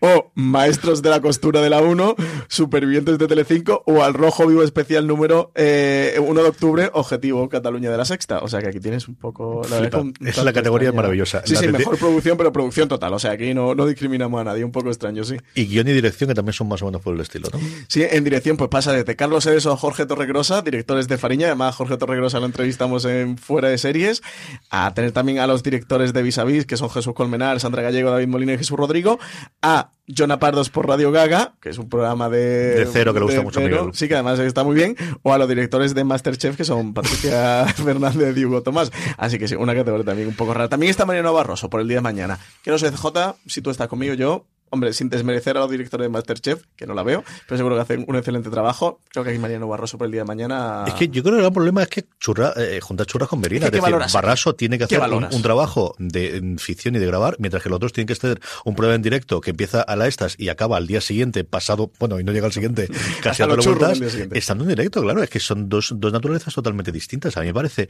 o 0.00 0.30
Maestros 0.34 1.02
de 1.02 1.10
la 1.10 1.20
Costura 1.20 1.60
de 1.60 1.70
la 1.70 1.80
1, 1.80 2.16
Supervivientes 2.48 3.18
de 3.18 3.26
Telecinco 3.26 3.82
o 3.86 4.02
Al 4.02 4.14
Rojo 4.14 4.46
Vivo 4.46 4.62
Especial 4.62 5.06
número 5.06 5.52
eh, 5.54 6.18
1 6.20 6.42
de 6.42 6.48
octubre, 6.48 6.90
Objetivo 6.92 7.48
Cataluña 7.48 7.90
de 7.90 7.96
la 7.96 8.04
Sexta. 8.04 8.40
O 8.40 8.48
sea 8.48 8.60
que 8.60 8.68
aquí 8.68 8.80
tienes 8.80 9.08
un 9.08 9.14
poco... 9.14 9.62
La 9.70 9.80
verdad 9.80 10.00
un 10.02 10.14
es 10.20 10.36
la 10.36 10.52
categoría 10.52 10.88
extraña. 10.88 10.96
maravillosa. 10.96 11.42
Sí, 11.44 11.54
La 11.54 11.60
sí, 11.60 11.68
mejor 11.68 11.98
producción, 11.98 12.36
pero 12.36 12.52
producción 12.52 12.88
total. 12.88 13.12
O 13.14 13.18
sea, 13.18 13.32
aquí 13.32 13.54
no, 13.54 13.74
no 13.74 13.86
discriminamos 13.86 14.40
a 14.40 14.44
nadie, 14.44 14.64
un 14.64 14.72
poco 14.72 14.88
extraño, 14.88 15.24
sí. 15.24 15.36
Y 15.54 15.66
guion 15.66 15.88
y 15.88 15.92
dirección, 15.92 16.28
que 16.28 16.34
también 16.34 16.52
son 16.52 16.68
más 16.68 16.82
o 16.82 16.86
menos 16.86 17.02
por 17.02 17.14
el 17.14 17.20
estilo, 17.20 17.48
¿no? 17.52 17.58
Sí, 17.88 18.04
en 18.08 18.24
dirección 18.24 18.56
pues 18.56 18.70
pasa 18.70 18.92
desde 18.92 19.16
Carlos 19.16 19.46
Eves 19.46 19.66
o 19.66 19.76
Jorge 19.76 20.06
Torregrosa, 20.06 20.62
directores 20.62 21.08
de 21.08 21.18
Fariña, 21.18 21.46
además 21.46 21.74
Jorge 21.74 21.96
Torregrosa 21.96 22.40
lo 22.40 22.46
entrevistamos 22.46 23.04
en 23.04 23.38
Fuera 23.38 23.68
de 23.68 23.78
Series, 23.78 24.22
a 24.70 24.92
tener 24.94 25.12
también 25.12 25.38
a 25.38 25.46
los 25.46 25.62
directores 25.62 26.12
de 26.12 26.22
Vis 26.22 26.38
a 26.38 26.44
Vis, 26.44 26.66
que 26.66 26.76
son 26.76 26.90
Jesús 26.90 27.14
Colmenar, 27.14 27.60
Sandra 27.60 27.82
Gallego, 27.82 28.10
David 28.10 28.28
Molina 28.28 28.52
y 28.54 28.58
Jesús 28.58 28.76
Rodrigo, 28.76 29.18
a 29.62 29.90
Jonah 30.08 30.38
Pardos 30.38 30.70
por 30.70 30.86
Radio 30.86 31.10
Gaga, 31.10 31.54
que 31.60 31.70
es 31.70 31.78
un 31.78 31.88
programa 31.88 32.28
de... 32.28 32.76
De 32.76 32.86
Cero, 32.86 33.12
que 33.12 33.20
le 33.20 33.26
gusta 33.26 33.42
mucho 33.42 33.58
a 33.58 33.62
Cero, 33.62 33.76
Miguel. 33.78 33.94
Sí, 33.94 34.06
que 34.06 34.14
además 34.14 34.38
está 34.38 34.62
muy 34.62 34.74
bien, 34.74 34.96
o 35.22 35.32
a 35.32 35.38
los 35.38 35.48
directores 35.48 35.94
de 35.94 36.04
Masterchef, 36.04 36.56
que 36.56 36.64
son 36.64 36.94
Patricia 36.94 37.66
Fernández 37.76 38.36
y 38.36 38.44
Hugo 38.44 38.62
Tomás. 38.62 38.92
Así 39.16 39.38
que 39.38 39.48
sí, 39.48 39.56
una 39.56 39.74
categoría 39.74 40.04
también 40.04 40.28
un 40.28 40.36
poco 40.36 40.54
rara. 40.54 40.68
También 40.68 40.90
está 40.90 41.06
Mariano 41.06 41.32
Barroso 41.32 41.68
por 41.68 41.80
el 41.80 41.88
día 41.88 41.96
de 41.96 42.02
mañana. 42.02 42.38
Que 42.62 42.70
no 42.70 42.78
sé, 42.78 42.90
CJ, 42.92 43.36
si 43.46 43.62
tú 43.62 43.70
estás 43.70 43.88
conmigo, 43.88 44.14
yo 44.14 44.46
Hombre, 44.76 44.92
sin 44.92 45.08
desmerecer 45.08 45.56
a 45.56 45.60
los 45.60 45.70
directores 45.70 46.04
de 46.04 46.10
Masterchef, 46.10 46.64
que 46.76 46.86
no 46.86 46.92
la 46.92 47.02
veo, 47.02 47.24
pero 47.48 47.56
seguro 47.56 47.76
que 47.76 47.80
hacen 47.80 48.04
un 48.06 48.14
excelente 48.16 48.50
trabajo. 48.50 49.00
Creo 49.08 49.24
que 49.24 49.30
aquí 49.30 49.38
Mariano 49.38 49.66
Barroso 49.66 49.96
por 49.96 50.04
el 50.04 50.12
día 50.12 50.20
de 50.20 50.26
mañana. 50.26 50.84
Es 50.86 50.92
que 50.92 51.08
yo 51.08 51.22
creo 51.22 51.32
que 51.32 51.38
el 51.38 51.42
gran 51.44 51.54
problema 51.54 51.82
es 51.82 51.88
que 51.88 52.04
churra, 52.20 52.52
eh, 52.58 52.78
juntar 52.82 53.06
churras 53.06 53.30
con 53.30 53.40
merinas. 53.40 53.70
¿Qué 53.70 53.76
Es 53.78 53.82
decir, 53.82 53.92
valoras? 53.94 54.12
Barraso 54.12 54.54
tiene 54.54 54.76
que 54.76 54.86
¿Qué 54.86 54.96
hacer 54.96 54.98
un, 54.98 55.02
valoras? 55.04 55.34
un 55.34 55.40
trabajo 55.40 55.94
de 55.98 56.56
ficción 56.58 56.94
y 56.94 56.98
de 56.98 57.06
grabar, 57.06 57.36
mientras 57.38 57.62
que 57.62 57.70
los 57.70 57.76
otros 57.76 57.94
tienen 57.94 58.06
que 58.06 58.12
hacer 58.12 58.38
un 58.66 58.74
prueba 58.74 58.94
en 58.94 59.00
directo 59.00 59.40
que 59.40 59.52
empieza 59.52 59.80
a 59.80 59.96
la 59.96 60.08
estas 60.08 60.34
y 60.38 60.50
acaba 60.50 60.76
al 60.76 60.86
día 60.86 61.00
siguiente, 61.00 61.42
pasado, 61.44 61.90
bueno, 61.98 62.20
y 62.20 62.24
no 62.24 62.32
llega 62.32 62.44
al 62.44 62.52
siguiente, 62.52 62.86
casi 63.22 63.42
a 63.42 63.46
vueltas, 63.46 63.98
estando 64.32 64.64
en 64.64 64.68
directo, 64.68 65.00
claro, 65.00 65.22
es 65.22 65.30
que 65.30 65.40
son 65.40 65.70
dos, 65.70 65.94
dos 65.96 66.12
naturalezas 66.12 66.52
totalmente 66.52 66.92
distintas. 66.92 67.34
A 67.38 67.40
mí 67.40 67.46
me 67.46 67.54
parece, 67.54 67.88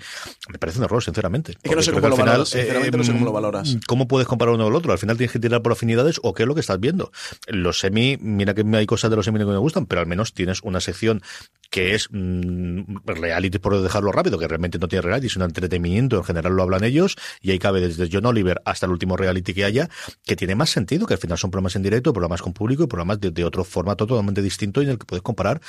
me 0.53 0.59
parece 0.61 0.79
un 0.79 0.85
error, 0.85 1.03
sinceramente. 1.03 1.57
que 1.61 1.75
no 1.75 1.83
sé 1.83 1.91
cómo 1.91 2.09
lo 2.09 2.15
al 2.15 2.21
valoras, 2.23 2.49
sinceramente 2.49 2.97
no 2.97 3.03
sé 3.03 3.11
cómo 3.11 3.25
lo 3.25 3.33
valoras. 3.33 3.75
mm, 3.75 3.79
¿Cómo 3.89 4.07
puedes 4.07 4.29
comparar 4.29 4.55
uno 4.55 4.63
con 4.65 4.73
el 4.73 4.79
otro? 4.79 4.93
Al 4.93 4.99
final 4.99 5.17
tienes 5.17 5.33
que 5.33 5.41
tirar 5.41 5.63
por 5.63 5.73
afinidades 5.73 6.21
o 6.23 6.33
qué 6.35 6.43
es 6.45 6.47
lo 6.47 6.55
que 6.55 6.61
estás 6.61 6.76
viendo. 6.81 7.13
Los 7.47 7.81
semi, 7.81 8.17
mira 8.21 8.55
que 8.55 8.65
hay 8.75 8.87
cosas 8.87 9.11
de 9.11 9.17
los 9.17 9.25
semi 9.25 9.39
que 9.39 9.45
me 9.45 9.57
gustan, 9.59 9.87
pero 9.87 10.01
al 10.01 10.07
menos 10.07 10.33
tienes 10.33 10.63
una 10.63 10.81
sección 10.81 11.23
que 11.71 11.95
es 11.95 12.09
mm, 12.11 12.99
reality 13.05 13.59
por 13.59 13.81
dejarlo 13.81 14.13
rápido, 14.13 14.39
que 14.39 14.49
realmente 14.49 14.79
no 14.79 14.89
tiene 14.89 15.03
reality, 15.03 15.29
un 15.37 15.43
entretenimiento, 15.43 16.17
en 16.17 16.25
general 16.25 16.55
lo 16.55 16.63
hablan 16.63 16.85
ellos, 16.85 17.17
y 17.41 17.51
ahí 17.51 17.59
cabe 17.59 17.81
desde 17.81 18.09
John 18.11 18.27
Oliver 18.27 18.61
hasta 18.65 18.87
el 18.87 18.93
último 18.93 19.17
reality 19.17 19.53
que 19.53 19.65
haya, 19.65 19.89
que 20.25 20.37
tiene 20.37 20.55
más 20.55 20.71
sentido, 20.71 21.07
que 21.07 21.15
al 21.15 21.21
final 21.21 21.39
son 21.39 21.51
programas 21.51 21.77
en 21.77 21.83
directo, 21.83 22.13
programas 22.13 22.43
con 22.43 22.53
público 22.53 22.85
y 22.85 22.87
programas 22.87 23.21
de, 23.21 23.31
de 23.31 23.45
otro 23.45 23.65
formato 23.65 24.07
totalmente 24.07 24.43
distinto 24.43 24.81
y 24.81 24.85
en 24.85 24.93
el 24.93 24.99
que 24.99 25.07
puedes 25.07 25.23
comparar 25.23 25.61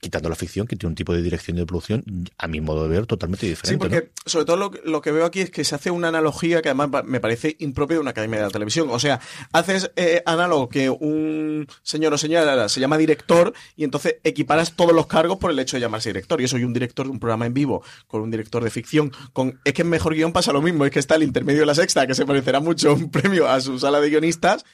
quitando 0.00 0.28
la 0.28 0.34
ficción, 0.34 0.66
que 0.66 0.76
tiene 0.76 0.90
un 0.90 0.94
tipo 0.94 1.14
de 1.14 1.22
dirección 1.22 1.56
y 1.56 1.60
de 1.60 1.66
producción, 1.66 2.04
a 2.38 2.48
mi 2.48 2.60
modo 2.60 2.84
de 2.84 2.88
ver, 2.88 3.06
totalmente 3.06 3.46
diferente. 3.46 3.68
Sí, 3.70 3.76
porque 3.76 4.10
sobre 4.24 4.44
todo 4.44 4.56
lo, 4.56 4.70
lo, 4.84 5.00
que 5.00 5.10
veo 5.10 5.24
aquí 5.24 5.40
es 5.40 5.50
que 5.50 5.64
se 5.64 5.74
hace 5.74 5.90
una 5.90 6.08
analogía 6.08 6.62
que 6.62 6.68
además 6.68 7.04
me 7.04 7.20
parece 7.20 7.56
impropia 7.60 7.96
de 7.96 8.00
una 8.00 8.10
academia 8.10 8.38
de 8.38 8.46
la 8.46 8.50
televisión. 8.50 8.88
O 8.90 8.98
sea, 8.98 9.20
haces 9.52 9.90
eh, 9.96 10.22
análogo 10.26 10.68
que 10.68 10.90
un 10.90 11.66
señor 11.82 12.12
o 12.14 12.18
señora 12.18 12.68
se 12.68 12.80
llama 12.80 12.98
director 12.98 13.52
y 13.76 13.84
entonces 13.84 14.16
equiparas 14.24 14.74
todos 14.74 14.92
los 14.92 15.06
cargos 15.06 15.38
por 15.38 15.50
el 15.50 15.58
hecho 15.58 15.76
de 15.76 15.80
llamarse 15.80 16.10
director. 16.10 16.40
Y 16.40 16.44
eso 16.44 16.56
soy 16.56 16.64
un 16.64 16.72
director 16.72 17.06
de 17.06 17.12
un 17.12 17.18
programa 17.18 17.46
en 17.46 17.54
vivo 17.54 17.82
con 18.06 18.22
un 18.22 18.30
director 18.30 18.62
de 18.62 18.70
ficción. 18.70 19.12
con 19.32 19.60
Es 19.64 19.74
que 19.74 19.82
en 19.82 19.88
Mejor 19.88 20.14
Guión 20.14 20.32
pasa 20.32 20.52
lo 20.52 20.62
mismo, 20.62 20.84
es 20.84 20.90
que 20.90 20.98
está 20.98 21.16
el 21.16 21.22
intermedio 21.22 21.60
de 21.60 21.66
la 21.66 21.74
sexta, 21.74 22.06
que 22.06 22.14
se 22.14 22.26
parecerá 22.26 22.60
mucho 22.60 22.94
un 22.94 23.10
premio 23.10 23.48
a 23.48 23.60
su 23.60 23.78
sala 23.78 24.00
de 24.00 24.10
guionistas, 24.10 24.64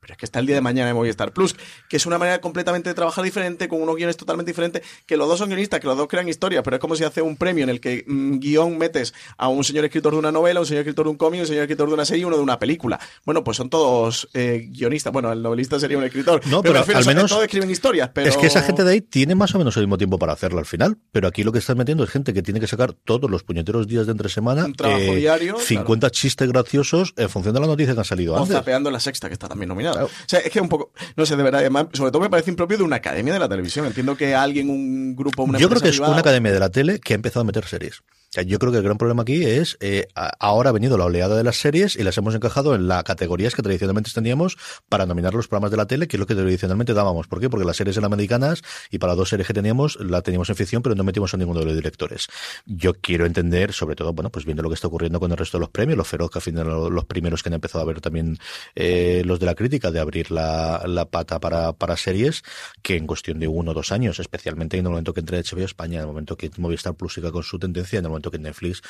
pero 0.00 0.14
es 0.14 0.18
que 0.18 0.26
está 0.26 0.38
el 0.38 0.46
día 0.46 0.56
de 0.56 0.62
mañana 0.62 0.90
en 0.90 0.96
Movistar 0.96 1.32
Plus, 1.32 1.54
que 1.88 1.96
es 1.96 2.06
una 2.06 2.18
manera 2.18 2.40
completamente 2.40 2.88
de 2.88 2.94
trabajar 2.94 3.22
diferente, 3.24 3.68
con 3.68 3.82
unos 3.82 3.96
guiones 3.96 4.16
totalmente 4.16 4.50
diferentes, 4.50 4.82
que 5.06 5.16
los 5.16 5.28
dos 5.28 5.38
son 5.38 5.48
guionistas, 5.48 5.80
que 5.80 5.86
los 5.86 5.96
dos 5.96 6.08
crean 6.08 6.28
historia, 6.28 6.62
pero 6.62 6.76
es 6.76 6.80
como 6.80 6.96
si 6.96 7.04
hace 7.04 7.22
un 7.22 7.36
premio 7.36 7.64
en 7.64 7.70
el 7.70 7.80
que 7.80 8.04
mm, 8.06 8.38
guion 8.38 8.78
metes 8.78 9.14
a 9.36 9.48
un 9.48 9.62
señor 9.64 9.84
escritor 9.84 10.12
de 10.12 10.18
una 10.18 10.32
novela, 10.32 10.60
un 10.60 10.66
señor 10.66 10.80
escritor 10.80 11.06
de 11.06 11.10
un 11.10 11.16
cómic, 11.16 11.40
un 11.40 11.46
señor 11.46 11.62
escritor 11.62 11.88
de 11.88 11.94
una 11.94 12.04
serie 12.04 12.22
y 12.22 12.24
uno 12.24 12.36
de 12.36 12.42
una 12.42 12.58
película. 12.58 12.98
Bueno, 13.24 13.44
pues 13.44 13.56
son 13.56 13.68
todos 13.70 14.28
eh, 14.34 14.68
guionistas. 14.70 15.12
Bueno, 15.12 15.32
el 15.32 15.42
novelista 15.42 15.78
sería 15.78 15.98
un 15.98 16.04
escritor. 16.04 16.40
No, 16.46 16.62
pero, 16.62 16.82
al 16.94 17.06
menos 17.06 17.30
todos 17.30 17.44
escriben 17.44 17.70
historias. 17.70 18.10
Pero... 18.14 18.28
Es 18.28 18.36
que 18.36 18.46
esa 18.46 18.62
gente 18.62 18.84
de 18.84 18.92
ahí 18.92 19.00
tiene 19.00 19.34
más 19.34 19.54
o 19.54 19.58
menos 19.58 19.76
el 19.76 19.84
mismo 19.84 19.98
tiempo 19.98 20.18
para 20.18 20.32
hacerlo 20.32 20.58
al 20.58 20.66
final, 20.66 20.96
pero 21.12 21.28
aquí 21.28 21.42
lo 21.44 21.52
que 21.52 21.58
estás 21.58 21.76
metiendo 21.76 22.04
es 22.04 22.10
gente 22.10 22.32
que 22.32 22.42
tiene 22.42 22.60
que 22.60 22.66
sacar 22.66 22.92
todos 22.92 23.30
los 23.30 23.42
puñeteros 23.42 23.86
días 23.86 24.06
de 24.06 24.12
entre 24.12 24.28
semana. 24.28 24.64
Un 24.64 24.74
trabajo 24.74 25.00
eh, 25.00 25.16
diario. 25.16 25.58
50 25.58 26.10
chistes 26.10 26.48
graciosos 26.48 27.14
en 27.16 27.28
función 27.28 27.54
de 27.54 27.60
la 27.60 27.66
noticia 27.66 27.94
que 27.94 28.00
han 28.00 28.04
salido 28.04 28.34
o 28.34 28.38
antes. 28.38 28.56
zapeando 28.56 28.90
la 28.90 29.00
sexta, 29.00 29.28
que 29.28 29.34
está 29.34 29.48
también 29.48 29.68
nominada. 29.68 29.89
O 29.92 30.10
sea, 30.26 30.40
es 30.40 30.50
que 30.50 30.60
un 30.60 30.68
poco, 30.68 30.92
no 31.16 31.26
sé, 31.26 31.36
de 31.36 31.42
verdad, 31.42 31.70
sobre 31.92 32.10
todo 32.10 32.20
me 32.20 32.30
parece 32.30 32.50
impropio 32.50 32.78
de 32.78 32.84
una 32.84 32.96
academia 32.96 33.32
de 33.32 33.40
la 33.40 33.48
televisión. 33.48 33.86
Entiendo 33.86 34.16
que 34.16 34.34
alguien, 34.34 34.70
un 34.70 35.14
grupo, 35.16 35.42
una 35.44 35.58
Yo 35.58 35.68
creo 35.68 35.80
que 35.80 35.88
es 35.88 35.98
una 35.98 36.18
academia 36.18 36.52
de 36.52 36.60
la 36.60 36.70
tele 36.70 37.00
que 37.00 37.14
ha 37.14 37.16
empezado 37.16 37.42
a 37.42 37.44
meter 37.44 37.66
series. 37.66 38.02
Yo 38.32 38.60
creo 38.60 38.70
que 38.70 38.78
el 38.78 38.84
gran 38.84 38.96
problema 38.96 39.22
aquí 39.22 39.42
es, 39.42 39.76
eh, 39.80 40.06
ahora 40.14 40.70
ha 40.70 40.72
venido 40.72 40.96
la 40.96 41.06
oleada 41.06 41.36
de 41.36 41.42
las 41.42 41.56
series 41.56 41.96
y 41.96 42.04
las 42.04 42.16
hemos 42.16 42.32
encajado 42.32 42.76
en 42.76 42.86
las 42.86 43.02
categorías 43.02 43.56
que 43.56 43.62
tradicionalmente 43.62 44.12
teníamos 44.14 44.56
para 44.88 45.04
nominar 45.04 45.34
los 45.34 45.48
programas 45.48 45.72
de 45.72 45.76
la 45.76 45.86
tele, 45.86 46.06
que 46.06 46.16
es 46.16 46.20
lo 46.20 46.28
que 46.28 46.36
tradicionalmente 46.36 46.94
dábamos. 46.94 47.26
¿Por 47.26 47.40
qué? 47.40 47.50
Porque 47.50 47.66
las 47.66 47.76
series 47.76 47.96
eran 47.96 48.04
americanas 48.04 48.62
y 48.88 48.98
para 48.98 49.16
dos 49.16 49.30
series 49.30 49.48
que 49.48 49.52
teníamos, 49.52 49.98
la 49.98 50.22
teníamos 50.22 50.48
en 50.48 50.54
ficción, 50.54 50.80
pero 50.80 50.94
no 50.94 51.02
metimos 51.02 51.34
a 51.34 51.38
ninguno 51.38 51.58
de 51.58 51.66
los 51.66 51.74
directores. 51.74 52.28
Yo 52.66 52.94
quiero 52.94 53.26
entender, 53.26 53.72
sobre 53.72 53.96
todo, 53.96 54.12
bueno, 54.12 54.30
pues 54.30 54.44
viendo 54.44 54.62
lo 54.62 54.68
que 54.68 54.76
está 54.76 54.86
ocurriendo 54.86 55.18
con 55.18 55.32
el 55.32 55.36
resto 55.36 55.58
de 55.58 55.62
los 55.62 55.70
premios, 55.70 55.98
los 55.98 56.06
feroz, 56.06 56.30
que 56.30 56.38
al 56.38 56.42
final 56.42 56.68
los 56.68 57.04
primeros 57.06 57.42
que 57.42 57.48
han 57.48 57.54
empezado 57.54 57.82
a 57.82 57.86
ver 57.88 58.00
también 58.00 58.38
eh, 58.76 59.22
los 59.24 59.40
de 59.40 59.46
la 59.46 59.56
crítica, 59.56 59.90
de 59.90 59.98
abrir 59.98 60.30
la, 60.30 60.84
la 60.86 61.06
pata 61.06 61.40
para, 61.40 61.72
para 61.72 61.96
series, 61.96 62.44
que 62.80 62.94
en 62.94 63.08
cuestión 63.08 63.40
de 63.40 63.48
uno 63.48 63.72
o 63.72 63.74
dos 63.74 63.90
años, 63.90 64.20
especialmente 64.20 64.78
en 64.78 64.86
el 64.86 64.90
momento 64.90 65.12
que 65.12 65.18
entre 65.18 65.42
HBO 65.42 65.64
España, 65.64 65.96
en 65.96 66.02
el 66.02 66.06
momento 66.06 66.36
que 66.36 66.48
Movistar 66.58 66.94
Plus 66.94 67.18
con 67.32 67.42
su 67.42 67.58
tendencia, 67.58 67.98
en 67.98 68.04
el 68.04 68.08
momento 68.10 68.19
que 68.28 68.40
Netflix, 68.40 68.82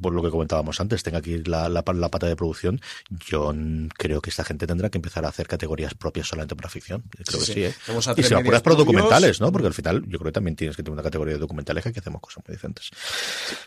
por 0.00 0.12
lo 0.14 0.22
que 0.22 0.30
comentábamos 0.30 0.80
antes, 0.80 1.02
tenga 1.02 1.18
aquí 1.18 1.38
la, 1.38 1.68
la, 1.68 1.82
la, 1.84 2.08
pata 2.08 2.28
de 2.28 2.36
producción, 2.36 2.80
yo 3.10 3.52
creo 3.96 4.20
que 4.20 4.30
esta 4.30 4.44
gente 4.44 4.68
tendrá 4.68 4.88
que 4.88 4.98
empezar 4.98 5.24
a 5.24 5.28
hacer 5.28 5.48
categorías 5.48 5.94
propias 5.94 6.28
solamente 6.28 6.54
para 6.54 6.68
ficción. 6.68 7.02
Creo 7.24 7.40
sí, 7.40 7.54
que 7.54 7.72
sí. 7.72 7.92
¿eh? 7.92 8.14
Y 8.16 8.22
se 8.22 8.34
apuras 8.34 8.62
por 8.62 8.76
documentales, 8.76 9.40
¿no? 9.40 9.50
Porque 9.50 9.66
al 9.66 9.74
final 9.74 10.02
yo 10.06 10.18
creo 10.18 10.30
que 10.30 10.32
también 10.32 10.54
tienes 10.54 10.76
que 10.76 10.82
tener 10.82 10.92
una 10.92 11.02
categoría 11.02 11.34
de 11.34 11.40
documentales 11.40 11.82
que 11.84 11.98
hacemos 11.98 12.20
cosas 12.20 12.44
muy 12.46 12.54
decentes. 12.54 12.90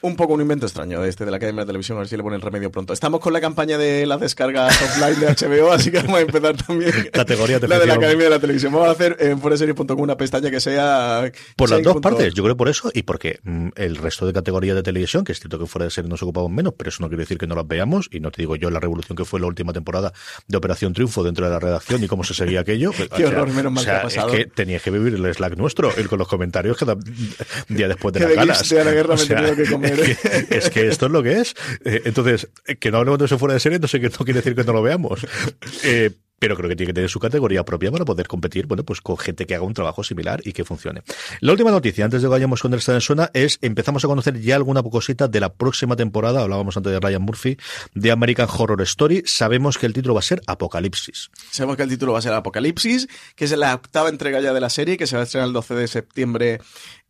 Un 0.02 0.16
poco 0.16 0.34
un 0.34 0.42
invento 0.42 0.66
extraño 0.66 1.04
este 1.04 1.26
de 1.26 1.32
la 1.32 1.38
Academia 1.38 1.64
de 1.64 1.68
Televisión, 1.68 1.98
a 1.98 2.02
ver 2.02 2.08
si 2.08 2.16
le 2.16 2.24
ponen 2.24 2.40
remedio 2.40 2.72
pronto. 2.72 2.94
Estamos 2.94 3.20
con 3.20 3.34
la 3.34 3.42
campaña 3.42 3.78
de 3.78 4.06
las 4.06 4.20
descargas 4.20 4.82
offline 4.82 5.20
de 5.20 5.28
HBO, 5.28 5.72
así 5.72 5.92
que 5.92 5.98
vamos 5.98 6.18
a 6.18 6.22
empezar 6.22 6.56
también 6.58 6.92
categoría 7.12 7.60
la 7.60 7.80
de 7.80 7.86
la 7.86 7.96
Academia 7.96 8.26
de 8.26 8.30
la 8.30 8.40
Televisión. 8.40 8.72
Vamos 8.72 8.90
a 8.90 8.92
hacer 8.92 9.18
en 9.20 9.40
fueraseries.com 9.40 10.00
una 10.00 10.18
pestaña 10.18 10.50
que 10.50 10.60
sea... 10.60 11.32
Por 11.56 11.70
las 11.70 11.84
dos 11.84 11.98
partes, 12.02 12.34
yo 12.34 12.44
creo 12.44 12.58
por 12.58 12.70
eso 12.70 12.92
y 12.94 13.04
porque 13.04 13.40
mm, 13.44 13.70
el 13.76 13.96
resto 13.98 14.26
de 14.26 14.34
categorías 14.34 14.76
de 14.76 14.84
televisión, 14.84 15.11
que 15.24 15.34
es 15.34 15.40
cierto 15.40 15.60
que 15.60 15.66
fuera 15.66 15.86
de 15.86 15.92
serie 15.92 16.10
nos 16.10 16.24
ocupamos 16.24 16.50
menos, 16.50 16.74
pero 16.78 16.90
eso 16.90 17.04
no 17.04 17.10
quiere 17.10 17.24
decir 17.24 17.38
que 17.38 17.48
no 17.48 17.56
las 17.56 17.68
veamos 17.68 18.08
y 18.12 18.20
no 18.20 18.32
te 18.32 18.42
digo 18.42 18.56
yo 18.56 18.70
la 18.70 18.80
revolución 18.80 19.16
que 19.16 19.26
fue 19.26 19.40
la 19.40 19.48
última 19.48 19.74
temporada 19.74 20.14
de 20.48 20.58
Operación 20.58 20.94
Triunfo 20.94 21.24
dentro 21.24 21.46
de 21.46 21.52
la 21.52 21.60
redacción 21.60 22.04
y 22.04 22.08
cómo 22.08 22.24
se 22.24 22.34
seguía 22.34 22.62
aquello. 22.62 22.92
Qué 23.16 23.26
horror, 23.26 23.52
menos 23.54 23.72
mal 23.72 23.82
o 23.82 23.86
sea, 23.86 23.94
que 23.94 24.00
ha 24.00 24.04
pasado. 24.04 24.30
Es 24.30 24.36
que 24.38 24.46
tenías 24.46 24.82
que 24.82 24.92
vivir 24.92 25.14
el 25.14 25.34
Slack 25.34 25.58
nuestro, 25.58 25.94
el 25.96 26.08
con 26.08 26.20
los 26.20 26.28
comentarios 26.28 26.78
que 26.78 26.86
da 26.86 26.96
día 27.68 27.88
después 27.88 28.14
de 28.14 28.22
las 28.22 28.34
ganas. 28.34 28.72
La 28.72 28.92
guerra 28.92 29.14
o 29.16 29.18
sea, 29.18 29.42
me 29.42 29.56
que 29.56 29.70
comer. 29.70 30.00
Es, 30.00 30.18
que, 30.18 30.58
es 30.58 30.70
que 30.70 30.88
esto 30.88 31.08
es 31.08 31.12
lo 31.12 31.22
que 31.22 31.40
es. 31.40 31.56
Eh, 31.84 32.04
entonces, 32.06 32.50
que 32.80 32.92
no 32.92 33.00
hablemos 33.00 33.20
de 33.20 33.26
eso 33.26 33.38
fuera 33.38 33.54
de 33.54 33.60
serie, 33.60 33.80
no 33.80 33.88
sé 33.88 34.00
qué 34.00 34.10
no 34.10 34.26
quiere 34.26 34.40
decir 34.40 34.56
que 34.56 34.64
no 34.64 34.74
lo 34.74 34.82
veamos. 34.82 35.26
Eh, 35.84 36.12
pero 36.42 36.58
creo 36.58 36.68
que 36.68 36.76
tiene 36.76 36.90
que 36.90 36.96
tener 36.96 37.10
su 37.10 37.20
categoría 37.20 37.64
propia 37.64 37.92
para 37.92 38.04
poder 38.04 38.28
competir, 38.28 38.66
bueno, 38.66 38.84
pues 38.84 39.00
con 39.00 39.16
gente 39.16 39.46
que 39.46 39.54
haga 39.54 39.64
un 39.64 39.76
trabajo 39.76 40.04
similar 40.04 40.42
y 40.44 40.54
que 40.54 40.66
funcione. 40.66 41.04
La 41.40 41.52
última 41.52 41.70
noticia, 41.70 42.04
antes 42.04 42.24
de 42.24 42.26
que 42.26 42.32
vayamos 42.32 42.64
con 42.64 42.74
el 42.74 42.82
en 42.84 43.02
zona, 43.02 43.30
es 43.36 43.60
empezamos 43.62 44.04
a 44.04 44.08
conocer 44.08 44.42
ya 44.42 44.56
alguna 44.56 44.82
cosita 44.82 45.28
de 45.28 45.40
la 45.40 45.54
próxima 45.54 45.96
temporada, 45.96 46.42
hablábamos 46.42 46.76
antes 46.76 46.92
de 46.92 47.00
Ryan 47.00 47.22
Murphy, 47.22 47.58
de 47.94 48.10
American 48.10 48.48
Horror 48.50 48.82
Story. 48.82 49.22
Sabemos 49.28 49.78
que 49.78 49.86
el 49.86 49.94
título 49.94 50.16
va 50.16 50.22
a 50.22 50.24
ser 50.24 50.42
Apocalipsis. 50.48 51.30
Sabemos 51.52 51.78
que 51.78 51.84
el 51.84 51.90
título 51.90 52.14
va 52.14 52.20
a 52.20 52.24
ser 52.24 52.34
Apocalipsis, 52.34 53.08
que 53.36 53.46
es 53.46 53.52
la 53.56 53.76
octava 53.76 54.10
entrega 54.10 54.42
ya 54.42 54.52
de 54.52 54.62
la 54.62 54.72
serie, 54.72 54.98
que 54.98 55.06
se 55.06 55.16
va 55.16 55.22
a 55.22 55.26
estrenar 55.26 55.48
el 55.48 55.54
12 55.54 55.76
de 55.76 55.88
septiembre 55.88 56.60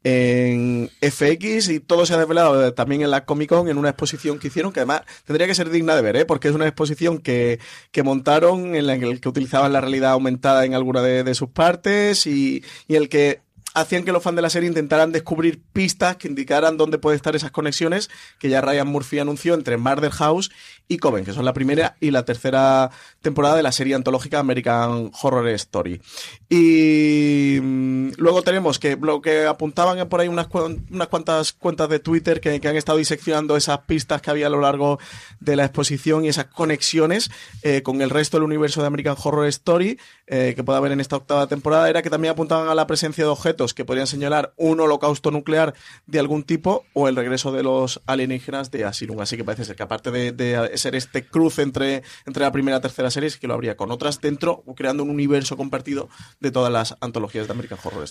en 0.03 0.89
FX 1.01 1.69
y 1.69 1.79
todo 1.79 2.05
se 2.05 2.13
ha 2.13 2.17
desvelado 2.17 2.73
también 2.73 3.01
en 3.01 3.11
la 3.11 3.25
Comic 3.25 3.49
Con 3.49 3.67
en 3.67 3.77
una 3.77 3.89
exposición 3.89 4.39
que 4.39 4.47
hicieron 4.47 4.71
que 4.71 4.79
además 4.79 5.01
tendría 5.25 5.47
que 5.47 5.55
ser 5.55 5.69
digna 5.69 5.95
de 5.95 6.01
ver, 6.01 6.15
¿eh? 6.15 6.25
porque 6.25 6.47
es 6.47 6.55
una 6.55 6.67
exposición 6.67 7.19
que, 7.19 7.59
que 7.91 8.03
montaron 8.03 8.75
en 8.75 8.87
la 8.87 8.97
que 8.97 9.29
utilizaban 9.29 9.73
la 9.73 9.81
realidad 9.81 10.11
aumentada 10.11 10.65
en 10.65 10.73
alguna 10.73 11.01
de, 11.01 11.35
sus 11.35 11.49
partes 11.49 12.25
y, 12.25 12.63
y 12.87 12.95
el 12.95 13.09
que 13.09 13.41
hacían 13.73 14.03
que 14.03 14.11
los 14.11 14.23
fans 14.23 14.35
de 14.35 14.41
la 14.41 14.49
serie 14.49 14.67
intentaran 14.67 15.11
descubrir 15.11 15.61
pistas 15.71 16.17
que 16.17 16.27
indicaran 16.27 16.77
dónde 16.77 16.97
pueden 16.97 17.15
estar 17.15 17.35
esas 17.35 17.51
conexiones 17.51 18.09
que 18.39 18.49
ya 18.49 18.61
Ryan 18.61 18.87
Murphy 18.87 19.19
anunció 19.19 19.53
entre 19.53 19.77
Murder 19.77 20.11
House 20.11 20.51
y 20.87 20.97
Coven, 20.97 21.23
que 21.23 21.33
son 21.33 21.45
la 21.45 21.53
primera 21.53 21.95
y 21.99 22.11
la 22.11 22.25
tercera 22.25 22.91
temporada 23.21 23.55
de 23.55 23.63
la 23.63 23.71
serie 23.71 23.95
antológica 23.95 24.39
American 24.39 25.11
Horror 25.21 25.47
Story. 25.49 26.01
Y 26.49 27.59
mm, 27.61 28.11
luego 28.17 28.41
tenemos 28.41 28.77
que 28.77 28.97
lo 29.01 29.21
que 29.21 29.45
apuntaban 29.45 30.07
por 30.09 30.19
ahí 30.19 30.27
unas, 30.27 30.47
unas 30.89 31.07
cuantas 31.07 31.53
cuentas 31.53 31.89
de 31.89 31.99
Twitter 31.99 32.41
que, 32.41 32.59
que, 32.59 32.67
han 32.67 32.75
estado 32.75 32.97
diseccionando 32.97 33.55
esas 33.55 33.79
pistas 33.79 34.21
que 34.21 34.31
había 34.31 34.47
a 34.47 34.49
lo 34.49 34.61
largo 34.61 34.99
de 35.39 35.55
la 35.55 35.65
exposición 35.65 36.25
y 36.25 36.29
esas 36.29 36.45
conexiones 36.45 37.31
eh, 37.63 37.81
con 37.83 38.01
el 38.01 38.09
resto 38.09 38.37
del 38.37 38.43
universo 38.43 38.81
de 38.81 38.87
American 38.87 39.15
Horror 39.21 39.47
Story 39.47 39.97
eh, 40.33 40.53
que 40.55 40.63
puede 40.63 40.77
haber 40.77 40.93
en 40.93 41.01
esta 41.01 41.17
octava 41.17 41.47
temporada, 41.47 41.89
era 41.89 42.01
que 42.01 42.09
también 42.09 42.31
apuntaban 42.31 42.69
a 42.69 42.73
la 42.73 42.87
presencia 42.87 43.25
de 43.25 43.29
objetos 43.29 43.73
que 43.73 43.83
podrían 43.83 44.07
señalar 44.07 44.53
un 44.55 44.79
holocausto 44.79 45.29
nuclear 45.29 45.73
de 46.07 46.19
algún 46.19 46.43
tipo 46.43 46.85
o 46.93 47.09
el 47.09 47.17
regreso 47.17 47.51
de 47.51 47.63
los 47.63 48.01
alienígenas 48.05 48.71
de 48.71 48.85
Asylum. 48.85 49.19
Así 49.19 49.35
que 49.35 49.43
parece 49.43 49.65
ser 49.65 49.75
que 49.75 49.83
aparte 49.83 50.09
de, 50.09 50.31
de 50.31 50.70
ser 50.77 50.95
este 50.95 51.25
cruce 51.25 51.61
entre, 51.61 52.03
entre 52.25 52.43
la 52.43 52.51
primera 52.51 52.77
y 52.77 52.81
tercera 52.81 53.09
serie, 53.11 53.27
es 53.27 53.37
que 53.37 53.47
lo 53.47 53.53
habría 53.53 53.77
con 53.77 53.91
otras 53.91 54.19
dentro, 54.19 54.63
creando 54.75 55.03
un 55.03 55.09
universo 55.09 55.57
compartido 55.57 56.09
de 56.39 56.51
todas 56.51 56.71
las 56.71 56.95
antologías 57.01 57.47
de 57.47 57.53
American 57.53 57.77
Horror. 57.83 58.01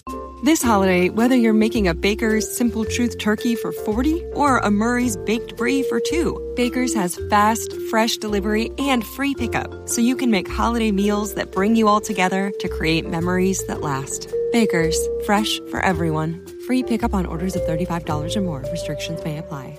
This 0.44 0.62
holiday, 0.62 1.10
whether 1.10 1.36
you're 1.36 1.52
making 1.52 1.88
a 1.88 1.94
Baker's 1.94 2.46
Simple 2.56 2.84
Truth 2.84 3.18
turkey 3.18 3.56
for 3.56 3.72
40 3.72 4.24
or 4.34 4.58
a 4.58 4.70
Murray's 4.70 5.16
Baked 5.26 5.56
Brie 5.56 5.82
for 5.82 6.00
2, 6.00 6.54
Baker's 6.56 6.94
has 6.94 7.18
fast, 7.28 7.74
fresh 7.90 8.16
delivery 8.16 8.70
and 8.78 9.04
free 9.04 9.34
pickup, 9.34 9.88
so 9.88 10.00
you 10.00 10.16
can 10.16 10.30
make 10.30 10.48
holiday 10.48 10.92
meals 10.92 11.34
that 11.34 11.52
bring 11.52 11.76
you 11.76 11.88
all 11.88 12.00
together 12.00 12.52
to 12.60 12.68
create 12.68 13.08
memories 13.08 13.64
that 13.66 13.80
last. 13.80 14.32
Baker's, 14.52 14.98
fresh 15.26 15.60
for 15.70 15.80
everyone. 15.80 16.44
Free 16.66 16.82
pickup 16.82 17.14
on 17.14 17.26
orders 17.26 17.54
of 17.54 17.62
$35 17.62 18.36
or 18.36 18.40
more. 18.40 18.64
Restrictions 18.70 19.22
may 19.24 19.38
apply. 19.38 19.78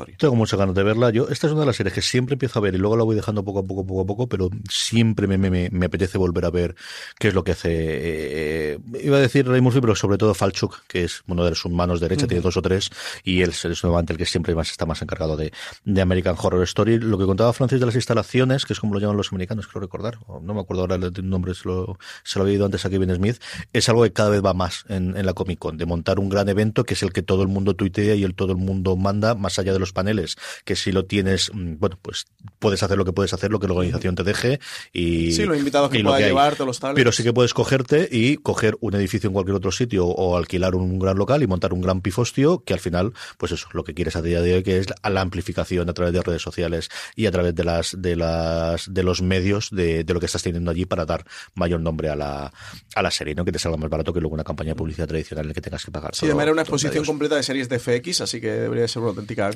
Story. 0.00 0.16
Tengo 0.16 0.34
muchas 0.34 0.58
ganas 0.58 0.74
de 0.74 0.82
verla. 0.82 1.10
Yo, 1.10 1.28
esta 1.28 1.46
es 1.46 1.52
una 1.52 1.60
de 1.60 1.66
las 1.66 1.76
series 1.76 1.94
que 1.94 2.02
siempre 2.02 2.34
empiezo 2.34 2.58
a 2.58 2.62
ver 2.62 2.74
y 2.74 2.78
luego 2.78 2.96
la 2.96 3.04
voy 3.04 3.16
dejando 3.16 3.44
poco 3.44 3.60
a 3.60 3.62
poco, 3.62 3.86
poco 3.86 4.00
a 4.00 4.06
poco, 4.06 4.28
pero 4.28 4.50
siempre 4.68 5.26
me, 5.26 5.38
me, 5.38 5.68
me 5.70 5.86
apetece 5.86 6.18
volver 6.18 6.44
a 6.44 6.50
ver 6.50 6.74
qué 7.18 7.28
es 7.28 7.34
lo 7.34 7.44
que 7.44 7.52
hace. 7.52 7.70
Eh, 7.70 8.78
iba 9.02 9.16
a 9.16 9.20
decir 9.20 9.46
Ray 9.46 9.60
Murphy, 9.60 9.80
pero 9.80 9.94
sobre 9.94 10.18
todo 10.18 10.34
Falchuk, 10.34 10.86
que 10.86 11.04
es 11.04 11.22
uno 11.26 11.44
de 11.44 11.54
sus 11.54 11.70
manos 11.70 12.00
derecha, 12.00 12.26
tiene 12.26 12.42
dos 12.42 12.56
o 12.56 12.62
tres, 12.62 12.90
y 13.24 13.42
él 13.42 13.50
es 13.50 13.84
nuevamente 13.84 14.12
el 14.12 14.18
que 14.18 14.26
siempre 14.26 14.54
más 14.54 14.70
está 14.70 14.86
más 14.86 15.02
encargado 15.02 15.36
de, 15.36 15.52
de 15.84 16.00
American 16.00 16.36
Horror 16.38 16.62
Story. 16.64 16.98
Lo 16.98 17.18
que 17.18 17.26
contaba 17.26 17.52
Francis 17.52 17.80
de 17.80 17.86
las 17.86 17.94
instalaciones, 17.94 18.64
que 18.64 18.72
es 18.72 18.80
como 18.80 18.94
lo 18.94 19.00
llaman 19.00 19.16
los 19.16 19.32
americanos, 19.32 19.66
creo 19.66 19.82
recordar, 19.82 20.18
no 20.42 20.54
me 20.54 20.60
acuerdo 20.60 20.82
ahora 20.82 20.96
el 20.96 21.28
nombre, 21.28 21.54
se 21.54 21.68
lo, 21.68 21.98
se 22.24 22.38
lo 22.38 22.44
había 22.44 22.56
ido 22.56 22.64
antes 22.64 22.84
a 22.84 22.90
Kevin 22.90 23.14
Smith, 23.14 23.36
es 23.72 23.88
algo 23.88 24.02
que 24.02 24.12
cada 24.12 24.30
vez 24.30 24.42
va 24.44 24.54
más 24.54 24.84
en, 24.88 25.16
en 25.16 25.26
la 25.26 25.34
Comic 25.34 25.58
Con, 25.58 25.76
de 25.76 25.86
montar 25.86 26.18
un 26.18 26.28
gran 26.28 26.48
evento 26.48 26.84
que 26.84 26.94
es 26.94 27.02
el 27.02 27.12
que 27.12 27.22
todo 27.22 27.42
el 27.42 27.48
mundo 27.48 27.74
tuitea 27.74 28.14
y 28.14 28.24
el 28.24 28.34
todo 28.34 28.52
el 28.52 28.58
mundo 28.58 28.96
manda, 28.96 29.34
más 29.34 29.58
allá 29.58 29.72
de 29.72 29.78
los 29.78 29.89
paneles, 29.92 30.36
que 30.64 30.76
si 30.76 30.92
lo 30.92 31.04
tienes, 31.04 31.50
mm, 31.52 31.78
bueno, 31.78 31.98
pues 32.00 32.26
puedes 32.58 32.82
hacer 32.82 32.98
lo 32.98 33.04
que 33.04 33.12
puedes 33.12 33.32
hacer, 33.32 33.50
lo 33.50 33.60
que 33.60 33.66
la 33.66 33.74
organización 33.74 34.14
te 34.14 34.24
deje 34.24 34.60
y... 34.92 35.32
Sí, 35.32 35.44
lo 35.44 35.54
invitados 35.54 35.90
que 35.90 36.02
pueda 36.02 36.20
llevar, 36.20 36.56
todos 36.56 36.66
los 36.66 36.94
Pero 36.94 37.12
sí 37.12 37.22
que 37.22 37.32
puedes 37.32 37.54
cogerte 37.54 38.08
y 38.10 38.36
coger 38.36 38.76
un 38.80 38.94
edificio 38.94 39.28
en 39.28 39.34
cualquier 39.34 39.56
otro 39.56 39.72
sitio 39.72 40.06
o 40.06 40.36
alquilar 40.36 40.74
un 40.74 40.98
gran 40.98 41.16
local 41.16 41.42
y 41.42 41.46
montar 41.46 41.72
un 41.72 41.80
gran 41.80 42.00
pifostio 42.00 42.62
que 42.64 42.72
al 42.72 42.80
final, 42.80 43.12
pues 43.38 43.52
eso, 43.52 43.68
lo 43.72 43.84
que 43.84 43.94
quieres 43.94 44.16
a 44.16 44.22
día 44.22 44.40
de 44.40 44.54
hoy, 44.54 44.62
que 44.62 44.78
es 44.78 44.86
la 45.02 45.20
amplificación 45.20 45.88
a 45.88 45.94
través 45.94 46.12
de 46.12 46.22
redes 46.22 46.42
sociales 46.42 46.88
y 47.14 47.26
a 47.26 47.30
través 47.30 47.54
de 47.54 47.64
las 47.64 47.96
de 48.00 48.16
las 48.16 48.92
de 48.92 49.02
los 49.02 49.22
medios 49.22 49.70
de, 49.70 50.04
de 50.04 50.14
lo 50.14 50.20
que 50.20 50.26
estás 50.26 50.42
teniendo 50.42 50.70
allí 50.70 50.86
para 50.86 51.04
dar 51.04 51.24
mayor 51.54 51.80
nombre 51.80 52.08
a 52.08 52.16
la, 52.16 52.52
a 52.94 53.02
la 53.02 53.10
serie, 53.10 53.34
¿no? 53.34 53.44
Que 53.44 53.52
te 53.52 53.58
salga 53.58 53.76
más 53.76 53.90
barato 53.90 54.12
que 54.12 54.20
luego 54.20 54.34
una 54.34 54.44
campaña 54.44 54.70
de 54.70 54.76
publicidad 54.76 55.06
tradicional 55.06 55.44
en 55.44 55.48
la 55.48 55.54
que 55.54 55.60
tengas 55.60 55.84
que 55.84 55.90
pagar. 55.90 56.14
Sí, 56.14 56.26
de 56.26 56.34
manera 56.34 56.52
una 56.52 56.62
exposición 56.62 57.04
completa 57.04 57.36
de 57.36 57.42
series 57.42 57.68
de 57.68 57.78
FX, 57.78 58.20
así 58.22 58.40
que 58.40 58.50
debería 58.50 58.88
ser 58.88 59.02
una 59.02 59.10
auténtica 59.10 59.46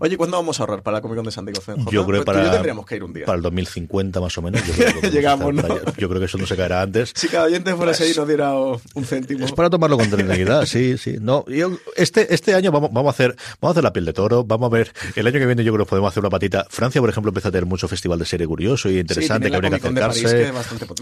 Oye, 0.00 0.16
¿cuándo 0.16 0.36
vamos 0.36 0.58
a 0.60 0.62
ahorrar 0.62 0.82
para 0.82 0.98
la 0.98 1.00
Comic 1.00 1.16
Con 1.16 1.26
de 1.26 1.32
San 1.32 1.44
Diego? 1.44 1.60
Yo 1.90 2.06
creo 2.06 2.20
que 2.20 2.26
para, 2.26 2.50
tendríamos 2.50 2.86
que 2.86 2.96
ir 2.96 3.04
un 3.04 3.12
día. 3.12 3.26
Para 3.26 3.36
el 3.36 3.42
2050 3.42 4.20
más 4.20 4.36
o 4.38 4.42
menos. 4.42 4.66
Yo 4.66 4.74
creo 4.74 5.00
que 5.00 5.10
Llegamos, 5.14 5.54
¿no? 5.54 5.62
Yo 5.96 6.08
creo 6.08 6.18
que 6.18 6.26
eso 6.26 6.38
no 6.38 6.46
se 6.46 6.56
caerá 6.56 6.82
antes. 6.82 7.12
Si 7.14 7.28
cada 7.28 7.44
oyente 7.44 7.74
fuera 7.74 7.92
pues, 7.96 8.16
nos 8.16 8.28
diera 8.28 8.54
un 8.54 9.04
céntimo. 9.04 9.44
Es 9.44 9.52
para 9.52 9.70
tomarlo 9.70 9.96
con 9.96 10.10
tranquilidad, 10.10 10.66
sí, 10.66 10.98
sí. 10.98 11.16
No, 11.20 11.44
yo, 11.46 11.78
este, 11.96 12.34
este 12.34 12.54
año 12.54 12.72
vamos, 12.72 12.90
vamos 12.92 13.08
a 13.08 13.14
hacer, 13.14 13.36
vamos 13.60 13.70
a 13.70 13.78
hacer 13.78 13.84
la 13.84 13.92
piel 13.92 14.04
de 14.04 14.12
toro, 14.12 14.44
vamos 14.44 14.66
a 14.66 14.76
ver, 14.76 14.92
el 15.14 15.26
año 15.26 15.38
que 15.38 15.46
viene 15.46 15.64
yo 15.64 15.72
creo 15.72 15.84
que 15.86 15.90
podemos 15.90 16.10
hacer 16.10 16.20
una 16.20 16.30
patita. 16.30 16.66
Francia, 16.68 17.00
por 17.00 17.10
ejemplo, 17.10 17.30
empieza 17.30 17.48
a 17.48 17.52
tener 17.52 17.66
mucho 17.66 17.88
festival 17.88 18.18
de 18.18 18.26
serie 18.26 18.46
curioso 18.46 18.90
y 18.90 18.98
interesante 18.98 19.50
que 19.50 19.56
habría 19.56 19.70
que 19.70 19.76
acercarse. 19.76 20.52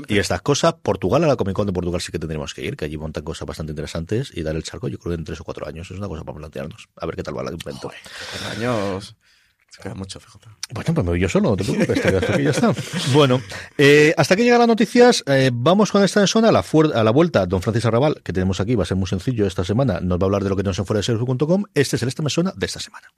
y 0.08 0.18
estas 0.18 0.42
cosas, 0.42 0.74
Portugal 0.82 1.24
a 1.24 1.26
la 1.26 1.36
Comic 1.36 1.54
Con 1.54 1.66
de 1.66 1.72
Portugal 1.72 2.00
sí 2.00 2.12
que 2.12 2.18
tendríamos 2.18 2.54
que 2.54 2.64
ir, 2.64 2.76
que 2.76 2.84
allí 2.84 2.96
montan 2.96 3.24
cosas 3.24 3.46
bastante 3.46 3.72
interesantes 3.72 4.32
y 4.34 4.42
dar 4.42 4.56
el 4.56 4.62
charco, 4.62 4.88
yo 4.88 4.98
creo 4.98 5.14
que 5.14 5.18
en 5.18 5.24
tres 5.24 5.40
o 5.40 5.44
cuatro 5.44 5.66
años 5.66 5.90
es 5.90 5.98
una 5.98 6.08
cosa 6.08 6.24
para 6.24 6.38
plantearnos. 6.38 6.88
A 6.96 7.06
ver 7.06 7.16
qué 7.16 7.22
tal 7.22 7.36
va 7.36 7.42
el 7.42 7.52
invento. 7.52 7.90
Años. 8.52 9.16
Se 9.70 9.82
queda 9.82 9.94
mucho, 9.94 10.20
fíjate. 10.20 10.48
Bueno, 10.74 10.94
pues 10.94 11.04
me 11.04 11.10
voy 11.12 11.20
yo 11.20 11.28
solo, 11.28 11.50
no 11.50 11.56
te 11.56 11.64
preocupes, 11.64 12.02
ya 12.42 12.50
está. 12.50 12.74
Bueno, 13.12 13.40
eh, 13.78 14.14
hasta 14.16 14.36
que 14.36 14.44
llegan 14.44 14.58
las 14.58 14.68
noticias, 14.68 15.24
eh, 15.26 15.50
vamos 15.52 15.90
con 15.90 16.04
esta 16.04 16.26
zona 16.26 16.50
a 16.50 16.52
la, 16.52 16.64
a 16.94 17.04
la 17.04 17.10
vuelta. 17.10 17.46
Don 17.46 17.62
Francis 17.62 17.86
Arrabal, 17.86 18.20
que 18.22 18.32
tenemos 18.32 18.60
aquí, 18.60 18.74
va 18.74 18.82
a 18.82 18.86
ser 18.86 18.96
muy 18.96 19.06
sencillo 19.06 19.46
esta 19.46 19.64
semana, 19.64 20.00
nos 20.00 20.18
va 20.18 20.24
a 20.24 20.26
hablar 20.26 20.42
de 20.44 20.50
lo 20.50 20.56
que 20.56 20.62
tenemos 20.62 20.78
en 20.78 20.86
fuera 20.86 21.02
de. 21.02 21.66
Este 21.74 21.96
es 21.96 22.02
el 22.02 22.08
Esta 22.08 22.22
Me 22.22 22.30
Suena 22.30 22.52
de 22.54 22.66
esta 22.66 22.80
semana. 22.80 23.08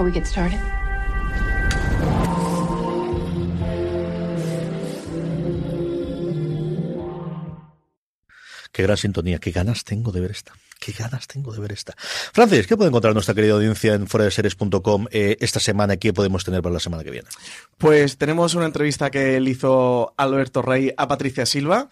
Shall 0.00 0.06
we 0.06 0.14
get 0.14 0.26
started? 0.26 0.58
Qué 8.72 8.82
gran 8.84 8.96
sintonía, 8.96 9.38
qué 9.40 9.50
ganas 9.50 9.84
tengo 9.84 10.10
de 10.10 10.20
ver 10.22 10.30
esta. 10.30 10.54
Qué 10.78 10.92
ganas 10.92 11.26
tengo 11.26 11.52
de 11.52 11.60
ver 11.60 11.72
esta. 11.72 11.94
Francis, 11.98 12.66
¿qué 12.66 12.78
puede 12.78 12.88
encontrar 12.88 13.12
nuestra 13.12 13.34
querida 13.34 13.52
audiencia 13.52 13.92
en 13.92 14.06
foradeseries.com 14.06 15.08
eh, 15.10 15.36
esta 15.40 15.60
semana? 15.60 15.98
¿Qué 15.98 16.14
podemos 16.14 16.42
tener 16.42 16.62
para 16.62 16.72
la 16.72 16.80
semana 16.80 17.04
que 17.04 17.10
viene? 17.10 17.28
Pues 17.76 18.16
tenemos 18.16 18.54
una 18.54 18.64
entrevista 18.64 19.10
que 19.10 19.36
él 19.36 19.48
hizo 19.48 20.14
Alberto 20.16 20.62
Rey 20.62 20.94
a 20.96 21.06
Patricia 21.08 21.44
Silva, 21.44 21.90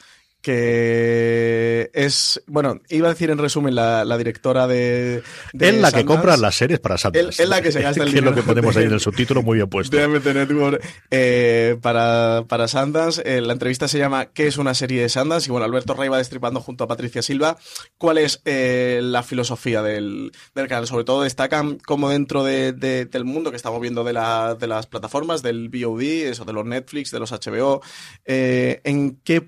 que 0.48 1.90
es, 1.92 2.42
bueno, 2.46 2.80
iba 2.88 3.08
a 3.08 3.10
decir 3.10 3.28
en 3.28 3.36
resumen 3.36 3.74
la, 3.74 4.16
directora 4.16 4.66
de, 4.66 5.22
Es 5.52 5.74
la 5.74 5.92
que 5.92 6.06
compra 6.06 6.38
las 6.38 6.54
series 6.54 6.80
para 6.80 6.96
Sanders. 6.96 7.38
Es 7.38 7.46
la 7.50 7.60
que 7.60 7.70
se 7.70 7.82
gasta 7.82 8.02
el 8.04 8.08
dinero. 8.08 8.30
es 8.30 8.36
lo 8.36 8.42
que 8.42 8.46
ponemos 8.46 8.74
ahí 8.78 8.84
en 8.84 8.94
el 8.94 9.00
subtítulo 9.00 9.42
muy 9.42 9.56
bien 9.58 9.68
puesto. 9.68 9.94
De 9.94 10.78
eh, 11.10 11.76
para, 11.82 12.44
para 12.48 12.66
Sundance. 12.66 13.20
Eh, 13.26 13.42
la 13.42 13.52
entrevista 13.52 13.88
se 13.88 13.98
llama 13.98 14.26
¿Qué 14.32 14.46
es 14.46 14.56
una 14.56 14.72
serie 14.72 15.02
de 15.02 15.10
Sundance? 15.10 15.50
Y 15.50 15.52
bueno, 15.52 15.66
Alberto 15.66 15.92
Rey 15.92 16.08
va 16.08 16.16
destripando 16.16 16.62
junto 16.62 16.84
a 16.84 16.88
Patricia 16.88 17.20
Silva 17.20 17.58
cuál 17.98 18.16
es 18.16 18.40
eh, 18.46 19.00
la 19.02 19.22
filosofía 19.22 19.82
del, 19.82 20.32
del, 20.54 20.66
canal. 20.66 20.86
Sobre 20.86 21.04
todo 21.04 21.24
destacan 21.24 21.76
cómo 21.76 22.08
dentro 22.08 22.42
de, 22.42 22.72
del 22.72 23.24
mundo 23.26 23.50
que 23.50 23.58
estamos 23.58 23.82
viendo 23.82 24.02
de, 24.02 24.14
la, 24.14 24.54
de 24.54 24.66
las 24.66 24.86
plataformas, 24.86 25.42
del 25.42 25.68
VOD, 25.68 26.30
eso 26.30 26.46
de 26.46 26.54
los 26.54 26.64
Netflix, 26.64 27.10
de 27.10 27.20
los 27.20 27.32
HBO, 27.32 27.82
en 28.24 29.20
qué 29.24 29.46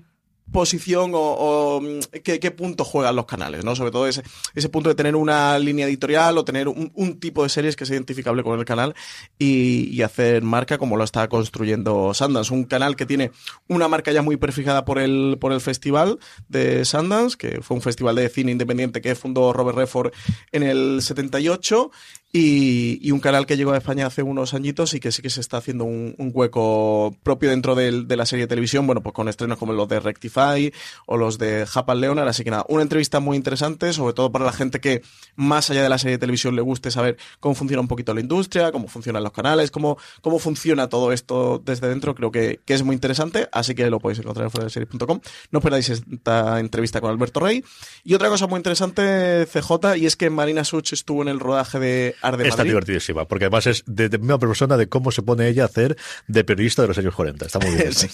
posición 0.51 1.11
o, 1.13 1.81
mm, 1.81 2.21
qué, 2.23 2.51
punto 2.51 2.83
juegan 2.83 3.15
los 3.15 3.25
canales, 3.25 3.63
¿no? 3.63 3.75
Sobre 3.75 3.91
todo 3.91 4.07
ese, 4.07 4.23
ese 4.55 4.69
punto 4.69 4.89
de 4.89 4.95
tener 4.95 5.15
una 5.15 5.57
línea 5.57 5.87
editorial 5.87 6.37
o 6.37 6.45
tener 6.45 6.67
un, 6.67 7.19
tipo 7.19 7.43
de 7.43 7.49
series 7.49 7.75
que 7.75 7.85
sea 7.85 7.95
identificable 7.95 8.43
con 8.43 8.59
el 8.59 8.65
canal 8.65 8.95
y, 9.37 10.01
hacer 10.01 10.41
marca 10.41 10.79
como 10.79 10.97
lo 10.97 11.03
está 11.03 11.27
construyendo 11.29 12.11
Sundance. 12.15 12.51
Un 12.51 12.63
canal 12.63 12.95
que 12.95 13.05
tiene 13.05 13.31
una 13.67 13.87
marca 13.87 14.11
ya 14.11 14.23
muy 14.23 14.35
prefijada 14.35 14.83
por 14.83 14.97
el, 14.97 15.37
por 15.39 15.53
el 15.53 15.61
festival 15.61 16.17
de 16.49 16.85
Sundance, 16.85 17.37
que 17.37 17.61
fue 17.61 17.75
un 17.75 17.83
festival 17.83 18.15
de 18.15 18.27
cine 18.29 18.51
independiente 18.51 18.99
que 18.99 19.13
fundó 19.13 19.53
Robert 19.53 19.77
Redford 19.77 20.11
en 20.51 20.63
el 20.63 21.01
78 21.03 21.91
y, 22.33 23.11
un 23.11 23.19
canal 23.19 23.45
que 23.45 23.57
llegó 23.57 23.73
a 23.73 23.77
España 23.77 24.07
hace 24.07 24.23
unos 24.23 24.53
añitos 24.53 24.93
y 24.93 25.01
que 25.01 25.11
sí 25.11 25.21
que 25.21 25.29
se 25.29 25.41
está 25.41 25.57
haciendo 25.57 25.83
un, 25.83 26.15
hueco 26.33 27.13
propio 27.23 27.49
dentro 27.49 27.75
de, 27.75 27.91
la 27.91 28.25
serie 28.25 28.45
de 28.45 28.47
televisión, 28.47 28.85
bueno, 28.85 29.01
pues 29.03 29.13
con 29.13 29.27
estrenos 29.27 29.57
como 29.57 29.73
los 29.73 29.87
de 29.89 29.99
Rectify 29.99 30.71
o 31.07 31.17
los 31.17 31.37
de 31.37 31.65
Japan 31.65 31.99
Leonard, 31.99 32.29
así 32.29 32.43
que 32.45 32.51
nada, 32.51 32.65
una 32.69 32.83
entrevista 32.83 33.19
muy 33.19 33.35
interesante, 33.35 33.91
sobre 33.91 34.13
todo 34.13 34.31
para 34.31 34.45
la 34.45 34.53
gente 34.53 34.79
que 34.79 35.01
más 35.35 35.69
allá 35.69 35.83
de 35.83 35.89
la 35.89 35.97
serie 35.97 36.13
de 36.13 36.19
televisión 36.19 36.55
le 36.55 36.61
guste 36.61 36.89
saber 36.89 37.17
cómo 37.41 37.53
funciona 37.53 37.81
un 37.81 37.89
poquito 37.89 38.13
la 38.13 38.21
industria, 38.21 38.71
cómo 38.71 38.87
funcionan 38.87 39.23
los 39.23 39.33
canales, 39.33 39.69
cómo, 39.69 39.97
cómo 40.21 40.39
funciona 40.39 40.87
todo 40.87 41.11
esto 41.11 41.61
desde 41.63 41.89
dentro, 41.89 42.15
creo 42.15 42.31
que, 42.31 42.61
es 42.71 42.83
muy 42.83 42.93
interesante, 42.93 43.49
así 43.51 43.75
que 43.75 43.89
lo 43.89 43.99
podéis 43.99 44.19
encontrar 44.19 44.49
en 44.53 44.69
series.com. 44.69 45.19
No 45.51 45.59
perdáis 45.59 45.89
esta 45.89 46.57
entrevista 46.61 47.01
con 47.01 47.11
Alberto 47.11 47.41
Rey. 47.41 47.65
Y 48.05 48.13
otra 48.13 48.29
cosa 48.29 48.47
muy 48.47 48.55
interesante, 48.55 49.45
CJ, 49.45 49.97
y 49.97 50.05
es 50.05 50.15
que 50.15 50.29
Marina 50.29 50.63
Such 50.63 50.93
estuvo 50.93 51.21
en 51.21 51.27
el 51.27 51.41
rodaje 51.41 51.79
de 51.79 52.15
Está 52.21 52.63
divertidísima, 52.63 53.25
porque 53.25 53.45
además 53.45 53.67
es 53.67 53.83
de, 53.87 54.09
de, 54.09 54.17
misma 54.19 54.37
persona 54.37 54.77
de 54.77 54.87
cómo 54.87 55.11
se 55.11 55.23
pone 55.23 55.47
ella 55.47 55.63
a 55.63 55.65
hacer 55.65 55.97
de 56.27 56.43
periodista 56.43 56.83
de 56.83 56.89
los 56.89 56.97
años 56.97 57.15
40. 57.15 57.45
Está 57.45 57.59
muy 57.59 57.75
bien. 57.75 57.93
sí, 57.93 58.09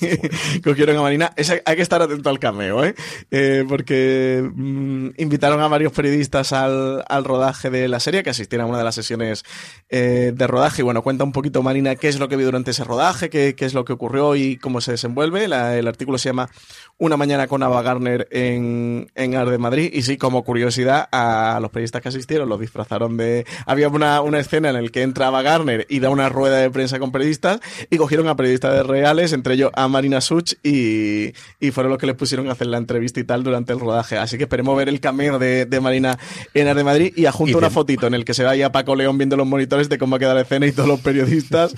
cogieron 0.64 0.98
a 0.98 1.02
Marina. 1.02 1.34
hay 1.66 1.76
que 1.76 1.82
estar 1.82 2.02
atento 2.02 2.30
al 2.30 2.40
cameo, 2.40 2.86
¿eh? 2.86 2.96
eh 3.32 3.66
porque 3.68 4.50
mm, 4.54 5.10
invitaron 5.18 5.60
a 5.62 5.68
varios 5.68 5.92
periodistas 5.92 6.54
al, 6.54 7.04
al, 7.08 7.24
rodaje 7.26 7.70
de 7.70 7.88
la 7.88 8.00
serie, 8.00 8.24
que 8.24 8.30
asistieron 8.30 8.68
a 8.68 8.70
una 8.70 8.78
de 8.78 8.84
las 8.86 8.96
sesiones 8.96 9.44
eh, 9.90 10.32
de 10.34 10.48
rodaje. 10.48 10.82
Y 10.82 10.86
bueno, 10.86 11.02
cuenta 11.02 11.24
un 11.24 11.34
poquito 11.34 11.62
Marina 11.62 11.96
qué 11.96 12.08
es 12.08 12.20
lo 12.20 12.30
que 12.30 12.38
vio 12.38 12.46
durante 12.46 12.72
ese 12.72 12.84
rodaje, 12.84 13.30
qué, 13.30 13.56
qué 13.56 13.66
es 13.66 13.74
lo 13.74 13.84
que 13.84 13.94
ocurrió 13.94 14.36
y 14.36 14.58
cómo 14.58 14.80
se 14.80 14.92
desenvuelve. 14.92 15.46
el 15.46 15.88
artículo 15.88 16.18
se 16.18 16.30
llama 16.30 16.50
Una 17.00 17.16
mañana 17.16 17.48
con 17.48 17.62
Ava 17.62 17.82
Garner 17.84 18.28
en, 18.32 19.12
en 19.14 19.36
Arde 19.36 19.58
Madrid. 19.58 19.92
Y 19.94 20.02
sí, 20.02 20.18
como 20.18 20.44
curiosidad, 20.44 21.08
a 21.12 21.60
los 21.62 21.70
periodistas 21.70 22.02
que 22.02 22.10
asistieron 22.10 22.50
los 22.50 22.60
disfrazaron 22.60 23.18
de... 23.18 23.46
Había 23.66 23.90
una, 23.90 24.22
una 24.22 24.40
escena 24.40 24.70
en 24.70 24.84
la 24.84 24.90
que 24.90 25.04
entraba 25.04 25.42
Garner 25.44 25.86
y 25.90 26.00
da 26.00 26.10
una 26.10 26.30
rueda 26.30 26.58
de 26.58 26.72
prensa 26.72 26.98
con 26.98 27.12
periodistas 27.12 27.60
y 27.90 27.98
cogieron 27.98 28.28
a 28.28 28.36
periodistas 28.36 28.86
reales, 28.86 29.34
entre 29.34 29.54
ellos 29.54 29.72
a 29.76 29.88
Marina 29.88 30.22
Such 30.22 30.54
y, 30.64 31.34
y 31.60 31.72
fueron 31.72 31.92
los 31.92 32.00
que 32.00 32.08
les 32.08 32.16
pusieron 32.16 32.50
a 32.50 32.54
hacer 32.54 32.68
la 32.68 32.78
entrevista 32.78 33.20
y 33.20 33.24
tal 33.24 33.44
durante 33.44 33.74
el 33.74 33.80
rodaje. 33.80 34.18
Así 34.18 34.38
que 34.38 34.46
esperemos 34.46 34.76
ver 34.76 34.90
el 34.90 35.00
cameo 35.00 35.38
de, 35.38 35.66
de 35.66 35.80
Marina 35.80 36.18
en 36.54 36.68
Arde 36.68 36.84
Madrid 36.84 37.14
y 37.16 37.26
adjunto 37.26 37.58
una 37.58 37.70
fotito 37.70 38.08
en 38.08 38.16
el 38.16 38.26
que 38.26 38.34
se 38.34 38.44
ve 38.44 38.64
a 38.64 38.72
Paco 38.72 38.96
León 38.96 39.18
viendo 39.18 39.38
los 39.38 39.46
monitores 39.46 39.88
de 39.90 39.98
cómo 39.98 40.16
ha 40.16 40.20
quedado 40.20 40.36
la 40.36 40.42
escena 40.42 40.66
y 40.66 40.72
todos 40.72 40.90
los 40.90 41.00
periodistas 41.02 41.76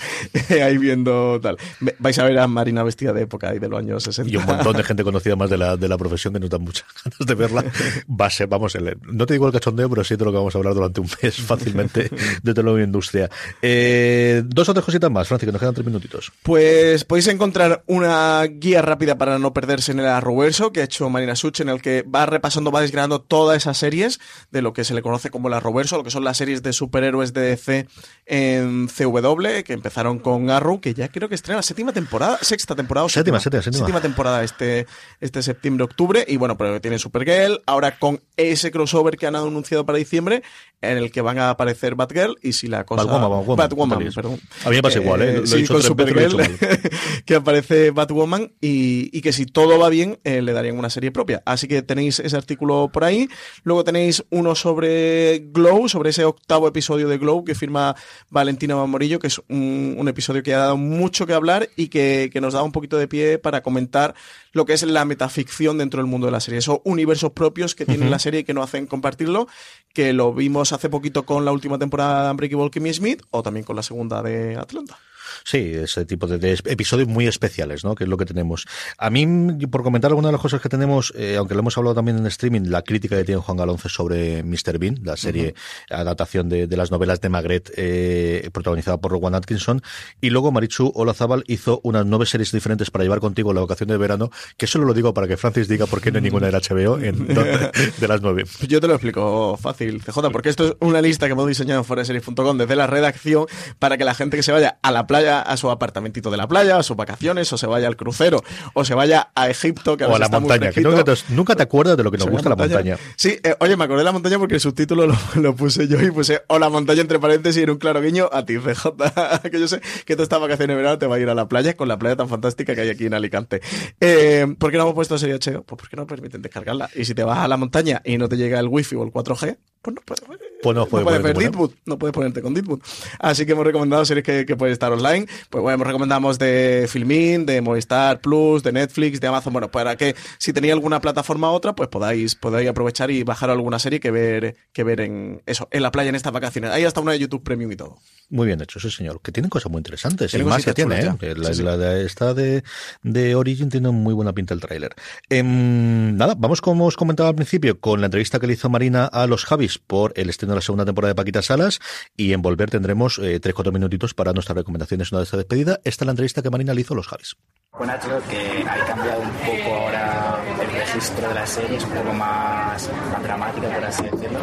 ahí 0.49 0.77
viendo 0.77 1.39
tal. 1.41 1.57
Vais 1.99 2.17
a 2.19 2.23
ver 2.23 2.39
a 2.39 2.47
Marina 2.47 2.83
vestida 2.83 3.11
de 3.11 3.23
época 3.23 3.53
y 3.53 3.59
de 3.59 3.67
los 3.67 3.79
años 3.79 4.03
60. 4.03 4.31
Y 4.31 4.37
un 4.37 4.45
montón 4.45 4.77
de 4.77 4.83
gente 4.83 5.03
conocida 5.11 5.35
más 5.35 5.49
de 5.49 5.57
la, 5.57 5.77
de 5.77 5.87
la 5.87 5.97
profesión 5.97 6.33
que 6.33 6.39
nos 6.39 6.49
dan 6.49 6.61
muchas 6.61 6.85
ganas 7.03 7.19
de 7.19 7.35
verla. 7.35 7.63
Va 8.09 8.27
a 8.27 8.29
ser, 8.29 8.47
vamos, 8.47 8.77
no 9.01 9.25
te 9.25 9.33
digo 9.33 9.47
el 9.47 9.53
cachondeo, 9.53 9.89
pero 9.89 10.03
sí 10.03 10.15
de 10.15 10.25
lo 10.25 10.31
que 10.31 10.37
vamos 10.37 10.55
a 10.55 10.57
hablar 10.57 10.73
durante 10.73 11.01
un 11.01 11.09
mes 11.21 11.35
fácilmente 11.41 12.09
de, 12.43 12.53
toda 12.53 12.71
la 12.71 12.83
industria. 12.83 13.29
Eh, 13.61 14.43
dos 14.45 14.69
o 14.69 14.73
tres 14.73 14.85
cositas 14.85 15.11
más, 15.11 15.27
Francis, 15.27 15.47
que 15.47 15.51
nos 15.51 15.59
quedan 15.59 15.73
tres 15.73 15.85
minutitos. 15.85 16.31
Pues 16.43 17.03
podéis 17.05 17.27
encontrar 17.27 17.83
una 17.87 18.43
guía 18.43 18.81
rápida 18.81 19.17
para 19.17 19.39
no 19.39 19.53
perderse 19.53 19.91
en 19.91 19.99
el 19.99 20.07
Arrowverso 20.07 20.71
que 20.71 20.81
ha 20.81 20.83
hecho 20.85 21.09
Marina 21.09 21.35
Such, 21.35 21.61
en 21.61 21.69
el 21.69 21.81
que 21.81 22.03
va 22.03 22.25
repasando, 22.25 22.71
va 22.71 22.81
desgranando 22.81 23.21
todas 23.21 23.57
esas 23.57 23.77
series 23.77 24.19
de 24.51 24.61
lo 24.61 24.73
que 24.73 24.83
se 24.83 24.93
le 24.93 25.01
conoce 25.01 25.29
como 25.29 25.47
el 25.47 25.53
Arrowverso, 25.53 25.97
lo 25.97 26.03
que 26.03 26.11
son 26.11 26.23
las 26.23 26.37
series 26.37 26.63
de 26.63 26.73
superhéroes 26.73 27.33
de 27.33 27.41
DC 27.41 27.87
en 28.25 28.87
CW, 28.87 29.63
que 29.65 29.73
empezaron 29.73 30.19
con 30.19 30.49
Arrow, 30.49 30.79
que 30.81 30.93
ya 30.93 31.09
creo 31.09 31.29
que 31.29 31.35
estrena 31.35 31.57
la 31.57 31.63
séptima 31.63 31.93
temporada, 31.93 32.37
sexta 32.41 32.75
temporada 32.75 33.05
o 33.05 33.09
Séptima, 33.09 33.39
séptima, 33.39 33.61
séptima. 33.63 34.01
temporada 34.01 34.43
este, 34.43 34.87
este 35.19 35.41
septiembre-octubre, 35.43 36.25
y 36.27 36.37
bueno, 36.37 36.57
pero 36.57 36.79
tiene 36.81 36.99
Supergirl, 36.99 37.61
ahora 37.65 37.97
con 37.97 38.21
ese 38.37 38.71
crossover 38.71 39.17
que 39.17 39.27
han 39.27 39.35
anunciado 39.35 39.85
para 39.85 39.97
diciembre, 39.97 40.43
en 40.81 40.97
el 40.97 41.11
que 41.11 41.21
van 41.21 41.39
a 41.39 41.49
aparecer 41.49 41.95
Batgirl, 41.95 42.37
y 42.41 42.53
si 42.53 42.67
la 42.67 42.85
cosa... 42.85 43.03
Batwoman, 43.03 43.29
Batwoman, 43.57 43.57
Batwoman, 43.57 44.13
perdón. 44.13 44.39
A 44.65 44.69
mí 44.69 44.75
me 44.77 44.81
pasa 44.81 44.99
igual, 44.99 45.21
¿eh? 45.21 45.33
Lo 45.37 45.43
he 45.43 45.47
sí, 45.47 45.65
con 45.65 45.77
he 45.77 45.81
Supergirl, 45.81 46.37
dicho 46.37 46.59
que 47.25 47.35
aparece 47.35 47.91
Batwoman 47.91 48.53
y, 48.61 49.09
y 49.15 49.21
que 49.21 49.33
si 49.33 49.45
todo 49.45 49.77
va 49.77 49.89
bien 49.89 50.19
eh, 50.23 50.41
le 50.41 50.53
darían 50.53 50.77
una 50.77 50.89
serie 50.89 51.11
propia. 51.11 51.41
Así 51.45 51.67
que 51.67 51.81
tenéis 51.81 52.19
ese 52.19 52.37
artículo 52.37 52.89
por 52.91 53.03
ahí. 53.03 53.29
Luego 53.63 53.83
tenéis 53.83 54.23
uno 54.29 54.55
sobre 54.55 55.39
Glow, 55.51 55.89
sobre 55.89 56.11
ese 56.11 56.25
octavo 56.25 56.67
episodio 56.67 57.07
de 57.07 57.17
Glow 57.17 57.43
que 57.43 57.55
firma 57.55 57.95
Valentina 58.29 58.75
Morillo, 58.85 59.19
que 59.19 59.27
es 59.27 59.41
un, 59.49 59.95
un 59.97 60.07
episodio 60.07 60.43
que 60.43 60.53
ha 60.53 60.59
dado 60.59 60.77
mucho 60.77 61.25
que 61.25 61.33
hablar 61.33 61.69
y 61.75 61.87
que, 61.87 62.29
que 62.31 62.41
nos 62.41 62.53
da 62.53 62.63
un 62.63 62.71
poquito 62.71 62.97
de 62.97 63.07
pie 63.07 63.37
para 63.37 63.61
comentar 63.61 64.15
lo 64.51 64.65
que 64.65 64.73
es 64.73 64.83
la 64.89 65.05
metaficción 65.05 65.77
dentro 65.77 66.01
del 66.01 66.09
mundo 66.09 66.27
de 66.27 66.31
la 66.31 66.39
serie. 66.39 66.59
Esos 66.59 66.79
universos 66.83 67.31
propios 67.31 67.75
que 67.75 67.85
tiene 67.85 68.09
la 68.09 68.19
serie 68.19 68.41
y 68.41 68.43
que 68.43 68.53
no 68.53 68.63
hacen 68.63 68.87
compartirlo, 68.87 69.47
que 69.93 70.13
lo 70.13 70.33
vimos 70.33 70.73
hace 70.73 70.89
poquito 70.89 71.25
con 71.25 71.45
la 71.45 71.51
última 71.51 71.77
temporada 71.77 72.25
de 72.25 72.31
Unbreakable 72.31 72.71
Kimmy 72.71 72.93
Smith 72.93 73.21
o 73.31 73.43
también 73.43 73.65
con 73.65 73.75
la 73.75 73.83
segunda 73.83 74.21
de 74.21 74.55
Atlanta. 74.55 74.97
Sí, 75.43 75.71
ese 75.73 76.05
tipo 76.05 76.27
de, 76.27 76.37
de 76.37 76.59
episodios 76.65 77.07
muy 77.07 77.27
especiales, 77.27 77.83
¿no? 77.83 77.95
Que 77.95 78.03
es 78.05 78.09
lo 78.09 78.17
que 78.17 78.25
tenemos. 78.25 78.65
A 78.97 79.09
mí, 79.09 79.25
por 79.67 79.83
comentar 79.83 80.11
alguna 80.11 80.29
de 80.29 80.33
las 80.33 80.41
cosas 80.41 80.61
que 80.61 80.69
tenemos, 80.69 81.13
eh, 81.15 81.35
aunque 81.37 81.53
lo 81.53 81.61
hemos 81.61 81.77
hablado 81.77 81.95
también 81.95 82.17
en 82.17 82.25
streaming, 82.27 82.69
la 82.69 82.81
crítica 82.81 83.17
que 83.17 83.23
tiene 83.23 83.41
Juan 83.41 83.57
Galonce 83.57 83.89
sobre 83.89 84.43
Mr. 84.43 84.77
Bean, 84.79 84.99
la 85.03 85.17
serie 85.17 85.55
adaptación 85.89 86.49
de, 86.49 86.67
de 86.67 86.77
las 86.77 86.91
novelas 86.91 87.21
de 87.21 87.29
Magret, 87.29 87.71
eh, 87.75 88.49
protagonizada 88.53 88.97
por 88.97 89.11
Rowan 89.11 89.35
Atkinson. 89.35 89.81
Y 90.21 90.29
luego 90.29 90.51
Marichu 90.51 90.91
Olazábal 90.95 91.43
hizo 91.47 91.81
unas 91.83 92.05
nueve 92.05 92.25
series 92.25 92.51
diferentes 92.51 92.91
para 92.91 93.03
llevar 93.03 93.19
contigo 93.19 93.53
la 93.53 93.61
vacación 93.61 93.89
de 93.89 93.97
verano, 93.97 94.31
que 94.57 94.67
solo 94.67 94.85
lo 94.85 94.93
digo 94.93 95.13
para 95.13 95.27
que 95.27 95.37
Francis 95.37 95.67
diga 95.67 95.85
por 95.85 96.01
qué 96.01 96.11
no 96.11 96.17
hay 96.17 96.23
ninguna 96.23 96.47
del 96.47 96.55
HBO 96.55 96.99
en, 96.99 97.27
de, 97.27 97.91
de 97.97 98.07
las 98.07 98.21
nueve. 98.21 98.45
Yo 98.67 98.81
te 98.81 98.87
lo 98.87 98.93
explico 98.93 99.57
fácil, 99.57 100.01
CJ, 100.03 100.29
porque 100.31 100.49
esto 100.49 100.65
es 100.65 100.73
una 100.79 101.01
lista 101.01 101.25
que 101.27 101.33
hemos 101.33 101.47
diseñado 101.47 101.79
en 101.79 101.85
foreseries.com 101.85 102.57
desde 102.57 102.75
la 102.75 102.87
redacción 102.87 103.45
para 103.79 103.97
que 103.97 104.03
la 104.03 104.13
gente 104.13 104.37
que 104.37 104.43
se 104.43 104.51
vaya 104.51 104.79
a 104.81 104.91
la 104.91 105.07
playa, 105.07 105.18
a 105.27 105.57
su 105.57 105.69
apartamentito 105.69 106.31
de 106.31 106.37
la 106.37 106.47
playa, 106.47 106.77
a 106.77 106.83
sus 106.83 106.95
vacaciones, 106.97 107.51
o 107.53 107.57
se 107.57 107.67
vaya 107.67 107.87
al 107.87 107.95
crucero, 107.95 108.43
o 108.73 108.85
se 108.85 108.93
vaya 108.93 109.29
a 109.35 109.49
Egipto, 109.49 109.97
que 109.97 110.05
O 110.05 110.15
a 110.15 110.19
la 110.19 110.25
está 110.25 110.39
montaña, 110.39 110.71
que 110.71 110.81
nunca 110.81 111.03
te, 111.03 111.13
nunca 111.29 111.55
te 111.55 111.63
acuerdas 111.63 111.97
de 111.97 112.03
lo 112.03 112.11
que 112.11 112.17
nos 112.17 112.25
¿Se 112.25 112.29
ve 112.29 112.33
gusta 112.33 112.49
la 112.49 112.55
montaña. 112.55 112.97
Sí, 113.15 113.39
eh, 113.43 113.55
oye, 113.59 113.75
me 113.75 113.83
acordé 113.83 113.99
de 113.99 114.05
la 114.05 114.11
montaña 114.11 114.39
porque 114.39 114.55
el 114.55 114.61
subtítulo 114.61 115.07
lo, 115.07 115.15
lo 115.35 115.55
puse 115.55 115.87
yo 115.87 116.01
y 116.01 116.11
puse 116.11 116.41
o 116.47 116.59
la 116.59 116.69
montaña 116.69 117.01
entre 117.01 117.19
paréntesis 117.19 117.65
y 117.65 117.69
un 117.69 117.77
claro 117.77 118.01
guiño 118.01 118.29
a 118.31 118.45
ti, 118.45 118.57
CJ, 118.59 119.49
que 119.49 119.59
yo 119.59 119.67
sé 119.67 119.81
que 120.05 120.15
tú 120.15 120.23
estas 120.23 120.39
vacaciones 120.39 120.75
de 120.75 120.75
verano 120.75 120.97
te 120.97 121.07
va 121.07 121.15
a 121.15 121.19
ir 121.19 121.29
a 121.29 121.35
la 121.35 121.47
playa 121.47 121.75
con 121.75 121.87
la 121.87 121.97
playa 121.97 122.15
tan 122.15 122.29
fantástica 122.29 122.75
que 122.75 122.81
hay 122.81 122.89
aquí 122.89 123.05
en 123.05 123.13
Alicante. 123.13 123.61
Eh, 123.99 124.47
¿Por 124.57 124.71
qué 124.71 124.77
no 124.77 124.83
hemos 124.83 124.95
puesto 124.95 125.17
serie 125.17 125.35
HBO? 125.35 125.63
Pues 125.63 125.79
porque 125.79 125.95
no 125.95 126.07
permiten 126.07 126.41
descargarla. 126.41 126.89
Y 126.95 127.05
si 127.05 127.13
te 127.13 127.23
vas 127.23 127.39
a 127.39 127.47
la 127.47 127.57
montaña 127.57 128.01
y 128.03 128.17
no 128.17 128.29
te 128.29 128.37
llega 128.37 128.59
el 128.59 128.67
wifi 128.67 128.95
o 128.95 129.03
el 129.03 129.11
4G, 129.11 129.57
pues 129.81 129.95
no 129.95 130.01
puedes, 130.03 130.21
Pues 130.61 130.75
no 130.75 130.85
puedes 130.85 131.05
puedes 131.05 131.05
ponerte 131.05 131.27
ver. 131.27 131.37
Deadwood, 131.37 131.71
no 131.85 131.97
puedes 131.97 132.13
ponerte 132.13 132.41
con 132.41 132.53
Deadwood. 132.53 132.81
Así 133.19 133.45
que 133.45 133.53
hemos 133.53 133.65
recomendado 133.65 134.03
series 134.05 134.25
que, 134.25 134.45
que 134.45 134.55
pueden 134.55 134.73
estar 134.73 134.91
online. 134.91 135.08
Pues 135.49 135.61
bueno, 135.61 135.83
recomendamos 135.83 136.39
de 136.39 136.87
Filmin, 136.89 137.45
de 137.45 137.61
Movistar 137.61 138.21
Plus, 138.21 138.63
de 138.63 138.71
Netflix, 138.71 139.19
de 139.19 139.27
Amazon. 139.27 139.53
Bueno, 139.53 139.71
para 139.71 139.95
que 139.95 140.15
si 140.37 140.53
tenéis 140.53 140.73
alguna 140.73 141.01
plataforma 141.01 141.51
u 141.51 141.53
otra, 141.53 141.73
pues 141.73 141.89
podáis, 141.89 142.35
podáis 142.35 142.69
aprovechar 142.69 143.11
y 143.11 143.23
bajar 143.23 143.49
alguna 143.49 143.79
serie 143.79 143.99
que 143.99 144.11
ver, 144.11 144.55
que 144.71 144.83
ver 144.83 145.01
en 145.01 145.41
eso, 145.45 145.67
en 145.71 145.83
la 145.83 145.91
playa 145.91 146.09
en 146.09 146.15
estas 146.15 146.33
vacaciones. 146.33 146.71
Hay 146.71 146.85
hasta 146.85 147.01
una 147.01 147.13
de 147.13 147.19
YouTube 147.19 147.43
Premium 147.43 147.71
y 147.71 147.75
todo. 147.75 147.97
Muy 148.29 148.45
bien 148.45 148.61
hecho, 148.61 148.79
sí, 148.79 148.91
señor. 148.91 149.21
Que 149.21 149.31
tienen 149.31 149.49
cosas 149.49 149.71
muy 149.71 149.79
interesantes. 149.79 150.33
Y 150.33 150.43
más 150.43 150.63
que 150.63 150.73
tiene, 150.73 150.99
¿eh? 150.99 151.35
La, 151.35 151.49
Sí, 151.49 151.55
sí. 151.55 151.63
la 151.63 151.77
de 151.77 152.05
esta 152.05 152.33
de, 152.33 152.63
de 153.01 153.35
Origin 153.35 153.69
tiene 153.69 153.89
muy 153.89 154.13
buena 154.13 154.33
pinta 154.33 154.53
el 154.53 154.59
tráiler. 154.59 154.93
Em, 155.29 156.15
nada, 156.15 156.35
vamos 156.37 156.61
como 156.61 156.85
os 156.85 156.95
comentaba 156.95 157.29
al 157.29 157.35
principio, 157.35 157.79
con 157.79 158.01
la 158.01 158.05
entrevista 158.05 158.39
que 158.39 158.45
le 158.47 158.53
hizo 158.53 158.69
Marina 158.69 159.05
a 159.05 159.25
los 159.25 159.45
Javis 159.45 159.79
por 159.79 160.13
el 160.15 160.29
estreno 160.29 160.53
de 160.53 160.57
la 160.57 160.61
segunda 160.61 160.85
temporada 160.85 161.13
de 161.13 161.15
Paquita 161.15 161.41
Salas 161.41 161.79
y 162.15 162.33
en 162.33 162.41
Volver 162.41 162.69
tendremos 162.69 163.19
eh, 163.19 163.39
tres, 163.39 163.55
cuatro 163.55 163.71
minutitos 163.71 164.13
para 164.13 164.31
nuestras 164.33 164.55
recomendaciones 164.57 165.11
una 165.11 165.19
de 165.19 165.23
esta 165.25 165.37
despedida. 165.37 165.79
Esta 165.83 166.03
es 166.03 166.05
la 166.05 166.11
entrevista 166.11 166.41
que 166.43 166.49
Marina 166.51 166.73
le 166.73 166.81
hizo 166.81 166.93
a 166.93 166.97
los 166.97 167.07
Javis. 167.07 167.35
Con 167.71 167.87
Nacho, 167.87 168.21
que 168.29 168.63
ha 168.67 168.85
cambiado 168.85 169.21
un 169.21 169.29
poco 169.29 169.75
ahora 169.75 170.39
el 170.61 170.71
registro 170.71 171.27
de 171.29 171.33
la 171.33 171.45
serie, 171.47 171.77
es 171.77 171.83
un 171.83 171.91
poco 171.91 172.13
más, 172.13 172.89
más 173.11 173.23
dramática, 173.23 173.69
por 173.69 173.85
así 173.85 174.03
decirlo. 174.03 174.39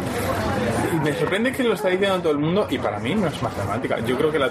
Me 1.07 1.13
sorprende 1.13 1.51
que 1.53 1.63
lo 1.63 1.73
está 1.73 1.87
diciendo 1.87 2.19
todo 2.19 2.31
el 2.33 2.37
mundo 2.37 2.67
y 2.69 2.77
para 2.77 2.99
mí 2.99 3.15
no 3.15 3.27
es 3.27 3.41
más 3.41 3.55
dramática. 3.55 3.99
Yo 3.99 4.17
creo 4.17 4.29
que 4.31 4.39
la, 4.39 4.49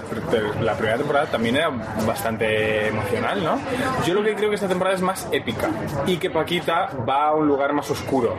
la 0.63 0.75
primera 0.75 0.97
temporada 0.97 1.27
también 1.27 1.57
era 1.57 1.69
bastante 2.07 2.89
emocional, 2.89 3.45
¿no? 3.45 3.59
Yo 4.07 4.15
lo 4.15 4.23
que 4.23 4.35
creo 4.35 4.49
que 4.49 4.55
esta 4.55 4.69
temporada 4.69 4.97
es 4.97 5.03
más 5.03 5.29
épica 5.33 5.69
y 6.07 6.17
que 6.17 6.31
Paquita 6.31 6.89
va 7.09 7.29
a 7.29 7.35
un 7.35 7.47
lugar 7.47 7.73
más 7.75 7.91
oscuro. 7.91 8.37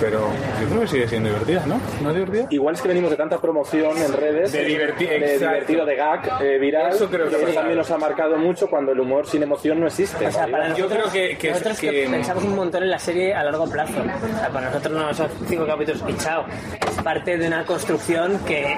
Pero 0.00 0.28
yo 0.60 0.68
creo 0.68 0.80
que 0.82 0.86
sigue 0.86 1.08
siendo 1.08 1.30
divertida, 1.30 1.64
¿no? 1.66 1.80
¿No 2.02 2.10
es 2.10 2.16
divertida? 2.16 2.46
Igual 2.50 2.74
es 2.74 2.82
que 2.82 2.88
venimos 2.88 3.10
de 3.10 3.16
tanta 3.16 3.38
promoción 3.38 3.96
en 3.96 4.12
redes, 4.12 4.52
De 4.52 4.66
diverti- 4.68 5.08
de 5.08 5.38
divertido, 5.38 5.86
de 5.86 5.96
gag, 5.96 6.42
eh, 6.42 6.58
viral, 6.58 6.92
Eso 6.92 7.08
creo 7.08 7.28
que 7.30 7.36
eso 7.36 7.44
pasa. 7.46 7.54
también 7.54 7.78
nos 7.78 7.90
ha 7.90 7.96
marcado 7.98 8.36
mucho 8.36 8.68
cuando 8.68 8.92
el 8.92 9.00
humor 9.00 9.26
sin 9.26 9.42
emoción 9.42 9.80
no 9.80 9.86
existe. 9.86 10.26
O 10.26 10.30
sea, 10.30 10.46
para 10.46 10.74
Yo 10.74 10.84
nosotros, 10.84 11.10
creo 11.10 11.12
que- 11.30 11.38
que- 11.38 11.50
nosotros 11.50 11.78
que 11.80 11.90
que- 11.90 12.08
pensamos 12.10 12.44
un 12.44 12.54
montón 12.54 12.82
en 12.82 12.90
la 12.90 12.98
serie 12.98 13.34
a 13.34 13.42
largo 13.42 13.66
plazo. 13.70 13.94
O 14.00 14.38
sea, 14.38 14.48
para 14.50 14.66
nosotros 14.68 14.92
no 14.94 15.14
son 15.14 15.28
cinco 15.46 15.66
capítulos 15.66 16.04
y 16.06 16.14
chao. 16.16 16.44
Es 16.86 17.02
parte 17.02 17.38
de 17.38 17.45
una 17.46 17.64
construcción 17.64 18.38
que 18.46 18.76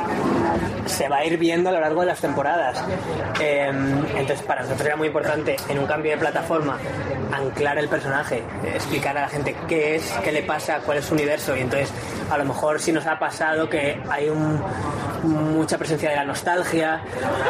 se 0.87 1.09
va 1.09 1.19
a 1.19 1.25
ir 1.25 1.37
viendo 1.39 1.69
a 1.69 1.73
lo 1.73 1.81
largo 1.81 2.01
de 2.01 2.07
las 2.09 2.21
temporadas. 2.21 2.83
Eh, 3.41 3.66
entonces, 4.16 4.43
para 4.43 4.62
nosotros 4.62 4.87
era 4.87 4.97
muy 4.97 5.09
importante 5.09 5.57
en 5.69 5.79
un 5.79 5.87
cambio 5.87 6.12
de 6.12 6.19
plataforma 6.19 6.79
anclar 7.33 7.79
el 7.79 7.89
personaje, 7.89 8.43
explicar 8.75 9.16
a 9.19 9.23
la 9.23 9.29
gente 9.29 9.55
qué 9.69 9.97
es, 9.97 10.11
qué 10.25 10.33
le 10.33 10.43
pasa, 10.43 10.81
cuál 10.85 10.99
es 10.99 11.05
su 11.05 11.14
universo. 11.14 11.57
Y 11.57 11.61
entonces, 11.61 11.93
a 12.31 12.39
lo 12.39 12.45
mejor 12.45 12.81
sí 12.81 12.91
nos 12.93 13.07
ha 13.07 13.19
pasado 13.19 13.69
que 13.69 14.01
hay 14.11 14.29
un- 14.29 14.61
mucha 15.25 15.77
presencia 15.79 16.11
de 16.11 16.16
la 16.16 16.25
nostalgia, 16.25 17.01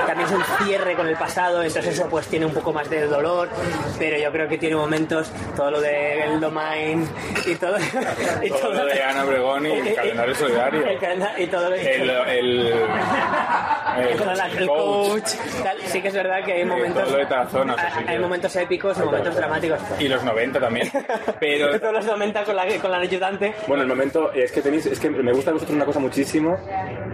también 0.07 0.27
es 0.29 0.35
un 0.35 0.43
cierre 0.67 0.95
con 0.97 1.07
el 1.07 1.17
pasado, 1.17 1.63
entonces 1.63 1.95
eso 1.95 2.09
pues 2.09 2.27
tiene 2.27 2.47
un 2.47 2.53
poco 2.55 2.73
más 2.73 2.89
de 2.89 3.07
dolor, 3.07 3.51
pero 3.99 4.17
yo 4.19 4.33
creo 4.33 4.49
que 4.49 4.57
tiene 4.57 4.75
momentos, 4.75 5.31
todo 5.55 5.71
lo 5.73 5.81
de 5.81 6.23
el 6.25 6.41
domain 6.41 7.07
y 7.47 7.55
todo, 7.57 7.77
y 8.43 8.49
Todo 8.49 8.73
lo 8.73 8.87
de 8.87 9.03
Ana 9.03 9.25
y 9.69 9.71
el 9.89 9.95
calendario 9.95 10.35
solidario. 10.35 10.87
el 10.87 10.99
y 11.39 11.47
todo 11.47 11.69
El, 11.75 11.87
el, 11.87 12.11
el, 12.11 12.73
el 13.99 14.09
el 14.59 14.67
coach. 14.67 15.31
tal. 15.63 15.77
sí 15.87 16.01
que 16.01 16.09
es 16.09 16.15
verdad 16.15 16.45
que 16.45 16.53
hay 16.53 16.65
momentos 16.65 17.03
todo 17.05 17.65
lo 17.65 17.75
de 17.77 17.83
hay, 18.07 18.19
momentos 18.19 18.55
épicos 18.57 18.97
y 18.99 19.03
momentos 19.03 19.35
dramáticos 19.35 19.81
Y 19.99 20.09
los 20.09 20.23
90 20.23 20.61
también. 20.61 20.91
Pero 21.41 21.79
todos 21.81 21.93
los 21.95 22.07
momentos 22.07 22.43
con 22.45 22.57
la 22.57 22.67
con 22.81 22.91
la 22.91 22.99
ayudante 22.99 23.55
Bueno, 23.67 23.83
el 23.83 23.89
momento 23.89 24.33
es 24.33 24.53
que 24.53 24.63
tenéis, 24.63 24.87
es 24.87 24.99
que 25.01 25.11
me 25.11 25.33
gusta 25.33 25.51
de 25.51 25.55
vosotros 25.55 25.75
una 25.77 25.85
cosa 25.85 25.99
muchísimo, 26.01 26.57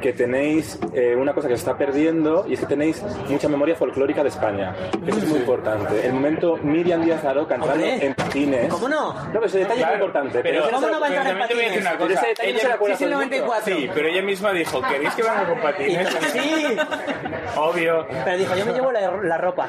que 0.02 0.12
tenéis 0.12 0.78
eh, 0.92 1.14
una 1.16 1.32
cosa 1.32 1.48
que 1.48 1.54
se 1.56 1.60
está 1.60 1.76
perdiendo 1.76 2.44
y 2.48 2.54
es 2.54 2.60
que 2.60 2.66
tenéis 2.66 3.02
mucha 3.28 3.48
memoria 3.48 3.74
folclórica 3.76 4.22
de 4.22 4.28
España. 4.28 4.74
Eso 5.06 5.18
es 5.18 5.26
muy 5.28 5.38
importante. 5.38 6.06
El 6.06 6.12
momento 6.12 6.56
Miriam 6.62 7.02
Díaz 7.04 7.24
Aro 7.24 7.46
cantando 7.46 7.74
Hombre. 7.74 8.06
en 8.06 8.14
patines. 8.14 8.68
¿Cómo 8.68 8.88
no? 8.88 9.14
No, 9.14 9.32
pero 9.32 9.46
ese 9.46 9.58
detalle 9.58 9.80
es 9.82 9.86
muy 9.86 9.94
importante. 9.94 10.40
pero, 10.42 10.60
ese 10.64 10.70
¿cómo 10.72 10.86
no 10.88 11.00
va 11.00 11.06
a 11.06 11.08
entrar 11.08 11.26
en 11.26 11.32
pero 11.34 11.48
patines? 11.48 11.88
Pero 11.98 12.14
ese 12.14 12.26
detalle 12.26 12.52
no 12.52 12.58
se 12.58 12.64
le 12.64 12.68
Ella- 12.68 12.74
acuerda 12.74 12.96
Sí, 12.96 12.98
sí, 12.98 13.04
el 13.04 13.10
todo 13.10 13.22
el 13.22 13.28
mundo. 13.28 13.36
94. 13.46 13.73
Sí, 13.74 13.90
pero 13.94 14.08
ella 14.08 14.22
misma 14.22 14.52
dijo, 14.52 14.80
¿queréis 14.82 15.14
que 15.14 15.22
venga 15.22 15.46
con 15.46 15.58
patines? 15.60 16.08
sí 16.32 16.76
Obvio. 17.56 18.06
pero 18.24 18.36
dijo 18.38 18.54
yo 18.56 18.66
me 18.66 18.72
llevo 18.72 18.92
la, 18.92 19.10
la 19.22 19.38
ropa 19.38 19.68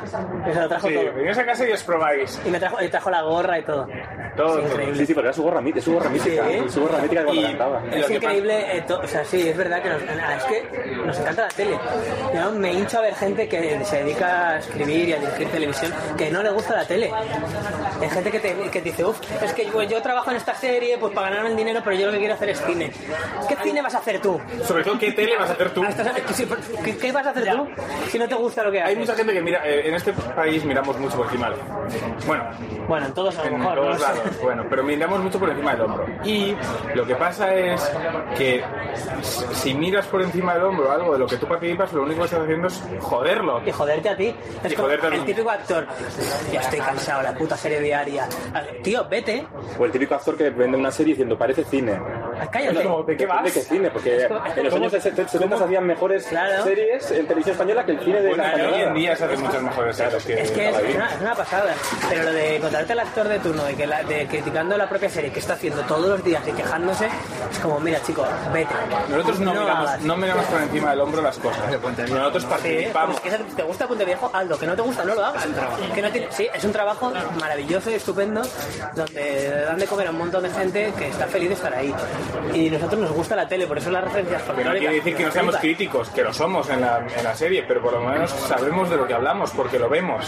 y 0.49 0.53
se 0.53 0.59
lo 0.61 0.67
trajo 0.67 0.87
Sí, 0.87 0.93
todo 0.95 1.13
venís 1.13 1.37
a 1.37 1.45
casa 1.45 1.67
y 1.67 1.71
os 1.71 1.83
probáis. 1.83 2.39
y 2.45 2.49
me 2.49 2.59
trajo, 2.59 2.81
y 2.81 2.87
trajo 2.89 3.09
la 3.09 3.21
gorra 3.21 3.59
y 3.59 3.63
todo 3.63 3.87
Todo. 4.35 4.59
Increíble. 4.61 4.97
Sí, 4.97 5.05
sí, 5.05 5.13
porque 5.13 5.27
era 5.29 5.33
su 5.33 5.43
gorra 5.43 5.61
mítica, 5.61 5.81
su 5.85 5.93
gorra 5.93 6.09
mítica, 6.09 6.43
Sí. 6.49 6.69
su 6.69 6.81
gorra 6.81 6.97
mítica 6.97 7.21
de 7.21 7.25
cuando 7.25 7.41
Y- 7.41 7.45
cantaba. 7.45 7.81
Es 7.89 8.09
increíble, 8.11 8.77
eh, 8.77 8.81
to- 8.85 8.99
o 8.99 9.07
sea, 9.07 9.23
sí, 9.23 9.47
es 9.47 9.55
verdad 9.55 9.81
que 9.81 9.87
nos, 9.89 10.01
es 10.01 10.43
que 10.43 10.95
nos 11.05 11.19
encanta 11.19 11.41
la 11.43 11.47
tele. 11.49 11.79
Yo 12.33 12.51
me 12.51 12.73
hincho 12.73 12.97
a 12.97 13.01
ver 13.01 13.15
gente 13.15 13.47
que 13.47 13.79
se 13.85 14.03
dedica 14.03 14.49
a 14.49 14.57
escribir 14.59 15.07
y 15.09 15.13
a 15.13 15.19
dirigir 15.19 15.47
televisión 15.49 15.93
que 16.17 16.29
no 16.31 16.43
le 16.43 16.49
gusta 16.49 16.75
la 16.75 16.85
tele. 16.85 17.11
Hay 18.01 18.09
gente 18.09 18.29
que 18.29 18.39
te, 18.41 18.53
que 18.55 18.69
te 18.69 18.81
dice, 18.81 19.05
uff, 19.05 19.19
es 19.41 19.53
que 19.53 19.67
yo, 19.67 19.81
yo 19.83 20.01
trabajo 20.01 20.31
en 20.31 20.35
esta 20.37 20.53
serie 20.55 20.97
pues 20.97 21.13
para 21.13 21.29
ganarme 21.29 21.51
el 21.51 21.55
dinero, 21.55 21.79
pero 21.81 21.95
yo 21.95 22.07
lo 22.07 22.11
que 22.11 22.19
quiero 22.19 22.33
hacer 22.33 22.49
es 22.49 22.61
cine. 22.65 22.91
¿Qué 23.47 23.55
cine 23.63 23.81
vas 23.81 23.94
a 23.94 23.94
hacer 23.99 24.19
tú? 24.21 24.39
Sobre 24.63 24.83
todo, 24.83 24.97
¿qué 24.99 25.11
tele 25.11 25.37
vas 25.37 25.49
a 25.49 25.53
hacer 25.53 25.71
tú? 25.73 25.83
Ah, 25.83 26.13
¿Qué, 26.83 26.97
qué 26.97 27.11
vas 27.11 27.25
a 27.25 27.29
hacer 27.31 27.51
tú 27.51 27.67
si 28.09 28.19
no 28.19 28.27
te 28.27 28.35
gusta 28.35 28.63
lo 28.63 28.71
que 28.71 28.81
haces? 28.81 28.89
Hay 28.95 28.99
mucha 28.99 29.15
gente 29.15 29.33
que 29.33 29.41
mira, 29.41 29.61
eh, 29.67 29.87
en 29.87 29.95
este 29.95 30.13
país 30.13 30.63
miramos 30.65 30.97
mucho 30.99 31.17
por 31.17 31.25
encima 31.27 31.49
del 31.49 31.59
hombro. 31.59 31.87
Bueno, 32.27 32.43
Bueno, 32.87 33.05
en 33.07 33.13
todos 33.13 33.37
a 33.37 33.41
lo 33.43 33.47
en 33.49 33.59
mejor. 33.59 33.75
todos 33.75 33.93
no 33.99 33.99
lados, 34.07 34.41
bueno, 34.41 34.65
pero 34.69 34.83
miramos 34.83 35.19
mucho 35.21 35.39
por 35.39 35.49
encima 35.49 35.71
del 35.73 35.81
hombro. 35.81 36.05
Y 36.23 36.55
lo 36.93 37.05
que 37.05 37.15
pasa 37.15 37.53
es 37.53 37.91
que 38.37 38.63
si 39.53 39.73
miras 39.73 40.05
por 40.07 40.21
encima 40.21 40.53
del 40.55 40.63
hombro 40.63 40.91
algo 40.91 41.13
de 41.13 41.19
lo 41.19 41.27
que 41.27 41.37
tú 41.37 41.47
participas, 41.47 41.91
lo 41.93 42.03
único 42.03 42.19
que 42.21 42.25
estás 42.25 42.41
haciendo 42.41 42.67
es 42.67 42.83
joderlo. 43.01 43.61
Y 43.65 43.71
joderte 43.71 44.09
a 44.09 44.15
ti. 44.17 44.35
Es 44.63 44.71
Y 44.71 44.75
como 44.75 44.87
joderte 44.87 45.07
a 45.07 45.09
el 45.09 45.19
ti. 45.21 45.25
típico 45.27 45.49
actor. 45.49 45.87
Ya 46.51 46.61
estoy 46.61 46.79
cansado, 46.79 47.21
la 47.21 47.33
puta 47.33 47.55
serie 47.57 47.79
diaria. 47.81 48.27
Tío, 48.83 49.05
vete. 49.09 49.47
O 49.79 49.85
el 49.85 49.91
típico 49.91 50.15
actor 50.15 50.37
que 50.37 50.49
vende 50.49 50.77
una 50.77 50.91
serie 50.91 51.13
diciendo 51.13 51.37
parece 51.37 51.63
cine. 51.63 51.99
Cállate. 52.51 52.73
Bueno, 52.75 53.03
¿de 53.03 53.17
qué 53.17 53.25
vas? 53.25 53.43
qué 53.51 53.61
cine? 53.61 53.89
Porque 53.91 54.17
Es 54.17 54.27
como- 54.27 54.45
en 54.45 54.63
los 54.63 54.73
años 54.73 54.91
70 54.91 55.27
se 55.57 55.63
hacían 55.63 55.85
mejores 55.85 56.25
Claro. 56.27 56.63
series 56.63 57.11
en 57.11 57.25
televisión 57.27 57.53
española 57.53 57.85
que 57.85 57.91
el 57.93 57.99
cine 57.99 58.21
de 58.21 58.29
Bueno, 58.29 58.43
la 58.43 58.69
hoy 58.69 58.81
en 58.81 58.93
día 58.93 59.15
se 59.15 59.25
hacen 59.25 59.41
muchas 59.41 59.61
mejores 59.61 59.95
series 59.95 60.25
que 60.25 60.41
Es 60.41 60.51
que 60.51 60.69
es 60.69 60.75
ahí. 60.75 60.93
una, 60.95 61.13
es 61.13 61.21
una 61.21 61.35
pasada. 61.35 61.73
Pero 62.09 62.23
lo 62.23 62.33
de 62.33 62.57
contratarte 62.59 62.93
al 62.93 62.99
actor 62.99 63.27
de 63.27 63.39
turno, 63.39 63.63
de, 63.63 63.75
que 63.75 63.87
la- 63.87 64.03
de 64.03 64.27
criticando 64.27 64.77
la 64.77 64.87
propia 64.89 65.09
serie 65.09 65.31
que 65.31 65.39
está 65.39 65.53
haciendo 65.53 65.81
todos 65.83 66.07
los 66.07 66.23
días 66.23 66.43
y 66.47 66.51
quejándose, 66.51 67.07
es 67.51 67.59
como, 67.59 67.79
mira, 67.79 68.01
chico, 68.03 68.25
vete. 68.53 68.73
Nosotros 69.09 69.39
no, 69.39 69.51
miramos, 69.51 69.89
hagas. 69.89 70.01
no 70.01 70.17
miramos 70.17 70.45
por 70.45 70.61
encima 70.61 70.89
del 70.91 71.01
hombro 71.01 71.21
las 71.21 71.37
cosas. 71.37 71.61
Nosotros 72.09 72.43
Sí, 72.43 72.49
participamos. 72.49 73.15
es 73.15 73.21
que 73.21 73.29
si 73.31 73.55
te 73.55 73.63
gusta 73.63 73.87
Puente 73.87 74.05
Viejo, 74.05 74.29
hazlo. 74.33 74.57
Que 74.57 74.67
no 74.67 74.75
te 74.75 74.81
gusta, 74.81 75.03
no 75.05 75.15
lo 75.15 75.25
hagas. 75.25 75.45
Que 75.93 76.01
no 76.01 76.09
tiene, 76.11 76.27
sí, 76.31 76.47
es 76.53 76.63
un 76.63 76.71
trabajo 76.71 77.11
maravilloso 77.39 77.89
y 77.91 77.95
estupendo 77.95 78.41
donde 78.95 79.63
dan 79.65 79.77
de 79.77 79.85
comer 79.85 80.07
a 80.07 80.11
un 80.11 80.17
montón 80.17 80.43
de 80.43 80.49
gente 80.49 80.93
que 80.97 81.07
está 81.09 81.25
feliz 81.27 81.49
de 81.49 81.55
estar 81.55 81.73
ahí. 81.73 81.93
Y 82.53 82.69
nosotros 82.69 82.99
nos 83.01 83.11
gusta 83.11 83.35
la 83.35 83.47
tele, 83.47 83.67
por 83.67 83.77
eso 83.77 83.89
las 83.91 84.03
referencias 84.03 84.41
Que 84.41 84.47
no 84.49 84.53
folclóricas. 84.55 84.79
quiere 84.79 84.95
decir 84.95 85.15
que 85.15 85.23
no 85.25 85.31
seamos 85.31 85.57
críticos, 85.57 86.09
que 86.09 86.23
lo 86.23 86.33
somos 86.33 86.69
en 86.69 86.81
la, 86.81 87.05
en 87.17 87.23
la 87.23 87.35
serie, 87.35 87.63
pero 87.67 87.81
por 87.81 87.93
lo 87.93 88.01
menos 88.01 88.31
sabemos 88.31 88.89
de 88.89 88.97
lo 88.97 89.07
que 89.07 89.13
hablamos, 89.13 89.51
porque 89.51 89.77
lo 89.79 89.89
vemos. 89.89 90.25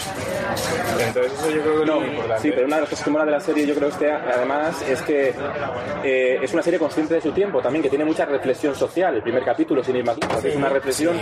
Entonces 1.06 1.32
eso 1.32 1.50
yo 1.50 1.62
creo 1.62 1.76
que 1.76 1.82
es 1.84 1.96
muy 2.00 2.08
importante. 2.08 2.42
Sí, 2.42 2.50
pero 2.50 2.66
una 2.66 2.76
de 2.76 2.80
las 2.82 2.90
cosas 2.90 3.04
que 3.04 3.10
mola 3.10 3.24
de 3.24 3.30
la 3.30 3.40
serie, 3.40 3.66
yo 3.66 3.74
creo, 3.74 3.88
este, 3.88 4.10
además, 4.12 4.82
es 4.88 5.02
que 5.02 5.34
eh, 6.04 6.38
es 6.42 6.52
una 6.52 6.62
serie 6.62 6.78
consciente 6.78 7.14
de 7.14 7.20
su 7.20 7.32
tiempo 7.32 7.60
también, 7.60 7.82
que 7.82 7.88
tiene 7.88 8.04
mucha 8.04 8.24
reflexión 8.24 8.74
social. 8.74 9.14
El 9.14 9.22
primer 9.22 9.44
capítulo, 9.44 9.82
sin 9.82 9.96
ir 9.96 10.04
más 10.04 10.18
lejos, 10.18 10.44
es 10.44 10.56
una 10.56 10.68
reflexión 10.68 11.16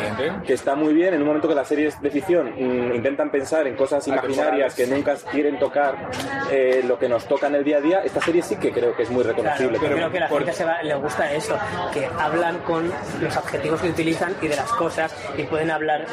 que 0.46 0.54
está 0.54 0.74
muy 0.74 0.92
bien. 0.94 1.14
En 1.14 1.20
un 1.20 1.26
momento 1.28 1.48
que 1.48 1.54
las 1.54 1.68
series 1.68 2.00
de 2.00 2.10
ficción 2.10 2.52
mm, 2.56 2.94
intentan 2.94 3.30
pensar 3.30 3.66
en 3.66 3.76
cosas 3.76 4.06
imaginarias 4.08 4.74
que 4.74 4.86
nunca 4.86 5.14
quieren 5.30 5.58
tocar 5.58 6.10
eh, 6.50 6.82
lo 6.86 6.98
que 6.98 7.08
nos 7.08 7.24
toca 7.26 7.46
en 7.48 7.56
el 7.56 7.64
día 7.64 7.78
a 7.78 7.80
día, 7.80 8.00
esta 8.04 8.20
serie 8.20 8.42
sí 8.42 8.56
que 8.56 8.72
creo 8.72 8.94
que 8.94 9.02
es 9.02 9.10
muy 9.10 9.22
Claro, 9.26 9.36
reconocible. 9.38 9.78
yo 9.80 9.96
creo 9.96 10.10
que 10.10 10.20
la 10.20 10.28
gente 10.28 10.52
se 10.52 10.64
va- 10.66 10.82
le 10.82 10.94
gusta 10.96 11.32
eso, 11.32 11.56
que 11.92 12.08
hablan 12.20 12.58
con 12.60 12.92
los 13.20 13.36
adjetivos 13.36 13.80
que 13.80 13.88
utilizan 13.90 14.34
y 14.42 14.48
de 14.48 14.56
las 14.56 14.70
cosas 14.72 15.14
y 15.36 15.44
pueden 15.44 15.70
hablar 15.70 16.04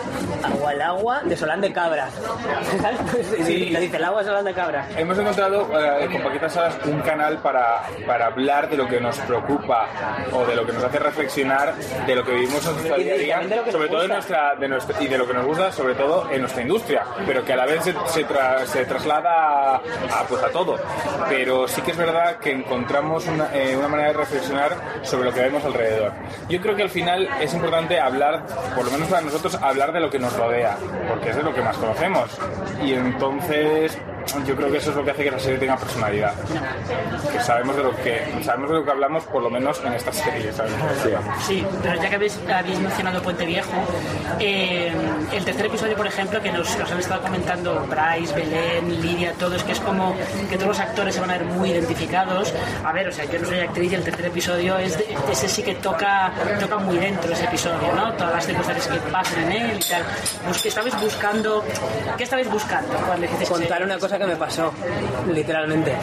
agua 0.43 0.73
el 0.73 0.81
agua 0.81 1.21
de 1.23 1.35
Solán 1.35 1.61
de 1.61 1.73
Cabra. 1.73 2.07
¿Sabes? 2.81 2.99
Sí. 3.45 3.69
Le 3.69 3.79
dice 3.81 3.97
el 3.97 4.03
agua 4.03 4.21
es 4.21 4.27
Solán 4.27 4.45
de 4.45 4.53
Cabra. 4.53 4.87
Hemos 4.97 5.17
encontrado 5.17 5.67
eh, 5.79 6.07
con 6.11 6.21
Paquita 6.23 6.49
Salas 6.49 6.75
un 6.85 7.01
canal 7.01 7.37
para, 7.39 7.81
para 8.05 8.27
hablar 8.27 8.69
de 8.69 8.77
lo 8.77 8.87
que 8.87 8.99
nos 9.01 9.17
preocupa 9.19 9.87
o 10.31 10.45
de 10.45 10.55
lo 10.55 10.65
que 10.65 10.73
nos 10.73 10.83
hace 10.83 10.99
reflexionar 10.99 11.73
de 11.75 12.15
lo 12.15 12.23
que 12.23 12.31
vivimos 12.33 12.65
en 12.65 12.73
nuestra 12.73 12.97
día 12.97 13.13
de- 13.15 13.33
a 13.33 13.39
de 13.39 13.71
sobre 13.71 13.89
todo 13.89 14.03
en 14.03 14.09
nuestra, 14.09 14.55
de 14.55 14.67
nuestra- 14.67 15.01
y 15.01 15.07
de 15.07 15.17
lo 15.17 15.27
que 15.27 15.33
nos 15.33 15.45
gusta 15.45 15.71
sobre 15.71 15.95
todo 15.95 16.29
en 16.31 16.41
nuestra 16.41 16.61
industria, 16.61 17.03
pero 17.25 17.43
que 17.43 17.53
a 17.53 17.55
la 17.55 17.65
vez 17.65 17.83
se, 17.83 17.93
se, 18.07 18.27
tra- 18.27 18.65
se 18.65 18.85
traslada 18.85 19.75
a, 19.75 19.75
a, 19.75 20.23
pues 20.27 20.43
a 20.43 20.49
todo. 20.49 20.77
Pero 21.29 21.67
sí 21.67 21.81
que 21.81 21.91
es 21.91 21.97
verdad 21.97 22.37
que 22.37 22.51
encontramos 22.51 23.25
una, 23.27 23.49
eh, 23.53 23.75
una 23.77 23.87
manera 23.87 24.09
de 24.09 24.13
reflexionar 24.17 24.42
sobre 25.03 25.25
lo 25.25 25.33
que 25.33 25.41
vemos 25.41 25.63
alrededor. 25.63 26.11
Yo 26.49 26.61
creo 26.61 26.75
que 26.75 26.83
al 26.83 26.89
final 26.89 27.27
es 27.39 27.53
importante 27.53 27.99
hablar, 27.99 28.45
por 28.75 28.85
lo 28.85 28.91
menos 28.91 29.07
para 29.07 29.21
nosotros, 29.21 29.55
hablar 29.55 29.93
de 29.93 29.99
lo 29.99 30.09
que 30.09 30.19
nos 30.19 30.35
rodea, 30.35 30.77
porque 31.09 31.29
es 31.29 31.35
de 31.35 31.43
lo 31.43 31.53
que 31.53 31.61
más 31.61 31.77
conocemos. 31.77 32.29
Y 32.83 32.93
entonces 32.93 33.97
yo 34.45 34.55
creo 34.55 34.71
que 34.71 34.77
eso 34.77 34.89
es 34.91 34.95
lo 34.95 35.03
que 35.03 35.11
hace 35.11 35.23
que 35.23 35.31
la 35.31 35.39
serie 35.39 35.57
tenga 35.59 35.77
personalidad. 35.77 36.33
Que 37.31 37.39
sabemos 37.41 37.75
de 37.75 37.83
lo 37.83 37.95
que 37.97 38.25
sabemos 38.43 38.69
de 38.71 38.75
lo 38.77 38.85
que 38.85 38.91
hablamos, 38.91 39.23
por 39.25 39.41
lo 39.43 39.49
menos 39.49 39.81
en 39.85 39.93
esta 39.93 40.11
serie. 40.11 40.51
¿sabes? 40.53 40.71
Sí, 41.45 41.65
pero 41.81 42.01
ya 42.01 42.09
que 42.09 42.15
habéis, 42.15 42.39
habéis 42.53 42.79
mencionado 42.79 43.21
Puente 43.21 43.45
Viejo, 43.45 43.71
eh, 44.39 44.91
el 45.31 45.45
tercer 45.45 45.65
episodio, 45.67 45.95
por 45.95 46.07
ejemplo, 46.07 46.41
que 46.41 46.51
nos, 46.51 46.77
nos 46.77 46.91
han 46.91 46.99
estado 46.99 47.21
comentando 47.21 47.85
Bryce, 47.89 48.33
Belén, 48.35 49.01
Lidia, 49.01 49.33
todos, 49.33 49.63
que 49.63 49.71
es 49.73 49.79
como 49.79 50.15
que 50.49 50.55
todos 50.55 50.67
los 50.69 50.79
actores 50.79 51.15
se 51.15 51.21
van 51.21 51.31
a 51.31 51.37
ver 51.37 51.45
muy 51.45 51.71
identificados. 51.71 52.53
A 52.83 52.91
ver, 52.91 53.07
o 53.07 53.11
sea, 53.11 53.25
yo 53.25 53.39
no 53.39 53.45
soy 53.47 53.59
actriz 53.59 53.91
y 53.91 53.95
el 53.95 54.03
tercer 54.03 54.25
episodio 54.25 54.77
es 54.77 54.97
de- 54.97 55.15
ese 55.31 55.47
sí 55.47 55.63
que 55.63 55.75
toca, 55.75 56.31
toca 56.59 56.77
muy 56.77 56.97
dentro 56.97 57.31
ese 57.31 57.45
episodio, 57.45 57.91
¿no? 57.95 58.13
Todas 58.13 58.33
las 58.33 58.45
circunstancias 58.45 58.87
que 58.87 59.11
pasan 59.11 59.43
en 59.43 59.51
él 59.51 59.77
y 59.79 59.89
tal. 59.89 60.03
Que 60.61 60.69
estabais 60.69 60.99
buscando, 61.01 61.63
¿qué 62.17 62.23
estabais 62.23 62.49
buscando 62.49 62.93
cuando 63.07 63.27
Contar 63.47 63.83
una 63.83 63.97
cosa 63.97 64.12
que 64.17 64.25
me 64.25 64.35
pasó, 64.35 64.71
literalmente. 65.31 65.93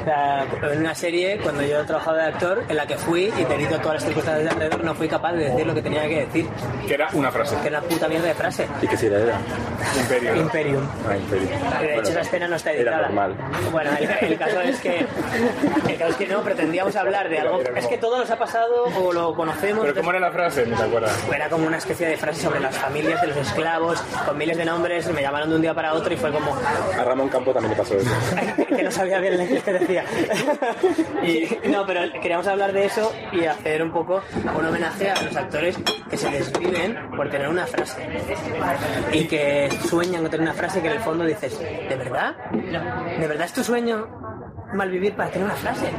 O 0.00 0.04
sea, 0.04 0.46
en 0.72 0.78
una 0.80 0.94
serie, 0.94 1.38
cuando 1.42 1.62
yo 1.62 1.84
trabajaba 1.84 2.16
de 2.18 2.22
actor, 2.24 2.64
en 2.68 2.76
la 2.76 2.86
que 2.86 2.96
fui 2.96 3.32
y 3.38 3.44
debido 3.44 3.76
a 3.76 3.78
todas 3.80 3.94
las 3.96 4.04
circunstancias 4.04 4.44
de 4.44 4.50
alrededor, 4.50 4.84
no 4.84 4.94
fui 4.94 5.08
capaz 5.08 5.32
de 5.32 5.50
decir 5.50 5.66
lo 5.66 5.74
que 5.74 5.82
tenía 5.82 6.08
que 6.08 6.26
decir. 6.26 6.48
Que 6.86 6.94
era 6.94 7.08
una 7.12 7.30
frase. 7.30 7.56
Que 7.62 7.68
era 7.68 7.78
una 7.80 7.88
puta 7.88 8.08
mierda 8.08 8.28
de 8.28 8.34
frase. 8.34 8.66
¿Y 8.80 8.86
qué 8.86 8.96
serie 8.96 9.22
era? 9.22 9.38
Imperio. 10.00 10.36
Imperium. 10.36 10.88
Ah, 11.08 11.16
Imperio. 11.16 11.48
De 11.80 11.94
hecho, 11.98 12.10
esa 12.10 12.20
escena 12.20 12.48
no 12.48 12.56
está 12.56 12.70
Era 12.72 12.80
editada. 12.82 13.02
normal. 13.08 13.34
Bueno, 13.72 13.90
el, 13.98 14.30
el 14.32 14.38
caso 14.38 14.60
es 14.62 14.80
que 14.80 14.98
el 15.88 15.98
caso 15.98 16.10
es 16.10 16.16
que 16.16 16.26
no 16.26 16.40
pretendíamos 16.42 16.96
hablar 16.96 17.28
de 17.28 17.38
algo. 17.40 17.60
Es 17.76 17.86
que 17.86 17.98
todo 17.98 18.18
nos 18.18 18.30
ha 18.30 18.38
pasado 18.38 18.84
o 18.84 19.12
lo 19.12 19.34
conocemos. 19.34 19.82
Pero 19.84 19.94
¿cómo 20.00 20.10
era 20.10 20.20
la 20.20 20.30
frase? 20.32 20.64
No 20.66 20.76
te 20.76 20.84
acuerdas. 20.84 21.12
Era 21.34 21.48
como 21.48 21.66
una 21.66 21.78
especie 21.78 22.06
de 22.08 22.16
frase 22.16 22.42
sobre 22.42 22.60
las 22.60 22.76
familias 22.76 23.20
de 23.20 23.28
los 23.28 23.36
esclavos, 23.36 24.00
con 24.26 24.36
miles 24.38 24.56
de 24.56 24.64
nombres. 24.64 25.06
Me 25.12 25.22
llamaron 25.22 25.50
de 25.50 25.56
un 25.56 25.62
día 25.62 25.74
para 25.74 25.92
otro 25.94 26.12
y 26.12 26.16
fue 26.16 26.30
como 26.32 26.56
A 26.98 27.04
Ramón 27.04 27.28
También 27.52 27.70
le 27.70 27.76
pasó 27.76 27.96
eso. 27.96 28.10
que 28.68 28.82
no 28.82 28.90
sabía 28.90 29.18
bien 29.20 29.38
lo 29.38 29.62
que 29.62 29.72
decía. 29.72 30.04
Y, 31.22 31.68
no, 31.68 31.86
pero 31.86 32.00
queríamos 32.20 32.46
hablar 32.46 32.72
de 32.72 32.86
eso 32.86 33.12
y 33.32 33.44
hacer 33.44 33.82
un 33.82 33.92
poco 33.92 34.22
un 34.56 34.64
homenaje 34.64 35.10
a 35.10 35.22
los 35.22 35.36
actores 35.36 35.76
que 36.10 36.16
se 36.16 36.30
desviven 36.30 37.10
por 37.16 37.30
tener 37.30 37.48
una 37.48 37.66
frase. 37.66 38.06
Y 39.12 39.26
que 39.26 39.68
sueñan 39.88 40.22
con 40.22 40.30
tener 40.30 40.46
una 40.46 40.54
frase 40.54 40.80
que 40.80 40.88
en 40.88 40.94
el 40.94 41.00
fondo 41.00 41.24
dices, 41.24 41.58
¿de 41.58 41.96
verdad? 41.96 42.36
¿De 42.52 43.26
verdad 43.26 43.46
es 43.46 43.52
tu 43.52 43.64
sueño 43.64 44.06
malvivir 44.72 45.14
para 45.14 45.30
tener 45.30 45.46
una 45.46 45.56
frase? 45.56 45.90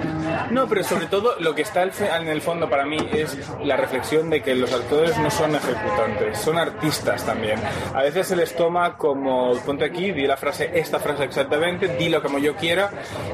No, 0.52 0.68
pero 0.68 0.84
sobre 0.84 1.08
todo 1.08 1.40
lo 1.40 1.56
que 1.56 1.62
está 1.64 1.84
en 1.84 2.28
el 2.28 2.42
fondo 2.42 2.70
para 2.70 2.86
mí 2.86 2.98
es 3.12 3.38
la 3.64 3.78
reflexión 3.78 4.30
de 4.30 4.42
que 4.42 4.56
los 4.56 4.72
actores 4.74 5.18
no 5.18 5.30
son 5.30 5.56
ejecutantes, 5.56 6.40
son 6.40 6.58
artistas 6.58 7.26
también. 7.26 7.60
A 7.94 8.02
veces 8.02 8.28
se 8.28 8.36
les 8.36 8.56
toma 8.56 8.98
como, 8.98 9.56
ponte 9.66 9.86
aquí, 9.86 10.12
di 10.12 10.28
la 10.28 10.38
frase, 10.38 10.72
esta 10.74 11.00
frase 11.00 11.24
exactamente, 11.24 11.88
dilo 11.98 12.22
como 12.22 12.40
yo 12.40 12.56
quiera, 12.56 12.90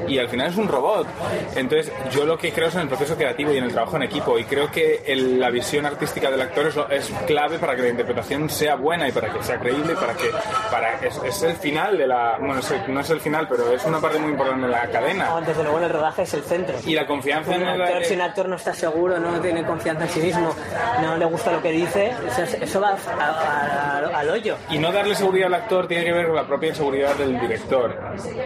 y 0.06 0.18
al 0.18 0.28
final 0.28 0.50
es 0.50 0.56
un 0.56 0.68
robot. 0.68 1.06
Entonces, 1.54 1.92
yo 2.10 2.24
lo 2.24 2.38
que 2.38 2.52
creo 2.52 2.68
es 2.68 2.74
en 2.74 2.82
el 2.82 2.88
proceso 2.88 3.16
creativo 3.16 3.52
y 3.52 3.58
en 3.58 3.64
el 3.64 3.72
trabajo 3.72 3.96
en 3.96 4.04
equipo, 4.04 4.38
y 4.38 4.44
creo 4.44 4.70
que 4.70 5.02
la 5.16 5.50
visión 5.50 5.86
artística 5.86 6.30
del 6.30 6.40
actor 6.40 6.66
es, 6.90 7.12
clave 7.26 7.58
para 7.58 7.74
que 7.76 7.82
la 7.82 7.88
interpretación 7.88 8.48
sea 8.48 8.76
buena 8.76 9.08
y 9.08 9.12
para 9.12 9.32
que 9.32 9.42
sea 9.42 9.58
creíble, 9.58 9.94
para 9.94 10.14
que 10.14 10.30
para 10.70 10.96
es, 11.00 11.42
el 11.42 11.56
final 11.56 11.96
de 11.98 12.06
la, 12.06 12.36
bueno, 12.38 12.60
no 12.88 13.00
es 13.00 13.10
el 13.10 13.20
final, 13.20 13.46
pero 13.48 13.72
es 13.72 13.84
una 13.84 14.00
parte 14.00 14.18
muy 14.18 14.30
importante 14.30 14.66
de 14.66 14.72
la 14.72 14.88
cadena. 14.88 15.25
No, 15.28 15.40
desde 15.40 15.62
luego 15.62 15.78
en 15.78 15.84
el 15.84 15.90
rodaje 15.90 16.22
es 16.22 16.34
el 16.34 16.42
centro. 16.42 16.76
Y 16.84 16.94
la 16.94 17.06
confianza 17.06 17.50
un 17.50 17.62
en 17.62 17.68
el- 17.68 17.82
actor, 17.82 18.04
si 18.04 18.14
un 18.14 18.20
actor 18.22 18.48
no 18.48 18.56
está 18.56 18.74
seguro, 18.74 19.18
no 19.18 19.40
tiene 19.40 19.64
confianza 19.64 20.04
en 20.04 20.10
sí 20.10 20.20
mismo, 20.20 20.54
no 21.02 21.16
le 21.16 21.24
gusta 21.24 21.52
lo 21.52 21.62
que 21.62 21.70
dice, 21.70 22.12
eso, 22.28 22.56
eso 22.60 22.80
va 22.80 22.90
a- 22.90 23.24
a- 23.24 23.98
a- 24.12 24.18
al 24.18 24.30
hoyo. 24.30 24.56
Y 24.70 24.78
no 24.78 24.92
darle 24.92 25.14
seguridad 25.14 25.46
al 25.48 25.54
actor 25.54 25.86
tiene 25.88 26.04
que 26.04 26.12
ver 26.12 26.26
con 26.26 26.36
la 26.36 26.46
propia 26.46 26.70
inseguridad 26.70 27.14
del 27.16 27.38
director, 27.40 27.94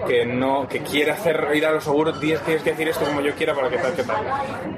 que 0.07 0.25
no 0.27 0.67
que 0.69 0.81
quiere 0.81 1.11
hacer 1.13 1.49
ir 1.55 1.65
a 1.67 1.73
lo 1.73 1.81
seguro, 1.81 2.13
tienes, 2.19 2.41
tienes 2.43 2.63
que 2.63 2.71
decir 2.71 2.89
esto 2.89 3.05
como 3.05 3.21
yo 3.21 3.33
quiera 3.35 3.55
para 3.55 3.69
que 3.69 3.79
tal, 3.79 3.93
que 3.95 4.03
tal. 4.05 4.17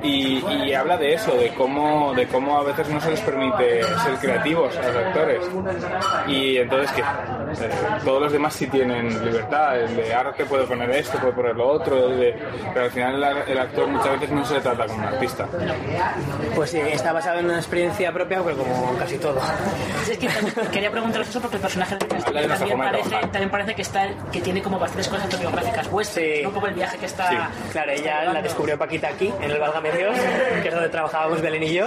Y, 0.02 0.44
y 0.64 0.74
habla 0.74 0.96
de 0.96 1.14
eso, 1.14 1.32
de 1.32 1.54
cómo, 1.54 2.12
de 2.14 2.26
cómo 2.26 2.58
a 2.58 2.64
veces 2.64 2.88
no 2.88 3.00
se 3.00 3.10
les 3.10 3.20
permite 3.20 3.82
ser 3.82 4.14
creativos 4.20 4.76
a 4.76 4.82
los 4.88 4.96
actores. 4.96 5.42
Y 6.26 6.56
entonces 6.58 6.90
que 6.92 7.00
eh, 7.00 7.70
todos 8.04 8.22
los 8.22 8.32
demás 8.32 8.54
sí 8.54 8.66
tienen 8.66 9.24
libertad, 9.24 9.78
el 9.80 9.94
de 9.96 10.12
arte 10.14 10.44
puede 10.44 10.64
poner 10.66 10.90
esto, 10.90 11.18
puede 11.18 11.32
poner 11.32 11.56
lo 11.56 11.68
otro, 11.68 11.91
de- 11.94 12.34
pero 12.72 12.84
al 12.86 12.90
final 12.90 13.22
el, 13.22 13.50
el 13.52 13.58
actor 13.58 13.86
muchas 13.88 14.12
veces 14.12 14.30
no 14.30 14.44
se 14.44 14.60
trata 14.60 14.86
como 14.86 14.98
un 14.98 15.04
artista. 15.04 15.46
Pues 16.54 16.70
sí, 16.70 16.78
está 16.80 17.12
basado 17.12 17.38
en 17.38 17.46
una 17.46 17.56
experiencia 17.56 18.12
propia, 18.12 18.42
pues 18.42 18.56
como 18.56 18.96
casi 18.98 19.18
todo. 19.18 19.40
Es 20.10 20.18
que 20.18 20.28
quería 20.72 20.90
preguntaros 20.90 21.28
eso 21.28 21.40
porque 21.40 21.56
el 21.56 21.62
personaje 21.62 21.96
de 21.96 22.06
también 22.06 22.78
parece, 22.78 23.10
también 23.10 23.50
parece 23.50 23.74
que 23.74 23.82
está 23.82 24.08
que 24.30 24.40
tiene 24.40 24.62
como 24.62 24.78
bastantes 24.78 25.08
cosas 25.08 25.24
autobiográficas 25.24 25.90
vuestras, 25.90 26.26
poco 26.44 26.66
el 26.66 26.74
viaje 26.74 26.98
que 26.98 27.06
está 27.06 27.50
Claro, 27.72 27.92
ella 27.92 28.24
la 28.32 28.42
descubrió 28.42 28.78
Paquita 28.78 29.08
aquí, 29.08 29.32
en 29.40 29.50
el 29.50 29.58
Válgame 29.58 29.92
Dios, 29.92 30.16
que 30.62 30.68
es 30.68 30.74
donde 30.74 30.88
trabajábamos 30.88 31.40
Belén 31.40 31.62
y 31.62 31.72
yo. 31.74 31.86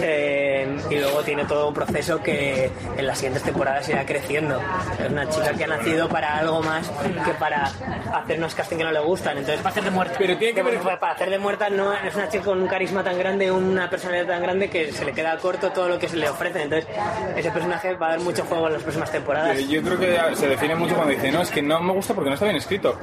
Eh, 0.00 0.76
y 0.90 0.96
luego 0.96 1.22
tiene 1.22 1.44
todo 1.44 1.68
un 1.68 1.74
proceso 1.74 2.22
que 2.22 2.70
en 2.96 3.06
las 3.06 3.18
siguientes 3.18 3.42
temporadas 3.42 3.88
irá 3.88 4.04
creciendo. 4.04 4.60
Es 5.02 5.10
una 5.10 5.28
chica 5.28 5.52
que 5.52 5.64
ha 5.64 5.68
nacido 5.68 6.08
para 6.08 6.38
algo 6.38 6.62
más 6.62 6.88
que 7.24 7.32
para 7.38 7.70
hacer 8.14 8.38
unos 8.38 8.54
casting 8.54 8.78
que 8.78 8.84
no 8.84 8.92
le 8.92 9.00
gustan. 9.34 9.38
Entonces, 9.38 9.58
para 9.62 9.70
hacer 9.70 9.84
de 9.84 9.90
muerta. 9.90 10.14
Pero 10.18 10.36
tiene 10.36 10.54
que 10.54 10.62
ver- 10.62 10.78
Para 10.80 11.12
hacer 11.12 11.30
de 11.30 11.38
muerta 11.38 11.68
no 11.70 11.92
es 11.92 12.14
una 12.14 12.28
chica 12.28 12.44
con 12.44 12.62
un 12.62 12.68
carisma 12.68 13.02
tan 13.04 13.18
grande, 13.18 13.50
una 13.50 13.88
personalidad 13.90 14.26
tan 14.26 14.42
grande 14.42 14.68
que 14.70 14.92
se 14.92 15.04
le 15.04 15.12
queda 15.12 15.36
corto 15.38 15.70
todo 15.70 15.88
lo 15.88 15.98
que 15.98 16.08
se 16.08 16.16
le 16.16 16.28
ofrece. 16.28 16.62
Entonces, 16.62 16.88
ese 17.36 17.50
personaje 17.50 17.94
va 17.94 18.06
a 18.08 18.10
dar 18.10 18.20
mucho 18.20 18.44
juego 18.44 18.66
en 18.66 18.74
las 18.74 18.82
próximas 18.82 19.10
temporadas. 19.10 19.58
Yo 19.68 19.82
yo 19.82 19.82
creo 19.82 19.98
que 19.98 20.36
se 20.36 20.48
define 20.48 20.74
mucho 20.74 20.94
cuando 20.94 21.12
dice, 21.14 21.30
no, 21.32 21.42
es 21.42 21.50
que 21.50 21.62
no 21.62 21.80
me 21.80 21.92
gusta 21.92 22.14
porque 22.14 22.30
no 22.30 22.34
está 22.34 22.46
bien 22.46 22.56
escrito. 22.56 22.98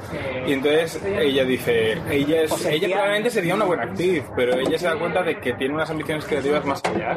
Y 0.46 0.52
entonces 0.52 1.00
ella 1.04 1.44
dice, 1.44 1.98
ella, 2.10 2.42
es, 2.42 2.52
O 2.52 2.56
sea, 2.58 2.72
ella 2.72 2.88
probablemente 2.88 3.30
sería 3.30 3.54
una 3.54 3.64
buena 3.64 3.82
actriz, 3.84 4.22
pero 4.36 4.54
ella 4.58 4.78
se 4.78 4.86
da 4.86 4.96
cuenta 4.96 5.22
de 5.22 5.38
que 5.38 5.52
tiene 5.54 5.74
unas 5.74 5.90
ambiciones 5.90 6.24
creativas 6.24 6.64
más 6.64 6.82
allá 6.84 7.16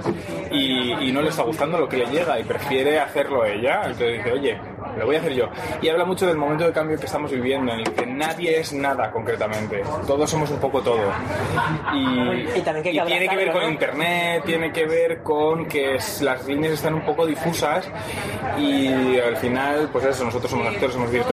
y, 0.52 0.92
y 1.08 1.12
no 1.12 1.22
le 1.22 1.30
está 1.30 1.44
gustando 1.44 1.78
lo 1.78 1.88
que 1.88 1.98
le 1.98 2.06
llega 2.08 2.40
y 2.40 2.44
prefiere 2.44 3.00
hacerlo 3.00 3.46
ella. 3.46 3.82
Entonces 3.86 4.18
dice, 4.18 4.32
oye, 4.32 4.58
lo 4.98 5.06
voy 5.06 5.16
a 5.16 5.20
hacer 5.20 5.34
yo. 5.34 5.46
Y 5.82 5.90
habla 5.90 6.06
mucho 6.06 6.26
del 6.28 6.38
momento 6.38 6.66
de 6.66 6.72
cambio 6.74 6.98
que 7.00 7.06
estamos 7.06 7.32
viviendo, 7.32 7.72
en 7.74 7.80
el 7.80 7.94
que 7.94 8.06
nadie 8.06 8.60
es 8.60 8.74
nada 8.74 9.12
concretamente. 9.12 9.82
Todos 10.08 10.30
somos 10.30 10.50
un 10.52 10.60
poco 10.60 10.82
todo. 10.82 11.12
Y, 11.94 12.60
Y 12.60 12.62
también 12.62 12.84
que 12.84 12.92
y 12.92 13.00
tiene 13.06 13.28
que 13.28 13.36
ver 13.36 13.52
con 13.52 13.62
¿no? 13.64 13.70
internet, 13.70 14.44
tiene 14.46 14.72
que 14.72 14.86
ver 14.86 15.24
con 15.24 15.66
que 15.66 15.98
las 16.22 16.46
líneas 16.48 16.74
están 16.74 16.94
un 16.96 17.06
poco 17.06 17.26
difusas 17.26 17.90
y 18.58 19.20
al 19.20 19.38
final, 19.38 19.90
pues 19.92 20.06
eso, 20.06 20.24
nosotros 20.26 20.50
somos 20.52 20.68
actores, 20.68 20.94
somos 20.94 21.12
directores. 21.12 21.33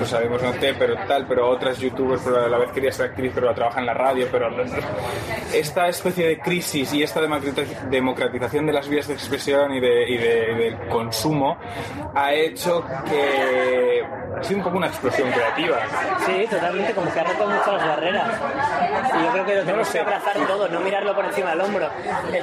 Pues 0.00 0.08
sabemos 0.10 0.42
no 0.42 0.50
sé, 0.54 0.74
pero 0.78 0.94
tal, 1.06 1.26
pero 1.26 1.46
otras 1.50 1.78
youtubers, 1.78 2.22
pero 2.24 2.42
a 2.44 2.48
la 2.48 2.56
vez 2.56 2.70
quería 2.72 2.90
ser 2.90 3.10
actriz, 3.10 3.32
pero 3.34 3.52
trabaja 3.54 3.80
en 3.80 3.86
la 3.86 3.92
radio, 3.92 4.26
pero 4.32 4.48
esta 5.52 5.88
especie 5.88 6.26
de 6.26 6.38
crisis 6.38 6.92
y 6.94 7.02
esta 7.02 7.20
democratiz- 7.20 7.78
democratización 7.90 8.64
de 8.66 8.72
las 8.72 8.88
vías 8.88 9.08
de 9.08 9.14
expresión 9.14 9.74
y, 9.74 9.80
de, 9.80 10.08
y, 10.08 10.16
de- 10.16 10.52
y 10.52 10.54
del 10.54 10.76
consumo 10.88 11.58
ha 12.14 12.32
hecho 12.32 12.82
que 13.08 14.02
ha 14.38 14.42
sido 14.42 14.58
un 14.58 14.64
poco 14.64 14.76
una 14.78 14.86
explosión 14.86 15.30
creativa. 15.30 15.76
Sí, 16.24 16.46
totalmente, 16.50 16.94
como 16.94 17.12
que 17.12 17.20
ha 17.20 17.24
roto 17.24 17.46
mucho 17.46 17.72
las 17.76 17.86
barreras. 17.86 18.28
Y 19.20 19.24
yo 19.26 19.32
creo 19.32 19.44
que 19.44 19.54
lo 19.56 19.62
tenemos 19.64 19.90
que 19.90 19.98
abrazar 20.00 20.34
todo, 20.46 20.68
no 20.68 20.80
mirarlo 20.80 21.14
por 21.14 21.24
encima 21.26 21.50
del 21.50 21.60
hombro. 21.60 21.90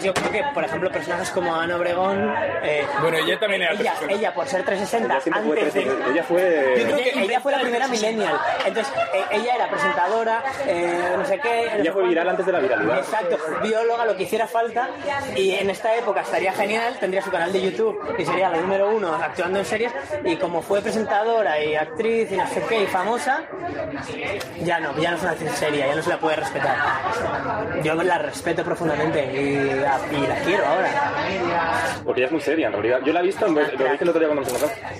Yo 0.03 0.13
creo 0.13 0.31
que, 0.31 0.43
por 0.53 0.63
ejemplo, 0.63 0.91
personajes 0.91 1.31
como 1.31 1.55
Ana 1.55 1.75
Obregón. 1.75 2.31
eh, 2.61 2.85
Bueno, 3.01 3.17
ella 3.17 3.39
también 3.39 3.63
era 3.63 3.71
ella, 3.71 3.93
360. 3.97 4.13
ella, 4.13 4.33
por 4.33 4.45
ser 4.47 4.63
360, 4.63 5.13
Ella 5.13 5.21
siempre 5.21 5.43
fue 5.43 5.57
antes 5.59 5.73
de. 5.73 5.81
360. 5.81 6.11
Ella 6.13 6.23
fue- 6.23 6.75
Yo 6.77 6.85
creo 6.85 6.97
que 7.13 7.23
ella 7.23 7.39
fue 7.47 7.55
la 7.55 7.61
primera 7.61 7.87
millennial. 7.87 8.37
Entonces, 8.65 8.93
eh, 9.13 9.23
ella 9.31 9.55
era 9.55 9.69
presentadora, 9.69 10.43
eh, 10.65 11.13
no 11.17 11.23
sé 11.25 11.39
qué. 11.39 11.69
Ella 11.79 11.93
fue 11.93 12.03
viral 12.05 12.27
antes 12.27 12.45
de 12.45 12.51
la 12.51 12.59
viralidad. 12.59 12.97
Exacto, 12.97 13.37
bióloga, 13.63 14.03
lo 14.05 14.17
que 14.17 14.23
hiciera 14.23 14.47
falta. 14.47 14.89
Y 15.33 15.51
en 15.51 15.69
esta 15.69 15.95
época 15.95 16.21
estaría 16.21 16.51
genial, 16.51 16.97
tendría 16.99 17.21
su 17.21 17.31
canal 17.31 17.53
de 17.53 17.61
YouTube 17.61 17.97
y 18.17 18.25
sería 18.25 18.49
la 18.49 18.57
número 18.57 18.89
uno 18.89 19.13
actuando 19.13 19.59
en 19.59 19.65
series. 19.65 19.93
Y 20.25 20.35
como 20.35 20.61
fue 20.61 20.81
presentadora 20.81 21.63
y 21.63 21.75
actriz 21.75 22.29
y 22.33 22.35
no 22.35 22.47
sé 22.49 22.61
qué, 22.67 22.83
y 22.83 22.87
famosa, 22.87 23.43
ya 24.63 24.79
no, 24.81 24.93
ya 24.97 25.11
no 25.11 25.15
es 25.17 25.21
una 25.23 25.31
actriz 25.31 25.51
seria, 25.53 25.87
ya 25.87 25.95
no 25.95 26.03
se 26.03 26.09
la 26.09 26.19
puede 26.19 26.35
respetar. 26.35 26.75
Yo 27.81 27.95
la 27.95 28.17
respeto 28.17 28.61
profundamente 28.65 29.23
y, 29.33 29.37
y 30.17 30.27
la 30.27 30.35
quiero 30.43 30.65
ahora. 30.65 30.89
Porque 32.03 32.19
ella 32.21 32.25
es 32.27 32.31
muy 32.33 32.41
seria, 32.41 32.67
en 32.67 32.73
realidad. 32.73 32.99
Yo 33.05 33.13
la 33.13 33.21
he 33.21 33.23
visto, 33.23 33.45
en 33.45 33.55
vez- 33.55 33.71
lo 33.71 33.85
dije 33.85 34.03
el 34.03 34.09
otro 34.09 34.19
día 34.19 34.27
cuando. 34.29 34.47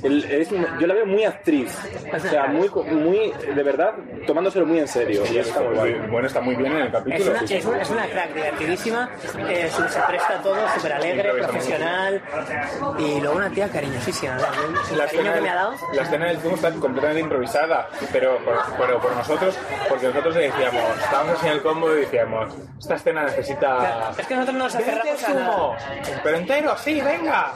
El- 0.04 0.24
es- 0.32 0.50
yo 0.50 0.88
la 0.88 0.94
veo 0.94 1.06
muy 1.06 1.26
actriz. 1.26 1.76
O 2.14 2.20
sea, 2.20 2.37
muy, 2.46 2.70
muy, 2.70 3.34
de 3.56 3.64
verdad, 3.64 3.94
tomándoselo 4.28 4.66
muy 4.66 4.80
en 4.80 4.88
serio. 4.88 5.24
Y 5.32 5.38
está 5.40 5.60
muy. 5.62 5.94
Bueno, 5.94 6.28
está 6.28 6.42
muy 6.42 6.56
bien 6.56 6.72
en 6.74 6.78
el 6.80 6.88
Es 6.88 6.92
capítulo. 6.94 7.32
una, 7.32 7.42
es 7.42 7.66
una, 7.66 7.82
es 7.82 7.90
una 7.90 8.06
crack, 8.08 8.34
divertidísima, 8.34 9.10
eh, 9.50 9.70
se 9.72 10.00
presta 10.02 10.36
a 10.36 10.42
todo, 10.42 10.56
súper 10.76 10.94
alegre, 10.94 11.34
profesional 11.34 12.22
y 13.00 13.20
luego 13.20 13.36
una 13.38 13.50
tía 13.50 13.68
cariñosísima. 13.70 14.38
La 14.38 14.48
cariño 14.48 15.04
escena, 15.06 15.34
que 15.34 15.42
me 15.42 15.50
ha 15.50 15.56
dado. 15.56 15.74
la 15.94 16.02
escena 16.04 16.26
del 16.28 16.38
zumo 16.40 16.56
está 16.56 16.72
completamente 16.74 17.22
improvisada, 17.22 17.90
pero 18.12 18.38
por, 18.44 18.58
pero 18.78 19.00
por 19.02 19.16
nosotros, 19.16 19.58
porque 19.90 20.08
nosotros 20.08 20.36
le 20.36 20.42
decíamos, 20.52 20.84
estábamos 21.02 21.44
en 21.44 21.50
el 21.50 21.62
combo 21.62 21.92
y 21.96 22.00
decíamos, 22.02 22.54
esta 22.80 22.96
escena 22.96 23.24
necesita... 23.24 24.12
Es 24.18 24.28
que 24.28 24.36
nosotros 24.36 24.58
nos 24.58 24.76
"Vente 24.76 24.92
aferramos 24.92 25.76
pero 26.24 26.38
entero, 26.38 26.78
sí, 26.78 27.02
venga. 27.02 27.52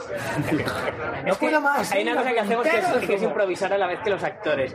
No 1.24 1.34
puedo 1.34 1.60
más. 1.60 1.92
Hay 1.92 2.02
una 2.02 2.16
cosa 2.16 2.32
que 2.32 2.40
hacemos 2.40 2.62
que 2.64 2.68
es, 2.70 2.84
entero, 2.84 3.00
que 3.06 3.14
es 3.14 3.20
zumo". 3.20 3.30
improvisar 3.30 3.72
a 3.72 3.78
la 3.78 3.86
vez 3.86 4.00
que 4.02 4.10
los 4.10 4.22
actores. 4.22 4.71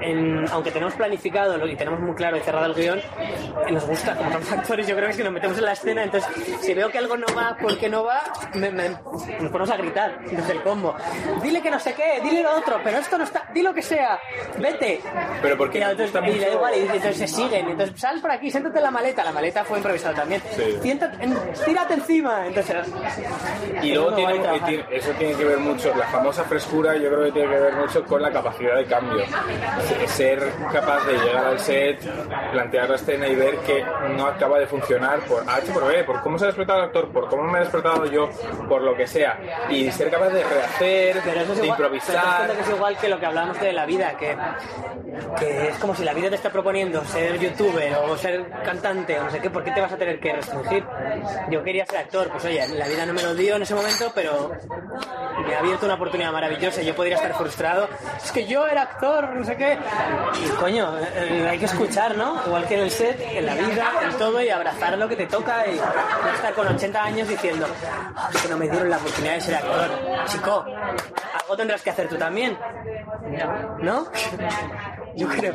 En- 0.00 0.44
aunque 0.50 0.72
tenemos 0.72 0.94
planificado 0.94 1.64
y 1.64 1.76
tenemos 1.76 2.00
muy 2.00 2.14
claro 2.16 2.36
y 2.36 2.40
cerrado 2.40 2.66
el 2.66 2.74
guion, 2.74 3.00
nos 3.70 3.86
gusta, 3.86 4.16
como 4.16 4.32
somos 4.32 4.52
actores, 4.52 4.86
yo 4.86 4.94
creo 4.96 5.06
que 5.06 5.10
es 5.12 5.16
que 5.16 5.22
nos 5.24 5.32
metemos 5.32 5.56
en 5.58 5.64
la 5.64 5.72
escena, 5.72 6.02
entonces 6.02 6.28
si 6.60 6.74
veo 6.74 6.90
que 6.90 6.98
algo 6.98 7.16
no 7.16 7.26
va 7.36 7.56
porque 7.60 7.88
no 7.88 8.02
va, 8.04 8.20
me- 8.54 8.70
me- 8.72 8.88
nos 8.90 9.50
ponemos 9.52 9.70
a 9.70 9.76
gritar 9.76 10.18
desde 10.24 10.52
el 10.54 10.62
combo. 10.62 10.94
Dile 11.40 11.62
que 11.62 11.70
no 11.70 11.78
sé 11.78 11.94
qué, 11.94 12.20
dile 12.20 12.42
lo 12.42 12.56
otro, 12.56 12.80
pero 12.82 12.98
esto 12.98 13.16
no 13.16 13.24
está, 13.24 13.44
di 13.54 13.62
lo 13.62 13.72
que 13.72 13.80
sea, 13.82 14.18
vete. 14.58 15.00
Pero 15.40 15.56
porque 15.56 15.78
y, 15.78 15.82
entonces, 15.82 16.10
y 16.10 16.12
le 16.14 16.20
da 16.20 16.26
mucho- 16.46 16.52
igual, 16.56 16.74
y 16.76 16.80
entonces 16.80 17.16
se 17.16 17.28
siguen, 17.28 17.68
entonces 17.68 18.00
sal 18.00 18.20
por 18.20 18.32
aquí, 18.32 18.50
siéntate 18.50 18.78
en 18.78 18.82
la 18.84 18.90
maleta, 18.90 19.22
la 19.22 19.32
maleta 19.32 19.64
fue 19.64 19.78
improvisada 19.78 20.14
también. 20.16 20.42
Sí. 20.56 20.78
Siéntate, 20.82 21.24
en- 21.24 21.38
tírate 21.64 21.94
encima, 21.94 22.46
entonces... 22.48 22.76
Y 23.82 23.92
luego 23.94 24.12
tiene, 24.14 24.34
tiene- 24.66 24.84
eso 24.90 25.12
tiene 25.12 25.34
que 25.36 25.44
ver 25.44 25.58
mucho, 25.58 25.94
la 25.96 26.06
famosa 26.06 26.42
frescura 26.44 26.96
yo 26.96 27.08
creo 27.08 27.24
que 27.26 27.32
tiene 27.32 27.48
que 27.54 27.60
ver 27.60 27.74
mucho 27.74 28.04
con 28.04 28.20
la 28.20 28.32
capacidad 28.32 28.76
de 28.76 28.84
cambio. 28.86 29.24
Se- 29.86 30.06
Ser 30.08 30.52
capaz 30.72 31.04
de 31.06 31.12
llegar 31.18 31.44
al 31.46 31.58
set, 31.60 32.00
plantear 32.52 32.88
la 32.90 32.96
escena 32.96 33.26
y 33.28 33.34
ver 33.34 33.56
que 33.58 33.84
no 34.16 34.26
acaba 34.26 34.58
de 34.58 34.66
funcionar 34.66 35.20
por 35.20 35.42
H 35.48 35.72
por 35.72 35.86
B, 35.86 36.04
por 36.04 36.20
cómo 36.22 36.38
se 36.38 36.44
ha 36.44 36.48
despertado 36.48 36.78
el 36.80 36.84
actor, 36.86 37.08
por 37.12 37.28
cómo 37.28 37.42
me 37.44 37.58
he 37.58 37.60
despertado 37.62 38.06
yo, 38.06 38.28
por 38.68 38.82
lo 38.82 38.96
que 38.96 39.06
sea. 39.06 39.38
Y 39.68 39.90
ser 39.92 40.10
capaz 40.10 40.28
de 40.30 40.42
rehacer, 40.44 41.20
Pero 41.24 41.40
eso 41.40 41.52
es 41.52 41.58
de 41.60 41.64
igual, 41.66 41.76
pero 41.76 41.94
improvisar. 41.94 42.50
que 42.50 42.60
es 42.62 42.68
igual 42.70 42.96
que 42.98 43.08
lo 43.08 43.20
que 43.20 43.26
hablábamos 43.26 43.60
de 43.60 43.72
la 43.72 43.84
vida, 43.86 44.16
que, 44.16 44.36
que 45.38 45.68
es 45.68 45.78
como 45.78 45.94
si 45.94 46.04
la 46.04 46.14
vida 46.14 46.28
te 46.30 46.36
está 46.36 46.50
proponiendo 46.50 47.04
ser 47.04 47.38
youtuber 47.38 47.94
o 47.96 48.16
ser 48.16 48.44
cantante 48.64 49.18
o 49.18 49.24
no 49.24 49.30
sé 49.30 49.40
qué, 49.40 49.50
¿por 49.50 49.62
qué 49.64 49.70
te 49.72 49.80
vas 49.80 49.92
a 49.92 49.96
tener 49.96 50.18
que 50.20 50.32
restringir? 50.32 50.84
Yo 51.50 51.62
quería 51.62 51.84
ser 51.86 51.98
actor, 51.98 52.28
pues 52.30 52.44
oye, 52.44 52.66
la 52.68 52.86
vida 52.88 53.04
no 53.06 53.12
me 53.12 53.22
lo 53.22 53.34
dio 53.34 53.56
en 53.56 53.62
ese 53.62 53.74
momento, 53.74 54.10
pero 54.14 54.50
me 55.46 55.54
ha 55.54 55.58
abierto 55.58 55.84
una 55.86 55.94
oportunidad 55.94 56.32
maravillosa. 56.32 56.82
Yo 56.82 56.94
podría 56.94 57.16
estar 57.16 57.34
frustrado, 57.34 57.88
es 58.22 58.32
que 58.32 58.46
yo 58.46 58.66
era 58.66 58.82
actor, 58.82 59.05
no 59.34 59.44
sé 59.44 59.56
qué. 59.56 59.78
Y 60.44 60.48
coño, 60.56 60.98
eh, 60.98 61.46
hay 61.48 61.58
que 61.58 61.66
escuchar, 61.66 62.16
¿no? 62.16 62.40
Igual 62.46 62.66
que 62.66 62.74
en 62.74 62.80
el 62.80 62.90
set, 62.90 63.20
en 63.20 63.46
la 63.46 63.54
vida, 63.54 63.92
en 64.02 64.16
todo, 64.18 64.42
y 64.42 64.48
abrazar 64.48 64.96
lo 64.98 65.08
que 65.08 65.16
te 65.16 65.26
toca 65.26 65.66
y 65.66 65.78
estar 66.34 66.52
con 66.54 66.66
80 66.68 67.02
años 67.02 67.28
diciendo, 67.28 67.66
"Ah, 68.16 68.28
es 68.32 68.42
que 68.42 68.48
no 68.48 68.56
me 68.56 68.68
dieron 68.68 68.90
la 68.90 68.96
oportunidad 68.96 69.34
de 69.34 69.40
ser 69.40 69.54
actor. 69.56 69.90
Chico, 70.26 70.64
algo 71.40 71.56
tendrás 71.56 71.82
que 71.82 71.90
hacer 71.90 72.08
tú 72.08 72.16
también. 72.16 72.58
¿No? 73.78 74.06
Yo 75.20 75.26
creo. 75.28 75.54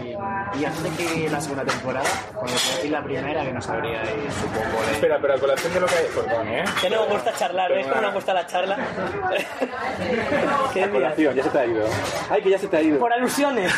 Y 0.59 0.65
antes 0.65 0.83
de 0.83 0.89
que 1.05 1.29
la 1.29 1.39
segunda 1.39 1.63
temporada, 1.63 2.09
cuando 2.33 2.57
fue 2.57 2.89
la 2.89 3.03
primera, 3.03 3.45
que 3.45 3.53
no 3.53 3.61
sabría 3.61 4.01
y 4.03 4.31
supongo 4.31 4.83
de... 4.87 4.91
Espera, 4.93 5.19
pero 5.21 5.35
a 5.35 5.37
colación 5.37 5.73
de 5.73 5.79
lo 5.79 5.85
que 5.85 5.95
hay, 5.95 6.05
perdón, 6.15 6.47
¿eh? 6.47 6.63
Que 6.81 6.89
no 6.89 7.05
me 7.05 7.13
gusta 7.13 7.33
charlar, 7.33 7.71
¿ves 7.71 7.85
cómo 7.85 8.01
nos 8.01 8.13
gusta 8.15 8.33
la 8.33 8.47
charla? 8.47 8.77
¿Qué 10.73 10.83
A 10.83 10.89
colación, 10.89 11.35
ya 11.35 11.43
se 11.43 11.49
te 11.49 11.59
ha 11.59 11.65
ido. 11.65 11.85
Ay, 12.31 12.41
que 12.41 12.49
ya 12.49 12.57
se 12.57 12.67
te 12.67 12.77
ha 12.77 12.81
ido. 12.81 12.99
Por 12.99 13.13
alusiones. 13.13 13.71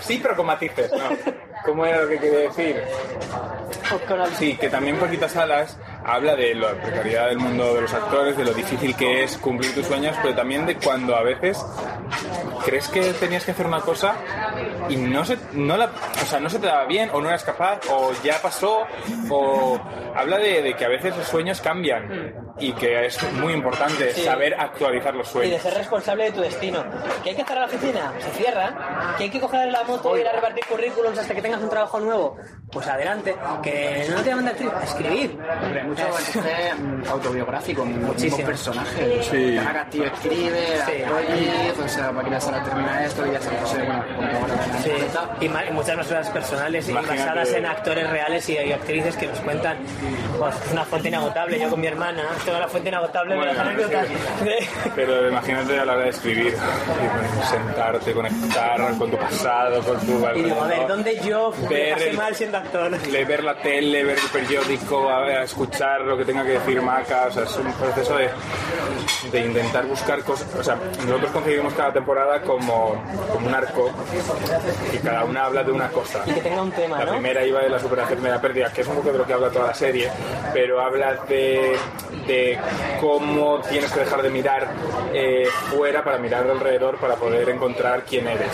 Sí, 0.00 0.20
pero 0.22 0.36
con 0.36 0.46
matices, 0.46 0.92
¿no? 0.92 1.32
¿Cómo 1.64 1.86
era 1.86 2.02
lo 2.02 2.08
que 2.08 2.18
quería 2.18 2.38
decir? 2.40 2.82
Sí, 4.38 4.56
que 4.56 4.68
también 4.68 4.98
Poquitas 4.98 5.34
Alas 5.36 5.78
habla 6.04 6.34
de 6.36 6.54
la 6.54 6.70
precariedad 6.72 7.28
del 7.28 7.38
mundo 7.38 7.74
de 7.74 7.82
los 7.82 7.92
actores, 7.94 8.36
de 8.36 8.44
lo 8.44 8.52
difícil 8.52 8.94
que 8.96 9.24
es 9.24 9.36
cumplir 9.38 9.74
tus 9.74 9.86
sueños, 9.86 10.16
pero 10.22 10.34
también 10.34 10.66
de 10.66 10.76
cuando 10.76 11.14
a 11.16 11.22
veces 11.22 11.64
crees 12.64 12.88
que 12.88 13.12
tenías 13.14 13.44
que 13.44 13.52
hacer 13.52 13.66
una 13.66 13.80
cosa 13.80 14.14
y 14.88 14.96
no 14.96 15.24
se, 15.24 15.38
no 15.52 15.76
la, 15.76 15.86
o 15.86 16.26
sea, 16.26 16.40
no 16.40 16.50
se 16.50 16.58
te 16.58 16.66
daba 16.66 16.84
bien, 16.86 17.10
o 17.12 17.20
no 17.20 17.28
eras 17.28 17.44
capaz, 17.44 17.80
o 17.90 18.12
ya 18.22 18.40
pasó, 18.42 18.82
o 19.30 19.80
habla 20.14 20.38
de, 20.38 20.62
de 20.62 20.74
que 20.74 20.84
a 20.84 20.88
veces 20.88 21.16
los 21.16 21.26
sueños 21.26 21.60
cambian 21.60 22.34
y 22.58 22.72
que 22.74 23.06
es 23.06 23.20
muy 23.34 23.52
importante 23.54 24.12
Sí. 24.12 24.22
saber 24.22 24.54
actualizar 24.58 25.14
los 25.14 25.26
Y 25.28 25.38
de 25.38 25.46
sueños. 25.46 25.62
ser 25.62 25.74
responsable 25.74 26.24
de 26.24 26.32
tu 26.32 26.40
destino. 26.42 26.84
¿Que 27.22 27.30
hay 27.30 27.36
que 27.36 27.44
cerrar 27.44 27.60
la 27.70 27.76
oficina? 27.76 28.12
Se 28.18 28.30
cierra. 28.30 29.14
¿Que 29.16 29.24
hay 29.24 29.30
que 29.30 29.40
coger 29.40 29.70
la 29.72 29.82
moto 29.84 30.16
y 30.16 30.20
ir 30.20 30.28
a 30.28 30.32
repartir 30.32 30.64
currículums 30.66 31.18
hasta 31.18 31.34
que 31.34 31.40
tenga 31.40 31.52
tengas 31.52 31.64
un 31.64 31.70
trabajo 31.70 32.00
nuevo, 32.00 32.36
pues 32.70 32.86
adelante. 32.88 33.34
Que 33.62 34.06
no 34.10 34.22
te 34.22 34.30
llaman 34.30 34.44
de 34.46 34.50
actriz, 34.52 34.70
a 34.72 34.84
escribir. 34.84 35.38
Mucho 35.92 36.18
Es- 36.18 36.36
es 36.36 36.78
mm, 36.78 37.02
autobiográfico, 37.10 37.84
muchísimos 37.84 38.14
Muchísimo. 38.14 38.46
personajes. 38.46 39.26
Sí. 39.26 39.58
Ana 39.58 39.72
Castillo 39.72 40.04
escribe, 40.04 40.66
Sí. 40.86 41.02
Arcoiz, 41.02 41.78
o 41.84 41.88
sea, 41.88 42.12
Paquita 42.12 42.40
Sala 42.40 42.64
termina 42.64 43.04
esto, 43.04 43.26
y 43.26 43.32
ya 43.32 43.40
San 43.40 43.56
José, 43.58 43.82
bueno, 43.82 44.04
Sí, 44.82 44.90
y, 45.40 45.44
y 45.46 45.72
muchas 45.72 45.96
más 45.96 46.06
cosas 46.06 46.30
personales 46.30 46.88
y 46.88 46.90
Imagínate- 46.92 47.18
basadas 47.18 47.52
en 47.52 47.66
actores 47.66 48.10
reales 48.10 48.48
y, 48.48 48.52
y 48.54 48.72
actrices 48.72 49.16
que 49.16 49.26
nos 49.26 49.38
cuentan 49.40 49.76
pues, 50.38 50.54
es 50.66 50.72
una 50.72 50.84
fuente 50.84 51.08
inagotable. 51.08 51.58
Yo 51.60 51.68
con 51.70 51.80
mi 51.80 51.86
hermana 51.86 52.22
tengo 52.44 52.58
la 52.58 52.68
fuente 52.68 52.88
inagotable 52.88 53.34
de 53.34 53.44
las 53.44 53.54
Bueno, 53.56 53.70
anécdotas. 53.70 54.06
Pero 54.96 55.28
imagínate 55.28 55.78
a 55.78 55.84
la 55.84 55.92
hora 55.94 56.04
de 56.04 56.10
escribir, 56.10 56.54
y 56.54 57.46
sentarte, 57.46 58.12
conectar 58.12 58.96
con 58.98 59.10
tu 59.10 59.16
pasado, 59.16 59.82
con 59.82 59.98
tu 60.00 60.12
Y 60.36 60.42
digo, 60.42 60.62
a 60.62 60.66
ver. 60.66 60.86
¿dónde 60.88 61.20
yo 61.24 61.52
me 61.62 61.68
Ver 61.68 61.92
pasé 61.94 62.10
el- 62.10 62.16
mal 62.16 62.34
siendo 62.34 62.58
actor? 62.58 62.90
Le- 62.90 63.24
ver 63.24 63.44
la 63.44 63.54
tele, 63.56 64.04
ver 64.04 64.18
el 64.18 64.28
periódico, 64.40 65.08
a, 65.08 65.20
ver, 65.20 65.38
a 65.38 65.42
escuchar 65.44 65.81
lo 66.04 66.16
que 66.16 66.24
tenga 66.24 66.42
que 66.44 66.50
decir 66.50 66.80
Maca, 66.80 67.26
o 67.28 67.30
sea, 67.32 67.44
es 67.44 67.56
un 67.56 67.72
proceso 67.72 68.16
de, 68.16 68.30
de 69.30 69.40
intentar 69.40 69.84
buscar 69.86 70.22
cosas, 70.22 70.46
o 70.58 70.62
sea, 70.62 70.76
nosotros 71.06 71.30
concebimos 71.32 71.72
cada 71.74 71.92
temporada 71.92 72.40
como, 72.42 73.02
como 73.32 73.46
un 73.46 73.54
arco 73.54 73.90
y 74.92 74.98
cada 74.98 75.24
una 75.24 75.44
habla 75.46 75.62
de 75.64 75.72
una 75.72 75.88
cosa. 75.88 76.22
Y 76.26 76.32
que 76.34 76.40
tenga 76.40 76.62
un 76.62 76.72
tema, 76.72 76.98
La 76.98 77.04
¿no? 77.06 77.12
primera 77.12 77.44
iba 77.44 77.60
de 77.60 77.68
la 77.68 77.78
superación 77.78 78.22
de 78.22 78.30
la 78.30 78.40
pérdida, 78.40 78.72
que 78.72 78.80
es 78.82 78.86
un 78.86 78.96
poco 78.96 79.12
de 79.12 79.18
lo 79.18 79.26
que 79.26 79.32
habla 79.32 79.50
toda 79.50 79.68
la 79.68 79.74
serie, 79.74 80.10
pero 80.52 80.80
habla 80.80 81.14
de, 81.28 81.76
de 82.26 82.58
cómo 83.00 83.60
tienes 83.68 83.90
que 83.92 84.00
dejar 84.00 84.22
de 84.22 84.30
mirar 84.30 84.68
eh, 85.12 85.46
fuera 85.70 86.02
para 86.04 86.18
mirar 86.18 86.48
alrededor 86.48 86.96
para 86.98 87.16
poder 87.16 87.48
encontrar 87.48 88.04
quién 88.04 88.26
eres. 88.28 88.50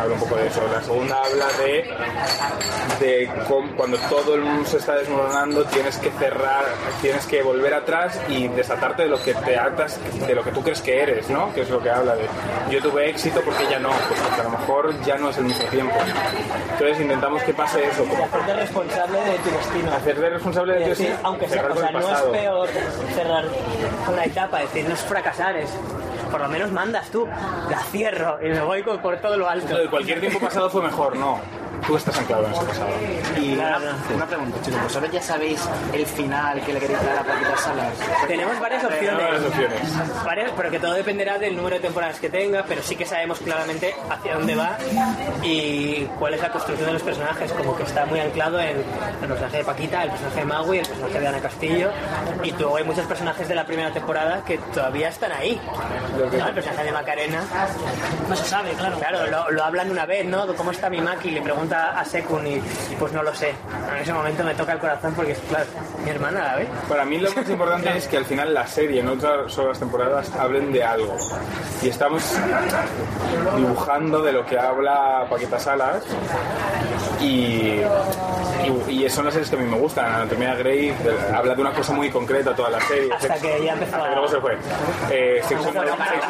Habla 0.00 0.14
un 0.14 0.20
poco 0.20 0.36
de 0.36 0.46
eso. 0.46 0.60
La 0.72 0.82
segunda 0.82 1.16
habla 1.24 1.46
de, 1.58 1.94
de 3.00 3.30
cómo, 3.48 3.74
cuando 3.76 3.98
todo 4.08 4.34
el 4.34 4.42
mundo 4.42 4.68
se 4.68 4.78
está 4.78 4.96
desmoronando, 4.96 5.64
tienes 5.66 5.96
que 5.98 6.10
cerrar, 6.12 6.64
tienes 7.00 7.26
que 7.26 7.42
volver 7.42 7.74
atrás 7.74 8.20
y 8.28 8.48
desatarte 8.48 9.02
de 9.04 9.08
lo 9.08 9.22
que 9.22 9.34
te 9.34 9.58
atas, 9.58 9.98
de 10.26 10.34
lo 10.34 10.42
que 10.42 10.50
tú 10.52 10.62
crees 10.62 10.80
que 10.80 11.02
eres, 11.02 11.28
¿no? 11.30 11.52
Que 11.54 11.62
es 11.62 11.70
lo 11.70 11.80
que 11.80 11.90
habla 11.90 12.14
de 12.14 12.26
yo 12.70 12.80
tuve 12.82 13.08
éxito 13.10 13.40
porque 13.44 13.64
ya 13.70 13.78
no, 13.78 13.88
pues 13.88 14.20
porque 14.20 14.40
a 14.40 14.44
lo 14.44 14.50
mejor 14.50 15.00
ya 15.04 15.16
no 15.16 15.30
es 15.30 15.38
el 15.38 15.44
mismo 15.44 15.64
tiempo. 15.68 15.94
Entonces 16.72 17.00
intentamos 17.00 17.42
que 17.42 17.54
pase 17.54 17.84
eso, 17.84 18.04
como 18.04 18.24
Hacerte 18.24 18.54
responsable 18.54 19.18
de 19.20 19.38
tu 19.38 19.50
destino. 19.50 19.92
hacerte 19.92 20.30
responsable 20.30 20.72
de 20.74 20.88
decir, 20.88 21.06
sí, 21.06 21.12
aunque 21.22 21.48
sea, 21.48 21.66
o 21.66 21.76
sea, 21.76 21.90
no 21.90 21.98
es 22.00 22.20
peor 22.22 22.68
cerrar 23.14 23.44
una 24.12 24.24
etapa, 24.24 24.60
decir, 24.60 24.86
no 24.88 24.94
es 24.94 25.00
fracasar, 25.00 25.56
es 25.56 25.70
por 26.30 26.40
lo 26.40 26.48
menos 26.48 26.70
mandas 26.70 27.10
tú, 27.10 27.26
la 27.26 27.78
cierro 27.90 28.38
y 28.40 28.48
me 28.48 28.60
voy 28.60 28.82
por 28.82 29.16
todo 29.20 29.36
lo 29.36 29.48
alto. 29.48 29.66
Entonces, 29.66 29.90
cualquier 29.90 30.20
tiempo 30.20 30.38
pasado 30.38 30.70
fue 30.70 30.82
mejor, 30.82 31.16
no. 31.16 31.40
Tú 31.86 31.96
estás 31.96 32.16
anclado 32.18 32.46
en 32.46 32.52
ese 32.52 32.64
pasado. 32.64 32.90
Y 33.40 33.54
una, 33.54 34.26
pregunta, 34.26 34.58
chicos, 34.62 34.82
¿vosotros 34.82 35.10
ya 35.12 35.22
sabéis 35.22 35.60
el 35.92 36.06
final 36.06 36.60
que 36.62 36.72
le 36.72 36.80
queréis 36.80 37.02
dar 37.02 37.18
a 37.18 37.22
Paquita 37.24 37.56
Salas? 37.56 37.94
Tenemos 38.26 38.60
varias 38.60 38.84
opciones. 38.84 39.22
varias 39.22 39.44
opciones. 39.44 40.24
Varias, 40.24 40.52
pero 40.56 40.70
que 40.70 40.78
todo 40.78 40.92
dependerá 40.94 41.38
del 41.38 41.56
número 41.56 41.76
de 41.76 41.82
temporadas 41.82 42.20
que 42.20 42.28
tenga, 42.28 42.64
pero 42.66 42.82
sí 42.82 42.96
que 42.96 43.06
sabemos 43.06 43.38
claramente 43.40 43.94
hacia 44.08 44.34
dónde 44.34 44.54
va 44.54 44.76
y 45.42 46.04
cuál 46.18 46.34
es 46.34 46.42
la 46.42 46.50
construcción 46.50 46.86
de 46.86 46.92
los 46.94 47.02
personajes, 47.02 47.52
como 47.52 47.76
que 47.76 47.82
está 47.82 48.06
muy 48.06 48.20
anclado 48.20 48.60
en 48.60 48.78
el 49.22 49.28
personaje 49.28 49.58
de 49.58 49.64
Paquita, 49.64 50.02
el 50.02 50.10
personaje 50.10 50.40
de 50.40 50.44
Maui, 50.46 50.78
el 50.78 50.86
personaje 50.86 51.20
de 51.20 51.28
Ana 51.28 51.40
Castillo, 51.40 51.90
y 52.42 52.52
luego 52.52 52.76
hay 52.76 52.84
muchos 52.84 53.06
personajes 53.06 53.48
de 53.48 53.54
la 53.54 53.66
primera 53.66 53.90
temporada 53.92 54.42
que 54.44 54.58
todavía 54.58 55.08
están 55.08 55.32
ahí. 55.32 55.60
¿no? 56.16 56.46
El 56.46 56.54
personaje 56.54 56.84
de 56.84 56.92
Macarena. 56.92 57.42
No 58.28 58.36
se 58.36 58.44
sabe, 58.44 58.70
claro. 58.72 58.98
Claro, 58.98 59.26
lo, 59.26 59.50
lo 59.50 59.64
hablan 59.64 59.90
una 59.90 60.06
vez, 60.06 60.26
¿no? 60.26 60.46
¿Cómo 60.54 60.70
está 60.70 60.90
mi 60.90 61.00
Maki? 61.00 61.30
Le 61.30 61.42
pregunta 61.70 62.00
a 62.00 62.04
Sekun 62.04 62.46
y 62.46 62.60
pues 62.98 63.12
no 63.12 63.22
lo 63.22 63.34
sé. 63.34 63.54
En 63.90 64.02
ese 64.02 64.12
momento 64.12 64.42
me 64.44 64.54
toca 64.54 64.72
el 64.72 64.78
corazón 64.78 65.14
porque 65.14 65.32
es, 65.32 65.38
claro, 65.48 65.66
mi 66.04 66.10
hermana 66.10 66.42
la 66.42 66.56
ve. 66.56 66.68
Para 66.88 67.04
mí 67.04 67.18
lo 67.18 67.32
más 67.32 67.48
importante 67.48 67.90
es 67.96 68.08
que 68.08 68.16
al 68.16 68.24
final 68.24 68.52
la 68.52 68.66
serie, 68.66 69.02
no 69.02 69.18
solo 69.48 69.68
las 69.68 69.78
temporadas, 69.78 70.30
hablen 70.36 70.72
de 70.72 70.82
algo. 70.82 71.16
Y 71.82 71.88
estamos 71.88 72.22
dibujando 73.56 74.22
de 74.22 74.32
lo 74.32 74.44
que 74.44 74.58
habla 74.58 75.26
Paquita 75.30 75.58
Salas 75.58 76.02
y, 77.20 77.80
y, 78.88 79.04
y 79.04 79.08
son 79.08 79.24
las 79.26 79.34
series 79.34 79.50
que 79.50 79.56
a 79.56 79.58
mí 79.60 79.66
me 79.66 79.78
gustan. 79.78 80.06
Anatomía 80.12 80.54
Grey 80.56 80.94
habla 81.34 81.54
de 81.54 81.62
una 81.62 81.72
cosa 81.72 81.92
muy 81.92 82.10
concreta 82.10 82.54
toda 82.54 82.70
la 82.70 82.80
serie. 82.80 83.12
Hasta 83.12 83.34
que 83.34 83.64
ya 83.64 83.72
empezó 83.74 83.96
Hasta 83.96 84.08
que 84.08 84.14
luego 84.14 84.28
se 84.28 84.40
fue. 84.40 84.58
Eh, 85.10 85.42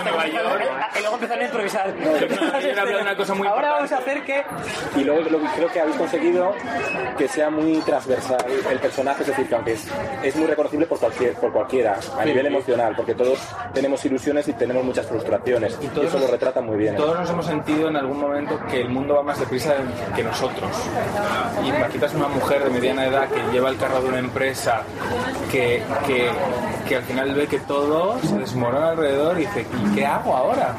Nueva 0.04 0.26
York. 0.26 0.62
Y 1.00 1.02
luego 1.02 1.14
empezaron 1.16 1.42
a 1.42 1.46
improvisar. 1.46 1.94
Una 3.00 3.16
cosa 3.16 3.34
muy 3.34 3.46
Ahora 3.48 3.70
vamos 3.72 3.92
a 3.92 3.96
hacer 3.98 4.22
que 4.24 4.44
Y 4.96 5.04
luego 5.04 5.22
lo 5.30 5.38
que 5.40 5.46
creo 5.56 5.68
que 5.72 5.80
habéis 5.80 5.96
conseguido 5.96 6.52
que 7.16 7.26
sea 7.28 7.50
muy 7.50 7.78
transversal 7.78 8.38
el 8.70 8.78
personaje, 8.78 9.22
es 9.22 9.28
decir, 9.28 9.48
que 9.48 9.54
aunque 9.54 9.72
es, 9.72 9.86
es 10.22 10.36
muy 10.36 10.46
reconocible 10.46 10.86
por, 10.86 10.98
cualquier, 10.98 11.34
por 11.34 11.52
cualquiera, 11.52 11.94
a 11.94 12.00
Sí. 12.22 12.28
nivel 12.28 12.46
emocional, 12.46 12.94
porque 12.96 13.14
todos 13.14 13.38
tenemos 13.74 14.04
ilusiones 14.04 14.46
y 14.48 14.52
tenemos 14.52 14.84
muchas 14.84 15.06
frustraciones, 15.06 15.78
y, 15.80 15.86
todos 15.88 16.06
eso 16.08 16.16
lo 16.18 16.22
nos- 16.22 16.30
retrata 16.30 16.60
muy 16.60 16.76
bien. 16.76 16.96
Todos 16.96 17.18
nos 17.18 17.30
hemos 17.30 17.46
sentido 17.46 17.88
en 17.88 17.96
algún 17.96 18.18
momento 18.20 18.58
que 18.70 18.80
el 18.82 18.88
mundo 18.90 19.14
va 19.16 19.22
más 19.22 19.38
deprisa 19.40 19.74
que 20.14 20.22
nosotros. 20.22 20.70
Y 21.64 21.72
Paquita 21.72 22.06
es 22.06 22.14
una 22.14 22.28
mujer 22.28 22.64
de 22.64 22.70
mediana 22.70 23.06
edad 23.06 23.28
que 23.28 23.40
lleva 23.52 23.68
el 23.70 23.76
carro 23.76 24.00
de 24.02 24.08
una 24.08 24.18
empresa 24.18 24.82
que, 25.50 25.82
que, 26.06 26.30
que 26.88 26.96
al 26.96 27.02
final 27.02 27.34
ve 27.34 27.46
que 27.46 27.58
todo 27.60 28.18
se 28.20 28.38
desmorona 28.38 28.90
alrededor 28.90 29.36
y 29.38 29.46
dice, 29.46 29.66
¿y 29.86 29.94
qué 29.94 30.06
hago 30.06 30.36
ahora? 30.36 30.74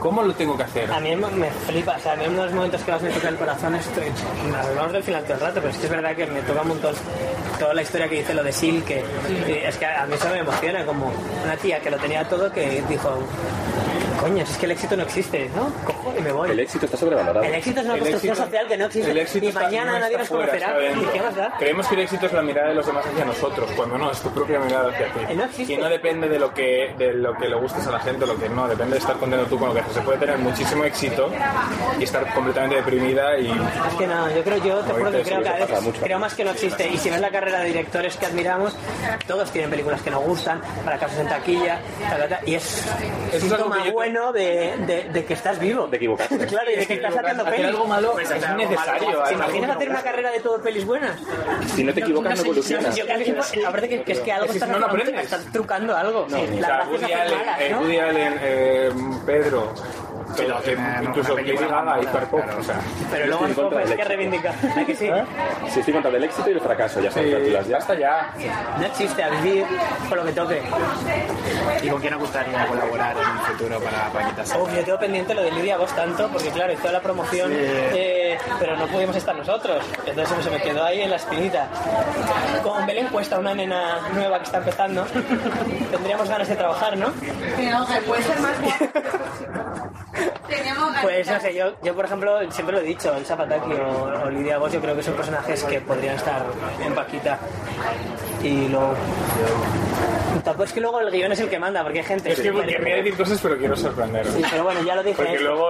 ¿Cómo 0.00 0.22
lo 0.22 0.34
tengo 0.34 0.56
que 0.56 0.64
hacer? 0.64 0.92
A 0.92 1.00
mí 1.00 1.14
me 1.16 1.50
flipa, 1.66 1.96
o 1.96 2.00
sea, 2.00 2.12
a 2.12 2.16
mí 2.16 2.24
uno 2.28 2.44
de 2.44 2.54
momentos 2.54 2.82
que 2.82 2.92
más 2.92 3.02
me 3.02 3.10
toca 3.10 3.28
el 3.28 3.36
corazón 3.36 3.74
es, 3.74 3.88
hablamos 4.54 4.92
del 4.92 5.02
final 5.02 5.22
todo 5.24 5.34
el 5.34 5.40
rato, 5.40 5.54
pero 5.56 5.68
es 5.68 5.78
que 5.78 5.84
es 5.84 5.90
verdad 5.90 6.16
que 6.16 6.26
me 6.26 6.42
toca 6.42 6.62
un 6.62 6.68
montón 6.68 6.94
toda 7.58 7.74
la 7.74 7.82
historia 7.82 8.08
que 8.08 8.16
dice 8.16 8.34
lo 8.34 8.42
de 8.42 8.52
Sil, 8.52 8.84
que 8.84 9.02
es 9.66 9.76
que 9.76 9.86
a 9.86 10.06
mí 10.06 10.14
eso 10.14 10.28
me 10.28 10.38
emociona, 10.38 10.84
como 10.84 11.12
una 11.44 11.56
tía 11.56 11.80
que 11.80 11.90
lo 11.90 11.96
tenía 11.98 12.28
todo 12.28 12.52
que 12.52 12.82
dijo, 12.88 13.18
coño, 14.28 14.46
si 14.46 14.52
es 14.52 14.58
que 14.58 14.66
el 14.66 14.72
éxito 14.72 14.96
no 14.96 15.02
existe, 15.02 15.50
¿no? 15.54 15.70
Cojo 15.84 16.14
y 16.16 16.20
me 16.22 16.32
voy. 16.32 16.50
El 16.50 16.60
éxito 16.60 16.86
está 16.86 16.96
sobrevalorado. 16.96 17.42
El 17.44 17.54
éxito 17.54 17.80
es 17.80 17.84
una 17.86 17.94
El 17.94 18.00
construcción 18.00 18.32
éxito- 18.32 18.46
social 18.46 18.66
que 18.68 18.76
no 18.78 18.84
existe 18.86 19.10
el 19.10 19.18
éxito 19.18 19.44
y 19.44 19.48
está- 19.48 19.60
mañana 19.62 19.92
no 19.92 19.98
nadie 20.00 20.18
nos 20.18 20.28
conocerá. 20.28 20.66
está 20.68 20.78
dentro. 20.78 21.02
¿Y 21.02 21.06
qué 21.12 21.20
más 21.22 21.36
da? 21.36 21.54
Creemos 21.58 21.86
que 21.88 21.94
el 21.94 22.00
éxito 22.00 22.26
es 22.26 22.32
la 22.32 22.42
mirada 22.42 22.68
de 22.68 22.74
los 22.74 22.86
demás 22.86 23.04
hacia 23.06 23.24
nosotros, 23.24 23.70
cuando 23.76 23.98
no, 23.98 24.10
es 24.10 24.20
tu 24.20 24.30
propia 24.30 24.58
mirada 24.60 24.88
hacia 24.90 25.06
ti. 25.12 25.34
No 25.34 25.44
existe. 25.44 25.72
y 25.74 25.76
no 25.76 25.88
depende 25.88 26.28
de 26.28 26.38
lo 26.38 26.54
que 26.54 26.94
de 26.98 27.12
lo 27.12 27.34
que 27.36 27.48
le 27.48 27.56
gustes 27.56 27.86
a 27.86 27.90
la 27.90 28.00
gente 28.00 28.24
o 28.24 28.26
lo 28.26 28.36
que 28.38 28.48
no, 28.48 28.66
depende 28.68 28.92
de 28.94 28.98
estar 29.00 29.16
contento 29.16 29.46
tú 29.46 29.58
con 29.58 29.68
lo 29.68 29.74
que 29.74 29.80
haces. 29.80 29.94
Se 29.94 30.00
puede 30.00 30.18
tener 30.18 30.38
muchísimo 30.38 30.84
éxito 30.84 31.30
y 31.98 32.04
estar 32.04 32.32
completamente 32.34 32.76
deprimida 32.76 33.38
y 33.38 33.50
Es 33.50 33.94
que 33.98 34.06
no, 34.06 34.30
yo 34.30 34.42
creo, 34.42 34.56
yo 34.64 34.78
te 34.80 34.92
juro 34.92 35.10
que 35.10 35.22
creo 35.22 35.42
que 35.42 35.48
a 35.48 35.52
veces, 35.54 35.82
mucho. 35.82 36.00
creo 36.00 36.18
más 36.18 36.34
que 36.34 36.44
no 36.44 36.50
existe. 36.52 36.88
Y 36.88 36.96
si 36.98 37.10
ves 37.10 37.20
la 37.20 37.30
carrera 37.30 37.60
de 37.60 37.66
directores 37.66 38.16
que 38.16 38.26
admiramos, 38.26 38.74
todos 39.26 39.50
tienen 39.50 39.70
películas 39.70 40.00
que 40.02 40.10
nos 40.10 40.22
gustan, 40.24 40.60
fracasos 40.84 41.18
en 41.18 41.28
taquilla, 41.28 41.78
ta, 42.08 42.16
ta, 42.16 42.28
ta, 42.28 42.40
y 42.46 42.54
es 42.54 42.64
es 43.32 43.42
algo 43.42 43.56
síntoma 43.56 43.82
te- 43.82 43.90
bueno 44.14 44.32
de, 44.32 44.76
de, 44.86 45.04
de 45.12 45.24
que 45.24 45.34
estás 45.34 45.58
vivo. 45.58 45.86
De 45.88 45.96
equivocarse. 45.96 46.34
Claro, 46.54 46.70
y 46.70 46.76
de 46.76 46.86
que 46.86 46.94
estás 46.94 47.16
hacer 47.16 47.44
pelis. 47.44 47.66
algo 47.66 47.86
malo 47.86 48.12
Pues 48.12 48.30
es 48.30 48.48
necesario. 48.56 49.22
¿Te 49.24 49.34
imaginas 49.34 49.70
hacer 49.76 49.90
una 49.90 50.02
carrera 50.02 50.30
de 50.30 50.40
todo 50.40 50.60
pelis 50.62 50.84
buenas? 50.84 51.18
Si 51.74 51.82
no 51.82 51.92
te 51.92 52.00
equivocas, 52.00 52.36
no 52.38 52.44
evolucionas. 52.44 52.94
Yo 52.96 53.04
creo 53.06 53.18
que 53.52 53.66
aparte 53.66 53.88
que, 53.88 54.02
que 54.02 54.12
es 54.12 54.20
que 54.20 54.32
algo 54.32 54.44
Es 54.46 54.52
que 54.52 54.58
estás, 54.58 54.74
si 54.74 54.80
no, 54.80 54.86
aprendes. 54.86 55.24
estás 55.24 55.44
trucando 55.52 55.96
algo. 55.96 56.26
No, 56.28 56.36
Sí, 56.36 56.44
o 56.56 56.60
la 56.60 56.66
sea, 56.66 56.76
gracia 56.76 56.94
es 56.94 57.02
Woody 57.02 57.04
hacer 57.12 57.16
Allen, 57.16 57.38
malas, 57.38 57.60
eh, 57.60 57.68
¿no? 57.70 57.80
Woody 57.80 57.98
Allen, 57.98 58.38
eh, 58.42 58.92
Pedro, 59.26 59.72
todo, 60.36 60.60
que 60.62 60.76
incluso 61.02 61.34
Gaga 61.34 62.00
y 62.02 62.06
Pop, 62.06 62.42
claro. 62.42 62.60
o 62.60 62.62
sea, 62.62 62.80
Pero 63.10 63.26
luego 63.26 63.46
en 63.46 63.80
es 63.80 63.90
hay 63.90 63.96
que 63.96 64.04
reivindicar. 64.04 64.54
¿A 64.76 64.84
que 64.84 64.94
sí? 64.94 65.10
Si 65.68 65.80
estoy 65.80 65.94
contra 65.94 66.10
del 66.10 66.24
éxito 66.24 66.50
y 66.50 66.52
el 66.54 66.60
fracaso, 66.60 67.00
ya 67.00 67.10
son 67.10 67.24
sí, 67.24 67.30
películas 67.30 67.66
ya. 67.66 67.76
basta 67.76 67.94
ya. 67.94 68.34
No 68.78 68.86
existe 68.86 69.22
a 69.22 69.30
vivir 69.30 69.66
con 70.08 70.18
lo 70.18 70.24
que 70.24 70.32
toque. 70.32 70.62
¿Y 71.82 71.88
con 71.88 72.00
quién 72.00 72.14
os 72.14 72.20
gustaría 72.20 72.66
colaborar 72.66 73.16
en 73.16 73.30
un 73.30 73.38
futuro 73.40 73.80
para 73.80 74.08
Paquita 74.10 74.44
Salas? 74.44 74.68
Uf, 74.68 74.76
yo 74.76 74.84
tengo 74.84 74.98
pendiente 74.98 75.34
lo 75.34 75.42
de 75.42 75.52
Lidia 75.52 75.76
Vos 75.76 75.94
tanto, 75.94 76.28
porque 76.28 76.48
claro, 76.50 76.72
hizo 76.72 76.90
la 76.90 77.00
promoción, 77.00 77.50
eh, 77.54 78.38
pero 78.58 78.76
no 78.76 78.86
pudimos 78.86 79.16
estar 79.16 79.34
nosotros. 79.34 79.84
Entonces 80.06 80.44
se 80.44 80.50
me 80.50 80.60
quedó 80.60 80.84
ahí 80.84 81.02
en 81.02 81.10
la 81.10 81.16
espinita. 81.16 81.68
Con 82.62 82.86
Belén 82.86 83.08
Cuesta, 83.08 83.38
una 83.38 83.54
nena 83.54 84.00
nueva 84.14 84.38
que 84.38 84.44
está 84.44 84.58
empezando, 84.58 85.04
tendríamos 85.90 86.28
ganas 86.28 86.48
de 86.48 86.56
trabajar, 86.56 86.96
¿no? 86.96 87.12
puede 88.06 88.22
ser 88.22 88.40
más 88.40 88.54
Teníamos. 90.48 90.94
Pues 91.02 91.26
no 91.28 91.40
sé, 91.40 91.54
yo, 91.54 91.72
yo 91.82 91.94
por 91.94 92.04
ejemplo 92.04 92.38
siempre 92.50 92.76
lo 92.76 92.82
he 92.82 92.84
dicho, 92.84 93.14
el 93.14 93.24
Zapataki 93.24 93.72
o, 93.72 94.24
o 94.24 94.30
Lidia 94.30 94.58
Vos, 94.58 94.72
yo 94.72 94.80
creo 94.80 94.94
que 94.94 95.02
son 95.02 95.14
personajes 95.14 95.64
que 95.64 95.80
podrían 95.80 96.16
estar 96.16 96.44
en 96.84 96.94
Paquita. 96.94 97.38
Y 98.42 98.68
lo. 98.68 98.94
Tampoco 100.42 100.64
es 100.64 100.72
que 100.72 100.80
luego 100.80 101.00
el 101.00 101.10
guion 101.10 101.32
es 101.32 101.40
el 101.40 101.48
que 101.48 101.58
manda, 101.58 101.82
porque 101.82 102.00
hay 102.00 102.04
gente. 102.04 102.32
Es 102.32 102.40
que 102.40 102.50
querría 102.50 102.96
decir 102.96 103.16
cosas, 103.16 103.38
pero 103.42 103.56
quiero 103.58 103.76
sorprender. 103.76 104.26
Sí, 104.26 104.42
pero 104.50 104.64
bueno, 104.64 104.82
ya 104.82 104.94
lo 104.94 105.02
dije. 105.02 105.16
Porque 105.16 105.38
luego, 105.40 105.68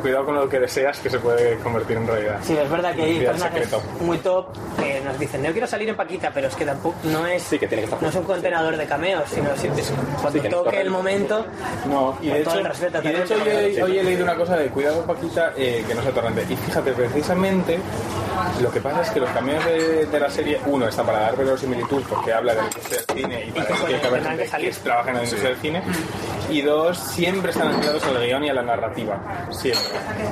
cuidado 0.00 0.24
con 0.24 0.34
lo 0.36 0.48
que 0.48 0.58
deseas, 0.60 0.98
que 0.98 1.10
se 1.10 1.18
puede 1.18 1.56
convertir 1.58 1.96
en 1.96 2.06
realidad. 2.06 2.38
Sí, 2.42 2.56
es 2.56 2.70
verdad 2.70 2.94
que 2.94 3.02
hay 3.02 3.20
personajes 3.20 3.64
secreto. 3.68 3.82
muy 4.00 4.18
top 4.18 4.46
que 4.78 5.00
nos 5.00 5.18
dicen, 5.18 5.42
yo 5.44 5.52
quiero 5.52 5.66
salir 5.66 5.88
en 5.88 5.96
Paquita, 5.96 6.30
pero 6.32 6.48
es 6.48 6.54
que 6.54 6.64
tampoco 6.64 6.96
no 7.04 7.26
es, 7.26 7.42
Sí, 7.42 7.58
que 7.58 7.66
tiene 7.66 7.82
que 7.82 7.84
estar 7.86 8.02
no 8.02 8.08
es 8.08 8.14
un 8.14 8.24
contenedor 8.24 8.76
de 8.76 8.86
cameos, 8.86 9.24
sino 9.28 9.56
si- 9.56 9.68
es- 9.68 9.92
cuando 10.20 10.32
Sí, 10.32 10.40
que 10.40 10.48
no 10.48 10.62
toque 10.62 10.80
el 10.80 10.90
momento, 10.90 11.46
No, 11.86 12.16
y 12.22 12.28
de 12.28 12.40
hecho, 12.40 12.58
el 12.58 12.64
respeto 12.66 12.98
y 13.02 13.08
de 13.08 13.22
hecho 13.22 13.34
hoy, 13.84 13.98
he 13.98 14.02
leído 14.04 14.24
una 14.24 14.34
cosa 14.36 14.56
de 14.56 14.68
cuidado 14.68 15.02
Paquita, 15.04 15.52
eh, 15.56 15.84
que 15.86 15.94
no 15.94 16.02
sea 16.02 16.12
torrente. 16.12 16.44
Y 16.48 16.56
fíjate, 16.56 16.92
precisamente 16.92 17.78
Lo 18.60 18.70
que 18.70 18.80
pasa 18.80 19.00
es 19.02 19.10
que 19.10 19.20
los 19.20 19.30
cambios 19.30 19.64
de, 19.64 20.04
de 20.06 20.20
la 20.20 20.28
serie, 20.30 20.60
uno, 20.66 20.86
está 20.86 21.02
para 21.02 21.20
dar 21.20 21.36
verosimilitud 21.36 22.02
porque 22.08 22.32
habla 22.34 22.52
de 22.54 22.58
la 22.60 22.66
industria 22.66 22.98
del 23.08 23.16
cine 23.16 23.44
y 23.46 23.50
para 23.52 23.66
que 24.00 24.05
que 24.10 24.16
haber 24.28 24.48
gente 24.48 24.60
que 24.70 24.70
trabaja 24.82 25.10
en 25.10 25.16
la 25.16 25.22
industria 25.24 25.50
del 25.50 25.58
cine. 25.60 25.82
Y 26.48 26.62
dos, 26.62 26.96
siempre 26.96 27.50
están 27.50 27.68
anclados 27.74 28.04
al 28.04 28.24
guion 28.24 28.44
y 28.44 28.48
a 28.50 28.54
la 28.54 28.62
narrativa. 28.62 29.20
Siempre. 29.50 29.82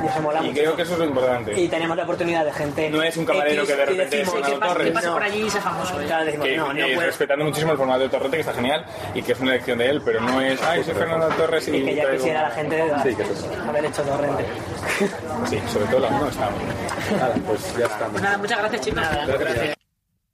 Y 0.05 0.07
eso 0.07 0.21
mola 0.23 0.41
Y 0.43 0.49
mucho. 0.49 0.61
creo 0.61 0.77
que 0.77 0.83
eso 0.83 0.93
es 0.93 0.99
lo 1.01 1.05
importante. 1.07 1.61
Y 1.61 1.67
tenemos 1.69 1.97
la 1.97 2.05
oportunidad 2.05 2.45
de 2.45 2.53
gente. 2.53 2.89
No 2.89 3.03
es 3.03 3.17
un 3.17 3.25
camarero 3.27 3.63
X 3.63 3.71
que 3.73 3.77
de 3.77 3.85
repente 3.87 4.17
decimos, 4.19 4.35
es 4.35 4.41
¿qué 4.41 4.51
Fernando 4.53 4.75
Torres. 4.75 4.93
pasa 4.93 5.13
por 5.13 5.23
allí 5.25 5.43
y 5.43 5.51
se 5.51 5.61
famoso? 5.61 5.97
Claro, 5.97 6.25
decimos, 6.25 6.47
que, 6.47 6.57
no, 6.57 6.73
no 6.73 6.79
eh, 6.85 6.97
respetando 7.01 7.45
muchísimo 7.45 7.73
el 7.73 7.79
formato 7.79 8.01
de 8.01 8.09
Torrete, 8.11 8.31
que 8.37 8.41
está 8.41 8.55
genial, 8.55 8.85
y 9.13 9.23
que 9.23 9.33
es 9.33 9.41
una 9.41 9.51
elección 9.55 9.79
de 9.79 9.89
él, 9.91 10.03
pero 10.05 10.21
no 10.21 10.41
es, 10.41 10.63
ay, 10.63 10.85
soy 10.85 10.95
Fernando 10.95 11.27
Torres 11.31 11.67
y, 11.67 11.77
Y 11.79 11.85
que 11.85 11.95
ya 11.97 12.11
quisiera 12.13 12.43
la 12.43 12.51
gente 12.51 12.85
Sí, 13.03 13.15
que 13.17 13.23
es 13.23 13.31
eso. 13.31 13.51
haber 13.69 13.85
hecho 13.85 14.03
torrente. 14.03 14.45
Sí, 15.51 15.61
sobre 15.73 15.87
todo 15.87 15.99
la 15.99 16.09
1 16.09 16.29
está 16.29 16.51
muy 16.51 16.61
bien. 16.65 16.77
Nada, 17.19 17.35
pues 17.45 17.77
ya 17.77 17.87
estamos. 17.87 18.23
Nada, 18.23 18.39
muchas 18.39 18.59
gracias, 18.61 18.81
chicos. 18.83 19.03
Gracias. 19.27 19.75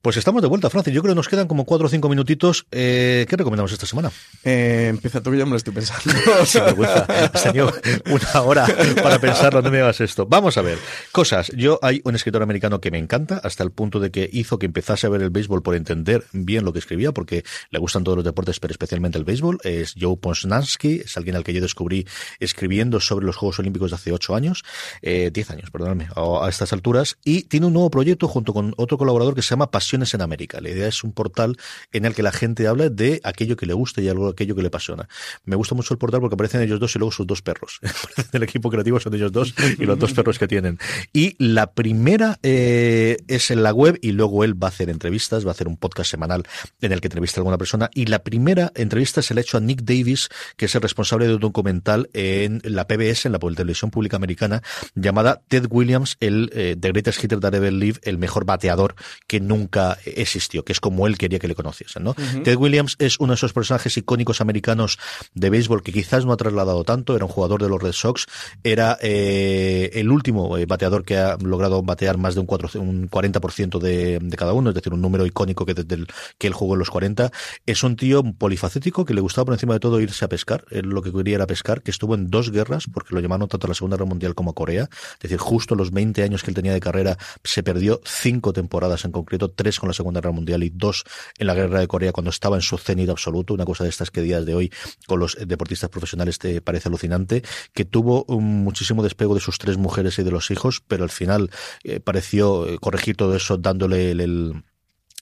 Pues 0.02 0.16
estamos 0.16 0.40
de 0.40 0.48
vuelta, 0.48 0.70
Francis. 0.70 0.94
Yo 0.94 1.02
creo 1.02 1.12
que 1.12 1.16
nos 1.16 1.28
quedan 1.28 1.46
como 1.46 1.66
cuatro 1.66 1.86
o 1.86 1.90
cinco 1.90 2.08
minutitos. 2.08 2.66
Eh, 2.70 3.26
¿Qué 3.28 3.36
recomendamos 3.36 3.70
esta 3.70 3.84
semana? 3.84 4.10
Eh, 4.44 4.86
empieza 4.88 5.22
tú 5.22 5.30
que 5.30 5.36
yo 5.36 5.44
me 5.44 5.50
lo 5.50 5.56
estoy 5.58 5.74
pensando. 5.74 6.10
Sin 6.46 6.64
vergüenza. 6.64 7.04
Has 7.04 7.42
tenido 7.42 7.70
una 8.06 8.40
hora 8.40 8.66
para 9.02 9.18
pensarlo, 9.18 9.60
no 9.60 9.70
me 9.70 9.82
hagas 9.82 10.00
esto. 10.00 10.24
Vamos 10.24 10.56
a 10.56 10.62
ver. 10.62 10.78
Cosas. 11.12 11.52
Yo 11.54 11.78
hay 11.82 12.00
un 12.04 12.14
escritor 12.14 12.42
americano 12.42 12.80
que 12.80 12.90
me 12.90 12.96
encanta, 12.96 13.42
hasta 13.44 13.62
el 13.62 13.72
punto 13.72 14.00
de 14.00 14.10
que 14.10 14.26
hizo 14.32 14.58
que 14.58 14.64
empezase 14.64 15.06
a 15.06 15.10
ver 15.10 15.20
el 15.20 15.28
béisbol 15.28 15.62
por 15.62 15.74
entender 15.74 16.24
bien 16.32 16.64
lo 16.64 16.72
que 16.72 16.78
escribía, 16.78 17.12
porque 17.12 17.44
le 17.68 17.78
gustan 17.78 18.02
todos 18.02 18.16
los 18.16 18.24
deportes, 18.24 18.58
pero 18.58 18.72
especialmente 18.72 19.18
el 19.18 19.24
béisbol. 19.24 19.58
Es 19.64 19.96
Joe 20.00 20.16
Posnansky, 20.16 21.02
es 21.04 21.18
alguien 21.18 21.36
al 21.36 21.44
que 21.44 21.52
yo 21.52 21.60
descubrí 21.60 22.06
escribiendo 22.38 23.00
sobre 23.00 23.26
los 23.26 23.36
Juegos 23.36 23.58
Olímpicos 23.58 23.90
de 23.90 23.96
hace 23.96 24.12
ocho 24.12 24.34
años, 24.34 24.64
eh, 25.02 25.30
diez 25.30 25.50
años, 25.50 25.70
perdóname, 25.70 26.08
a, 26.16 26.46
a 26.46 26.48
estas 26.48 26.72
alturas, 26.72 27.18
y 27.22 27.42
tiene 27.42 27.66
un 27.66 27.74
nuevo 27.74 27.90
proyecto 27.90 28.28
junto 28.28 28.54
con 28.54 28.72
otro 28.78 28.96
colaborador 28.96 29.34
que 29.34 29.42
se 29.42 29.50
llama 29.50 29.70
En 29.92 30.22
América. 30.22 30.60
La 30.60 30.70
idea 30.70 30.86
es 30.88 31.02
un 31.02 31.12
portal 31.12 31.56
en 31.92 32.04
el 32.04 32.14
que 32.14 32.22
la 32.22 32.32
gente 32.32 32.66
habla 32.66 32.88
de 32.88 33.20
aquello 33.24 33.56
que 33.56 33.66
le 33.66 33.74
gusta 33.74 34.00
y 34.00 34.08
algo 34.08 34.28
aquello 34.28 34.54
que 34.54 34.62
le 34.62 34.68
apasiona. 34.68 35.08
Me 35.44 35.56
gusta 35.56 35.74
mucho 35.74 35.94
el 35.94 35.98
portal 35.98 36.20
porque 36.20 36.34
aparecen 36.34 36.60
ellos 36.62 36.78
dos 36.78 36.94
y 36.94 36.98
luego 36.98 37.12
sus 37.12 37.26
dos 37.26 37.42
perros. 37.42 37.80
el 38.32 38.42
equipo 38.42 38.70
creativo 38.70 39.00
son 39.00 39.14
ellos 39.14 39.32
dos 39.32 39.54
y 39.78 39.84
los 39.84 39.98
dos 39.98 40.12
perros 40.12 40.38
que 40.38 40.46
tienen. 40.46 40.78
Y 41.12 41.34
la 41.38 41.72
primera 41.72 42.38
eh, 42.42 43.16
es 43.26 43.50
en 43.50 43.62
la 43.62 43.72
web 43.72 43.98
y 44.00 44.12
luego 44.12 44.44
él 44.44 44.60
va 44.62 44.68
a 44.68 44.70
hacer 44.70 44.90
entrevistas, 44.90 45.44
va 45.44 45.50
a 45.50 45.52
hacer 45.52 45.66
un 45.66 45.76
podcast 45.76 46.10
semanal 46.10 46.44
en 46.80 46.92
el 46.92 47.00
que 47.00 47.08
entrevista 47.08 47.38
a 47.38 47.42
alguna 47.42 47.58
persona. 47.58 47.90
Y 47.94 48.06
la 48.06 48.20
primera 48.20 48.72
entrevista 48.74 49.22
se 49.22 49.34
le 49.34 49.40
ha 49.40 49.42
hecho 49.42 49.56
a 49.56 49.60
Nick 49.60 49.82
Davis, 49.82 50.28
que 50.56 50.66
es 50.66 50.74
el 50.74 50.82
responsable 50.82 51.26
de 51.26 51.34
un 51.34 51.40
documental 51.40 52.08
en 52.12 52.60
la 52.64 52.86
PBS, 52.86 53.26
en 53.26 53.32
la 53.32 53.38
televisión 53.38 53.90
pública 53.90 54.16
americana, 54.16 54.62
llamada 54.94 55.42
Ted 55.48 55.66
Williams, 55.68 56.16
el 56.20 56.50
eh, 56.54 56.76
The 56.78 56.88
Greatest 56.88 57.22
Hitter 57.22 57.40
That 57.40 57.54
Ever 57.54 57.72
Lived, 57.72 58.00
el 58.02 58.18
mejor 58.18 58.44
bateador 58.44 58.94
que 59.26 59.40
nunca 59.40 59.79
existió, 60.04 60.64
que 60.64 60.72
es 60.72 60.80
como 60.80 61.06
él 61.06 61.18
quería 61.18 61.38
que 61.38 61.48
le 61.48 61.54
conociesen, 61.54 62.04
¿no? 62.04 62.14
Ted 62.44 62.56
Williams 62.56 62.96
es 62.98 63.18
uno 63.18 63.32
de 63.32 63.36
esos 63.36 63.52
personajes 63.52 63.96
icónicos 63.96 64.40
americanos 64.40 64.98
de 65.34 65.50
béisbol 65.50 65.82
que 65.82 65.92
quizás 65.92 66.24
no 66.24 66.32
ha 66.32 66.36
trasladado 66.36 66.84
tanto, 66.84 67.16
era 67.16 67.24
un 67.24 67.30
jugador 67.30 67.62
de 67.62 67.68
los 67.68 67.82
Red 67.82 67.92
Sox, 67.92 68.26
era 68.62 68.98
eh, 69.00 69.90
el 69.94 70.10
último 70.10 70.56
eh, 70.56 70.66
bateador 70.66 71.04
que 71.04 71.16
ha 71.16 71.36
logrado 71.36 71.82
batear 71.82 72.18
más 72.18 72.34
de 72.34 72.40
un, 72.40 72.46
cuatro, 72.46 72.68
un 72.80 73.08
40% 73.08 73.78
de, 73.78 74.18
de 74.20 74.36
cada 74.36 74.52
uno, 74.52 74.70
es 74.70 74.74
decir, 74.74 74.92
un 74.92 75.00
número 75.00 75.26
icónico 75.26 75.66
que 75.66 75.74
desde 75.74 75.94
el, 75.94 76.06
que 76.38 76.46
él 76.46 76.54
jugó 76.54 76.74
en 76.74 76.80
los 76.80 76.90
40. 76.90 77.30
Es 77.66 77.82
un 77.82 77.96
tío 77.96 78.22
polifacético 78.22 79.04
que 79.04 79.14
le 79.14 79.20
gustaba 79.20 79.46
por 79.46 79.54
encima 79.54 79.74
de 79.74 79.80
todo 79.80 80.00
irse 80.00 80.24
a 80.24 80.28
pescar, 80.28 80.64
él 80.70 80.86
lo 80.86 81.02
que 81.02 81.12
quería 81.12 81.36
era 81.36 81.46
pescar, 81.46 81.82
que 81.82 81.90
estuvo 81.90 82.14
en 82.14 82.30
dos 82.30 82.50
guerras, 82.50 82.84
porque 82.92 83.14
lo 83.14 83.20
llamaron 83.20 83.48
tanto 83.48 83.66
a 83.66 83.68
la 83.68 83.74
Segunda 83.74 83.96
Guerra 83.96 84.08
Mundial 84.08 84.34
como 84.34 84.50
a 84.50 84.54
Corea, 84.54 84.88
es 85.14 85.20
decir, 85.20 85.38
justo 85.38 85.74
los 85.74 85.90
20 85.90 86.22
años 86.22 86.42
que 86.42 86.50
él 86.50 86.54
tenía 86.54 86.72
de 86.72 86.80
carrera 86.80 87.18
se 87.44 87.62
perdió 87.62 88.00
cinco 88.04 88.52
temporadas 88.52 89.04
en 89.04 89.12
concreto, 89.12 89.50
tres 89.50 89.69
con 89.78 89.88
la 89.88 89.92
Segunda 89.94 90.20
Guerra 90.20 90.32
Mundial 90.32 90.64
y 90.64 90.70
dos 90.70 91.04
en 91.38 91.46
la 91.46 91.54
Guerra 91.54 91.80
de 91.80 91.86
Corea 91.86 92.12
cuando 92.12 92.30
estaba 92.30 92.56
en 92.56 92.62
su 92.62 92.78
cenit 92.78 93.08
absoluto, 93.10 93.54
una 93.54 93.64
cosa 93.64 93.84
de 93.84 93.90
estas 93.90 94.10
que 94.10 94.22
días 94.22 94.44
de 94.44 94.54
hoy 94.54 94.72
con 95.06 95.20
los 95.20 95.36
deportistas 95.46 95.90
profesionales 95.90 96.38
te 96.38 96.60
parece 96.60 96.88
alucinante, 96.88 97.42
que 97.72 97.84
tuvo 97.84 98.24
un 98.26 98.64
muchísimo 98.64 99.02
despego 99.02 99.34
de 99.34 99.40
sus 99.40 99.58
tres 99.58 99.76
mujeres 99.76 100.18
y 100.18 100.22
de 100.22 100.30
los 100.30 100.50
hijos, 100.50 100.82
pero 100.88 101.04
al 101.04 101.10
final 101.10 101.50
eh, 101.84 102.00
pareció 102.00 102.66
eh, 102.66 102.78
corregir 102.80 103.16
todo 103.16 103.36
eso 103.36 103.56
dándole 103.58 104.10
el- 104.10 104.20
el 104.20 104.64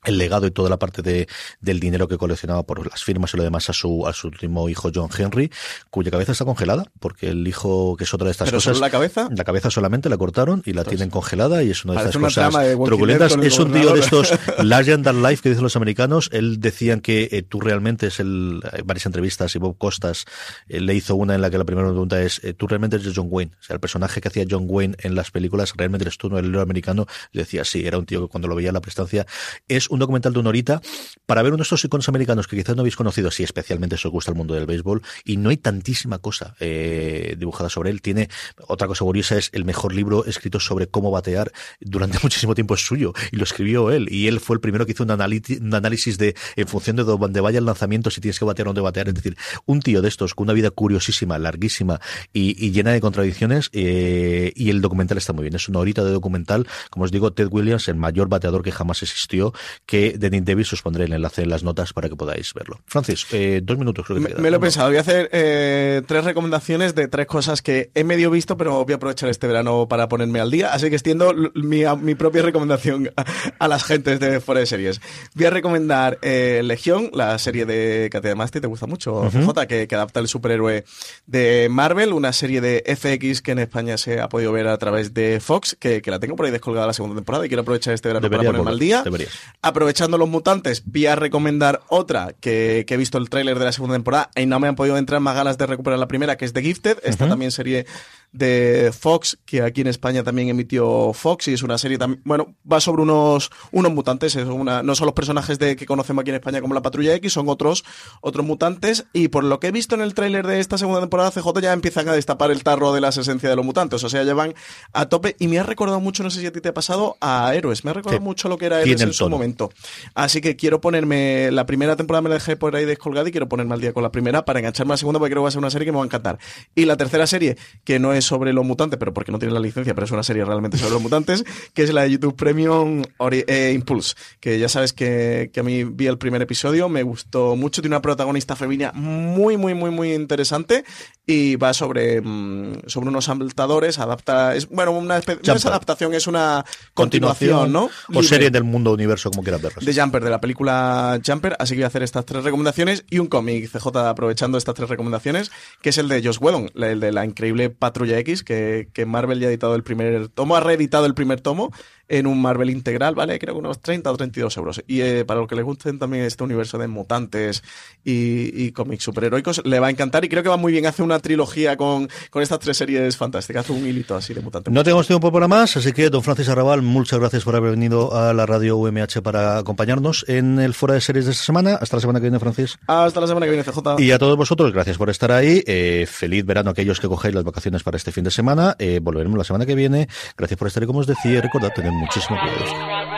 el 0.04 0.18
legado 0.18 0.46
y 0.46 0.50
toda 0.50 0.70
la 0.70 0.78
parte 0.78 1.02
de, 1.02 1.28
del 1.60 1.80
dinero 1.80 2.08
que 2.08 2.18
coleccionaba 2.18 2.62
por 2.62 2.88
las 2.88 3.02
firmas 3.02 3.34
y 3.34 3.36
lo 3.36 3.42
demás 3.42 3.68
a 3.68 3.72
su, 3.72 4.06
a 4.06 4.12
su 4.12 4.28
último 4.28 4.68
hijo 4.68 4.90
John 4.94 5.10
Henry, 5.16 5.50
cuya 5.90 6.10
cabeza 6.10 6.32
está 6.32 6.44
congelada, 6.44 6.84
porque 7.00 7.28
el 7.28 7.46
hijo, 7.46 7.96
que 7.96 8.04
es 8.04 8.14
otra 8.14 8.26
de 8.26 8.32
estas 8.32 8.46
¿Pero 8.46 8.58
cosas. 8.58 8.76
solo 8.76 8.86
la 8.86 8.90
cabeza? 8.90 9.28
La 9.34 9.44
cabeza 9.44 9.70
solamente 9.70 10.08
la 10.08 10.16
cortaron 10.16 10.62
y 10.64 10.72
la 10.72 10.84
tienen 10.84 11.10
congelada 11.10 11.62
y 11.62 11.70
es 11.70 11.84
una 11.84 11.94
de 11.94 11.98
estas 12.00 12.16
una 12.16 12.26
cosas 12.26 12.54
de 12.54 12.76
truculentas. 12.76 13.36
Es 13.42 13.58
un 13.58 13.72
tío 13.72 13.92
de 13.92 14.00
estos 14.00 14.32
larger 14.62 15.02
than 15.02 15.22
life 15.22 15.42
que 15.42 15.50
dicen 15.50 15.64
los 15.64 15.76
americanos. 15.76 16.30
Él 16.32 16.60
decían 16.60 17.00
que 17.00 17.28
eh, 17.32 17.42
tú 17.42 17.60
realmente 17.60 18.06
es 18.06 18.20
el, 18.20 18.60
hay 18.72 18.82
varias 18.82 19.06
entrevistas 19.06 19.54
y 19.56 19.58
Bob 19.58 19.78
Costas 19.78 20.24
eh, 20.68 20.80
le 20.80 20.94
hizo 20.94 21.16
una 21.16 21.34
en 21.34 21.42
la 21.42 21.50
que 21.50 21.58
la 21.58 21.64
primera 21.64 21.88
pregunta 21.88 22.22
es, 22.22 22.42
eh, 22.44 22.54
tú 22.54 22.66
realmente 22.66 22.96
eres 22.96 23.12
John 23.14 23.28
Wayne. 23.30 23.52
O 23.58 23.62
sea, 23.62 23.74
el 23.74 23.80
personaje 23.80 24.20
que 24.20 24.28
hacía 24.28 24.44
John 24.48 24.66
Wayne 24.68 24.96
en 25.00 25.14
las 25.14 25.30
películas, 25.30 25.72
realmente 25.76 26.04
eres 26.04 26.18
tú, 26.18 26.28
no 26.28 26.38
el 26.38 26.46
héroe 26.46 26.62
americano. 26.62 27.06
Le 27.32 27.42
decía, 27.42 27.64
sí, 27.64 27.86
era 27.86 27.98
un 27.98 28.06
tío 28.06 28.22
que 28.22 28.28
cuando 28.28 28.48
lo 28.48 28.54
veía 28.54 28.68
en 28.68 28.74
la 28.74 28.80
prestancia. 28.80 29.26
Es 29.66 29.87
un 29.90 29.98
documental 29.98 30.32
de 30.32 30.38
una 30.40 30.50
horita 30.50 30.80
para 31.26 31.42
ver 31.42 31.52
uno 31.52 31.58
de 31.58 31.62
estos 31.62 31.84
iconos 31.84 32.08
americanos 32.08 32.46
que 32.46 32.56
quizás 32.56 32.76
no 32.76 32.80
habéis 32.80 32.96
conocido, 32.96 33.30
si 33.30 33.42
especialmente 33.42 33.96
os 33.96 34.04
gusta 34.06 34.30
el 34.30 34.36
mundo 34.36 34.54
del 34.54 34.66
béisbol, 34.66 35.02
y 35.24 35.36
no 35.36 35.50
hay 35.50 35.56
tantísima 35.56 36.18
cosa 36.18 36.54
eh, 36.60 37.36
dibujada 37.38 37.68
sobre 37.68 37.90
él. 37.90 38.02
Tiene 38.02 38.28
otra 38.66 38.86
cosa 38.86 39.04
curiosa, 39.04 39.36
es 39.36 39.50
el 39.52 39.64
mejor 39.64 39.94
libro 39.94 40.24
escrito 40.24 40.60
sobre 40.60 40.86
cómo 40.86 41.10
batear 41.10 41.52
durante 41.80 42.18
muchísimo 42.22 42.54
tiempo 42.54 42.74
es 42.74 42.80
suyo, 42.80 43.12
y 43.32 43.36
lo 43.36 43.44
escribió 43.44 43.90
él, 43.90 44.08
y 44.10 44.26
él 44.28 44.40
fue 44.40 44.54
el 44.54 44.60
primero 44.60 44.86
que 44.86 44.92
hizo 44.92 45.04
un, 45.04 45.10
análisis 45.10 46.18
de, 46.18 46.34
en 46.56 46.68
función 46.68 46.96
de 46.96 47.04
dónde 47.04 47.40
vaya 47.40 47.58
el 47.58 47.64
lanzamiento, 47.64 48.10
si 48.10 48.20
tienes 48.20 48.38
que 48.38 48.44
batear 48.44 48.68
o 48.68 48.72
no 48.72 48.82
batear. 48.82 49.08
Es 49.08 49.14
decir, 49.14 49.36
un 49.66 49.80
tío 49.80 50.02
de 50.02 50.08
estos 50.08 50.34
con 50.34 50.44
una 50.44 50.52
vida 50.52 50.70
curiosísima, 50.70 51.38
larguísima 51.38 52.00
y, 52.32 52.64
y 52.64 52.70
llena 52.70 52.92
de 52.92 53.00
contradicciones, 53.00 53.70
eh, 53.72 54.52
y 54.54 54.70
el 54.70 54.80
documental 54.80 55.18
está 55.18 55.32
muy 55.32 55.42
bien. 55.42 55.54
Es 55.54 55.68
una 55.68 55.78
horita 55.78 56.04
de 56.04 56.10
documental, 56.10 56.66
como 56.90 57.04
os 57.04 57.10
digo, 57.10 57.32
Ted 57.32 57.48
Williams, 57.50 57.88
el 57.88 57.96
mayor 57.96 58.28
bateador 58.28 58.62
que 58.62 58.72
jamás 58.72 59.02
existió, 59.02 59.52
que 59.86 60.18
de 60.18 60.30
Nick 60.30 60.44
Davis 60.44 60.72
os 60.72 60.82
pondré 60.82 61.04
el 61.04 61.12
enlace 61.12 61.42
en 61.42 61.50
las 61.50 61.62
notas 61.62 61.92
para 61.92 62.08
que 62.08 62.16
podáis 62.16 62.52
verlo. 62.54 62.80
Francis, 62.86 63.26
eh, 63.32 63.60
dos 63.62 63.78
minutos 63.78 64.04
creo 64.06 64.16
que 64.16 64.22
Me, 64.22 64.28
quedan. 64.28 64.42
me 64.42 64.50
lo 64.50 64.56
he 64.58 64.60
pensado, 64.60 64.88
voy 64.88 64.98
a 64.98 65.00
hacer 65.00 65.28
eh, 65.32 66.02
tres 66.06 66.24
recomendaciones 66.24 66.94
de 66.94 67.08
tres 67.08 67.26
cosas 67.26 67.62
que 67.62 67.90
he 67.94 68.04
medio 68.04 68.30
visto, 68.30 68.56
pero 68.56 68.84
voy 68.84 68.92
a 68.92 68.96
aprovechar 68.96 69.28
este 69.30 69.46
verano 69.46 69.88
para 69.88 70.08
ponerme 70.08 70.40
al 70.40 70.50
día, 70.50 70.72
así 70.72 70.88
que 70.90 70.96
extiendo 70.96 71.32
mi, 71.54 71.84
a- 71.84 71.96
mi 71.96 72.14
propia 72.14 72.42
recomendación 72.42 73.10
a, 73.16 73.24
a 73.58 73.68
las 73.68 73.84
gentes 73.84 74.20
de 74.20 74.40
fuera 74.40 74.60
de 74.60 74.66
series. 74.66 75.00
Voy 75.34 75.46
a 75.46 75.50
recomendar 75.50 76.18
eh, 76.22 76.60
Legión, 76.64 77.10
la 77.14 77.38
serie 77.38 77.64
de 77.66 78.08
de 78.08 78.34
Masti, 78.34 78.60
te 78.60 78.66
gusta 78.66 78.86
mucho. 78.86 79.30
J, 79.30 79.66
que, 79.66 79.86
que 79.86 79.94
adapta 79.94 80.18
el 80.20 80.28
superhéroe 80.28 80.84
de 81.26 81.68
Marvel, 81.70 82.12
una 82.12 82.32
serie 82.32 82.60
de 82.60 82.82
FX 82.86 83.42
que 83.42 83.52
en 83.52 83.60
España 83.60 83.96
se 83.96 84.20
ha 84.20 84.28
podido 84.28 84.52
ver 84.52 84.66
a 84.68 84.76
través 84.78 85.14
de 85.14 85.40
Fox, 85.40 85.76
que, 85.78 86.02
que 86.02 86.10
la 86.10 86.18
tengo 86.18 86.36
por 86.36 86.46
ahí 86.46 86.52
descolgada 86.52 86.86
la 86.86 86.92
segunda 86.92 87.14
temporada 87.16 87.44
y 87.46 87.48
quiero 87.48 87.62
aprovechar 87.62 87.94
este 87.94 88.08
verano 88.08 88.28
para 88.28 88.42
ponerme 88.42 88.70
al 88.70 88.78
día. 88.78 89.02
deberías. 89.02 89.30
Aprovechando 89.68 90.16
los 90.16 90.30
mutantes, 90.30 90.82
voy 90.86 91.04
a 91.04 91.14
recomendar 91.14 91.82
otra 91.88 92.32
que, 92.40 92.84
que 92.86 92.94
he 92.94 92.96
visto 92.96 93.18
el 93.18 93.28
tráiler 93.28 93.58
de 93.58 93.66
la 93.66 93.72
segunda 93.72 93.96
temporada 93.96 94.30
y 94.34 94.46
no 94.46 94.58
me 94.60 94.66
han 94.66 94.76
podido 94.76 94.96
entrar 94.96 95.20
más 95.20 95.36
ganas 95.36 95.58
de 95.58 95.66
recuperar 95.66 95.98
la 95.98 96.08
primera, 96.08 96.38
que 96.38 96.46
es 96.46 96.54
The 96.54 96.62
Gifted. 96.62 96.98
Esta 97.02 97.28
también 97.28 97.50
serie 97.50 97.84
de 98.32 98.92
Fox, 98.98 99.38
que 99.46 99.62
aquí 99.62 99.80
en 99.80 99.86
España 99.86 100.22
también 100.22 100.48
emitió 100.48 101.12
Fox 101.12 101.48
y 101.48 101.54
es 101.54 101.62
una 101.62 101.78
serie 101.78 101.98
también, 101.98 102.20
bueno, 102.24 102.54
va 102.70 102.80
sobre 102.80 103.02
unos, 103.02 103.50
unos 103.72 103.92
mutantes, 103.92 104.36
es 104.36 104.46
una, 104.46 104.82
no 104.82 104.94
son 104.94 105.06
los 105.06 105.14
personajes 105.14 105.58
de, 105.58 105.76
que 105.76 105.86
conocemos 105.86 106.22
aquí 106.22 106.30
en 106.30 106.36
España 106.36 106.60
como 106.60 106.74
la 106.74 106.82
Patrulla 106.82 107.14
X, 107.14 107.32
son 107.32 107.48
otros, 107.48 107.84
otros 108.20 108.44
mutantes 108.44 109.06
y 109.12 109.28
por 109.28 109.44
lo 109.44 109.60
que 109.60 109.68
he 109.68 109.72
visto 109.72 109.94
en 109.94 110.02
el 110.02 110.14
tráiler 110.14 110.46
de 110.46 110.60
esta 110.60 110.76
segunda 110.78 111.00
temporada, 111.00 111.30
CJ 111.30 111.60
ya 111.60 111.72
empiezan 111.72 112.08
a 112.08 112.12
destapar 112.12 112.50
el 112.50 112.62
tarro 112.62 112.92
de 112.92 113.00
las 113.00 113.16
esencias 113.16 113.50
de 113.50 113.56
los 113.56 113.64
mutantes, 113.64 114.02
o 114.04 114.08
sea, 114.08 114.22
llevan 114.24 114.54
a 114.92 115.06
tope 115.06 115.34
y 115.38 115.48
me 115.48 115.58
ha 115.58 115.62
recordado 115.62 116.00
mucho, 116.00 116.22
no 116.22 116.30
sé 116.30 116.40
si 116.40 116.46
a 116.46 116.52
ti 116.52 116.60
te 116.60 116.68
ha 116.68 116.74
pasado, 116.74 117.16
a 117.20 117.54
Héroes, 117.54 117.84
me 117.84 117.90
ha 117.90 117.94
recordado 117.94 118.18
Sí. 118.18 118.24
mucho 118.24 118.48
lo 118.48 118.58
que 118.58 118.66
era 118.66 118.80
Héroes 118.82 119.00
en 119.00 119.12
su 119.12 119.24
tono. 119.24 119.36
momento. 119.36 119.70
Así 120.14 120.40
que 120.40 120.56
quiero 120.56 120.80
ponerme, 120.80 121.50
la 121.50 121.66
primera 121.66 121.96
temporada 121.96 122.22
me 122.22 122.28
la 122.28 122.34
dejé 122.36 122.56
por 122.56 122.74
ahí 122.76 122.84
descolgada 122.84 123.28
y 123.28 123.32
quiero 123.32 123.48
ponerme 123.48 123.74
al 123.74 123.80
día 123.80 123.92
con 123.92 124.02
la 124.02 124.10
primera 124.12 124.44
para 124.44 124.58
engancharme 124.58 124.92
a 124.92 124.94
la 124.94 124.98
segunda 124.98 125.18
porque 125.18 125.30
creo 125.32 125.42
que 125.42 125.44
va 125.44 125.48
a 125.48 125.52
ser 125.52 125.58
una 125.60 125.70
serie 125.70 125.86
que 125.86 125.92
me 125.92 125.98
va 125.98 126.04
a 126.04 126.06
encantar. 126.06 126.38
Y 126.74 126.84
la 126.84 126.96
tercera 126.96 127.26
serie, 127.26 127.56
que 127.84 127.98
no 127.98 128.12
es 128.12 128.17
sobre 128.24 128.52
los 128.52 128.64
mutantes, 128.64 128.98
pero 128.98 129.12
porque 129.14 129.32
no 129.32 129.38
tiene 129.38 129.54
la 129.54 129.60
licencia, 129.60 129.94
pero 129.94 130.04
es 130.04 130.10
una 130.10 130.22
serie 130.22 130.44
realmente 130.44 130.76
sobre 130.78 130.92
los 130.92 131.02
mutantes, 131.02 131.44
que 131.74 131.82
es 131.82 131.92
la 131.92 132.02
de 132.02 132.10
YouTube 132.12 132.36
Premium 132.36 133.02
Ori- 133.18 133.44
eh, 133.46 133.72
Impulse, 133.74 134.14
que 134.40 134.58
ya 134.58 134.68
sabes 134.68 134.92
que, 134.92 135.50
que 135.52 135.60
a 135.60 135.62
mí 135.62 135.84
vi 135.84 136.06
el 136.06 136.18
primer 136.18 136.42
episodio, 136.42 136.88
me 136.88 137.02
gustó 137.02 137.56
mucho, 137.56 137.80
tiene 137.82 137.96
una 137.96 138.02
protagonista 138.02 138.56
femenina 138.56 138.92
muy, 138.94 139.56
muy, 139.56 139.74
muy, 139.74 139.90
muy 139.90 140.12
interesante 140.14 140.84
y 141.26 141.56
va 141.56 141.74
sobre, 141.74 142.20
mm, 142.20 142.82
sobre 142.86 143.08
unos 143.08 143.26
saltadores, 143.26 143.98
adapta, 143.98 144.54
es, 144.56 144.68
bueno, 144.68 144.92
una 144.92 145.20
no 145.46 145.54
es 145.54 145.66
adaptación, 145.66 146.14
es 146.14 146.26
una 146.26 146.64
continuación, 146.94 147.72
¿no? 147.72 147.90
O 148.14 148.22
serie 148.22 148.50
del 148.50 148.64
mundo 148.64 148.92
universo, 148.92 149.30
como 149.30 149.42
quieras 149.42 149.60
verlas. 149.62 149.84
de 149.84 149.94
Jumper, 149.94 150.24
de 150.24 150.30
la 150.30 150.40
película 150.40 151.20
Jumper, 151.24 151.56
así 151.58 151.74
que 151.74 151.78
voy 151.80 151.84
a 151.84 151.86
hacer 151.88 152.02
estas 152.02 152.24
tres 152.24 152.44
recomendaciones 152.44 153.04
y 153.10 153.18
un 153.18 153.26
cómic, 153.26 153.70
CJ, 153.70 154.08
aprovechando 154.08 154.58
estas 154.58 154.74
tres 154.74 154.88
recomendaciones, 154.88 155.50
que 155.82 155.90
es 155.90 155.98
el 155.98 156.08
de 156.08 156.22
Josh 156.22 156.38
Whedon, 156.40 156.70
el 156.74 157.00
de 157.00 157.12
la 157.12 157.24
increíble 157.24 157.70
Patrulla 157.70 158.07
X, 158.12 158.42
que, 158.42 158.88
que 158.92 159.06
Marvel 159.06 159.40
ya 159.40 159.46
ha 159.46 159.50
editado 159.50 159.74
el 159.74 159.82
primer 159.82 160.28
tomo, 160.28 160.56
ha 160.56 160.60
reeditado 160.60 161.06
el 161.06 161.14
primer 161.14 161.40
tomo 161.40 161.72
en 162.08 162.26
un 162.26 162.40
Marvel 162.40 162.70
integral, 162.70 163.14
¿vale? 163.14 163.38
Creo 163.38 163.54
que 163.54 163.60
unos 163.60 163.80
30 163.80 164.10
o 164.10 164.16
32 164.16 164.56
euros. 164.56 164.82
Y 164.86 165.00
eh, 165.00 165.24
para 165.24 165.40
los 165.40 165.48
que 165.48 165.54
les 165.54 165.64
gusten 165.64 165.98
también 165.98 166.24
este 166.24 166.44
universo 166.44 166.78
de 166.78 166.88
mutantes 166.88 167.62
y, 168.04 168.64
y 168.64 168.72
cómics 168.72 169.04
superheroicos, 169.04 169.62
le 169.64 169.78
va 169.80 169.88
a 169.88 169.90
encantar 169.90 170.24
y 170.24 170.28
creo 170.28 170.42
que 170.42 170.48
va 170.48 170.56
muy 170.56 170.72
bien. 170.72 170.86
Hace 170.86 171.02
una 171.02 171.18
trilogía 171.18 171.76
con, 171.76 172.08
con 172.30 172.42
estas 172.42 172.58
tres 172.60 172.76
series 172.76 173.16
fantásticas, 173.16 173.64
hace 173.64 173.72
un 173.72 173.86
hilito 173.86 174.16
así 174.16 174.34
de 174.34 174.40
mutantes. 174.40 174.72
No 174.72 174.82
tenemos 174.82 175.06
tiempo 175.06 175.30
para 175.30 175.48
más, 175.48 175.76
así 175.76 175.92
que, 175.92 176.10
don 176.10 176.22
Francis 176.22 176.48
Arrabal, 176.48 176.82
muchas 176.82 177.18
gracias 177.18 177.44
por 177.44 177.56
haber 177.56 177.72
venido 177.72 178.14
a 178.14 178.32
la 178.32 178.46
radio 178.46 178.76
UMH 178.76 179.22
para 179.22 179.58
acompañarnos 179.58 180.24
en 180.28 180.58
el 180.58 180.74
Fora 180.74 180.94
de 180.94 181.00
Series 181.00 181.26
de 181.26 181.32
esta 181.32 181.44
semana. 181.44 181.74
Hasta 181.80 181.96
la 181.96 182.00
semana 182.00 182.20
que 182.20 182.24
viene, 182.24 182.38
Francis. 182.38 182.78
Hasta 182.86 183.20
la 183.20 183.26
semana 183.26 183.46
que 183.46 183.52
viene, 183.52 183.64
CJ. 183.64 184.00
Y 184.00 184.12
a 184.12 184.18
todos 184.18 184.36
vosotros, 184.36 184.72
gracias 184.72 184.96
por 184.96 185.10
estar 185.10 185.32
ahí. 185.32 185.62
Eh, 185.66 186.06
feliz 186.08 186.44
verano 186.44 186.70
a 186.70 186.72
aquellos 186.72 187.00
que 187.00 187.08
cogéis 187.08 187.34
las 187.34 187.44
vacaciones 187.44 187.82
para 187.82 187.96
este 187.96 188.12
fin 188.12 188.24
de 188.24 188.30
semana. 188.30 188.76
Eh, 188.78 189.00
volveremos 189.02 189.36
la 189.36 189.44
semana 189.44 189.66
que 189.66 189.74
viene. 189.74 190.08
Gracias 190.36 190.58
por 190.58 190.68
estar 190.68 190.82
y 190.82 190.86
como 190.86 191.00
os 191.00 191.06
decía, 191.06 191.40
recordad 191.40 191.72
tener 191.74 191.92
muchísimo 191.98 192.38
cuidado. 192.40 193.17